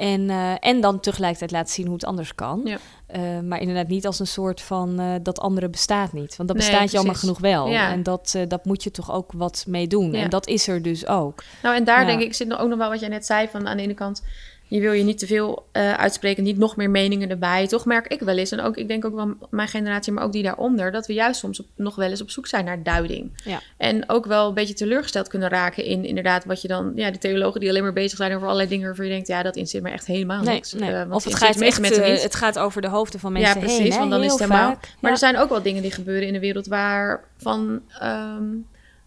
En, 0.00 0.30
eh, 0.30 0.54
en 0.60 0.80
dan 0.80 1.00
tegelijkertijd 1.00 1.50
laten 1.50 1.72
zien 1.72 1.84
hoe 1.86 1.94
het 1.94 2.04
anders 2.04 2.34
kan. 2.34 2.60
Ja. 2.64 2.78
Eh, 3.06 3.40
maar 3.40 3.60
inderdaad 3.60 3.88
niet 3.88 4.06
als 4.06 4.18
een 4.18 4.26
soort 4.26 4.60
van 4.60 4.98
eh, 5.00 5.14
dat 5.22 5.40
andere 5.40 5.68
bestaat 5.68 6.12
niet. 6.12 6.36
Want 6.36 6.48
dat 6.48 6.58
Nee, 6.58 6.68
bestaat 6.68 6.90
jammer 6.90 7.14
genoeg 7.14 7.38
wel. 7.38 7.68
Ja. 7.68 7.92
En 7.92 8.02
dat, 8.02 8.38
dat 8.48 8.64
moet 8.64 8.82
je 8.82 8.90
toch 8.90 9.12
ook 9.12 9.32
wat 9.32 9.64
mee 9.68 9.86
doen. 9.86 10.12
Ja. 10.12 10.22
En 10.22 10.30
dat 10.30 10.46
is 10.46 10.68
er 10.68 10.82
dus 10.82 11.06
ook. 11.06 11.42
Nou, 11.62 11.76
en 11.76 11.84
daar 11.84 12.06
denk 12.06 12.20
ik, 12.20 12.34
zit 12.34 12.56
ook 12.56 12.68
nog 12.68 12.78
wel 12.78 12.88
wat 12.88 13.00
jij 13.00 13.08
net 13.08 13.26
zei 13.26 13.48
van 13.48 13.68
aan 13.68 13.76
de 13.76 13.82
ene 13.82 13.94
kant, 13.94 14.22
je 14.70 14.80
wil 14.80 14.92
je 14.92 15.02
niet 15.04 15.18
te 15.18 15.26
veel 15.26 15.66
eh, 15.72 15.92
uitspreken, 15.92 16.42
niet 16.42 16.58
nog 16.58 16.76
meer 16.76 16.90
meningen 16.90 17.30
erbij. 17.30 17.66
Toch 17.66 17.84
merk 17.84 18.06
ik 18.06 18.20
wel 18.20 18.36
eens, 18.38 18.50
en 18.50 18.60
ook 18.60 18.76
ik 18.76 18.88
denk 18.88 19.04
ook 19.04 19.14
wel 19.14 19.34
mijn 19.50 19.68
generatie, 19.68 20.12
maar 20.12 20.24
ook 20.24 20.32
die 20.32 20.42
daaronder, 20.42 20.92
dat 20.92 21.06
we 21.06 21.12
juist 21.12 21.40
soms 21.40 21.60
op, 21.60 21.66
nog 21.76 21.94
wel 21.94 22.08
eens 22.08 22.20
op 22.22 22.30
zoek 22.30 22.46
zijn 22.46 22.64
naar 22.64 22.82
duiding. 22.82 23.30
Ja. 23.44 23.60
En 23.76 24.08
ook 24.08 24.26
wel 24.26 24.48
een 24.48 24.54
beetje 24.54 24.74
teleurgesteld 24.74 25.28
kunnen 25.28 25.48
raken 25.48 25.84
in 25.84 26.04
inderdaad 26.04 26.44
wat 26.44 26.62
je 26.62 26.68
dan, 26.68 26.92
ja, 26.94 27.10
de 27.10 27.18
theologen 27.18 27.60
die 27.60 27.68
alleen 27.68 27.82
maar 27.82 27.92
bezig 27.92 28.16
zijn 28.18 28.32
over 28.34 28.44
allerlei 28.44 28.68
dingen 28.68 28.86
waarvan 28.86 29.04
je 29.04 29.10
denkt, 29.10 29.26
ja, 29.28 29.36
dat 29.42 29.46
interesseert 29.56 29.82
me 29.82 29.90
echt 29.90 30.06
helemaal 30.06 30.42
Nee, 30.42 30.54
niks. 30.54 30.72
nee. 30.72 30.90
Eh, 30.90 30.98
want 30.98 31.12
of 31.12 31.24
het 31.24 31.34
gaat 31.34 31.60
echt, 31.60 31.80
eh, 31.80 32.08
niet. 32.10 32.22
het 32.22 32.34
gaat 32.34 32.58
over 32.58 32.82
de 32.82 32.88
hoofden 32.88 33.20
van 33.20 33.32
Ja, 33.34 33.38
mensen 33.40 33.60
precies, 33.60 33.78
heen. 33.78 33.92
hè? 33.92 33.98
want 33.98 34.10
dan 34.10 34.20
is 34.22 34.26
Heel 34.26 34.38
het 34.38 34.48
helemaal- 34.48 34.70
vaak. 34.72 34.80
Maar 34.82 34.96
Ja. 35.00 35.08
er 35.10 35.18
zijn 35.18 35.36
ook 35.36 35.48
wel 35.48 35.62
dingen 35.62 35.82
die 35.82 35.90
gebeuren 35.92 36.26
in 36.26 36.32
de 36.32 36.40
wereld 36.40 36.66
waar 36.66 37.24
van. 37.36 37.80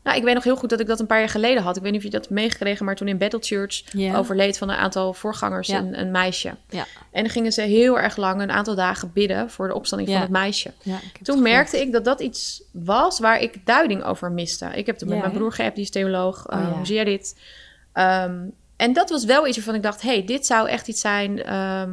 Ehm, 0.04 0.14
nou, 0.14 0.18
ik 0.18 0.24
weet 0.24 0.34
nog 0.34 0.44
heel 0.44 0.56
goed 0.56 0.70
dat 0.70 0.80
ik 0.80 0.88
dat 0.88 1.00
een 1.00 1.06
paar 1.06 1.20
jaar 1.20 1.30
geleden 1.30 1.64
had. 1.64 1.76
Ik 1.76 1.82
weet 1.82 1.92
niet 1.92 2.00
of 2.06 2.12
je 2.12 2.18
dat 2.18 2.30
meegekregen, 2.30 2.86
maar 2.86 2.96
toen 2.96 3.08
in 3.08 3.18
Battle 3.18 3.40
Church 3.42 3.82
overleed 4.16 4.58
van 4.58 4.70
een 4.70 4.76
aantal 4.76 5.14
voorgangers 5.14 5.68
Ja. 5.68 5.78
een, 5.78 6.00
een 6.00 6.12
meisje. 6.12 6.56
Ja. 6.70 6.86
En 7.12 7.22
dan 7.24 7.32
gingen 7.32 7.52
ze 7.52 7.62
heel 7.62 8.00
erg 8.00 8.18
lang, 8.18 8.42
een 8.42 8.52
aantal 8.52 8.76
dagen 8.76 9.12
bidden 9.14 9.50
voor 9.50 9.68
de 9.68 9.74
opstanding 9.76 10.10
Ja. 10.10 10.16
van 10.16 10.24
het 10.24 10.34
meisje. 10.34 10.72
Het 10.84 11.00
Toen 11.24 11.42
merkte 11.42 11.82
ik 11.82 11.92
dat 11.92 12.06
dat 12.06 12.20
iets 12.22 12.64
was 12.72 13.20
waar 13.20 13.42
ik 13.42 13.66
duiding 13.66 14.04
over 14.04 14.32
miste. 14.32 14.66
Ik 14.74 14.86
heb 14.86 14.98
toen 14.98 15.10
met 15.10 15.20
mijn 15.20 15.32
broer 15.32 15.52
geappt, 15.52 15.76
die 15.76 15.84
is 15.84 15.90
theoloog. 15.92 16.50
Oh, 16.52 16.58
eh, 16.60 16.68
ja. 16.68 16.74
Hoe 16.76 16.86
zie 16.86 16.96
jij 16.96 17.04
dit? 17.04 17.40
Ehm, 17.94 18.40
en 18.76 18.94
dat 18.94 19.10
was 19.10 19.26
wel 19.26 19.48
iets 19.48 19.56
waarvan 19.56 19.76
ik 19.76 19.84
dacht, 19.84 20.02
hey, 20.02 20.26
dit 20.26 20.46
zou 20.46 20.70
echt 20.70 20.88
iets 20.88 21.02
zijn... 21.02 21.44
ehm, 21.44 21.92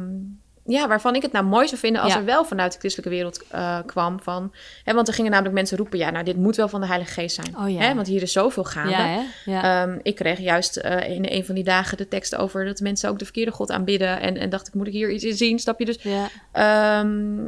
ja, 0.65 0.87
waarvan 0.87 1.15
ik 1.15 1.21
het 1.21 1.31
nou 1.31 1.45
mooi 1.45 1.67
zou 1.67 1.79
vinden 1.79 2.01
als 2.01 2.13
Ja. 2.13 2.19
er 2.19 2.25
wel 2.25 2.45
vanuit 2.45 2.73
de 2.73 2.79
christelijke 2.79 3.15
wereld 3.15 3.43
eh, 3.47 3.77
kwam 3.85 4.19
van... 4.21 4.53
Hè, 4.83 4.93
want 4.93 5.07
er 5.07 5.13
gingen 5.13 5.31
namelijk 5.31 5.55
mensen 5.55 5.77
roepen, 5.77 5.97
ja, 5.99 6.09
nou, 6.09 6.25
dit 6.25 6.37
moet 6.37 6.55
wel 6.55 6.67
van 6.67 6.81
de 6.81 6.87
Heilige 6.87 7.11
Geest 7.11 7.35
zijn. 7.35 7.57
Oh, 7.57 7.69
ja. 7.69 7.79
hè, 7.79 7.95
want 7.95 8.07
hier 8.07 8.21
is 8.21 8.31
zoveel 8.31 8.63
gaande. 8.63 9.25
Ja. 9.45 9.83
Ehm, 9.83 9.99
ik 10.03 10.15
kreeg 10.15 10.39
juist 10.39 10.77
eh, 10.77 11.09
in 11.09 11.25
een 11.29 11.45
van 11.45 11.55
die 11.55 11.63
dagen 11.63 11.97
de 11.97 12.07
tekst 12.07 12.35
over 12.35 12.65
dat 12.65 12.79
mensen 12.79 13.09
ook 13.09 13.19
de 13.19 13.25
verkeerde 13.25 13.51
God 13.51 13.71
aanbidden. 13.71 14.19
En, 14.21 14.37
en 14.37 14.49
dacht 14.49 14.67
ik, 14.67 14.73
moet 14.73 14.87
ik 14.87 14.93
hier 14.93 15.11
iets 15.11 15.23
in 15.23 15.35
zien? 15.35 15.59
Snap 15.59 15.79
je? 15.79 15.85
Dus. 15.85 15.99
Ehm, 16.51 17.45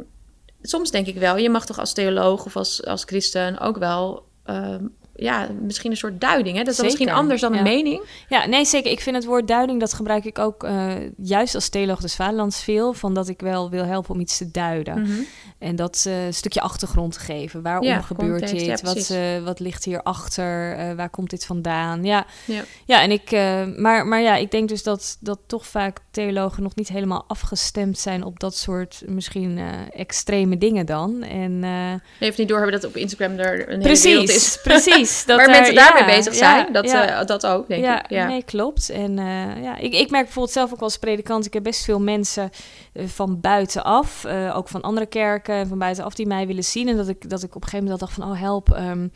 soms 0.62 0.90
denk 0.90 1.06
ik 1.06 1.16
wel, 1.16 1.36
je 1.36 1.50
mag 1.50 1.66
toch 1.66 1.78
als 1.78 1.92
theoloog 1.92 2.44
of 2.44 2.56
als, 2.56 2.84
als 2.84 3.04
christen 3.04 3.58
ook 3.58 3.78
wel, 3.78 4.26
ehm, 4.44 4.84
ja, 5.16 5.48
misschien 5.60 5.90
een 5.90 5.96
soort 5.96 6.20
duiding. 6.20 6.56
Hè? 6.56 6.62
Dat 6.62 6.74
is 6.74 6.80
misschien 6.82 7.10
anders 7.10 7.40
dan 7.40 7.52
ja. 7.52 7.58
een 7.58 7.64
mening. 7.64 8.02
Ja, 8.28 8.46
nee, 8.46 8.64
zeker. 8.64 8.90
Ik 8.90 9.00
vind 9.00 9.16
het 9.16 9.24
woord 9.24 9.48
duiding, 9.48 9.80
dat 9.80 9.92
gebruik 9.92 10.24
ik 10.24 10.38
ook 10.38 10.64
eh, 10.64 10.92
juist 11.16 11.54
als 11.54 11.68
theoloog 11.68 12.00
des 12.00 12.14
vaderlands 12.14 12.62
veel. 12.62 12.92
Van 12.92 13.14
dat 13.14 13.28
ik 13.28 13.40
wel 13.40 13.70
wil 13.70 13.84
helpen 13.84 14.14
om 14.14 14.20
iets 14.20 14.38
te 14.38 14.50
duiden. 14.50 15.00
Mhm. 15.02 15.20
En 15.58 15.76
dat 15.76 16.04
eh, 16.06 16.26
een 16.26 16.34
stukje 16.34 16.60
achtergrond 16.60 17.12
te 17.12 17.20
geven. 17.20 17.62
Waarom 17.62 17.86
Ja, 17.86 18.00
gebeurt 18.00 18.40
context, 18.40 18.66
dit? 18.66 18.80
ja, 18.80 18.86
wat, 18.94 19.10
eh, 19.10 19.44
wat 19.44 19.60
ligt 19.60 19.84
hierachter? 19.84 20.78
Uh, 20.78 20.92
waar 20.96 21.10
komt 21.10 21.30
dit 21.30 21.46
vandaan? 21.46 22.04
Ja, 22.04 22.26
Ja. 22.44 22.62
ja 22.84 23.02
en 23.02 23.10
ik, 23.10 23.30
eh, 23.32 23.64
maar, 23.76 24.06
maar 24.06 24.20
ja, 24.20 24.36
ik 24.36 24.50
denk 24.50 24.68
dus 24.68 24.82
dat, 24.82 25.16
dat 25.20 25.38
toch 25.46 25.66
vaak 25.66 25.98
theologen 26.10 26.62
nog 26.62 26.74
niet 26.74 26.88
helemaal 26.88 27.24
afgestemd 27.28 27.98
zijn 27.98 28.24
op 28.24 28.40
dat 28.40 28.56
soort 28.56 29.02
misschien 29.06 29.58
eh, 29.58 30.00
extreme 30.00 30.58
dingen 30.58 30.86
dan. 30.86 31.22
En, 31.22 31.64
eh, 31.64 32.26
Even 32.28 32.34
niet 32.40 32.48
doorhebben 32.48 32.80
dat 32.80 32.90
op 32.90 32.96
Instagram 32.96 33.38
er 33.38 33.70
een 33.72 33.82
hele 33.82 34.00
wereld 34.02 34.24
precies, 34.24 34.54
is. 34.54 34.60
precies. 34.62 35.03
Dat 35.26 35.36
waar 35.36 35.46
daar- 35.46 35.56
mensen 35.56 35.74
daarmee 35.74 36.02
ja, 36.02 36.16
bezig 36.16 36.32
ja, 36.32 36.38
zijn. 36.38 36.72
dat, 36.72 36.90
ja. 36.90 37.20
eh, 37.20 37.26
dat 37.26 37.46
ook, 37.46 37.68
denk 37.68 37.84
ja, 37.84 38.04
ik. 38.04 38.10
Ja. 38.10 38.26
nee, 38.26 38.42
klopt. 38.42 38.90
En 38.90 39.18
eh, 39.18 39.62
ja, 39.62 39.76
ik, 39.76 39.92
ik 39.92 40.10
merk 40.10 40.24
bijvoorbeeld 40.24 40.54
zelf 40.54 40.72
ook 40.72 40.80
als 40.80 40.96
predikant, 40.98 41.46
ik 41.46 41.52
heb 41.52 41.62
best 41.62 41.84
veel 41.84 42.00
mensen 42.00 42.50
eh, 42.92 43.04
van 43.06 43.40
buitenaf, 43.40 44.26
ook 44.54 44.68
van 44.68 44.80
andere 44.80 45.06
kerken 45.06 45.54
en 45.54 45.66
van 45.66 45.78
buitenaf, 45.78 46.14
die 46.14 46.26
mij 46.26 46.46
willen 46.46 46.64
zien. 46.64 46.88
En 46.88 46.96
dat 46.96 47.08
ik, 47.08 47.30
dat 47.30 47.42
ik 47.42 47.54
op 47.54 47.62
een 47.62 47.68
gegeven 47.68 47.82
moment 47.84 48.00
dacht 48.00 48.12
van, 48.12 48.30
oh 48.30 48.40
help, 48.40 48.70
ehm, 48.72 49.08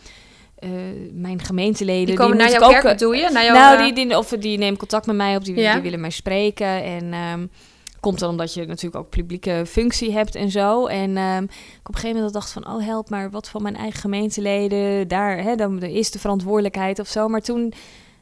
eh, 0.58 0.70
mijn 1.12 1.40
gemeenteleden. 1.40 2.06
Die 2.06 2.16
komen 2.16 2.36
naar 2.36 2.50
jouw 2.50 2.68
kerk, 2.68 2.82
bedoel 2.82 3.12
je? 3.12 3.30
Naar 3.32 3.44
jouw, 3.44 3.54
nou, 3.54 3.78
die, 3.94 4.06
die, 4.06 4.18
of 4.18 4.28
die 4.28 4.58
nemen 4.58 4.78
contact 4.78 5.06
met 5.06 5.16
mij 5.16 5.36
op, 5.36 5.44
die, 5.44 5.56
Ja. 5.60 5.72
die 5.72 5.82
willen 5.82 6.00
mij 6.00 6.10
spreken. 6.10 6.82
En, 6.84 7.12
ehm, 7.12 7.46
Komt 8.00 8.18
dan 8.18 8.30
omdat 8.30 8.54
je 8.54 8.66
natuurlijk 8.66 9.04
ook 9.04 9.10
publieke 9.10 9.64
functie 9.66 10.12
hebt 10.12 10.34
en 10.34 10.50
zo. 10.50 10.86
En 10.86 11.16
ehm, 11.16 11.42
ik 11.42 11.88
op 11.88 11.94
een 11.94 11.94
gegeven 11.94 12.16
moment 12.16 12.32
dacht 12.32 12.52
van, 12.52 12.68
oh 12.68 12.84
help, 12.84 13.10
maar 13.10 13.30
wat 13.30 13.48
van 13.48 13.62
mijn 13.62 13.76
eigen 13.76 14.00
gemeenteleden, 14.00 15.08
daar, 15.08 15.38
hè, 15.42 15.54
dan 15.54 15.82
is 15.82 16.10
de 16.10 16.18
verantwoordelijkheid 16.18 16.98
of 16.98 17.08
zo. 17.08 17.28
Maar 17.28 17.42
toen 17.42 17.72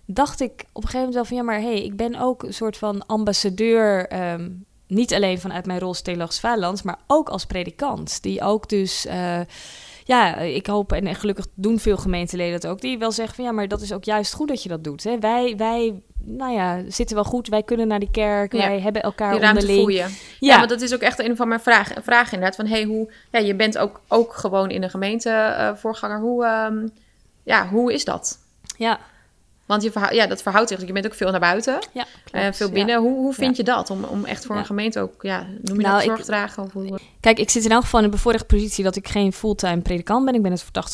dacht 0.06 0.40
ik 0.40 0.64
op 0.72 0.82
een 0.82 0.88
gegeven 0.88 0.98
moment 0.98 1.14
wel 1.14 1.24
van, 1.24 1.36
ja, 1.36 1.42
maar 1.42 1.60
hé, 1.60 1.76
hey, 1.76 1.84
ik 1.84 1.96
ben 1.96 2.20
ook 2.20 2.42
een 2.42 2.54
soort 2.54 2.76
van 2.76 3.06
ambassadeur, 3.06 4.08
ehm, 4.08 4.50
niet 4.86 5.14
alleen 5.14 5.40
vanuit 5.40 5.66
mijn 5.66 5.80
rol 5.80 5.92
Theologisch 5.92 6.40
Vaderlands, 6.40 6.82
maar 6.82 6.98
ook 7.06 7.28
als 7.28 7.46
predikant, 7.46 8.22
die 8.22 8.42
ook 8.42 8.68
dus... 8.68 9.06
Uh, 9.06 9.40
ja, 10.04 10.36
ik 10.36 10.66
hoop 10.66 10.92
en 10.92 11.14
gelukkig 11.14 11.46
doen 11.54 11.78
veel 11.78 11.96
gemeenteleden 11.96 12.60
dat 12.60 12.70
ook, 12.70 12.80
die 12.80 12.98
wel 12.98 13.12
zeggen 13.12 13.34
van 13.34 13.44
ja, 13.44 13.52
maar 13.52 13.68
dat 13.68 13.80
is 13.80 13.92
ook 13.92 14.04
juist 14.04 14.34
goed 14.34 14.48
dat 14.48 14.62
je 14.62 14.68
dat 14.68 14.84
doet. 14.84 15.04
Hè? 15.04 15.18
Wij, 15.18 15.56
wij 15.56 16.02
nou 16.26 16.52
ja, 16.52 16.82
zitten 16.88 17.16
wel 17.16 17.24
goed. 17.24 17.48
Wij 17.48 17.62
kunnen 17.62 17.88
naar 17.88 17.98
die 17.98 18.10
kerk. 18.10 18.52
Wij 18.52 18.80
hebben 18.80 19.02
elkaar 19.02 19.32
die 19.32 19.40
ruimte 19.40 19.60
onderling. 19.60 19.92
Ja. 19.92 20.06
ja, 20.38 20.58
maar 20.58 20.68
dat 20.68 20.80
is 20.80 20.94
ook 20.94 21.00
echt 21.00 21.18
een 21.18 21.36
van 21.36 21.48
mijn 21.48 21.60
vragen. 21.60 22.02
Vraag 22.02 22.32
inderdaad 22.32 22.56
van, 22.56 22.66
hey, 22.66 22.84
hoe... 22.84 23.12
Ja, 23.30 23.38
je 23.38 23.54
bent 23.54 23.78
ook, 23.78 24.00
ook 24.08 24.34
gewoon 24.34 24.70
in 24.70 24.82
een 24.82 24.90
gemeente 24.90 25.30
uh, 25.30 25.74
voorganger. 25.74 26.20
Hoe, 26.20 26.46
um, 26.46 26.90
ja, 27.42 27.68
hoe 27.68 27.92
is 27.92 28.04
dat? 28.04 28.38
Ja. 28.76 28.98
Want 29.66 29.82
je 29.82 30.08
ja, 30.10 30.26
dat 30.26 30.42
verhoudt 30.42 30.68
zich. 30.68 30.86
Je 30.86 30.92
bent 30.92 31.06
ook 31.06 31.14
veel 31.14 31.30
naar 31.30 31.40
buiten. 31.40 31.78
Ja, 31.92 32.04
klopt, 32.24 32.46
uh, 32.46 32.52
veel 32.52 32.70
binnen. 32.70 33.00
Hoe, 33.00 33.14
hoe 33.14 33.32
vind 33.32 33.56
je 33.56 33.64
dat? 33.64 33.90
Om, 33.90 34.04
om 34.04 34.24
echt 34.24 34.46
voor 34.46 34.56
een 34.56 34.64
gemeente 34.64 35.00
ook, 35.00 35.22
ja, 35.22 35.46
noem 35.62 35.76
je 35.76 35.82
nou, 35.82 35.94
dat 35.94 36.02
zorg 36.02 36.20
te 36.20 36.26
dragen? 36.26 36.62
Of 36.62 36.72
hoe... 36.72 36.98
Kijk, 37.20 37.38
ik 37.38 37.50
zit 37.50 37.64
in 37.64 37.70
elk 37.70 37.82
geval 37.82 38.00
in 38.00 38.06
de 38.06 38.12
bevoorrechte 38.12 38.46
positie 38.46 38.84
dat 38.84 38.96
ik 38.96 39.08
geen 39.08 39.32
fulltime 39.32 39.80
predikant 39.80 40.24
ben. 40.24 40.34
Ik 40.34 40.42
ben 40.42 40.50
het 40.50 40.62
voor 40.62 40.84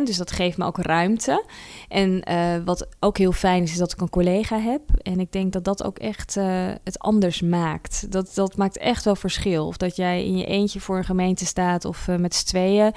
80%. 0.00 0.02
Dus 0.02 0.16
dat 0.16 0.32
geeft 0.32 0.56
me 0.56 0.64
ook 0.64 0.78
ruimte. 0.78 1.44
En 1.88 2.22
uh, 2.30 2.64
wat 2.64 2.88
ook 3.00 3.18
heel 3.18 3.32
fijn 3.32 3.62
is, 3.62 3.70
is 3.70 3.78
dat 3.78 3.92
ik 3.92 4.00
een 4.00 4.10
collega 4.10 4.58
heb. 4.58 4.82
En 5.02 5.20
ik 5.20 5.32
denk 5.32 5.52
dat 5.52 5.64
dat 5.64 5.84
ook 5.84 5.98
echt 5.98 6.36
uh, 6.36 6.44
het 6.84 6.98
anders 6.98 7.40
maakt. 7.40 8.12
Dat, 8.12 8.30
dat 8.34 8.56
maakt 8.56 8.78
echt 8.78 9.04
wel 9.04 9.16
verschil. 9.16 9.66
Of 9.66 9.76
dat 9.76 9.96
jij 9.96 10.24
in 10.24 10.36
je 10.36 10.46
eentje 10.46 10.80
voor 10.80 10.96
een 10.96 11.04
gemeente 11.04 11.46
staat 11.46 11.84
of 11.84 12.08
met 12.18 12.34
z'n 12.34 12.46
tweeën. 12.46 12.92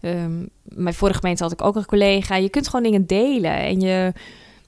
Um, 0.00 0.48
mijn 0.62 0.94
vorige 0.94 1.18
gemeente 1.18 1.42
had 1.42 1.52
ik 1.52 1.62
ook 1.62 1.76
een 1.76 1.86
collega. 1.86 2.36
Je 2.36 2.48
kunt 2.48 2.68
gewoon 2.68 2.82
dingen 2.82 3.06
delen. 3.06 3.56
En 3.56 3.80
je 3.80 4.12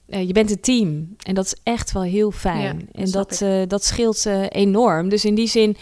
uh, 0.07 0.27
je 0.27 0.33
bent 0.33 0.51
een 0.51 0.59
team. 0.59 1.15
En 1.23 1.35
dat 1.35 1.45
is 1.45 1.55
echt 1.63 1.91
wel 1.91 2.03
heel 2.03 2.31
fijn. 2.31 2.87
en 2.91 3.11
dat, 3.11 3.39
uh, 3.43 3.61
dat 3.67 3.83
scheelt 3.83 4.25
uh, 4.25 4.45
enorm. 4.49 5.09
Dus 5.09 5.25
in 5.25 5.35
die 5.35 5.47
zin, 5.47 5.77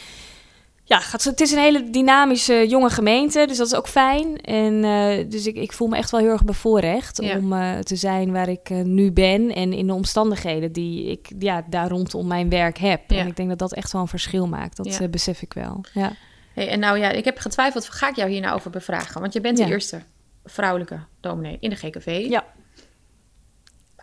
ja, 0.83 0.99
gaat, 0.99 1.23
het 1.23 1.41
is 1.41 1.51
een 1.51 1.59
hele 1.59 1.89
dynamische 1.89 2.67
jonge 2.67 2.89
gemeente. 2.89 3.45
Dus 3.47 3.57
dat 3.57 3.67
is 3.67 3.75
ook 3.75 3.87
fijn. 3.87 4.41
En 4.41 4.81
dus 5.29 5.47
ik, 5.47 5.55
ik 5.55 5.73
voel 5.73 5.87
me 5.87 5.97
echt 5.97 6.11
wel 6.11 6.19
heel 6.19 6.29
erg 6.29 6.45
bevoorrecht 6.45 7.21
ja. 7.21 7.37
om 7.37 7.81
te 7.83 7.95
zijn 7.95 8.31
waar 8.31 8.49
ik 8.49 8.69
nu 8.69 9.11
ben. 9.11 9.55
En 9.55 9.73
in 9.73 9.87
de 9.87 9.93
omstandigheden 9.93 10.71
die 10.71 11.05
ik 11.05 11.31
ja, 11.39 11.65
daar 11.69 11.89
rondom 11.89 12.27
mijn 12.27 12.49
werk 12.49 12.77
heb. 12.77 13.01
Ja. 13.11 13.17
En 13.17 13.27
ik 13.27 13.35
denk 13.35 13.49
dat 13.49 13.59
dat 13.59 13.73
echt 13.73 13.91
wel 13.91 14.01
een 14.01 14.07
verschil 14.07 14.47
maakt. 14.47 14.77
Dat 14.77 15.11
besef 15.11 15.41
ik 15.41 15.53
wel. 15.53 15.81
Ja. 15.93 16.11
Hey, 16.53 16.69
en 16.69 16.79
nou 16.79 16.97
ja, 16.97 17.09
ik 17.09 17.25
heb 17.25 17.37
getwijfeld, 17.37 17.89
ga 17.89 18.09
ik 18.09 18.15
jou 18.15 18.29
hier 18.29 18.41
nou 18.41 18.55
over 18.55 18.71
bevragen? 18.71 19.21
Want 19.21 19.33
je 19.33 19.41
bent 19.41 19.57
de 19.57 19.65
eerste 19.65 20.01
vrouwelijke 20.45 20.99
dominee 21.19 21.57
in 21.59 21.69
de 21.69 21.75
GKV. 21.75 22.25
Ja 22.29 22.45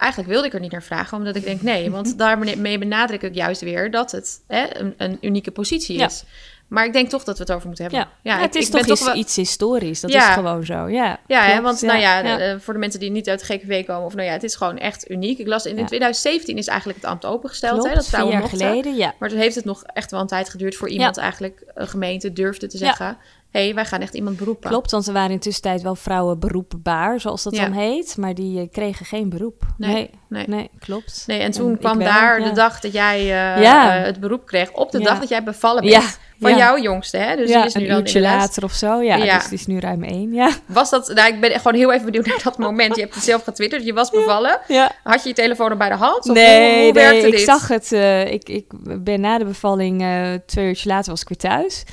eigenlijk 0.00 0.32
wilde 0.32 0.46
ik 0.46 0.54
er 0.54 0.60
niet 0.60 0.72
naar 0.72 0.82
vragen, 0.82 1.18
omdat 1.18 1.36
ik 1.36 1.44
denk 1.44 1.62
nee, 1.62 1.90
want 1.90 2.18
daarmee 2.18 2.78
benadruk 2.78 3.22
ik 3.22 3.34
juist 3.34 3.60
weer 3.60 3.90
dat 3.90 4.12
het 4.12 4.40
hè, 4.46 4.80
een, 4.80 4.94
een, 4.96 5.18
unieke 5.20 5.50
positie 5.50 5.98
is. 5.98 6.24
Maar 6.68 6.84
ik 6.84 6.92
denk 6.92 7.08
toch 7.08 7.24
dat 7.24 7.36
we 7.36 7.42
het 7.42 7.52
over 7.52 7.66
moeten 7.66 7.84
hebben. 7.84 8.08
Ja, 8.22 8.36
ja, 8.36 8.40
het 8.40 8.54
is 8.54 8.70
toch, 8.70 8.86
iets, 8.86 9.12
iets, 9.12 9.36
historisch. 9.36 10.00
Dat 10.00 10.10
is 10.10 10.24
gewoon 10.24 10.64
zo. 10.64 10.88
Ja, 10.88 11.20
ja 11.26 11.42
hè, 11.42 11.60
want 11.60 11.82
nou 11.82 11.98
ja, 11.98 12.38
eh, 12.38 12.54
voor 12.58 12.72
de 12.72 12.78
mensen 12.78 13.00
die 13.00 13.10
niet 13.10 13.28
uit 13.28 13.46
de 13.46 13.54
GKV 13.54 13.86
komen, 13.86 14.04
of 14.04 14.14
nou 14.14 14.26
ja, 14.26 14.32
het 14.32 14.42
is 14.42 14.54
gewoon 14.54 14.78
echt 14.78 15.10
uniek. 15.10 15.38
Ik 15.38 15.46
las 15.46 15.64
in, 15.64 15.78
in 15.78 15.86
2017 15.86 16.56
is 16.56 16.66
eigenlijk 16.66 16.98
het 16.98 17.10
ambt 17.10 17.24
opengesteld. 17.24 17.72
Klopt, 17.72 17.88
hè, 17.88 17.94
dat 17.94 18.08
vrouwen 18.08 18.38
jaar 18.38 18.48
geleden, 18.48 18.96
ja. 18.96 19.14
Maar 19.18 19.28
toen 19.28 19.38
heeft 19.38 19.54
het 19.54 19.64
nog 19.64 19.82
echt 19.82 20.10
wel 20.10 20.20
een 20.20 20.26
tijd 20.26 20.48
geduurd 20.48 20.76
voor 20.76 20.88
iemand 20.88 21.16
eigenlijk 21.16 21.64
een 21.74 21.88
gemeente 21.88 22.32
durfde 22.32 22.66
te 22.66 22.78
zeggen 22.78 23.18
hey, 23.50 23.74
wij 23.74 23.84
gaan 23.84 24.00
echt 24.00 24.14
iemand 24.14 24.36
beroepen. 24.36 24.70
Klopt, 24.70 24.90
want 24.90 25.06
er 25.06 25.12
waren 25.12 25.30
in 25.30 25.38
tussentijd 25.38 25.82
wel 25.82 25.94
vrouwen 25.94 26.38
beroepbaar, 26.38 27.20
zoals 27.20 27.42
dat 27.42 27.54
dan 27.54 27.72
heet. 27.72 28.16
Maar 28.16 28.34
die 28.34 28.60
uh, 28.60 28.68
kregen 28.70 29.06
geen 29.06 29.28
beroep. 29.28 29.62
Nee, 29.78 30.10
nee, 30.28 30.44
nee. 30.46 30.70
klopt. 30.78 31.24
Nee, 31.26 31.40
en 31.40 31.50
toen 31.50 31.78
kwam 31.78 31.98
daar 31.98 32.42
de 32.42 32.52
dag 32.52 32.80
dat 32.80 32.92
jij 32.92 33.20
uh, 33.20 33.62
ja. 33.62 33.98
uh, 33.98 34.04
het 34.04 34.20
beroep 34.20 34.46
kreeg, 34.46 34.72
op 34.72 34.90
de 34.90 34.98
dag 34.98 35.18
dat 35.18 35.28
jij 35.28 35.42
bevallen 35.42 35.84
bent. 35.84 36.18
Van 36.40 36.56
jouw 36.56 36.78
jongste, 36.78 37.16
hè? 37.16 37.36
Dus 37.36 37.52
die 37.52 37.64
is 37.64 37.74
nu 37.74 37.82
een 37.82 37.88
dan 37.88 37.98
uurtje 37.98 38.20
later 38.20 38.64
of 38.64 38.72
zo. 38.72 39.02
Ja, 39.02 39.16
dus 39.16 39.48
die 39.48 39.58
is 39.58 39.66
nu 39.66 39.78
ruim 39.78 40.02
één, 40.02 40.32
ja. 40.32 40.50
Was 40.66 40.90
dat... 40.90 41.12
Nou, 41.14 41.34
ik 41.34 41.40
ben 41.40 41.50
gewoon 41.50 41.74
heel 41.74 41.92
even 41.92 42.04
benieuwd 42.04 42.26
naar 42.26 42.40
dat 42.44 42.58
moment. 42.58 42.94
Je 42.94 43.02
hebt 43.02 43.14
het 43.14 43.24
zelf 43.24 43.44
getwitterd, 43.44 43.84
je 43.84 43.92
was 43.92 44.10
bevallen. 44.10 44.60
Ja. 44.68 44.90
Had 45.02 45.22
je 45.22 45.28
je 45.28 45.34
telefoon 45.34 45.70
er 45.70 45.76
bij 45.76 45.88
de 45.88 45.94
hand? 45.94 46.28
Of 46.28 46.34
nee, 46.34 46.92
hoe, 46.92 47.02
hoe 47.02 47.12
nee, 47.12 47.26
ik 47.26 47.38
zag 47.38 47.68
het. 47.68 47.92
ik, 48.32 48.48
ik 48.48 48.64
ben 49.02 49.20
na 49.20 49.38
de 49.38 49.44
bevalling, 49.44 50.04
twee 50.46 50.66
uurtje 50.66 50.88
later 50.88 51.10
was 51.10 51.20
ik 51.20 51.28
weer 51.28 51.38
thuis. 51.38 51.84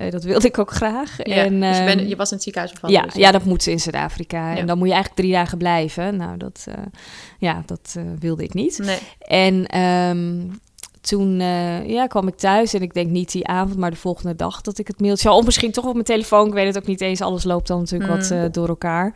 Uh, 0.00 0.10
dat 0.10 0.24
wilde 0.24 0.46
ik 0.46 0.58
ook 0.58 0.70
graag. 0.70 1.16
Ja, 1.16 1.34
en, 1.34 1.60
dus 1.60 1.78
je, 1.78 1.84
ben, 1.84 1.98
ehm, 1.98 2.08
je, 2.08 2.16
was 2.16 2.28
in 2.28 2.34
het 2.34 2.42
ziekenhuis 2.42 2.72
bevallen? 2.72 2.96
Ja, 2.96 3.02
dus 3.02 3.14
ja, 3.14 3.30
dat 3.30 3.44
moet 3.44 3.66
in 3.66 3.80
Zuid-Afrika. 3.80 4.56
En 4.56 4.66
dan 4.66 4.78
moet 4.78 4.86
je 4.86 4.92
eigenlijk 4.92 5.22
drie 5.22 5.32
dagen 5.32 5.58
blijven. 5.58 6.16
Nou, 6.16 6.36
dat, 6.36 6.66
uh, 6.68 6.74
ja, 7.38 7.62
dat 7.66 7.94
uh, 7.98 8.04
wilde 8.18 8.42
ik 8.42 8.54
niet. 8.54 8.78
Nee. 8.78 8.98
En 9.18 9.80
um, 9.80 10.60
toen 11.00 11.40
ja, 11.86 12.06
kwam 12.06 12.28
ik 12.28 12.36
thuis 12.36 12.74
en 12.74 12.82
ik 12.82 12.94
denk 12.94 13.10
niet 13.10 13.32
die 13.32 13.46
avond, 13.46 13.76
maar 13.76 13.90
de 13.90 13.96
volgende 13.96 14.34
dag 14.34 14.60
dat 14.60 14.78
ik 14.78 14.86
het 14.86 15.00
mailtje... 15.00 15.30
Of 15.30 15.44
misschien 15.44 15.72
toch 15.72 15.84
op 15.84 15.92
mijn 15.92 16.04
telefoon, 16.04 16.46
ik 16.46 16.52
weet 16.52 16.66
het 16.66 16.76
ook 16.76 16.86
niet 16.86 17.00
eens. 17.00 17.20
Alles 17.20 17.44
loopt 17.44 17.66
dan 17.66 17.78
natuurlijk 17.78 18.10
mm. 18.10 18.40
wat 18.40 18.54
door 18.54 18.68
elkaar. 18.68 19.14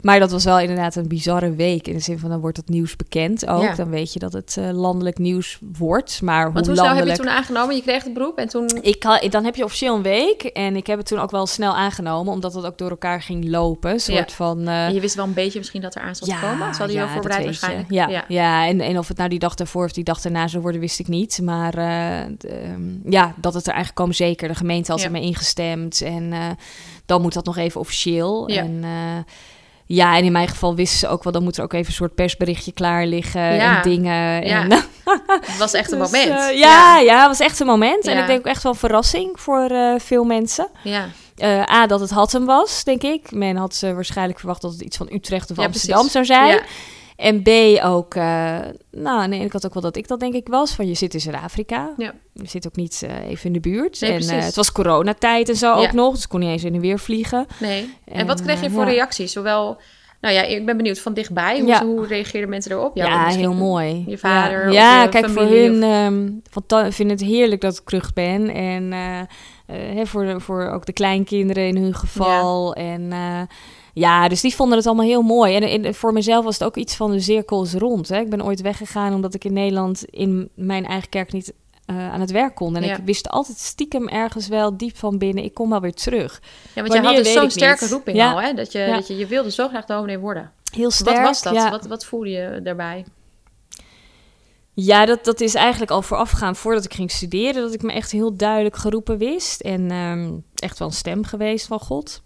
Maar 0.00 0.18
dat 0.18 0.30
was 0.30 0.44
wel 0.44 0.58
inderdaad 0.58 0.96
een 0.96 1.08
bizarre 1.08 1.54
week. 1.54 1.88
In 1.88 1.94
de 1.94 2.00
zin 2.00 2.18
van, 2.18 2.30
dan 2.30 2.40
wordt 2.40 2.56
het 2.56 2.68
nieuws 2.68 2.96
bekend 2.96 3.46
ook. 3.46 3.76
Dan 3.76 3.90
weet 3.90 4.12
je 4.12 4.18
dat 4.18 4.32
het 4.32 4.56
uh, 4.58 4.70
landelijk 4.70 5.18
nieuws 5.18 5.58
wordt. 5.78 6.22
Maar 6.22 6.44
hoe, 6.44 6.52
Want 6.52 6.66
hoe 6.66 6.74
landelijk... 6.74 7.02
snel 7.02 7.08
heb 7.08 7.16
je 7.16 7.22
toen 7.22 7.36
aangenomen? 7.36 7.76
Je 7.76 7.82
kreeg 7.82 8.04
het 8.04 8.14
beroep 8.14 8.38
en 8.38 8.48
toen... 8.48 8.68
Ik, 8.80 9.30
dan 9.30 9.44
heb 9.44 9.56
je 9.56 9.64
officieel 9.64 9.94
een 9.94 10.02
week. 10.02 10.42
En 10.42 10.76
ik 10.76 10.86
heb 10.86 10.98
het 10.98 11.06
toen 11.06 11.18
ook 11.18 11.30
wel 11.30 11.46
snel 11.46 11.76
aangenomen. 11.76 12.32
Omdat 12.32 12.54
het 12.54 12.64
ook 12.66 12.78
door 12.78 12.90
elkaar 12.90 13.22
ging 13.22 13.48
lopen. 13.48 14.00
soort 14.00 14.30
ja. 14.30 14.36
van... 14.36 14.68
Uh... 14.68 14.90
je 14.90 15.00
wist 15.00 15.14
wel 15.14 15.24
een 15.24 15.34
beetje 15.34 15.58
misschien 15.58 15.80
dat 15.80 15.94
er 15.94 16.02
aan 16.02 16.14
ja, 16.20 16.40
te 16.40 16.46
komen? 16.46 16.74
Ze 16.74 16.78
hadden 16.78 16.96
je 16.96 17.02
wel 17.02 17.12
voorbereid 17.12 17.44
waarschijnlijk. 17.44 17.90
Ja, 17.90 18.24
ja. 18.28 18.66
en, 18.66 18.80
en 18.80 18.98
of 18.98 19.08
het 19.08 19.16
nou 19.16 19.28
die 19.28 19.38
dag 19.38 19.54
daarvoor 19.54 19.84
of 19.84 19.92
die 19.92 20.04
dag 20.04 20.20
daarna 20.20 20.48
zou 20.48 20.62
worden, 20.62 20.80
wist 20.80 20.98
ik 20.98 21.08
niet. 21.08 21.40
Maar 21.42 21.78
uh, 21.78 22.34
de, 22.38 22.74
ja, 23.04 23.34
dat 23.36 23.54
het 23.54 23.66
er 23.66 23.72
eigenlijk 23.72 23.94
kwam 23.94 24.12
zeker. 24.12 24.48
De 24.48 24.54
gemeente 24.54 24.92
had 24.92 25.02
er 25.02 25.10
mee 25.10 25.22
ingestemd. 25.22 26.00
En 26.00 26.56
dan 27.06 27.22
moet 27.22 27.34
dat 27.34 27.44
nog 27.44 27.56
even 27.56 27.80
officieel. 27.80 28.48
En... 28.48 28.84
Ja, 29.86 30.16
en 30.16 30.24
in 30.24 30.32
mijn 30.32 30.48
geval 30.48 30.74
wisten 30.74 30.98
ze 30.98 31.08
ook 31.08 31.24
wel, 31.24 31.32
dan 31.32 31.42
moet 31.42 31.56
er 31.56 31.62
ook 31.62 31.72
even 31.72 31.86
een 31.86 31.92
soort 31.92 32.14
persberichtje 32.14 32.72
klaar 32.72 33.06
liggen 33.06 33.60
en 33.60 33.82
dingen. 33.82 34.46
Ja. 34.46 34.62
En, 34.62 34.70
het 35.40 35.58
was 35.58 35.72
echt 35.72 35.92
een 35.92 35.98
dus, 36.02 36.10
moment. 36.10 36.28
Uh, 36.28 36.58
ja, 36.58 36.98
ja, 36.98 37.18
het 37.18 37.26
was 37.26 37.40
echt 37.40 37.60
een 37.60 37.66
moment. 37.66 38.06
En 38.06 38.18
ik 38.18 38.26
denk 38.26 38.38
ook 38.38 38.46
echt 38.46 38.62
wel 38.62 38.72
een 38.72 38.78
verrassing 38.78 39.40
voor 39.40 39.70
uh, 39.70 39.94
veel 39.98 40.24
mensen. 40.24 40.68
Ja. 40.82 41.08
Uh, 41.38 41.70
A, 41.70 41.86
dat 41.86 42.00
het 42.00 42.10
Hattem 42.10 42.46
was, 42.46 42.84
denk 42.84 43.02
ik. 43.02 43.30
Men 43.30 43.56
had 43.56 43.74
ze 43.74 43.94
waarschijnlijk 43.94 44.38
verwacht 44.38 44.60
dat 44.60 44.72
het 44.72 44.80
iets 44.80 44.96
van 44.96 45.08
Utrecht 45.12 45.50
of 45.50 45.58
Amsterdam 45.58 46.08
zou 46.08 46.24
zijn. 46.24 46.60
En 47.16 47.42
B 47.42 47.48
ook, 47.82 48.14
uh, 48.14 48.58
nou 48.90 49.28
nee, 49.28 49.40
ik 49.40 49.52
had 49.52 49.66
ook 49.66 49.74
wel 49.74 49.82
dat 49.82 49.96
ik 49.96 50.08
dat 50.08 50.20
denk 50.20 50.34
ik 50.34 50.48
was. 50.48 50.74
Van 50.74 50.86
je 50.86 50.94
zit 50.94 51.14
in 51.14 51.20
Zuid-Afrika. 51.20 51.94
Ja. 51.96 52.14
Je 52.32 52.48
zit 52.48 52.66
ook 52.66 52.76
niet 52.76 53.02
uh, 53.04 53.28
even 53.28 53.46
in 53.46 53.52
de 53.52 53.60
buurt. 53.60 54.02
en 54.02 54.22
uh, 54.22 54.30
het 54.30 54.56
was 54.56 54.72
coronatijd 54.72 55.48
en 55.48 55.56
zo 55.56 55.74
ook 55.74 55.92
nog. 55.92 56.14
Dus 56.14 56.26
kon 56.26 56.40
niet 56.40 56.48
eens 56.48 56.64
in 56.64 56.72
de 56.72 56.80
weer 56.80 56.98
vliegen. 56.98 57.46
Nee. 57.60 57.94
En, 58.04 58.14
en 58.14 58.26
wat 58.26 58.42
kreeg 58.42 58.62
je 58.62 58.70
voor 58.70 58.84
reacties? 58.84 59.32
Zowel 59.32 59.80
nou 60.20 60.34
ja, 60.34 60.42
ik 60.42 60.66
ben 60.66 60.76
benieuwd 60.76 61.00
van 61.00 61.14
dichtbij. 61.14 61.60
Hoe, 61.60 61.84
hoe 61.84 62.06
reageerden 62.06 62.50
mensen 62.50 62.72
erop? 62.72 62.96
Ja, 62.96 63.26
heel 63.26 63.54
mooi. 63.54 64.04
Je 64.06 64.18
vader 64.18 64.72
Ja, 64.72 65.02
je 65.02 65.08
kijk, 65.08 65.28
voor 65.28 65.42
hun 65.42 65.84
of... 66.54 66.72
um, 66.72 66.92
vind 66.92 67.10
het 67.10 67.20
heerlijk 67.20 67.60
dat 67.60 67.76
ik 67.76 67.84
terug 67.84 68.12
ben. 68.12 68.48
En 68.48 70.06
voor, 70.06 70.40
voor 70.40 70.70
ook 70.70 70.86
de 70.86 70.92
kleinkinderen 70.92 71.66
in 71.66 71.76
hun 71.76 71.94
geval. 71.94 72.78
Ja. 72.78 72.84
En 72.84 73.12
ja, 73.98 74.28
dus 74.28 74.40
die 74.40 74.54
vonden 74.54 74.78
het 74.78 74.86
allemaal 74.86 75.06
heel 75.06 75.22
mooi. 75.22 75.56
En, 75.56 75.84
en, 75.84 75.94
voor 75.94 76.12
mezelf 76.12 76.44
was 76.44 76.58
het 76.58 76.64
ook 76.64 76.76
iets 76.76 76.96
van 76.96 77.10
de 77.10 77.20
cirkels 77.20 77.72
rond. 77.72 78.08
Hè. 78.08 78.20
Ik 78.20 78.30
ben 78.30 78.44
ooit 78.44 78.60
weggegaan 78.60 79.14
omdat 79.14 79.34
ik 79.34 79.44
in 79.44 79.52
Nederland 79.52 80.04
in 80.04 80.48
mijn 80.54 80.86
eigen 80.86 81.08
kerk 81.08 81.32
niet 81.32 81.52
uh, 81.86 82.12
aan 82.12 82.20
het 82.20 82.30
werk 82.30 82.54
kon. 82.54 82.76
En 82.76 82.82
ik 82.82 82.96
wist 83.04 83.28
altijd 83.28 83.58
stiekem 83.58 84.08
ergens 84.08 84.48
wel 84.48 84.76
diep 84.76 84.96
van 84.96 85.18
binnen, 85.18 85.44
ik 85.44 85.54
kom 85.54 85.70
wel 85.70 85.80
weer 85.80 85.94
terug. 85.94 86.40
Ja, 86.74 86.82
want 86.82 86.88
Wanneer, 86.88 87.10
je 87.10 87.16
had 87.16 87.24
dus 87.24 87.32
zo'n 87.32 87.50
sterke 87.50 87.88
roeping 87.88 88.16
ja. 88.16 88.32
al, 88.32 88.40
hè? 88.40 88.52
Dat 88.52 88.72
je, 88.72 88.78
ja. 88.78 88.94
dat 88.94 89.06
je, 89.06 89.16
je 89.16 89.26
wilde 89.26 89.50
zo 89.50 89.68
graag 89.68 89.84
dominee 89.84 90.18
worden. 90.18 90.52
Heel 90.72 90.90
sterk, 90.90 91.16
Wat 91.16 91.26
was 91.26 91.42
dat? 91.42 91.70
Wat, 91.70 91.86
wat 91.86 92.04
voelde 92.04 92.28
je 92.28 92.60
daarbij? 92.62 93.04
Ja, 94.72 95.06
dat, 95.06 95.24
dat 95.24 95.40
is 95.40 95.54
eigenlijk 95.54 95.90
al 95.90 96.02
voorafgaan 96.02 96.56
voordat 96.56 96.84
ik 96.84 96.94
ging 96.94 97.10
studeren, 97.10 97.62
dat 97.62 97.74
ik 97.74 97.82
me 97.82 97.92
echt 97.92 98.10
heel 98.10 98.36
duidelijk 98.36 98.76
geroepen 98.76 99.18
wist. 99.18 99.60
En 99.60 99.90
um, 99.90 100.44
echt 100.54 100.78
wel 100.78 100.88
een 100.88 100.94
stem 100.94 101.24
geweest 101.24 101.66
van 101.66 101.80
God. 101.80 102.24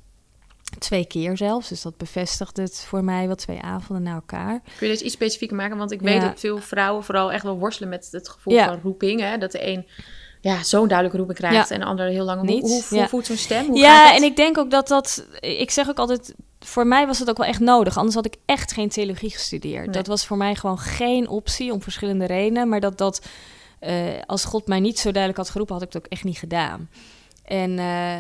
Twee 0.78 1.06
keer 1.06 1.37
zelfs, 1.37 1.68
dus 1.68 1.83
dat 1.83 1.96
bevestigt 1.96 2.56
het 2.56 2.85
voor 2.87 3.04
mij 3.04 3.26
wel 3.26 3.37
twee 3.37 3.61
avonden 3.61 4.04
na 4.04 4.14
elkaar. 4.14 4.61
Kun 4.78 4.87
je 4.87 4.92
dit 4.92 5.02
iets 5.02 5.14
specifieker 5.14 5.56
maken? 5.56 5.76
Want 5.76 5.90
ik 5.92 6.00
weet 6.00 6.20
dat 6.20 6.40
veel 6.40 6.59
vrouwen 6.59 7.04
vooral 7.04 7.33
echt 7.33 7.42
wel 7.42 7.59
worstelen 7.59 7.88
met 7.88 8.09
het 8.11 8.28
gevoel 8.28 8.54
ja. 8.54 8.66
van 8.66 8.80
roeping. 8.83 9.20
Hè? 9.20 9.38
Dat 9.38 9.52
de 9.52 9.66
een 9.66 9.87
ja, 10.40 10.62
zo'n 10.62 10.88
duidelijke 10.88 11.16
roeping 11.16 11.38
krijgt 11.38 11.68
ja. 11.68 11.74
en 11.74 11.80
de 11.80 11.87
ander 11.87 12.06
heel 12.06 12.24
lang 12.24 12.42
niet. 12.42 12.88
Hoe, 12.88 13.09
voelt 13.09 13.26
zo'n 13.26 13.37
stem? 13.37 13.66
Hoe 13.66 13.78
ja, 13.78 14.14
en 14.14 14.22
ik 14.22 14.37
denk 14.37 14.59
ook 14.59 14.70
dat 14.70 14.88
dat... 14.88 15.26
Ik 15.40 15.70
zeg 15.70 15.88
ook 15.88 15.98
altijd, 15.98 16.35
voor 16.61 16.87
mij 16.87 17.06
was 17.06 17.18
het 17.18 17.30
ook 17.30 17.37
wel 17.37 17.46
echt 17.46 17.61
nodig. 17.61 17.96
Anders 17.96 18.14
had 18.14 18.26
ik 18.26 18.37
echt 18.44 18.72
geen 18.72 18.88
theologie 18.88 19.30
gestudeerd. 19.30 19.85
Nee. 19.85 19.94
Dat 19.94 20.06
was 20.06 20.26
voor 20.26 20.37
mij 20.37 20.54
gewoon 20.54 20.78
geen 20.78 21.28
optie 21.28 21.72
om 21.72 21.83
verschillende 21.83 22.26
redenen. 22.26 22.68
Maar 22.68 22.80
dat 22.80 22.98
dat 22.98 23.26
eh, 23.78 23.94
als 24.26 24.44
God 24.44 24.66
mij 24.66 24.80
niet 24.80 24.98
zo 24.98 25.11
duidelijk 25.11 25.42
had 25.42 25.50
geroepen, 25.50 25.74
had 25.74 25.85
ik 25.85 25.92
het 25.92 26.03
ook 26.03 26.12
echt 26.12 26.24
niet 26.24 26.38
gedaan. 26.38 26.88
En 27.45 27.70
uh, 27.70 28.14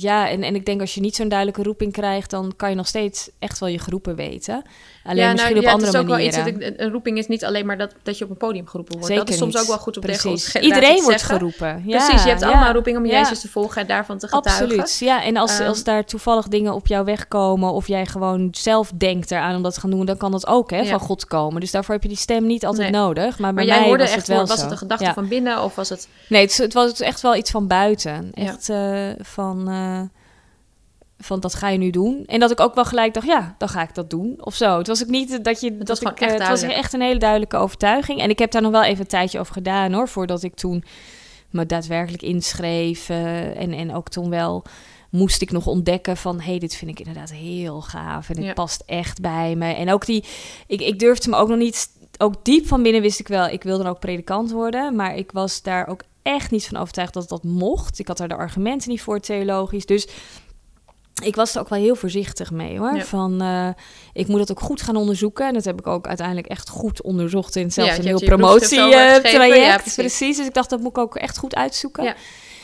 ja, 0.00 0.28
en, 0.28 0.42
en 0.42 0.54
ik 0.54 0.66
denk 0.66 0.80
als 0.80 0.94
je 0.94 1.00
niet 1.00 1.16
zo'n 1.16 1.28
duidelijke 1.28 1.62
roeping 1.62 1.92
krijgt, 1.92 2.30
dan 2.30 2.52
kan 2.56 2.70
je 2.70 2.76
nog 2.76 2.86
steeds 2.86 3.30
echt 3.38 3.58
wel 3.58 3.68
je 3.68 3.78
groepen 3.78 4.16
weten. 4.16 4.62
Alleen 5.04 5.24
ja, 5.24 5.32
misschien 5.32 5.54
nou, 5.54 5.66
op 5.66 5.72
andere 5.72 5.92
manieren. 5.92 6.24
Het 6.24 6.34
is 6.34 6.40
ook 6.40 6.46
wel 6.46 6.62
iets 6.62 6.70
dat 6.70 6.86
een 6.86 6.92
roeping 6.92 7.18
is 7.18 7.26
niet 7.26 7.44
alleen 7.44 7.66
maar 7.66 7.78
dat, 7.78 7.94
dat 8.02 8.18
je 8.18 8.24
op 8.24 8.30
een 8.30 8.36
podium 8.36 8.66
geroepen 8.66 8.92
wordt. 8.92 9.08
Zeker 9.08 9.24
dat 9.24 9.34
is 9.34 9.40
soms 9.40 9.58
ook 9.58 9.66
wel 9.66 9.78
goed 9.78 9.96
op 9.96 10.02
Precies. 10.02 10.54
Iedereen 10.54 11.02
wordt 11.02 11.22
geroepen. 11.22 11.82
Ja, 11.86 12.06
Precies, 12.06 12.22
je 12.22 12.28
hebt 12.28 12.42
allemaal 12.42 12.72
roeping 12.72 12.96
om 12.96 13.06
Jezus 13.06 13.40
te 13.40 13.48
volgen 13.48 13.80
en 13.80 13.86
daarvan 13.86 14.18
te 14.18 14.28
getuigen. 14.28 14.64
Absoluut, 14.64 14.98
ja. 14.98 15.22
En 15.22 15.36
als, 15.36 15.60
um, 15.60 15.66
als 15.66 15.84
daar 15.84 16.04
toevallig 16.04 16.48
dingen 16.48 16.74
op 16.74 16.86
jou 16.86 17.04
wegkomen 17.04 17.72
of 17.72 17.88
jij 17.88 18.06
gewoon 18.06 18.48
zelf 18.50 18.92
denkt 18.94 19.30
eraan 19.30 19.56
om 19.56 19.62
dat 19.62 19.74
te 19.74 19.80
gaan 19.80 19.90
doen, 19.90 20.06
dan 20.06 20.16
kan 20.16 20.30
dat 20.30 20.46
ook 20.46 20.70
hè, 20.70 20.84
van 20.84 21.00
God 21.00 21.26
komen. 21.26 21.60
Dus 21.60 21.70
daarvoor 21.70 21.94
heb 21.94 22.02
je 22.02 22.08
die 22.08 22.18
stem 22.18 22.46
niet 22.46 22.66
altijd 22.66 22.90
nodig. 22.90 23.38
Maar, 23.38 23.54
bij 23.54 23.64
jij 23.64 23.78
mij 23.78 23.88
hoorde 23.88 24.02
was 24.02 24.12
echt, 24.12 24.26
het 24.26 24.36
wel 24.36 24.46
was 24.46 24.62
het 24.62 24.70
een 24.70 24.78
gedachte 24.78 25.12
van 25.14 25.28
binnen 25.28 25.62
of 25.62 25.74
was 25.74 25.88
het... 25.88 26.08
Nee, 26.28 26.42
het, 26.42 26.56
het 26.56 26.72
was 26.72 27.00
echt 27.00 27.20
wel 27.20 27.36
iets 27.36 27.50
van 27.50 27.66
buiten. 27.66 28.30
Echt 28.32 28.68
uh, 28.68 29.08
van... 29.18 29.68
Van 31.24 31.40
dat 31.40 31.54
ga 31.54 31.68
je 31.68 31.78
nu 31.78 31.90
doen. 31.90 32.24
En 32.26 32.40
dat 32.40 32.50
ik 32.50 32.60
ook 32.60 32.74
wel 32.74 32.84
gelijk 32.84 33.14
dacht, 33.14 33.26
ja, 33.26 33.54
dan 33.58 33.68
ga 33.68 33.82
ik 33.82 33.94
dat 33.94 34.10
doen. 34.10 34.34
Of 34.40 34.54
zo. 34.54 34.78
Het 34.78 34.86
was 34.86 35.02
ook 35.02 35.08
niet 35.08 35.44
dat 35.44 35.60
je. 35.60 35.66
Het 35.66 35.86
dat 35.86 36.00
was 36.00 36.12
ik, 36.12 36.20
echt 36.20 36.38
het 36.38 36.48
was 36.48 36.62
echt 36.62 36.92
een 36.92 37.00
hele 37.00 37.18
duidelijke 37.18 37.56
overtuiging. 37.56 38.20
En 38.20 38.30
ik 38.30 38.38
heb 38.38 38.50
daar 38.50 38.62
nog 38.62 38.72
wel 38.72 38.84
even 38.84 39.00
een 39.00 39.06
tijdje 39.06 39.38
over 39.38 39.52
gedaan 39.52 39.92
hoor. 39.92 40.08
Voordat 40.08 40.42
ik 40.42 40.54
toen 40.54 40.84
me 41.50 41.66
daadwerkelijk 41.66 42.22
inschreef. 42.22 43.08
Uh, 43.08 43.60
en, 43.60 43.72
en 43.72 43.94
ook 43.94 44.08
toen 44.08 44.30
wel 44.30 44.64
moest 45.10 45.42
ik 45.42 45.50
nog 45.50 45.66
ontdekken 45.66 46.16
van... 46.16 46.40
hé, 46.40 46.50
hey, 46.50 46.58
dit 46.58 46.76
vind 46.76 46.90
ik 46.90 46.98
inderdaad 46.98 47.32
heel 47.32 47.80
gaaf 47.80 48.28
en 48.28 48.36
het 48.36 48.44
ja. 48.44 48.52
past 48.52 48.82
echt 48.86 49.20
bij 49.20 49.56
me. 49.56 49.72
En 49.72 49.92
ook 49.92 50.06
die... 50.06 50.24
Ik, 50.66 50.80
ik 50.80 50.98
durfde 50.98 51.30
me 51.30 51.36
ook 51.36 51.48
nog 51.48 51.58
niet... 51.58 51.88
Ook 52.18 52.44
diep 52.44 52.66
van 52.66 52.82
binnen 52.82 53.02
wist 53.02 53.20
ik 53.20 53.28
wel, 53.28 53.48
ik 53.48 53.62
wilde 53.62 53.82
dan 53.82 53.92
ook 53.92 54.00
predikant 54.00 54.50
worden. 54.50 54.96
Maar 54.96 55.16
ik 55.16 55.32
was 55.32 55.62
daar 55.62 55.86
ook 55.86 56.02
echt 56.22 56.50
niet 56.50 56.66
van 56.66 56.76
overtuigd 56.76 57.14
dat 57.14 57.28
dat 57.28 57.44
mocht. 57.44 57.98
Ik 57.98 58.08
had 58.08 58.16
daar 58.16 58.28
de 58.28 58.36
argumenten 58.36 58.90
niet 58.90 59.02
voor, 59.02 59.20
theologisch. 59.20 59.86
Dus 59.86 60.08
ik 61.22 61.36
was 61.36 61.54
er 61.54 61.60
ook 61.60 61.68
wel 61.68 61.78
heel 61.78 61.94
voorzichtig 61.94 62.50
mee 62.50 62.78
hoor. 62.78 62.96
Ja. 62.96 63.04
Van 63.04 63.42
uh, 63.42 63.68
ik 64.12 64.26
moet 64.26 64.40
het 64.40 64.50
ook 64.50 64.60
goed 64.60 64.82
gaan 64.82 64.96
onderzoeken. 64.96 65.46
En 65.46 65.54
dat 65.54 65.64
heb 65.64 65.78
ik 65.78 65.86
ook 65.86 66.06
uiteindelijk 66.06 66.46
echt 66.46 66.68
goed 66.68 67.02
onderzocht 67.02 67.56
in 67.56 67.72
zelfs 67.72 67.90
ja, 67.90 67.98
een 67.98 68.04
heel 68.04 68.20
promotietraject. 68.20 69.30
Ja, 69.30 69.76
precies. 69.76 69.94
precies. 69.94 70.36
Dus 70.36 70.46
ik 70.46 70.54
dacht 70.54 70.70
dat 70.70 70.80
moet 70.80 70.90
ik 70.90 70.98
ook 70.98 71.16
echt 71.16 71.38
goed 71.38 71.54
uitzoeken. 71.54 72.04
Ja. 72.04 72.14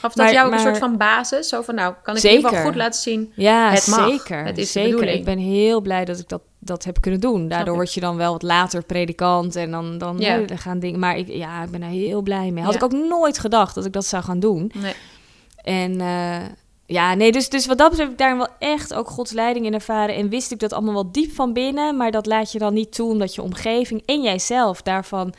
Gaf 0.01 0.13
dat 0.13 0.25
maar, 0.25 0.35
jou 0.35 0.47
ook 0.47 0.53
een 0.53 0.61
soort 0.61 0.79
van 0.79 0.97
basis? 0.97 1.49
Zo 1.49 1.63
van 1.63 1.75
nou, 1.75 1.95
kan 2.03 2.15
ik 2.15 2.21
zeker. 2.21 2.31
in 2.31 2.37
ieder 2.37 2.51
geval 2.51 2.73
goed 2.73 2.81
laten 2.81 3.01
zien. 3.01 3.33
Ja, 3.35 3.71
het 3.71 3.87
mag. 3.87 4.09
zeker. 4.09 4.45
Het 4.45 4.59
is 4.59 4.73
zeker. 4.73 5.09
Ik 5.09 5.25
ben 5.25 5.39
heel 5.39 5.81
blij 5.81 6.05
dat 6.05 6.19
ik 6.19 6.29
dat, 6.29 6.43
dat 6.59 6.85
heb 6.85 7.01
kunnen 7.01 7.21
doen. 7.21 7.49
Daardoor 7.49 7.75
word 7.75 7.95
je 7.95 8.01
dan 8.01 8.17
wel 8.17 8.33
wat 8.33 8.43
later 8.43 8.83
predikant 8.83 9.57
en 9.57 9.71
dan, 9.71 9.99
dan, 9.99 10.19
ja. 10.19 10.37
nee, 10.37 10.47
dan 10.47 10.59
gaan 10.59 10.79
dingen. 10.79 10.99
Maar 10.99 11.17
ik, 11.17 11.29
ja, 11.29 11.63
ik 11.63 11.71
ben 11.71 11.83
er 11.83 11.89
heel 11.89 12.23
blij 12.23 12.51
mee. 12.51 12.65
Had 12.65 12.75
ik 12.75 12.83
ook 12.83 12.93
nooit 12.93 13.39
gedacht 13.39 13.75
dat 13.75 13.85
ik 13.85 13.93
dat 13.93 14.07
zou 14.07 14.23
gaan 14.23 14.41
doen. 14.41 14.73
Nee. 14.75 14.95
En 15.63 16.01
uh, 16.01 16.37
ja, 16.91 17.15
nee, 17.15 17.33
dus, 17.33 17.49
dus 17.49 17.67
wat 17.67 17.79
dat 17.79 17.91
betreft 17.91 18.11
heb 18.11 18.21
ik 18.21 18.27
daar 18.27 18.37
wel 18.37 18.49
echt 18.59 18.95
ook 18.95 19.09
Gods 19.09 19.33
leiding 19.33 19.67
in 19.67 19.75
ervaren. 19.75 20.15
En 20.15 20.29
wist 20.29 20.51
ik 20.51 20.59
dat 20.59 20.73
allemaal 20.73 20.95
wel 20.95 21.13
diep 21.13 21.33
van 21.33 21.53
binnen. 21.53 21.97
Maar 21.97 22.11
dat 22.11 22.27
laat 22.27 22.53
je 22.53 22.59
dan 22.59 22.75
niet 22.75 22.95
toe, 22.95 23.11
omdat 23.11 23.35
je 23.35 23.43
omgeving 23.43 24.03
en 24.07 24.23
jijzelf 24.23 24.83
daarvan 24.83 25.35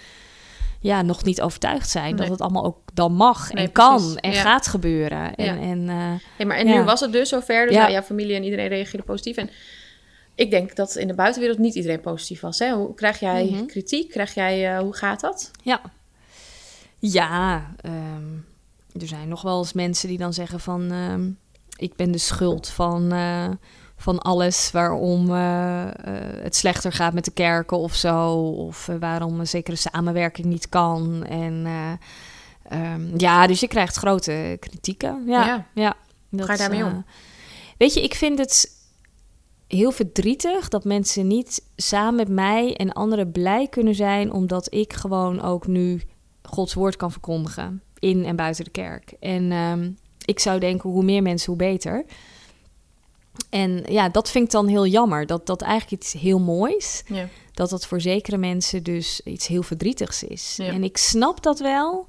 ja, 0.80 1.02
nog 1.02 1.24
niet 1.24 1.42
overtuigd 1.42 1.90
zijn. 1.90 2.06
Nee. 2.06 2.16
Dat 2.16 2.30
het 2.30 2.42
allemaal 2.42 2.66
ook 2.66 2.78
dan 2.94 3.14
mag 3.14 3.54
nee, 3.54 3.66
en 3.66 3.72
kan 3.72 4.18
en 4.18 4.32
ja. 4.32 4.42
gaat 4.42 4.68
gebeuren. 4.68 5.36
En, 5.36 5.46
ja. 5.46 5.62
en, 5.62 5.80
uh, 5.80 6.14
nee, 6.38 6.48
maar 6.48 6.58
en 6.58 6.68
ja. 6.68 6.78
nu 6.80 6.84
was 6.84 7.00
het 7.00 7.12
dus 7.12 7.30
zover. 7.30 7.66
Dus 7.66 7.76
ja. 7.76 7.82
Nou, 7.82 7.92
jouw 7.92 8.02
familie 8.02 8.36
en 8.36 8.44
iedereen 8.44 8.68
reageerde 8.68 9.06
positief. 9.06 9.38
En 9.38 9.50
ik 10.36 10.52
denk 10.52 10.76
dat 10.76 10.96
in 10.96 11.08
de 11.08 11.16
buitenwereld 11.16 11.60
niet 11.60 11.76
iedereen 11.76 12.02
positief 12.02 12.42
was. 12.42 12.60
Hè? 12.60 12.72
Hoe 12.74 12.94
krijg 12.94 13.20
jij 13.20 13.44
mm 13.44 13.54
-hmm. 13.54 13.68
kritiek? 13.68 14.10
Krijg 14.10 14.34
jij, 14.34 14.74
uh, 14.74 14.80
hoe 14.80 14.96
gaat 14.96 15.20
dat? 15.20 15.52
Ja, 15.64 15.82
ja 17.00 17.66
um, 17.86 18.46
er 19.00 19.08
zijn 19.08 19.28
nog 19.28 19.42
wel 19.42 19.58
eens 19.58 19.74
mensen 19.74 20.08
die 20.08 20.18
dan 20.18 20.34
zeggen 20.34 20.60
van... 20.60 20.94
Uh, 20.94 21.16
ik 21.82 21.96
ben 21.96 22.12
de 22.12 22.18
schuld 22.18 22.68
van, 22.70 23.14
uh, 23.14 23.50
van 23.96 24.20
alles 24.20 24.72
waarom 24.72 25.30
uh, 25.30 25.84
het 26.44 26.56
slechter 26.56 26.92
gaat 26.92 27.14
met 27.14 27.26
de 27.26 27.32
kerken 27.32 27.78
of 27.78 27.96
zo. 27.96 28.34
Of 28.40 28.90
waarom 29.00 29.40
een 29.40 29.48
zekere 29.48 29.78
samenwerking 29.78 30.48
niet 30.48 30.70
kan. 30.70 31.26
En 31.26 31.68
um, 32.74 33.14
ja, 33.18 33.48
dus 33.48 33.60
je 33.60 33.68
krijgt 33.68 33.96
grote 33.96 34.58
kritieken. 34.60 35.24
Ja, 35.26 35.46
ja. 35.46 35.66
ja 35.74 35.96
dat, 36.30 36.46
Ga 36.46 36.52
je 36.54 36.60
daarmee 36.60 36.86
om? 36.86 37.06
weet 37.78 37.94
je, 37.94 38.04
ik 38.04 38.16
vind 38.16 38.38
het 38.38 38.80
heel 39.68 39.92
verdrietig 39.92 40.68
dat 40.68 40.84
mensen 40.84 41.28
niet 41.28 41.64
samen 41.76 42.16
met 42.16 42.30
mij 42.30 42.76
en 42.76 42.94
anderen 42.94 43.32
blij 43.32 43.68
kunnen 43.68 43.96
zijn... 43.96 44.32
omdat 44.32 44.74
ik 44.74 44.94
gewoon 44.94 45.42
ook 45.42 45.68
nu 45.68 46.02
Gods 46.42 46.74
woord 46.74 46.96
kan 46.96 47.12
verkondigen 47.12 47.82
in 48.00 48.26
en 48.26 48.36
buiten 48.36 48.64
de 48.64 48.72
kerk. 48.72 49.14
En 49.20 49.52
um, 49.52 49.98
ik 50.26 50.40
zou 50.40 50.60
denken, 50.60 50.90
hoe 50.90 51.04
meer 51.04 51.22
mensen, 51.22 51.48
hoe 51.48 51.58
beter. 51.58 52.06
En 53.50 53.84
ja, 53.90 54.10
dat 54.10 54.32
vind 54.32 54.46
ik 54.46 54.52
dan 54.52 54.68
heel 54.68 54.86
jammer. 54.86 55.26
Dat 55.26 55.46
dat 55.46 55.62
eigenlijk 55.62 56.02
iets 56.02 56.14
heel 56.14 56.40
moois. 56.40 57.04
Ja. 57.08 57.28
Dat 57.54 57.70
dat 57.70 57.86
voor 57.86 58.02
zekere 58.02 58.38
mensen 58.38 58.84
dus 58.84 59.22
iets 59.24 59.48
heel 59.48 59.64
verdrietigs 59.64 60.24
is. 60.24 60.54
Ja. 60.58 60.66
En 60.66 60.84
ik 60.84 60.98
snap 60.98 61.44
dat 61.44 61.60
wel. 61.60 62.06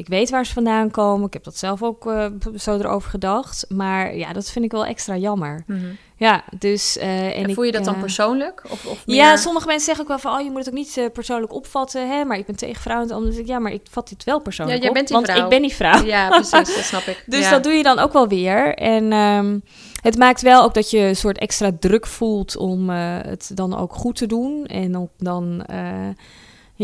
Ik 0.00 0.08
weet 0.08 0.30
waar 0.30 0.46
ze 0.46 0.52
vandaan 0.52 0.90
komen. 0.90 1.26
Ik 1.26 1.32
heb 1.32 1.44
dat 1.44 1.56
zelf 1.56 1.82
ook 1.82 2.06
uh, 2.06 2.26
zo 2.56 2.78
erover 2.78 3.10
gedacht. 3.10 3.64
Maar 3.68 4.16
ja, 4.16 4.32
dat 4.32 4.50
vind 4.50 4.64
ik 4.64 4.72
wel 4.72 4.84
extra 4.86 5.16
jammer. 5.16 5.64
Mm 5.66 5.78
-hmm. 5.78 5.96
Ja, 6.16 6.44
dus... 6.58 6.96
Uh, 6.96 7.36
en, 7.36 7.44
en 7.44 7.54
voel 7.54 7.64
je 7.64 7.72
dat 7.72 7.84
dan 7.84 7.94
uh, 7.94 8.00
persoonlijk? 8.00 8.62
Of, 8.70 8.86
of 8.86 9.06
meer... 9.06 9.16
Ja, 9.16 9.36
sommige 9.36 9.66
mensen 9.66 9.84
zeggen 9.84 10.02
ook 10.02 10.08
wel 10.08 10.18
van... 10.18 10.40
oh, 10.40 10.44
je 10.44 10.50
moet 10.50 10.58
het 10.58 10.68
ook 10.68 10.74
niet 10.74 11.12
persoonlijk 11.12 11.52
opvatten, 11.52 12.08
hè? 12.10 12.24
Maar 12.24 12.38
ik 12.38 12.46
ben 12.46 12.56
tegen 12.56 12.82
vrouwen. 12.82 13.16
Omdat 13.16 13.36
ik, 13.36 13.46
ja, 13.46 13.58
maar 13.58 13.72
ik 13.72 13.80
vat 13.90 14.08
dit 14.08 14.24
wel 14.24 14.40
persoonlijk 14.40 14.78
ja, 14.78 14.84
jij 14.84 14.92
bent 14.92 15.08
die 15.08 15.16
op, 15.16 15.24
vrouw. 15.24 15.36
Want 15.36 15.52
ik 15.52 15.58
ben 15.58 15.68
die 15.68 15.76
vrouw. 15.76 16.04
Ja, 16.04 16.28
precies, 16.28 16.74
dat 16.74 16.84
snap 16.84 17.02
ik. 17.02 17.24
dus 17.26 17.44
ja. 17.44 17.50
dat 17.50 17.62
doe 17.62 17.72
je 17.72 17.82
dan 17.82 17.98
ook 17.98 18.12
wel 18.12 18.28
weer. 18.28 18.74
En 18.74 19.12
um, 19.12 19.62
het 20.02 20.18
maakt 20.18 20.42
wel 20.42 20.62
ook 20.62 20.74
dat 20.74 20.90
je 20.90 20.98
een 20.98 21.16
soort 21.16 21.38
extra 21.38 21.70
druk 21.80 22.06
voelt... 22.06 22.56
om 22.56 22.90
uh, 22.90 22.96
het 23.22 23.50
dan 23.54 23.76
ook 23.78 23.94
goed 23.94 24.16
te 24.16 24.26
doen. 24.26 24.66
En 24.66 24.96
ook 24.96 25.10
dan... 25.18 25.64
Uh, 25.72 26.08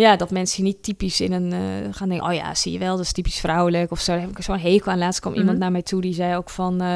ja, 0.01 0.17
dat 0.17 0.31
mensen 0.31 0.65
niet 0.65 0.83
typisch 0.83 1.21
in 1.21 1.33
een 1.33 1.53
uh, 1.53 1.95
gaan 1.95 2.09
denken: 2.09 2.29
oh 2.29 2.35
ja, 2.35 2.55
zie 2.55 2.73
je 2.73 2.79
wel, 2.79 2.97
dat 2.97 3.05
is 3.05 3.13
typisch 3.13 3.41
vrouwelijk 3.41 3.91
of 3.91 4.01
zo. 4.01 4.13
Daar 4.13 4.21
heb 4.21 4.31
ik 4.31 4.43
zo'n 4.43 4.59
hekel 4.59 4.93
aan. 4.93 4.99
Laatst 4.99 5.21
kwam 5.21 5.33
mm 5.33 5.39
-hmm. 5.39 5.47
iemand 5.47 5.65
naar 5.65 5.73
mij 5.73 5.83
toe 5.83 6.01
die 6.01 6.15
zei 6.15 6.37
ook 6.37 6.51
van. 6.51 6.83
Uh, 6.83 6.95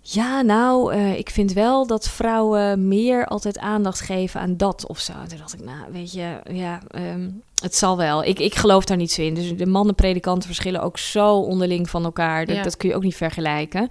ja, 0.00 0.40
nou, 0.40 0.94
uh, 0.94 1.18
ik 1.18 1.30
vind 1.30 1.52
wel 1.52 1.86
dat 1.86 2.08
vrouwen 2.08 2.88
meer 2.88 3.26
altijd 3.26 3.58
aandacht 3.58 4.00
geven 4.00 4.40
aan 4.40 4.56
dat 4.56 4.86
of 4.86 4.98
zo. 4.98 5.12
Toen 5.28 5.38
dacht 5.38 5.54
ik, 5.54 5.64
nou, 5.64 5.92
weet 5.92 6.12
je, 6.12 6.40
ja, 6.50 6.80
um, 6.94 7.42
het 7.62 7.74
zal 7.74 7.96
wel. 7.96 8.24
Ik, 8.24 8.38
ik 8.38 8.54
geloof 8.54 8.84
daar 8.84 8.96
niet 8.96 9.12
zo 9.12 9.22
in. 9.22 9.34
Dus 9.34 9.56
de 9.56 9.66
mannenpredikanten 9.66 10.46
verschillen 10.46 10.82
ook 10.82 10.98
zo 10.98 11.36
onderling 11.36 11.90
van 11.90 12.04
elkaar. 12.04 12.46
Dat, 12.46 12.56
Ja. 12.56 12.62
dat 12.62 12.76
kun 12.76 12.88
je 12.88 12.94
ook 12.94 13.02
niet 13.02 13.16
vergelijken. 13.16 13.88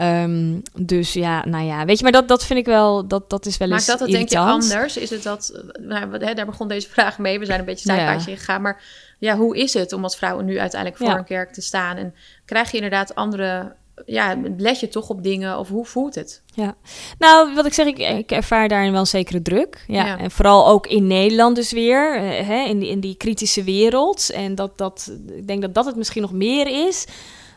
Um, 0.00 0.62
dus 0.74 1.12
ja, 1.12 1.44
nou 1.46 1.64
ja, 1.64 1.84
weet 1.84 1.96
je, 1.96 2.02
maar 2.02 2.12
dat, 2.12 2.28
dat 2.28 2.44
vind 2.44 2.58
ik 2.58 2.66
wel, 2.66 3.06
dat, 3.06 3.30
dat 3.30 3.46
is 3.46 3.56
wel 3.56 3.70
eens 3.70 3.86
Maakt 3.86 3.98
dat 3.98 4.08
het 4.08 4.16
denk 4.16 4.28
je 4.28 4.38
anders? 4.38 4.96
Is 4.96 5.10
het 5.10 5.22
dat, 5.22 5.62
nou, 5.80 6.24
hè, 6.24 6.34
daar 6.34 6.46
begon 6.46 6.68
deze 6.68 6.88
vraag 6.88 7.18
mee, 7.18 7.38
we 7.38 7.44
zijn 7.44 7.58
een 7.58 7.64
beetje 7.64 7.92
zijpaadje 7.92 8.30
Ja. 8.30 8.36
gegaan, 8.36 8.62
maar 8.62 8.82
ja, 9.18 9.36
hoe 9.36 9.56
is 9.56 9.74
het 9.74 9.92
om 9.92 10.02
als 10.02 10.16
vrouw 10.16 10.40
nu 10.40 10.58
uiteindelijk 10.60 11.02
voor 11.02 11.10
Ja. 11.12 11.18
een 11.18 11.24
kerk 11.24 11.52
te 11.52 11.60
staan? 11.60 11.96
En 11.96 12.14
krijg 12.44 12.70
je 12.70 12.76
inderdaad 12.76 13.14
andere, 13.14 13.72
ja, 14.06 14.36
let 14.56 14.80
je 14.80 14.88
toch 14.88 15.08
op 15.08 15.22
dingen 15.22 15.58
of 15.58 15.68
hoe 15.68 15.84
voelt 15.86 16.14
het? 16.14 16.42
Ja, 16.54 16.74
nou, 17.18 17.54
wat 17.54 17.66
ik 17.66 17.72
zeg, 17.74 17.86
ik, 17.86 17.98
ik 17.98 18.30
ervaar 18.30 18.68
daarin 18.68 18.90
wel 18.90 19.00
een 19.00 19.06
zekere 19.06 19.42
druk. 19.42 19.84
Ja. 19.86 20.06
Ja. 20.06 20.18
En 20.18 20.30
vooral 20.30 20.68
ook 20.68 20.86
in 20.86 21.06
Nederland 21.06 21.56
dus 21.56 21.72
weer, 21.72 22.16
eh, 22.16 22.46
hè, 22.46 22.64
in, 22.64 22.78
die, 22.78 22.88
in 22.90 23.00
die 23.00 23.16
kritische 23.16 23.64
wereld. 23.64 24.30
En 24.30 24.54
dat, 24.54 24.78
dat, 24.78 25.12
ik 25.36 25.46
denk 25.46 25.60
dat 25.62 25.74
dat 25.74 25.84
het 25.84 25.96
misschien 25.96 26.22
nog 26.22 26.32
meer 26.32 26.86
is 26.86 27.04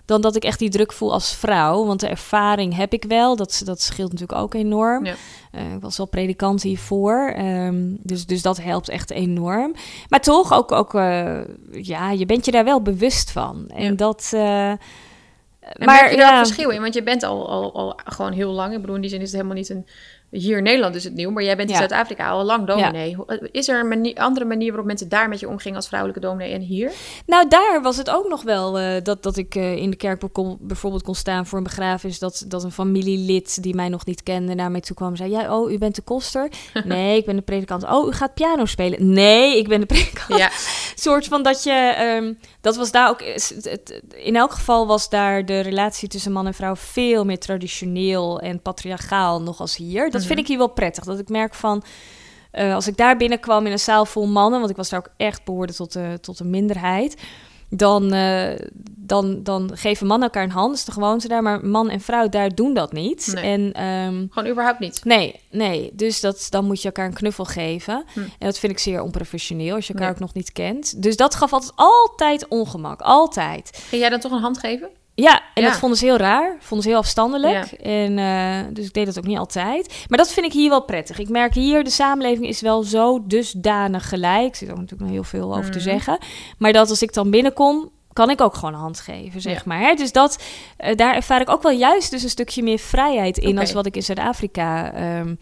dan 0.09 0.21
dat 0.21 0.35
ik 0.35 0.43
echt 0.43 0.59
die 0.59 0.69
druk 0.69 0.91
voel 0.91 1.13
als 1.13 1.35
vrouw. 1.35 1.85
Want 1.85 1.99
de 1.99 2.07
ervaring 2.07 2.75
heb 2.75 2.93
ik 2.93 3.03
wel, 3.07 3.35
dat, 3.35 3.61
dat 3.65 3.81
scheelt 3.81 4.11
natuurlijk 4.11 4.39
ook 4.39 4.53
enorm. 4.53 5.05
Ja. 5.05 5.15
Uh, 5.55 5.73
ik 5.73 5.81
was 5.81 5.97
wel 5.97 6.05
predikant 6.05 6.61
hiervoor, 6.61 7.35
um, 7.37 7.97
dus, 8.03 8.25
dus 8.25 8.41
dat 8.41 8.61
helpt 8.61 8.89
echt 8.89 9.11
enorm. 9.11 9.75
Maar 10.09 10.21
toch, 10.21 10.53
ook, 10.53 10.71
ook 10.71 10.93
uh, 10.93 11.39
ja, 11.71 12.11
je 12.11 12.25
bent 12.25 12.45
je 12.45 12.51
daar 12.51 12.63
wel 12.63 12.81
bewust 12.81 13.31
van. 13.31 13.69
En 13.69 13.83
Ja. 13.83 13.91
dat... 13.91 14.31
Uh, 14.33 14.69
En 14.69 14.79
maar, 15.77 16.11
je 16.11 16.17
daar 16.17 16.33
ja, 16.33 16.45
verschil 16.45 16.69
in? 16.69 16.81
Want 16.81 16.93
je 16.93 17.03
bent 17.03 17.23
al, 17.23 17.49
al, 17.49 17.73
al 17.73 17.99
gewoon 18.05 18.31
heel 18.31 18.51
lang. 18.51 18.73
Ik 18.73 18.81
bedoel, 18.81 18.95
in 18.95 19.01
die 19.01 19.09
zin 19.09 19.21
is 19.21 19.31
het 19.31 19.35
helemaal 19.35 19.57
niet 19.57 19.69
een... 19.69 19.85
Hier 20.31 20.57
in 20.57 20.63
Nederland 20.63 20.95
is 20.95 21.03
het 21.03 21.13
nieuw, 21.13 21.31
maar 21.31 21.43
jij 21.43 21.55
bent 21.55 21.69
in 21.69 21.73
Ja. 21.75 21.79
Zuid-Afrika 21.87 22.29
al 22.29 22.43
lang 22.43 22.67
dominee. 22.67 23.15
Hoe- 23.15 23.49
Is 23.51 23.67
er 23.67 23.79
een 23.79 23.87
manier, 23.87 24.15
andere 24.15 24.45
manier 24.45 24.67
waarop 24.67 24.85
mensen 24.85 25.09
daar 25.09 25.29
met 25.29 25.39
je 25.39 25.47
omgingen 25.47 25.77
als 25.77 25.87
vrouwelijke 25.87 26.21
dominee 26.27 26.53
en 26.53 26.61
hier? 26.61 26.91
Nou, 27.25 27.47
daar 27.47 27.79
was 27.81 27.97
het 27.97 28.09
ook 28.09 28.27
nog 28.29 28.43
wel 28.43 28.79
eh, 28.79 29.03
dat, 29.03 29.23
dat 29.23 29.37
ik 29.37 29.55
eh, 29.55 29.75
in 29.75 29.89
de 29.89 29.95
kerk 29.97 30.21
kon, 30.31 30.57
bijvoorbeeld 30.61 31.03
kon 31.03 31.15
staan 31.15 31.45
voor 31.45 31.57
een 31.57 31.63
begrafenis. 31.63 32.19
Dat, 32.19 32.43
dat 32.47 32.63
een 32.63 32.71
familielid 32.71 33.63
die 33.63 33.75
mij 33.75 33.89
nog 33.89 34.05
niet 34.05 34.23
kende 34.23 34.53
naar 34.55 34.71
mij 34.71 34.81
toe 34.81 34.95
kwam 34.95 35.09
en 35.11 35.17
zei: 35.17 35.31
Ja, 35.31 35.57
oh, 35.59 35.71
u 35.71 35.77
bent 35.77 35.95
de 35.95 36.01
koster? 36.01 36.49
Nee, 36.85 37.17
ik 37.17 37.25
ben 37.25 37.35
de 37.35 37.41
predikant. 37.41 37.83
Oh, 37.83 38.07
u 38.07 38.11
gaat 38.11 38.33
piano 38.33 38.65
spelen? 38.65 39.13
Nee, 39.13 39.57
ik 39.57 39.67
ben 39.67 39.79
de 39.79 39.85
predikant. 39.85 40.39
Ja, 40.39 40.49
soort 40.95 41.25
van 41.27 41.43
dat 41.43 41.63
je. 41.63 41.71
ehm, 41.71 42.33
dat 42.61 42.75
was 42.75 42.91
daar 42.91 43.09
ook. 43.09 43.21
In 44.15 44.35
elk 44.35 44.51
geval 44.51 44.87
was 44.87 45.09
daar 45.09 45.45
de 45.45 45.59
relatie 45.59 46.07
tussen 46.07 46.31
man 46.31 46.47
en 46.47 46.53
vrouw 46.53 46.75
veel 46.75 47.25
meer 47.25 47.39
traditioneel 47.39 48.39
en 48.39 48.61
patriarchaal 48.61 49.41
nog 49.41 49.59
als 49.59 49.75
hier. 49.75 50.03
Dat 50.03 50.21
vind 50.21 50.29
Mhm. 50.31 50.39
ik 50.39 50.47
hier 50.47 50.57
wel 50.57 50.67
prettig. 50.73 51.03
Dat 51.03 51.19
ik 51.19 51.29
merk 51.29 51.53
van. 51.53 51.83
Eh, 52.51 52.73
als 52.73 52.87
ik 52.87 52.97
daar 52.97 53.17
binnenkwam 53.17 53.65
in 53.65 53.71
een 53.71 53.79
zaal 53.79 54.05
vol 54.05 54.27
mannen, 54.27 54.59
want 54.59 54.71
ik 54.71 54.77
was 54.77 54.89
daar 54.89 54.99
ook 54.99 55.11
echt 55.17 55.43
behoorde 55.43 55.73
tot 55.73 55.93
de, 55.93 56.17
tot 56.21 56.37
de 56.37 56.43
minderheid 56.45 57.21
dan, 57.69 58.13
uh, 58.13 58.51
dan, 58.95 59.43
dan 59.43 59.71
geven 59.73 60.07
mannen 60.07 60.27
elkaar 60.27 60.43
een 60.43 60.51
hand. 60.51 60.69
Dat 60.69 60.77
is 60.77 60.85
de 60.85 60.91
gewoonte 60.91 61.27
daar. 61.27 61.43
Maar 61.43 61.65
man 61.65 61.89
en 61.89 62.01
vrouw 62.01 62.29
daar 62.29 62.55
doen 62.55 62.73
dat 62.73 62.91
niet. 62.93 63.31
Nee. 63.33 63.43
En, 63.43 63.83
um, 63.83 64.27
Gewoon 64.31 64.51
überhaupt 64.51 64.79
niet? 64.79 65.01
Nee, 65.03 65.39
nee. 65.51 65.91
Dus 65.93 66.19
dat, 66.19 66.47
dan 66.49 66.65
moet 66.65 66.81
je 66.81 66.87
elkaar 66.87 67.05
een 67.05 67.13
knuffel 67.13 67.45
geven. 67.45 68.03
Hm. 68.13 68.19
En 68.19 68.29
dat 68.39 68.59
vind 68.59 68.71
ik 68.71 68.79
zeer 68.79 69.01
onprofessioneel 69.01 69.75
als 69.75 69.87
je 69.87 69.93
elkaar 69.93 70.07
Nee. 70.07 70.15
ook 70.15 70.21
nog 70.23 70.33
niet 70.33 70.51
kent. 70.51 71.01
Dus 71.03 71.17
dat 71.17 71.35
gaf 71.35 71.53
altijd, 71.53 71.73
altijd 71.75 72.47
ongemak. 72.47 73.01
Altijd. 73.01 73.83
Ging 73.89 74.01
jij 74.01 74.09
dan 74.09 74.19
toch 74.19 74.31
een 74.31 74.41
hand 74.41 74.57
geven? 74.57 74.89
Ja, 75.21 75.41
en 75.53 75.63
Ja. 75.63 75.69
dat 75.69 75.79
vonden 75.79 75.97
ze 75.97 76.05
heel 76.05 76.17
raar. 76.17 76.55
Vonden 76.59 76.83
ze 76.83 76.89
heel 76.89 76.97
afstandelijk. 76.99 77.71
En, 77.71 78.17
eh, 78.19 78.73
dus 78.73 78.85
ik 78.85 78.93
deed 78.93 79.05
dat 79.05 79.17
ook 79.17 79.25
niet 79.25 79.37
altijd. 79.37 80.05
Maar 80.07 80.17
dat 80.17 80.31
vind 80.33 80.45
ik 80.45 80.53
hier 80.53 80.69
wel 80.69 80.83
prettig. 80.83 81.19
Ik 81.19 81.29
merk 81.29 81.53
hier, 81.53 81.83
de 81.83 81.89
samenleving 81.89 82.47
is 82.47 82.61
wel 82.61 82.83
zo 82.83 83.19
dusdanig 83.27 84.09
gelijk. 84.09 84.49
Er 84.51 84.55
zit 84.55 84.69
ook 84.69 84.75
natuurlijk 84.75 85.01
nog 85.01 85.11
heel 85.11 85.23
veel 85.23 85.55
over 85.57 85.71
te 85.71 85.77
Mhm. 85.77 85.87
zeggen. 85.89 86.17
Maar 86.57 86.73
dat 86.73 86.89
als 86.89 87.01
ik 87.01 87.13
dan 87.13 87.29
binnenkom, 87.29 87.89
kan 88.13 88.29
ik 88.29 88.41
ook 88.41 88.55
gewoon 88.55 88.73
een 88.73 88.79
hand 88.79 88.99
geven, 88.99 89.41
zeg 89.41 89.53
Ja. 89.55 89.61
maar. 89.65 89.79
Hè? 89.79 89.93
Dus 89.93 90.11
dat, 90.11 90.43
eh, 90.77 90.95
daar 90.95 91.15
ervaar 91.15 91.41
ik 91.41 91.49
ook 91.49 91.61
wel 91.63 91.71
juist 91.71 92.11
dus 92.11 92.23
een 92.23 92.29
stukje 92.29 92.63
meer 92.63 92.79
vrijheid 92.79 93.37
in... 93.37 93.49
Oké. 93.51 93.59
als 93.59 93.71
wat 93.73 93.85
ik 93.85 93.95
in 93.95 94.03
Zuid-Afrika 94.03 94.93
ehm 94.93 95.35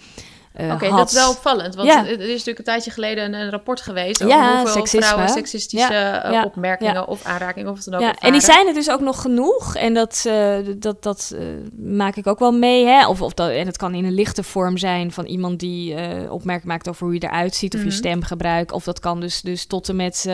eh, 0.58 0.72
Oké, 0.74 0.90
dat 0.90 1.08
is 1.08 1.14
wel 1.14 1.30
opvallend. 1.30 1.76
Want 1.76 1.88
Ja. 1.88 2.06
er 2.06 2.20
is 2.20 2.28
natuurlijk 2.30 2.58
een 2.58 2.64
tijdje 2.64 2.92
geleden 2.92 3.24
een, 3.26 3.34
een 3.34 3.50
rapport 3.50 3.82
geweest... 3.82 4.24
over 4.24 4.36
Ja, 4.38 4.50
hoeveel 4.56 4.74
seksisme. 4.74 5.06
vrouwen 5.06 5.30
seksistische 5.30 5.94
Ja, 5.94 6.24
eh, 6.24 6.46
opmerkingen 6.46 7.08
of 7.08 7.24
aanrakingen 7.26 7.70
of 7.72 7.76
wat 7.76 7.86
dan 7.86 7.94
ook 7.94 8.00
ervaren. 8.02 8.22
en 8.22 8.32
die 8.32 8.42
zijn 8.42 8.68
er 8.68 8.74
dus 8.74 8.90
ook 8.90 9.00
nog 9.02 9.22
genoeg. 9.22 9.76
En 9.76 9.94
dat, 9.94 10.24
eh, 10.28 10.56
dat, 10.78 11.04
dat 11.04 11.36
maak 11.82 12.16
ik 12.16 12.28
ook 12.28 12.40
wel 12.40 12.52
mee. 12.52 12.86
Hè? 12.86 13.08
Of, 13.08 13.22
of 13.22 13.34
dat, 13.34 13.50
en 13.50 13.66
het 13.66 13.78
kan 13.78 13.94
in 13.94 14.06
een 14.06 14.14
lichte 14.14 14.44
vorm 14.44 14.78
zijn 14.78 15.12
van 15.12 15.26
iemand 15.26 15.60
die 15.60 15.96
opmerking 16.30 16.68
maakt 16.68 16.90
over 16.90 17.06
hoe 17.06 17.14
je 17.14 17.24
eruit 17.24 17.56
ziet 17.56 17.74
of 17.74 17.80
Mhm. 17.80 17.90
je 17.90 17.96
stemgebruik. 17.96 18.72
Of 18.74 18.84
dat 18.84 19.00
kan 19.00 19.20
dus, 19.20 19.42
dus 19.42 19.66
tot 19.66 19.90
en 19.90 19.96
met 19.96 20.30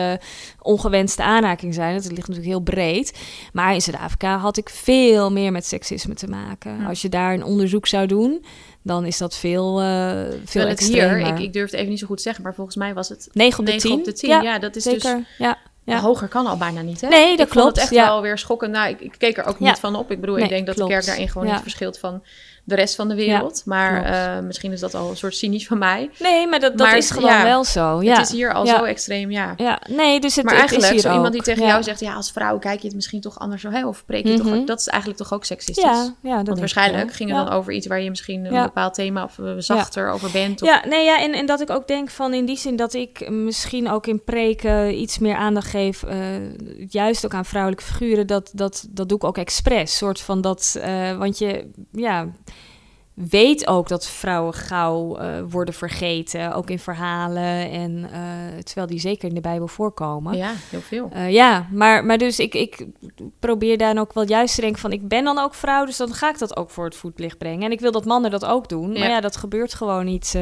ongewenste 0.62 1.22
aanraking 1.22 1.74
zijn. 1.74 1.94
Dat 1.94 2.04
ligt 2.04 2.16
natuurlijk 2.18 2.46
heel 2.46 2.60
breed. 2.60 3.18
Maar 3.52 3.74
in 3.74 3.80
Zuid-Afrika 3.82 4.36
had 4.38 4.56
ik 4.56 4.68
veel 4.68 5.32
meer 5.32 5.52
met 5.52 5.66
seksisme 5.66 6.14
te 6.14 6.26
maken. 6.28 6.86
Als 6.86 7.02
je 7.02 7.08
daar 7.08 7.34
een 7.34 7.44
onderzoek 7.44 7.86
zou 7.86 8.06
doen, 8.06 8.44
dan 8.84 9.04
is 9.04 9.18
dat 9.18 9.36
veel, 9.36 9.80
eh 9.80 10.12
veel 10.44 10.66
extremer. 10.66 11.16
hier, 11.16 11.26
ik, 11.26 11.38
ik 11.38 11.52
durf 11.52 11.70
het 11.70 11.80
even 11.80 11.90
niet 11.90 11.98
zo 11.98 12.06
goed 12.06 12.22
zeggen... 12.22 12.42
maar 12.42 12.54
volgens 12.54 12.76
mij 12.76 12.94
was 12.94 13.08
het 13.08 13.28
9 13.32 13.58
op 13.58 13.66
de 13.66 13.72
9 13.72 13.88
10. 13.90 13.98
op 13.98 14.04
de 14.04 14.12
10. 14.12 14.28
Ja, 14.28 14.42
Ja, 14.42 14.58
dat 14.58 14.76
is 14.76 14.84
dus... 14.84 15.02
Ja, 15.38 15.58
ja. 15.84 16.00
Hoger 16.00 16.28
kan 16.28 16.46
al 16.46 16.56
bijna 16.56 16.80
niet, 16.80 17.00
hè? 17.00 17.08
Nee, 17.08 17.36
dat 17.36 17.46
ik 17.46 17.52
vond 17.52 17.64
klopt, 17.64 17.74
het 17.74 17.84
echt 17.84 17.90
ja. 17.90 18.06
wel 18.06 18.22
weer 18.22 18.38
schokkend. 18.38 18.72
Nou, 18.72 18.88
ik, 18.88 19.00
ik 19.00 19.14
keek 19.18 19.38
er 19.38 19.44
ook 19.44 19.60
niet 19.60 19.78
van 19.78 19.96
op. 19.96 20.10
Ik 20.10 20.20
bedoel, 20.20 20.34
Nee, 20.34 20.44
ik 20.44 20.50
denk 20.50 20.66
dat 20.66 20.76
de 20.76 20.86
kerk 20.86 21.06
daarin 21.06 21.28
gewoon 21.28 21.46
niet 21.52 21.60
verschilt 21.62 21.98
van 21.98 22.22
de 22.64 22.74
rest 22.74 22.94
van 22.94 23.08
de 23.08 23.14
wereld. 23.14 23.62
maar 23.64 24.04
eh, 24.04 24.42
misschien 24.42 24.72
is 24.72 24.80
dat 24.80 24.94
al 24.94 25.10
een 25.10 25.16
soort 25.16 25.36
cynisch 25.36 25.66
van 25.66 25.78
mij. 25.78 26.10
Nee, 26.18 26.46
maar 26.46 26.60
dat, 26.60 26.78
dat 26.78 26.86
Maar 26.86 26.96
is 26.96 27.10
gewoon 27.10 27.30
ja, 27.30 27.42
wel 27.42 27.64
zo. 27.64 28.02
Ja. 28.02 28.16
Het 28.16 28.26
is 28.26 28.32
hier 28.32 28.52
al 28.52 28.66
zo 28.66 28.84
extreem, 28.84 29.30
ja. 29.30 29.54
Ja, 29.56 29.80
nee, 29.88 30.20
dus 30.20 30.36
het, 30.36 30.44
maar 30.44 30.54
het 30.54 30.62
eigenlijk, 30.62 30.92
is 30.94 31.02
hier 31.02 31.10
zo 31.10 31.16
iemand 31.16 31.32
die 31.32 31.42
tegen 31.42 31.66
jou 31.66 31.82
zegt... 31.82 32.00
ja, 32.00 32.14
als 32.14 32.30
vrouw 32.30 32.58
kijk 32.58 32.80
je 32.80 32.86
het 32.86 32.94
misschien 32.96 33.20
toch 33.20 33.38
anders 33.38 33.62
zo, 33.62 33.70
hè? 33.70 33.86
Of 33.86 33.96
spreek 33.96 34.26
je 34.26 34.32
Mhm. 34.32 34.42
toch... 34.42 34.64
Dat 34.64 34.80
is 34.80 34.86
eigenlijk 34.86 35.22
toch 35.22 35.32
ook 35.32 35.44
seksistisch? 35.44 35.84
Ja, 35.84 36.14
ja, 36.20 36.36
dat 36.36 36.46
Want 36.46 36.58
waarschijnlijk 36.58 37.12
ging 37.12 37.30
het 37.30 37.38
dan 37.46 37.48
over 37.54 37.72
iets 37.72 37.86
waar 37.86 38.00
je 38.00 38.10
misschien 38.10 38.44
een 38.44 38.62
bepaald 38.62 38.94
thema... 38.94 39.24
of 39.24 39.38
eh, 39.38 39.52
zachter 39.58 40.10
over 40.10 40.30
bent. 40.30 40.62
Of, 40.62 40.68
Ja, 40.68 40.82
nee, 40.88 41.04
ja 41.04 41.20
en, 41.20 41.32
en 41.32 41.46
dat 41.46 41.60
ik 41.60 41.70
ook 41.70 41.88
denk 41.88 42.10
van 42.10 42.34
in 42.34 42.44
die 42.44 42.56
zin 42.56 42.76
dat 42.76 42.94
ik 42.94 43.30
misschien 43.30 43.90
ook 43.90 44.06
in 44.06 44.24
preken 44.24 45.00
iets 45.00 45.18
meer 45.18 45.36
aandacht 45.36 45.70
geef, 45.70 46.02
eh, 46.02 46.16
juist 46.88 47.24
ook 47.24 47.34
aan 47.34 47.44
vrouwelijke 47.44 47.84
figuren, 47.84 48.26
dat, 48.26 48.50
dat, 48.54 48.86
dat 48.90 49.08
doe 49.08 49.16
ik 49.18 49.24
ook 49.24 49.38
expres. 49.38 49.96
Soort 49.96 50.20
van 50.20 50.40
dat, 50.40 50.78
want 51.18 51.38
je, 51.38 51.70
ja, 51.92 52.26
weet 53.14 53.66
ook 53.66 53.88
dat 53.88 54.06
vrouwen 54.06 54.54
gauw 54.54 55.16
eh, 55.16 55.28
worden 55.50 55.74
vergeten, 55.74 56.54
ook 56.54 56.70
in 56.70 56.78
verhalen, 56.78 57.70
en 57.70 58.08
eh, 58.12 58.58
terwijl 58.62 58.86
die 58.86 58.98
zeker 58.98 59.28
in 59.28 59.34
de 59.34 59.40
Bijbel 59.40 59.68
voorkomen. 59.68 60.36
ja, 60.36 60.52
heel 60.70 60.80
veel. 60.80 61.08
Eh, 61.12 61.30
ja, 61.32 61.66
maar, 61.70 62.04
maar 62.04 62.18
dus 62.18 62.38
ik, 62.38 62.54
ik 62.54 62.86
probeer 63.38 63.78
daar 63.78 63.98
ook 63.98 64.12
wel 64.12 64.26
juist 64.26 64.54
te 64.54 64.60
denken 64.60 64.80
van... 64.80 64.92
ik 64.92 65.08
ben 65.08 65.24
dan 65.24 65.38
ook 65.38 65.54
vrouw, 65.54 65.84
dus 65.84 65.96
dan 65.96 66.12
ga 66.14 66.30
ik 66.30 66.38
dat 66.38 66.56
ook 66.56 66.70
voor 66.70 66.84
het 66.84 66.96
voetlicht 66.96 67.38
brengen. 67.38 67.62
En 67.62 67.72
ik 67.72 67.80
wil 67.80 67.92
dat 67.92 68.04
mannen 68.04 68.30
dat 68.30 68.44
ook 68.44 68.68
doen. 68.68 68.92
Maar 68.92 69.08
Ja. 69.08 69.20
dat 69.20 69.36
gebeurt 69.36 69.74
gewoon 69.74 70.04
niet, 70.04 70.38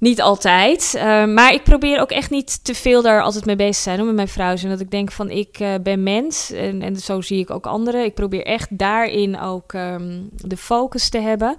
niet 0.00 0.20
altijd. 0.20 0.94
Eh, 0.94 1.24
maar 1.24 1.52
ik 1.52 1.62
probeer 1.62 2.00
ook 2.00 2.10
echt 2.10 2.30
niet 2.30 2.64
te 2.64 2.74
veel 2.74 3.02
daar 3.02 3.22
altijd 3.22 3.44
mee 3.44 3.56
bezig 3.56 3.76
te 3.76 3.82
zijn... 3.82 3.96
hoor, 3.96 4.06
met 4.06 4.14
mijn 4.14 4.28
vrouw. 4.28 4.56
Zodat 4.56 4.80
ik 4.80 4.90
denk 4.90 5.12
van, 5.12 5.30
ik 5.30 5.58
eh, 5.58 5.74
ben 5.82 6.02
mens. 6.02 6.52
En, 6.52 6.82
en 6.82 6.96
zo 6.96 7.20
zie 7.20 7.38
ik 7.38 7.50
ook 7.50 7.66
anderen. 7.66 8.04
Ik 8.04 8.14
probeer 8.14 8.44
echt 8.44 8.78
daarin 8.78 9.40
ook 9.40 9.72
ehm, 9.72 10.20
de 10.36 10.56
focus 10.56 11.08
te 11.08 11.18
hebben... 11.18 11.56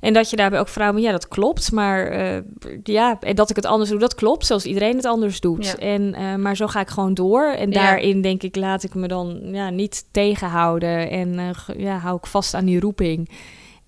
En 0.00 0.12
dat 0.12 0.30
je 0.30 0.36
daarbij 0.36 0.60
ook 0.60 0.68
vrouwen, 0.68 1.02
ja, 1.02 1.10
dat 1.10 1.28
klopt. 1.28 1.72
Maar 1.72 2.06
eh, 2.06 2.42
ja, 2.82 3.16
en 3.20 3.34
dat 3.34 3.50
ik 3.50 3.56
het 3.56 3.64
anders 3.64 3.90
doe, 3.90 3.98
dat 3.98 4.14
klopt. 4.14 4.46
Zoals 4.46 4.64
iedereen 4.64 4.96
het 4.96 5.04
anders 5.04 5.40
doet. 5.40 5.66
Ja. 5.66 5.76
En, 5.76 6.14
maar 6.42 6.56
zo 6.56 6.66
ga 6.66 6.80
ik 6.80 6.88
gewoon 6.88 7.14
door. 7.14 7.44
En 7.44 7.70
Ja. 7.70 7.82
daarin 7.82 8.22
denk 8.22 8.42
ik, 8.42 8.56
laat 8.56 8.82
ik 8.82 8.94
me 8.94 9.08
dan 9.08 9.40
ja, 9.42 9.70
niet 9.70 10.04
tegenhouden. 10.10 11.10
En 11.10 11.54
ja, 11.76 11.98
hou 11.98 12.16
ik 12.16 12.26
vast 12.26 12.54
aan 12.54 12.64
die 12.64 12.80
roeping. 12.80 13.28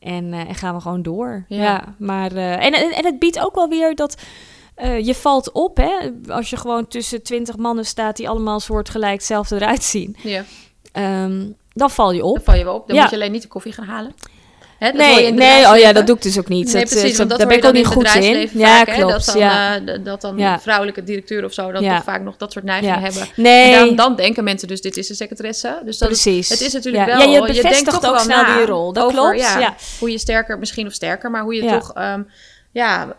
En, 0.00 0.32
eh, 0.32 0.40
en 0.48 0.54
gaan 0.54 0.74
we 0.74 0.80
gewoon 0.80 1.02
door. 1.02 1.44
Ja. 1.48 1.62
Ja, 1.62 1.94
maar 1.98 2.32
eh, 2.32 2.52
en, 2.64 2.72
en, 2.72 3.04
het 3.04 3.18
biedt 3.18 3.38
ook 3.44 3.54
wel 3.54 3.68
weer 3.68 3.94
dat. 3.94 4.16
eh, 4.74 5.06
je 5.06 5.14
valt 5.14 5.52
op, 5.52 5.76
hè? 5.76 6.10
Als 6.32 6.50
je 6.50 6.56
gewoon 6.56 6.86
tussen 6.88 7.22
twintig 7.22 7.56
mannen 7.56 7.84
staat 7.84 8.16
die 8.16 8.28
allemaal 8.28 8.60
soortgelijk 8.60 9.12
hetzelfde 9.12 9.56
eruit 9.56 9.82
zien. 9.82 10.16
Ja, 10.22 10.44
Ehm, 10.92 11.46
dan 11.72 11.90
val 11.90 12.12
je 12.12 12.24
op. 12.24 12.34
dan 12.34 12.44
val 12.44 12.54
je 12.54 12.64
wel 12.64 12.74
op. 12.74 12.86
Dan 12.86 12.96
Ja. 12.96 13.02
moet 13.02 13.10
je 13.10 13.16
alleen 13.16 13.32
niet 13.32 13.42
de 13.42 13.48
koffie 13.48 13.72
gaan 13.72 13.84
halen. 13.86 14.14
Hè, 14.78 14.92
dat 14.92 15.06
hoor 15.06 15.20
je 15.20 15.30
Nee, 15.30 15.32
nee, 15.32 15.66
oh 15.72 15.76
ja, 15.78 15.92
dat 15.92 16.06
doe 16.06 16.16
ik 16.16 16.22
dus 16.22 16.38
ook 16.38 16.48
niet. 16.48 16.72
Nee, 16.72 16.84
Dat, 16.84 16.90
precies, 16.92 17.18
eh, 17.18 17.28
dat 17.28 17.38
daar 17.38 17.46
ben 17.46 17.56
ik 17.56 17.64
ook 17.64 17.72
niet 17.72 17.86
goed 17.86 18.14
in. 18.14 18.50
Ja, 18.52 18.76
vaak, 18.76 18.86
hè, 18.86 18.94
klopt. 18.94 19.12
dat 19.12 19.24
dan, 19.26 19.38
ja. 19.38 19.76
eh, 19.86 19.98
dat 20.04 20.20
dan 20.20 20.38
Ja. 20.38 20.60
vrouwelijke 20.60 21.04
directeur 21.04 21.44
of 21.44 21.52
zo, 21.52 21.72
dat 21.72 21.82
Ja. 21.82 22.02
vaak 22.02 22.22
nog 22.22 22.36
dat 22.36 22.52
soort 22.52 22.64
neigingen 22.64 22.96
Ja. 22.96 23.02
hebben. 23.04 23.28
Nee, 23.36 23.74
En 23.74 23.86
dan, 23.86 23.96
dan 23.96 24.16
denken 24.16 24.44
mensen 24.44 24.68
dus, 24.68 24.80
dit 24.80 24.96
is 24.96 25.08
een 25.08 25.16
secretaresse. 25.16 25.80
Dus 25.84 25.98
dat, 25.98 26.08
precies. 26.08 26.48
het 26.48 26.60
is 26.60 26.72
natuurlijk 26.72 27.06
ja. 27.08 27.18
wel... 27.18 27.28
Ja, 27.30 27.46
je 27.46 27.62
denkt 27.62 27.84
toch 27.84 27.94
ook 27.94 28.02
wel 28.02 28.18
snel 28.18 28.44
die 28.56 28.64
rol. 28.66 28.92
Dat 28.92 29.04
over, 29.04 29.18
klopt. 29.18 29.38
Ja, 29.38 29.58
Ja. 29.58 29.74
Hoe 29.98 30.10
je 30.10 30.18
sterker, 30.18 30.58
misschien 30.58 30.86
of 30.86 30.92
sterker, 30.92 31.30
maar 31.30 31.42
hoe 31.42 31.54
je 31.54 31.62
Ja. 31.62 31.78
toch... 31.78 31.92
ehm, 31.94 32.22
ja, 32.72 33.14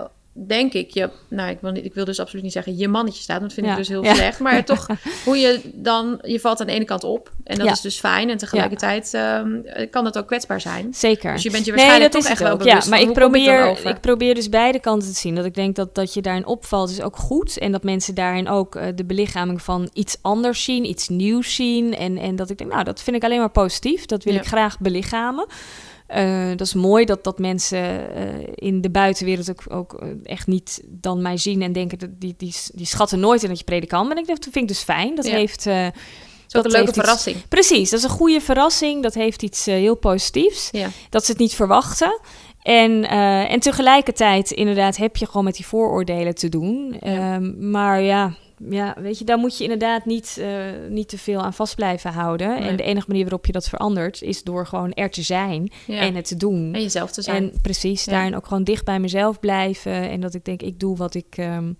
denk 0.47 0.73
ik, 0.73 0.89
je, 0.89 1.09
nou, 1.27 1.49
ik 1.49 1.57
wil, 1.61 1.71
niet, 1.71 1.85
ik 1.85 1.93
wil 1.93 2.05
dus 2.05 2.19
absoluut 2.19 2.43
niet 2.43 2.53
zeggen 2.53 2.77
je 2.77 2.87
mannetje 2.87 3.21
staat, 3.21 3.41
dat 3.41 3.53
vind 3.53 3.67
ik 3.67 3.75
dus 3.75 3.87
heel 3.87 4.03
Ja. 4.03 4.13
slecht. 4.15 4.39
Maar 4.39 4.65
toch, 4.65 4.87
hoe 5.25 5.37
je 5.37 5.59
dan, 5.73 6.19
je 6.21 6.39
valt 6.39 6.59
aan 6.61 6.67
de 6.67 6.73
ene 6.73 6.85
kant 6.85 7.03
op 7.03 7.31
en 7.43 7.57
dat 7.57 7.65
Ja. 7.65 7.71
is 7.71 7.81
dus 7.81 7.99
fijn. 7.99 8.29
En 8.29 8.37
tegelijkertijd 8.37 9.13
ehm, 9.13 9.49
kan 9.89 10.03
dat 10.03 10.17
ook 10.17 10.27
kwetsbaar 10.27 10.61
zijn. 10.61 10.93
Zeker. 10.93 11.33
Dus 11.33 11.43
je 11.43 11.51
bent 11.51 11.65
je 11.65 11.71
Nee, 11.71 11.79
waarschijnlijk 11.79 12.13
dat 12.13 12.21
toch 12.21 12.31
is 12.31 12.37
echt 12.37 12.47
wel 12.47 12.57
ook. 12.57 12.63
bewust 12.63 12.83
Ja, 12.83 12.89
maar 12.89 13.01
ik 13.01 13.07
ik 13.07 13.13
probeer, 13.13 13.59
erover? 13.61 13.89
ik 13.89 13.99
probeer 14.01 14.35
dus 14.35 14.49
beide 14.49 14.79
kanten 14.79 15.09
te 15.13 15.19
zien. 15.19 15.35
Dat 15.35 15.45
ik 15.45 15.55
denk 15.55 15.75
dat, 15.75 15.95
dat 15.95 16.13
je 16.13 16.21
daarin 16.21 16.45
opvalt 16.45 16.89
is 16.89 17.01
ook 17.01 17.15
goed. 17.15 17.57
En 17.57 17.71
dat 17.71 17.83
mensen 17.83 18.15
daarin 18.15 18.49
ook 18.49 18.75
eh, 18.75 18.87
de 18.95 19.05
belichaming 19.05 19.61
van 19.61 19.89
iets 19.93 20.17
anders 20.21 20.63
zien, 20.63 20.85
iets 20.85 21.07
nieuws 21.09 21.55
zien. 21.55 21.95
En, 21.95 22.17
en 22.17 22.35
dat 22.35 22.49
ik 22.49 22.57
denk, 22.57 22.71
nou, 22.71 22.83
dat 22.83 23.01
vind 23.01 23.15
ik 23.15 23.23
alleen 23.23 23.39
maar 23.39 23.49
positief. 23.51 24.05
Dat 24.05 24.23
wil 24.23 24.33
ik 24.35 24.45
graag 24.45 24.79
belichamen. 24.79 25.45
Eh, 26.09 26.47
dat 26.49 26.61
is 26.67 26.73
mooi 26.73 27.05
dat, 27.05 27.23
dat 27.23 27.39
mensen 27.39 28.15
eh, 28.15 28.47
in 28.55 28.81
de 28.81 28.89
buitenwereld 28.89 29.49
ook, 29.49 29.63
ook 29.69 29.93
eh, 29.93 30.07
echt 30.23 30.47
niet 30.47 30.81
dan 30.87 31.21
mij 31.21 31.37
zien 31.37 31.61
en 31.61 31.71
denken 31.71 31.97
dat 31.97 32.09
die, 32.19 32.33
die, 32.37 32.53
die 32.73 32.85
schatten 32.85 33.19
nooit 33.19 33.43
in 33.43 33.49
dat 33.49 33.57
je 33.57 33.63
predikant 33.63 34.03
bent. 34.07 34.13
En 34.15 34.19
ik 34.21 34.25
denk, 34.27 34.43
dat 34.43 34.53
vind 34.53 34.69
ik 34.69 34.75
dus 34.75 34.83
fijn. 34.83 35.15
Dat 35.15 35.25
Ja. 35.25 35.31
heeft. 35.35 35.65
is 35.65 35.91
dat 36.47 36.65
een 36.65 36.71
leuke 36.71 36.87
iets- 36.87 36.97
verrassing. 36.97 37.35
precies, 37.47 37.89
dat 37.89 37.99
is 37.99 38.05
een 38.05 38.11
goede 38.11 38.41
verrassing. 38.41 39.03
Dat 39.03 39.13
heeft 39.13 39.43
iets 39.43 39.65
heel 39.65 39.95
positiefs 39.95 40.69
Ja. 40.71 40.89
dat 41.09 41.25
ze 41.25 41.31
het 41.31 41.39
niet 41.39 41.53
verwachten. 41.55 42.19
En, 42.61 43.05
en 43.49 43.59
tegelijkertijd, 43.59 44.51
inderdaad, 44.51 44.97
heb 44.97 45.17
je 45.17 45.25
gewoon 45.25 45.43
met 45.43 45.55
die 45.55 45.65
vooroordelen 45.65 46.35
te 46.35 46.49
doen. 46.49 46.97
Ja. 46.99 47.35
Ehm, 47.35 47.69
maar 47.71 48.01
ja, 48.01 48.33
ja, 48.69 48.95
weet 48.99 49.17
je, 49.19 49.25
daar 49.25 49.37
moet 49.37 49.57
je 49.57 49.63
inderdaad 49.63 50.05
niet, 50.05 50.37
eh, 50.39 50.49
niet 50.89 51.09
te 51.09 51.17
veel 51.17 51.41
aan 51.41 51.53
vast 51.53 51.75
blijven 51.75 52.11
houden. 52.11 52.49
Nee. 52.49 52.69
En 52.69 52.75
de 52.75 52.83
enige 52.83 53.05
manier 53.07 53.23
waarop 53.23 53.45
je 53.45 53.51
dat 53.51 53.69
verandert, 53.69 54.21
is 54.21 54.43
door 54.43 54.67
gewoon 54.67 54.93
er 54.93 55.09
te 55.09 55.21
zijn 55.21 55.71
Ja. 55.87 55.99
en 55.99 56.15
het 56.15 56.27
te 56.27 56.35
doen. 56.37 56.73
En 56.73 56.81
jezelf 56.81 57.11
te 57.11 57.21
zijn. 57.21 57.43
En 57.43 57.61
precies, 57.61 58.03
Ja. 58.05 58.11
daarin 58.11 58.35
ook 58.35 58.45
gewoon 58.47 58.63
dicht 58.63 58.85
bij 58.85 58.99
mezelf 58.99 59.39
blijven. 59.39 60.09
En 60.09 60.19
dat 60.21 60.33
ik 60.33 60.45
denk, 60.45 60.61
ik 60.61 60.79
doe 60.79 60.97
wat 60.97 61.13
ik, 61.15 61.37
ehm, 61.37 61.73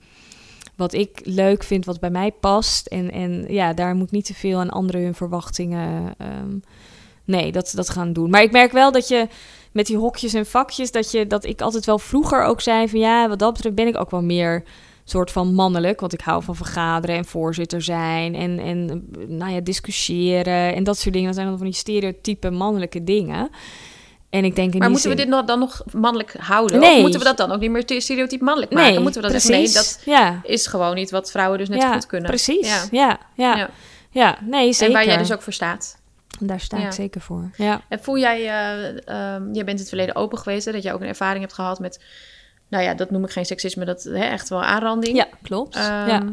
wat 0.76 0.94
ik 0.94 1.22
leuk 1.24 1.64
vind, 1.64 1.86
wat 1.86 2.00
bij 2.00 2.10
mij 2.10 2.32
past. 2.32 2.88
En, 2.88 3.12
en 3.12 3.46
ja, 3.48 3.74
daar 3.74 3.96
moet 3.96 4.12
niet 4.12 4.26
te 4.26 4.34
veel 4.34 4.60
aan 4.60 4.70
anderen 4.70 5.02
hun 5.02 5.16
verwachtingen. 5.16 6.14
ehm, 6.18 6.58
nee, 7.26 7.52
dat, 7.52 7.72
dat 7.76 7.90
gaan 7.90 8.14
doen. 8.14 8.30
Maar 8.30 8.42
ik 8.42 8.52
merk 8.52 8.72
wel 8.72 8.92
dat 8.92 9.08
je 9.08 9.28
met 9.72 9.86
die 9.86 9.98
hokjes 9.98 10.34
en 10.34 10.46
vakjes, 10.46 10.92
dat, 10.92 11.12
je, 11.12 11.28
dat 11.28 11.46
ik 11.46 11.62
altijd 11.62 11.86
wel 11.86 12.00
vroeger 12.00 12.44
ook 12.44 12.62
zei 12.62 12.90
van 12.90 13.00
ja, 13.00 13.28
wat 13.30 13.40
dat 13.40 13.54
betreft 13.54 13.76
ben 13.76 13.88
ik 13.88 13.98
ook 14.00 14.12
wel 14.12 14.24
meer 14.24 14.64
soort 15.10 15.32
van 15.32 15.54
mannelijk. 15.54 16.00
Want 16.00 16.14
ik 16.14 16.22
hou 16.22 16.44
van 16.44 16.56
vergaderen 16.56 17.16
en 17.16 17.26
voorzitter 17.26 17.82
zijn 17.82 18.36
en, 18.36 18.60
en 18.60 19.08
nou 19.28 19.52
ja, 19.52 19.60
discussiëren 19.60 20.76
en 20.76 20.84
dat 20.84 20.98
soort 20.98 21.14
dingen. 21.14 21.28
Dat 21.28 21.36
zijn 21.36 21.48
dan 21.48 21.58
van 21.58 21.68
die 21.68 21.76
stereotype 21.76 22.50
mannelijke 22.50 23.04
dingen. 23.04 23.50
En 24.30 24.44
ik 24.46 24.56
denk 24.56 24.74
in 24.74 24.80
Maar 24.80 24.90
moeten 24.90 25.10
we 25.10 25.16
dit 25.16 25.48
dan 25.48 25.60
nog 25.60 25.84
mannelijk 25.92 26.36
houden? 26.38 26.80
Nee. 26.80 26.96
Of 26.96 27.02
moeten 27.02 27.20
we 27.20 27.26
dat 27.26 27.38
dan 27.38 27.52
ook 27.52 27.60
niet 27.60 27.72
meer 27.72 27.86
te- 27.86 28.00
stereotyp 28.00 28.42
mannelijk 28.42 28.74
maken? 28.74 28.92
Nee, 28.92 29.00
moeten 29.00 29.22
we 29.22 29.28
dat 29.28 29.44
precies. 29.44 29.72
zeggen? 29.72 30.12
Nee, 30.12 30.16
dat 30.16 30.42
ja. 30.44 30.52
is 30.52 30.68
gewoon 30.68 30.96
niet 30.96 31.12
wat 31.12 31.32
vrouwen 31.32 31.58
dus 31.58 31.70
net 31.70 31.82
ja, 31.82 31.94
goed 31.94 32.06
kunnen. 32.06 32.30
Precies. 32.30 32.68
Ja. 32.68 32.84
Ja, 32.92 33.20
ja, 33.36 33.70
ja. 34.10 34.38
Nee, 34.42 34.74
zeker. 34.74 34.88
En 34.88 34.94
waar 34.94 35.06
jij 35.06 35.18
dus 35.18 35.32
ook 35.32 35.42
voor 35.42 35.54
staat. 35.54 35.98
Daar 36.40 36.60
sta 36.60 36.78
ik 36.78 36.92
zeker 36.92 37.22
voor. 37.22 37.50
Ja. 37.58 37.82
En 37.88 38.00
voel 38.04 38.18
jij, 38.18 38.38
ehm, 38.40 39.54
jij 39.54 39.64
bent 39.64 39.70
in 39.70 39.78
het 39.78 39.88
verleden 39.88 40.16
open 40.16 40.38
geweest, 40.38 40.66
hè, 40.66 40.72
dat 40.72 40.84
je 40.84 40.94
ook 40.94 41.02
een 41.02 41.08
ervaring 41.08 41.42
hebt 41.42 41.54
gehad 41.54 41.80
met 41.80 42.04
nou 42.70 42.84
ja, 42.84 42.94
dat 42.94 43.12
noem 43.12 43.24
ik 43.24 43.32
geen 43.32 43.46
seksisme, 43.46 43.86
dat 43.86 44.04
hè, 44.04 44.26
echt 44.26 44.50
wel 44.50 44.64
aanranding. 44.64 45.16
Ja, 45.16 45.28
klopt. 45.42 45.76
Ehm, 45.76 46.08
ja. 46.08 46.24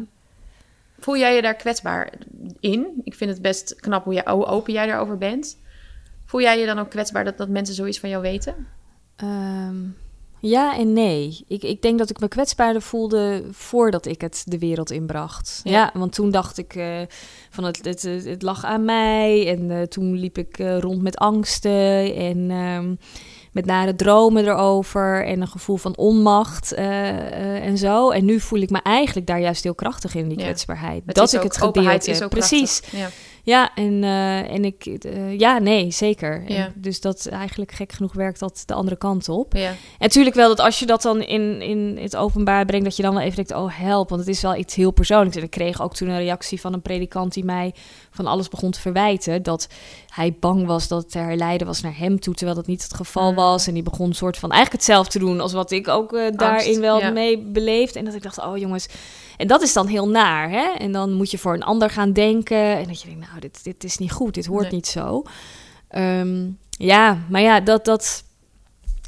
Voel 0.99 1.17
jij 1.17 1.35
je 1.35 1.41
daar 1.41 1.55
kwetsbaar 1.55 2.13
in? 2.59 3.01
Ik 3.03 3.15
vind 3.15 3.31
het 3.31 3.41
best 3.41 3.75
knap 3.75 4.03
hoe, 4.03 4.13
je, 4.13 4.29
hoe 4.29 4.45
open 4.45 4.73
jij 4.73 4.85
daarover 4.85 5.17
bent. 5.17 5.57
Voel 6.25 6.41
jij 6.41 6.59
je 6.59 6.65
dan 6.65 6.79
ook 6.79 6.89
kwetsbaar 6.89 7.23
dat, 7.23 7.37
dat 7.37 7.49
mensen 7.49 7.75
zoiets 7.75 7.99
van 7.99 8.09
jou 8.09 8.21
weten? 8.21 8.67
Ehm, 9.15 9.75
ja 10.39 10.77
en 10.77 10.93
nee. 10.93 11.43
Ik, 11.47 11.63
ik 11.63 11.81
denk 11.81 11.99
dat 11.99 12.09
ik 12.09 12.19
me 12.19 12.27
kwetsbaarder 12.27 12.81
voelde 12.81 13.43
voordat 13.51 14.05
ik 14.05 14.21
het 14.21 14.43
de 14.45 14.59
wereld 14.59 14.91
inbracht. 14.91 15.61
Ja. 15.63 15.71
Ja, 15.71 15.91
want 15.93 16.13
toen 16.13 16.31
dacht 16.31 16.57
ik 16.57 16.75
eh, 16.75 17.01
van 17.49 17.63
het, 17.63 17.85
het, 17.85 18.01
het, 18.01 18.25
het 18.25 18.41
lag 18.41 18.63
aan 18.63 18.85
mij. 18.85 19.47
En 19.47 19.71
eh, 19.71 19.81
toen 19.81 20.13
liep 20.13 20.37
ik 20.37 20.59
eh, 20.59 20.79
rond 20.79 21.01
met 21.01 21.17
angsten 21.17 22.15
en 22.15 22.51
ehm, 22.51 22.95
met 23.57 23.65
nare 23.65 23.95
dromen 23.95 24.45
erover. 24.45 25.25
En 25.25 25.41
een 25.41 25.47
gevoel 25.47 25.77
van 25.77 25.95
onmacht 25.97 26.71
eh, 26.71 27.09
eh, 27.09 27.65
en 27.65 27.77
zo. 27.77 28.09
En 28.09 28.25
nu 28.25 28.39
voel 28.39 28.59
ik 28.59 28.69
me 28.69 28.79
eigenlijk 28.83 29.27
daar 29.27 29.39
juist 29.39 29.63
heel 29.63 29.75
krachtig 29.75 30.15
in, 30.15 30.27
die 30.27 30.37
kwetsbaarheid. 30.37 31.03
Dat 31.05 31.27
is 31.27 31.33
ik 31.33 31.41
het 31.41 32.07
is 32.07 32.19
heb. 32.19 32.29
Precies. 32.29 32.81
Ja. 32.91 33.09
Ja, 33.47 33.75
en, 33.75 34.03
eh, 34.03 34.51
en 34.51 34.65
ik, 34.65 34.85
eh, 34.85 35.39
ja, 35.39 35.59
nee, 35.59 35.91
zeker. 35.91 36.45
En 36.45 36.73
dus 36.75 37.01
dat 37.01 37.27
eigenlijk 37.27 37.71
gek 37.71 37.91
genoeg 37.91 38.13
werkt 38.13 38.39
dat 38.39 38.63
de 38.65 38.73
andere 38.73 38.95
kant 38.95 39.29
op. 39.29 39.53
Ja. 39.53 39.69
En 39.69 39.75
natuurlijk 39.97 40.35
wel 40.35 40.47
dat 40.47 40.59
als 40.59 40.79
je 40.79 40.85
dat 40.85 41.01
dan 41.01 41.21
in, 41.21 41.61
in 41.61 41.97
het 42.01 42.15
openbaar 42.15 42.65
brengt, 42.65 42.85
dat 42.85 42.95
je 42.95 43.03
dan 43.03 43.13
wel 43.13 43.23
even 43.23 43.35
denkt, 43.35 43.53
oh 43.53 43.77
help, 43.77 44.09
want 44.09 44.21
het 44.21 44.29
is 44.29 44.41
wel 44.41 44.55
iets 44.55 44.75
heel 44.75 44.91
persoonlijks. 44.91 45.37
En 45.37 45.43
ik 45.43 45.49
kreeg 45.49 45.81
ook 45.81 45.95
toen 45.95 46.07
een 46.07 46.17
reactie 46.17 46.61
van 46.61 46.73
een 46.73 46.81
predikant 46.81 47.33
die 47.33 47.45
mij 47.45 47.73
van 48.11 48.27
alles 48.27 48.47
begon 48.47 48.71
te 48.71 48.79
verwijten, 48.79 49.43
dat 49.43 49.67
hij 50.09 50.35
bang 50.39 50.65
was 50.65 50.87
dat 50.87 51.03
het 51.03 51.13
herleiden 51.13 51.67
was 51.67 51.81
naar 51.81 51.97
hem 51.97 52.19
toe, 52.19 52.33
terwijl 52.33 52.57
dat 52.57 52.67
niet 52.67 52.83
het 52.83 52.93
geval 52.93 53.29
Mm. 53.29 53.35
was. 53.35 53.67
En 53.67 53.73
die 53.73 53.83
begon 53.83 54.07
een 54.07 54.15
soort 54.15 54.37
van 54.37 54.51
eigenlijk 54.51 54.83
hetzelfde 54.83 55.11
te 55.11 55.25
doen 55.25 55.39
als 55.39 55.53
wat 55.53 55.71
ik 55.71 55.87
ook 55.87 56.13
eh, 56.13 56.37
daarin 56.37 56.79
wel 56.79 56.99
ja. 56.99 57.09
mee 57.09 57.37
beleefd. 57.37 57.95
En 57.95 58.05
dat 58.05 58.13
ik 58.13 58.23
dacht, 58.23 58.39
oh 58.39 58.57
jongens, 58.57 58.87
en 59.37 59.47
dat 59.47 59.61
is 59.61 59.73
dan 59.73 59.87
heel 59.87 60.09
naar, 60.09 60.49
hè? 60.49 60.71
En 60.77 60.91
dan 60.91 61.13
moet 61.13 61.31
je 61.31 61.37
voor 61.37 61.53
een 61.53 61.63
ander 61.63 61.89
gaan 61.89 62.13
denken. 62.13 62.57
En 62.77 62.87
dat 62.87 63.01
je 63.01 63.07
denkt, 63.07 63.27
nou, 63.27 63.39
dit, 63.39 63.63
dit 63.63 63.83
is 63.83 63.97
niet 63.97 64.11
goed, 64.11 64.33
dit 64.33 64.45
hoort 64.45 64.61
Nee. 64.63 64.71
niet 64.71 64.87
zo. 64.87 65.23
Ehm, 65.87 66.49
ja, 66.69 67.17
maar 67.29 67.41
ja, 67.41 67.59
dat, 67.59 67.85
dat, 67.85 68.23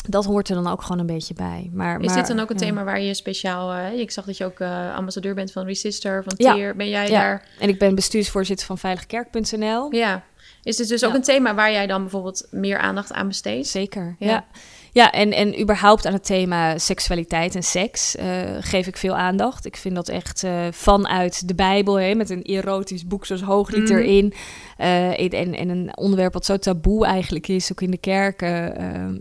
dat 0.09 0.25
hoort 0.25 0.49
er 0.49 0.55
dan 0.55 0.67
ook 0.67 0.81
gewoon 0.81 0.99
een 0.99 1.05
beetje 1.05 1.33
bij. 1.33 1.69
Maar, 1.73 1.99
Is 1.99 2.05
maar, 2.05 2.15
dit 2.15 2.27
dan 2.27 2.39
ook 2.39 2.49
een 2.49 2.57
ja. 2.59 2.65
thema 2.65 2.83
waar 2.83 3.01
je 3.01 3.13
speciaal... 3.13 3.71
eh, 3.73 3.99
ik 3.99 4.11
zag 4.11 4.25
dat 4.25 4.37
je 4.37 4.45
ook 4.45 4.59
eh, 4.59 4.95
ambassadeur 4.95 5.33
bent 5.35 5.51
van 5.51 5.65
Resister, 5.65 6.23
van 6.23 6.33
Ja. 6.37 6.53
TIER. 6.53 6.75
Ben 6.75 6.89
jij 6.89 7.09
Ja. 7.09 7.19
daar... 7.19 7.47
En 7.59 7.69
ik 7.69 7.79
ben 7.79 7.95
bestuursvoorzitter 7.95 8.65
van 8.65 8.77
veiligkerk.nl. 8.77 9.93
Ja. 9.95 10.23
Is 10.63 10.75
dit 10.77 10.87
dus 10.87 11.03
ook 11.03 11.11
Ja. 11.11 11.15
een 11.17 11.23
thema 11.23 11.55
waar 11.55 11.71
jij 11.71 11.87
dan 11.87 12.01
bijvoorbeeld 12.01 12.47
meer 12.51 12.77
aandacht 12.77 13.13
aan 13.13 13.27
besteedt? 13.27 13.67
Zeker, 13.67 14.15
Ja. 14.19 14.45
Ja. 14.91 15.11
en, 15.11 15.31
en 15.31 15.61
überhaupt 15.61 16.05
aan 16.05 16.13
het 16.13 16.25
thema 16.25 16.77
seksualiteit 16.77 17.55
en 17.55 17.63
seks 17.63 18.15
eh, 18.15 18.25
geef 18.59 18.87
ik 18.87 18.97
veel 18.97 19.15
aandacht. 19.15 19.65
Ik 19.65 19.75
vind 19.75 19.95
dat 19.95 20.09
echt 20.09 20.43
eh, 20.43 20.51
vanuit 20.71 21.47
de 21.47 21.55
Bijbel, 21.55 21.99
hè, 21.99 22.15
met 22.15 22.29
een 22.29 22.41
erotisch 22.41 23.07
boek 23.07 23.25
zoals 23.25 23.41
Hooglied 23.41 23.83
Mhm. 23.89 23.97
erin. 23.97 24.33
eh, 24.77 25.33
en, 25.33 25.55
en 25.55 25.69
een 25.69 25.97
onderwerp 25.97 26.33
wat 26.33 26.45
zo 26.45 26.57
taboe 26.57 27.05
eigenlijk 27.05 27.47
is, 27.47 27.71
ook 27.71 27.81
in 27.81 27.91
de 27.91 27.97
kerken. 27.97 28.57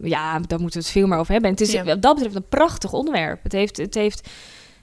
ja, 0.03 0.33
daar 0.41 0.61
moeten 0.61 0.79
we 0.81 0.85
het 0.87 0.91
veel 0.95 1.07
meer 1.07 1.19
over 1.19 1.33
hebben. 1.33 1.51
En 1.51 1.57
het 1.57 1.67
is 1.67 1.73
Ja. 1.73 1.85
wat 1.85 2.03
dat 2.03 2.15
betreft 2.15 2.37
een 2.37 2.49
prachtig 2.49 2.93
onderwerp. 2.93 3.43
Het 3.43 3.53
heeft... 3.53 3.77
Het 3.77 3.95
heeft 3.95 4.29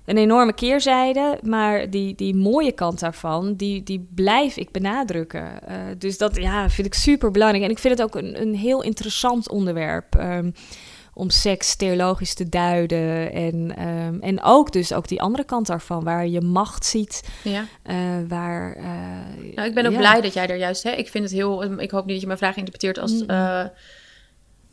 een 0.06 0.18
enorme 0.18 0.54
keerzijde, 0.54 1.40
maar 1.42 1.90
die, 1.90 2.16
die 2.16 2.36
mooie 2.36 2.72
kant 2.72 3.00
daarvan, 3.00 3.54
die, 3.56 3.84
die 3.84 4.08
blijf 4.16 4.58
ik 4.58 4.72
benadrukken. 4.72 5.68
Eh, 5.68 5.76
dus 5.98 6.18
dat 6.18 6.36
ja, 6.36 6.70
vind 6.70 6.88
ik 6.88 6.94
super 6.94 7.32
belangrijk. 7.32 7.64
En 7.64 7.72
ik 7.72 7.80
vind 7.80 7.98
het 7.98 8.08
ook 8.08 8.16
een, 8.16 8.42
een 8.42 8.56
heel 8.56 8.84
interessant 8.84 9.50
onderwerp. 9.50 10.16
ehm, 10.16 10.52
om 11.16 11.30
seks 11.30 11.76
theologisch 11.76 12.34
te 12.34 12.50
duiden. 12.50 13.34
En, 13.34 13.76
ehm, 13.76 14.20
en 14.20 14.44
ook 14.44 14.72
dus 14.72 14.94
ook 14.94 15.08
die 15.08 15.22
andere 15.22 15.44
kant 15.44 15.68
daarvan, 15.68 16.04
waar 16.04 16.28
je 16.28 16.42
macht 16.42 16.86
ziet. 16.86 17.24
Ja. 17.44 17.66
eh, 17.84 17.96
waar, 18.28 18.76
eh, 18.76 19.54
Nou, 19.56 19.68
ik 19.68 19.74
ben 19.74 19.86
ook 19.86 19.92
ja. 19.92 19.98
blij 19.98 20.22
dat 20.22 20.34
jij 20.34 20.48
er 20.48 20.58
juist... 20.58 20.84
Hè, 20.84 20.92
ik 20.92 21.08
vind 21.08 21.24
het 21.24 21.34
heel... 21.34 21.80
Ik 21.80 21.92
hoop 21.92 22.04
niet 22.04 22.12
dat 22.12 22.22
je 22.22 22.28
mijn 22.28 22.40
vraag 22.40 22.56
interpreteert 22.56 22.98
als... 22.98 23.12
Mm. 23.12 23.70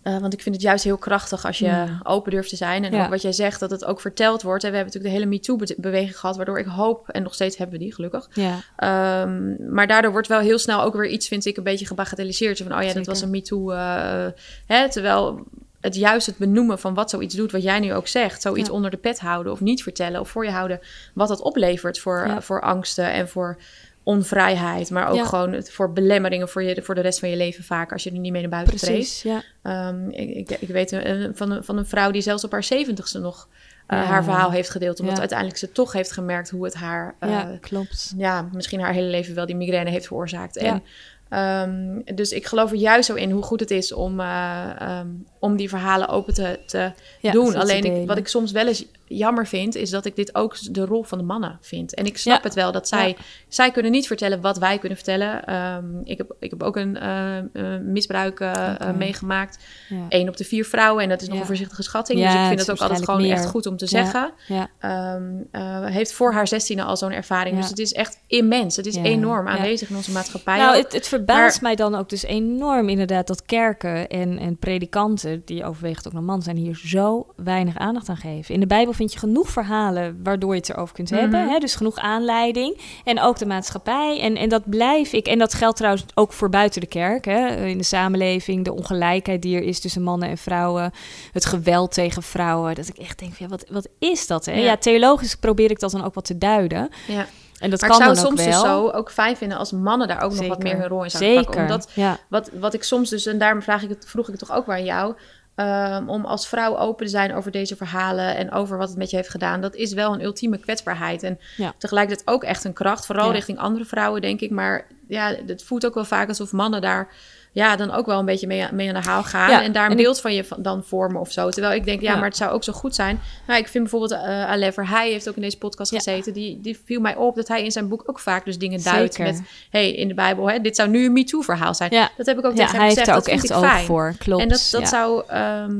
Eh, 0.02 0.18
want 0.18 0.32
ik 0.32 0.42
vind 0.42 0.54
het 0.54 0.64
juist 0.64 0.84
heel 0.84 0.96
krachtig 0.96 1.44
als 1.46 1.58
je 1.58 1.68
Mm. 1.68 2.00
open 2.02 2.30
durft 2.30 2.48
te 2.48 2.56
zijn. 2.56 2.84
En 2.84 2.92
Ja. 2.92 3.04
ook 3.04 3.10
wat 3.10 3.22
jij 3.22 3.32
zegt, 3.32 3.60
dat 3.60 3.70
het 3.70 3.84
ook 3.84 4.00
verteld 4.00 4.42
wordt. 4.42 4.64
En 4.64 4.70
we 4.70 4.76
hebben 4.76 4.94
natuurlijk 4.94 5.22
de 5.22 5.30
hele 5.30 5.36
MeToo-beweging 5.66 6.18
gehad... 6.18 6.36
waardoor 6.36 6.58
ik 6.58 6.66
hoop, 6.66 7.08
en 7.08 7.22
nog 7.22 7.34
steeds 7.34 7.56
hebben 7.56 7.78
we 7.78 7.84
die 7.84 7.94
gelukkig... 7.94 8.28
Ja, 8.32 8.56
Ehm, 8.76 9.72
maar 9.74 9.86
daardoor 9.86 10.12
wordt 10.12 10.28
wel 10.28 10.40
heel 10.40 10.58
snel 10.58 10.82
ook 10.82 10.94
weer 10.94 11.06
iets, 11.08 11.28
vind 11.28 11.46
ik, 11.46 11.56
een 11.56 11.62
beetje 11.62 11.86
gebagatelliseerd. 11.86 12.58
Van, 12.58 12.66
oh 12.66 12.72
ja, 12.72 12.78
dat 12.84 12.92
Zeker. 12.92 13.10
was 13.10 13.20
een 13.20 13.30
MeToo. 13.30 13.70
eh 13.70 14.26
hè, 14.66 14.90
terwijl 14.90 15.46
het 15.80 15.94
juist 15.96 16.26
het 16.26 16.36
benoemen 16.36 16.78
van 16.78 16.94
wat 16.94 17.10
zoiets 17.10 17.34
doet, 17.34 17.52
wat 17.52 17.62
jij 17.62 17.80
nu 17.80 17.94
ook 17.94 18.08
zegt. 18.08 18.42
Zoiets 18.42 18.70
onder 18.70 18.90
de 18.90 18.96
pet 18.96 19.20
houden 19.20 19.52
of 19.52 19.60
niet 19.60 19.82
vertellen 19.82 20.20
of 20.20 20.28
voor 20.30 20.44
je 20.44 20.50
houden. 20.50 20.80
Wat 21.14 21.28
dat 21.28 21.40
oplevert 21.40 21.98
voor, 21.98 22.24
Ja. 22.26 22.40
voor 22.42 22.60
angsten 22.60 23.12
en 23.12 23.28
voor 23.28 23.58
onvrijheid. 24.02 24.90
Maar 24.90 25.08
ook 25.08 25.16
Ja. 25.16 25.24
gewoon 25.24 25.52
het- 25.52 25.72
voor 25.72 25.92
belemmeringen 25.92 26.48
voor, 26.48 26.62
je, 26.62 26.82
voor 26.82 26.94
de 26.94 27.00
rest 27.00 27.18
van 27.18 27.28
je 27.30 27.36
leven 27.36 27.64
vaak. 27.64 27.92
Als 27.92 28.02
je 28.02 28.10
er 28.10 28.18
niet 28.18 28.32
mee 28.32 28.40
naar 28.40 28.50
buiten 28.50 28.76
treedt. 28.76 28.94
precies. 28.94 29.22
Ja. 29.22 29.42
Ehm, 29.62 30.08
ik, 30.10 30.30
ik, 30.50 30.50
ik 30.60 30.68
weet 30.68 30.90
van, 31.34 31.50
een, 31.50 31.64
van 31.64 31.76
een 31.78 31.86
vrouw 31.86 32.10
die 32.10 32.22
zelfs 32.22 32.44
op 32.44 32.52
haar 32.52 32.64
zeventigste 32.64 33.18
nog 33.18 33.48
eh, 33.86 33.98
Ja. 33.98 34.04
haar 34.04 34.24
verhaal 34.24 34.50
heeft 34.50 34.70
gedeeld. 34.70 35.00
Omdat 35.00 35.18
uiteindelijk 35.18 35.58
ze 35.58 35.72
toch 35.72 35.92
heeft 35.92 36.12
gemerkt 36.12 36.50
hoe 36.50 36.64
het 36.64 36.74
haar... 36.74 37.14
eh, 37.18 37.30
ja, 37.30 37.56
klopt. 37.60 38.14
ja, 38.16 38.48
misschien 38.52 38.80
haar 38.80 38.92
hele 38.92 39.06
leven 39.08 39.34
wel 39.34 39.46
die 39.46 39.56
migraine 39.56 39.90
heeft 39.90 40.06
veroorzaakt. 40.06 40.56
En, 40.56 40.82
ehm, 41.28 42.00
dus 42.16 42.30
ik 42.32 42.46
geloof 42.46 42.70
er 42.70 42.76
juist 42.76 43.06
zo 43.06 43.14
in 43.14 43.30
hoe 43.30 43.42
goed 43.42 43.60
het 43.60 43.70
is 43.70 43.92
om, 43.92 44.20
eh, 44.20 44.70
ehm, 44.78 45.06
om 45.38 45.56
die 45.56 45.68
verhalen 45.68 46.08
open 46.08 46.34
te, 46.34 46.58
te 46.66 46.92
doen. 47.32 47.56
Alleen 47.56 47.84
ik, 47.84 48.06
wat 48.06 48.18
ik 48.18 48.28
soms 48.28 48.52
wel 48.52 48.66
eens 48.66 48.84
jammer 49.16 49.46
vind, 49.46 49.74
is 49.74 49.90
dat 49.90 50.04
ik 50.04 50.16
dit 50.16 50.34
ook 50.34 50.74
de 50.74 50.84
rol 50.84 51.02
van 51.02 51.18
de 51.18 51.24
mannen 51.24 51.58
vind. 51.60 51.94
En 51.94 52.06
ik 52.06 52.18
snap 52.18 52.36
Ja. 52.36 52.42
het 52.42 52.54
wel 52.54 52.72
dat 52.72 52.88
zij, 52.88 53.08
Ja. 53.08 53.14
zij 53.48 53.70
kunnen 53.70 53.92
niet 53.92 54.06
vertellen 54.06 54.40
wat 54.40 54.58
wij 54.58 54.78
kunnen 54.78 54.98
vertellen. 54.98 55.44
Ehm, 55.44 55.84
ik, 56.04 56.18
heb, 56.18 56.34
ik 56.40 56.50
heb 56.50 56.62
ook 56.62 56.76
een 56.76 56.96
eh, 56.96 57.78
misbruik 57.82 58.40
eh, 58.40 58.74
meegemaakt. 58.96 59.58
Ja. 59.88 59.96
Eén 60.08 60.28
op 60.28 60.36
de 60.36 60.44
vier 60.44 60.64
vrouwen. 60.64 61.02
En 61.02 61.08
dat 61.08 61.22
is 61.22 61.28
nog 61.28 61.40
een 61.40 61.46
voorzichtige 61.46 61.82
schatting. 61.82 62.20
Dus 62.20 62.34
ik 62.34 62.46
vind 62.46 62.60
het 62.60 62.70
ook 62.70 62.80
altijd 62.80 63.04
gewoon 63.04 63.24
echt 63.24 63.46
goed 63.46 63.66
om 63.66 63.76
te 63.76 63.86
zeggen. 63.86 64.32
Ehm, 64.78 65.22
eh, 65.50 65.84
heeft 65.84 66.12
voor 66.12 66.32
haar 66.32 66.48
zestiende 66.48 66.82
al 66.82 66.96
zo'n 66.96 67.12
ervaring. 67.12 67.56
Dus 67.56 67.68
het 67.68 67.78
is 67.78 67.92
echt 67.92 68.20
immens. 68.26 68.76
Het 68.76 68.86
is 68.86 68.96
enorm 68.96 69.48
aanwezig 69.48 69.90
in 69.90 69.96
onze 69.96 70.10
maatschappij. 70.12 70.58
Nou, 70.58 70.76
het, 70.76 70.92
het 70.92 71.08
verbaast 71.08 71.60
mij 71.60 71.74
dan 71.74 71.94
ook 71.94 72.08
dus 72.08 72.22
enorm 72.22 72.88
inderdaad 72.88 73.26
dat 73.26 73.42
kerken 73.42 74.08
en, 74.08 74.38
en 74.38 74.56
predikanten, 74.56 75.42
die 75.44 75.64
overwegend 75.64 76.06
ook 76.06 76.12
nog 76.12 76.22
man 76.22 76.42
zijn, 76.42 76.56
hier 76.56 76.80
zo 76.84 77.26
weinig 77.36 77.78
aandacht 77.78 78.08
aan 78.08 78.16
geven. 78.16 78.54
In 78.54 78.60
de 78.60 78.66
Bijbel 78.66 78.92
vind 79.02 79.12
je 79.20 79.26
genoeg 79.26 79.48
verhalen 79.48 80.20
waardoor 80.22 80.54
je 80.54 80.60
het 80.60 80.68
erover 80.68 80.94
kunt 80.94 81.10
hebben. 81.10 81.40
Mhm. 81.40 81.52
Hè? 81.52 81.58
Dus 81.58 81.74
genoeg 81.74 81.96
aanleiding. 81.96 82.80
En 83.04 83.20
ook 83.20 83.38
de 83.38 83.46
maatschappij. 83.46 84.20
En, 84.20 84.36
en 84.36 84.48
dat 84.48 84.70
blijf 84.70 85.12
ik. 85.12 85.26
En 85.26 85.38
dat 85.38 85.54
geldt 85.54 85.76
trouwens 85.76 86.04
ook 86.14 86.32
voor 86.32 86.48
buiten 86.48 86.80
de 86.80 86.86
kerk. 86.86 87.24
Hè? 87.24 87.66
In 87.66 87.78
de 87.78 87.84
samenleving, 87.84 88.64
de 88.64 88.72
ongelijkheid 88.72 89.42
die 89.42 89.56
er 89.56 89.62
is 89.62 89.80
tussen 89.80 90.02
mannen 90.02 90.28
en 90.28 90.38
vrouwen. 90.38 90.92
Het 91.32 91.44
geweld 91.44 91.92
tegen 91.92 92.22
vrouwen. 92.22 92.74
Dat 92.74 92.88
ik 92.88 92.98
echt 92.98 93.18
denk, 93.18 93.34
van, 93.34 93.46
ja, 93.46 93.52
wat, 93.52 93.64
wat 93.70 93.88
is 93.98 94.26
dat? 94.26 94.44
Hè? 94.44 94.52
Ja. 94.52 94.64
Ja. 94.64 94.76
theologisch 94.76 95.34
probeer 95.34 95.70
ik 95.70 95.80
dat 95.80 95.90
dan 95.90 96.04
ook 96.04 96.14
wat 96.14 96.24
te 96.24 96.38
duiden. 96.38 96.88
ja. 97.06 97.26
En 97.62 97.70
dat 97.70 97.80
maar 97.80 97.90
ik 97.90 97.96
kan 97.96 98.04
zou 98.06 98.14
dan 98.14 98.24
soms 98.24 98.44
dus 98.44 98.60
zo 98.60 98.88
ook 98.88 99.10
fijn 99.10 99.36
vinden 99.36 99.58
als 99.58 99.72
mannen 99.72 100.08
daar 100.08 100.22
ook 100.22 100.34
nog 100.34 100.46
wat 100.46 100.62
meer 100.62 100.78
hun 100.78 100.88
rol 100.88 101.04
in 101.04 101.10
zouden 101.10 101.32
Zeker. 101.32 101.44
pakken. 101.44 101.62
Omdat 101.62 101.90
ja. 101.94 102.18
wat, 102.28 102.50
wat 102.52 102.74
ik 102.74 102.82
soms 102.82 103.10
dus, 103.10 103.26
en 103.26 103.38
daarom 103.38 103.62
vraag 103.62 103.82
ik 103.82 103.88
het, 103.88 104.04
vroeg 104.08 104.24
ik 104.24 104.30
het 104.38 104.48
toch 104.48 104.56
ook 104.56 104.66
wel 104.66 104.76
aan 104.76 104.84
jou. 104.84 105.14
Ehm, 105.54 106.08
om 106.08 106.24
als 106.24 106.48
vrouw 106.48 106.76
open 106.78 107.04
te 107.06 107.10
zijn 107.10 107.34
over 107.34 107.50
deze 107.50 107.76
verhalen 107.76 108.36
en 108.36 108.50
over 108.52 108.78
wat 108.78 108.88
het 108.88 108.98
met 108.98 109.10
je 109.10 109.16
heeft 109.16 109.28
gedaan. 109.28 109.60
Dat 109.60 109.74
is 109.74 109.92
wel 109.92 110.12
een 110.14 110.22
ultieme 110.22 110.58
kwetsbaarheid. 110.58 111.22
En 111.22 111.38
Ja. 111.56 111.74
tegelijkertijd 111.78 112.28
ook 112.28 112.44
echt 112.44 112.64
een 112.64 112.72
kracht. 112.72 113.06
Vooral 113.06 113.26
Ja. 113.26 113.32
richting 113.32 113.58
andere 113.58 113.84
vrouwen, 113.84 114.20
denk 114.20 114.40
ik. 114.40 114.50
Maar 114.50 114.86
ja, 115.08 115.34
het 115.46 115.62
voelt 115.64 115.86
ook 115.86 115.94
wel 115.94 116.04
vaak 116.04 116.28
alsof 116.28 116.52
mannen 116.52 116.80
daar 116.80 117.08
ja, 117.54 117.76
dan 117.76 117.90
ook 117.90 118.06
wel 118.06 118.18
een 118.18 118.24
beetje 118.24 118.46
mee, 118.46 118.66
mee 118.72 118.88
aan 118.94 119.02
de 119.02 119.08
haal 119.08 119.22
gaan. 119.22 119.50
Ja, 119.50 119.62
en 119.62 119.72
daar 119.72 119.90
een 119.90 119.96
beeld 119.96 120.20
van 120.20 120.34
je 120.34 120.44
van, 120.44 120.62
dan 120.62 120.84
vormen 120.84 121.20
of 121.20 121.32
zo. 121.32 121.48
Terwijl 121.48 121.74
ik 121.74 121.84
denk, 121.84 122.00
ja, 122.00 122.10
Ja. 122.10 122.16
maar 122.16 122.28
het 122.28 122.36
zou 122.36 122.50
ook 122.52 122.64
zo 122.64 122.72
goed 122.72 122.94
zijn. 122.94 123.20
Nou, 123.46 123.60
ik 123.60 123.68
vind 123.68 123.90
bijvoorbeeld 123.90 124.20
uh, 124.22 124.44
Alever, 124.50 124.88
hij 124.88 125.10
heeft 125.10 125.28
ook 125.28 125.36
in 125.36 125.42
deze 125.42 125.58
podcast 125.58 125.90
Ja. 125.90 125.96
gezeten. 125.98 126.32
Die, 126.32 126.60
die 126.60 126.78
viel 126.84 127.00
mij 127.00 127.16
op 127.16 127.34
dat 127.36 127.48
hij 127.48 127.64
in 127.64 127.70
zijn 127.72 127.88
boek 127.88 128.02
ook 128.06 128.18
vaak 128.18 128.44
dus 128.44 128.58
dingen 128.58 128.82
duidt 128.82 129.14
Zeker. 129.14 129.32
met... 129.32 129.42
hey, 129.70 129.92
in 129.92 130.08
de 130.08 130.14
Bijbel, 130.14 130.50
hè, 130.50 130.60
dit 130.60 130.76
zou 130.76 130.88
nu 130.88 131.04
een 131.04 131.12
MeToo-verhaal 131.12 131.74
zijn. 131.74 131.90
Ja. 131.92 132.10
Dat 132.16 132.26
heb 132.26 132.38
ik 132.38 132.44
ook 132.44 132.54
tegen 132.54 132.70
hem 132.70 132.76
hij 132.78 132.86
heeft 132.88 132.98
gezegd. 132.98 133.16
dat 133.26 133.28
ook 133.28 133.34
echt 133.62 133.70
fijn. 133.70 133.84
voor. 133.84 134.14
Klopt. 134.18 134.42
En 134.42 134.48
dat, 134.48 134.68
dat 134.70 134.88
zou, 134.88 135.22
ehm, 135.28 135.74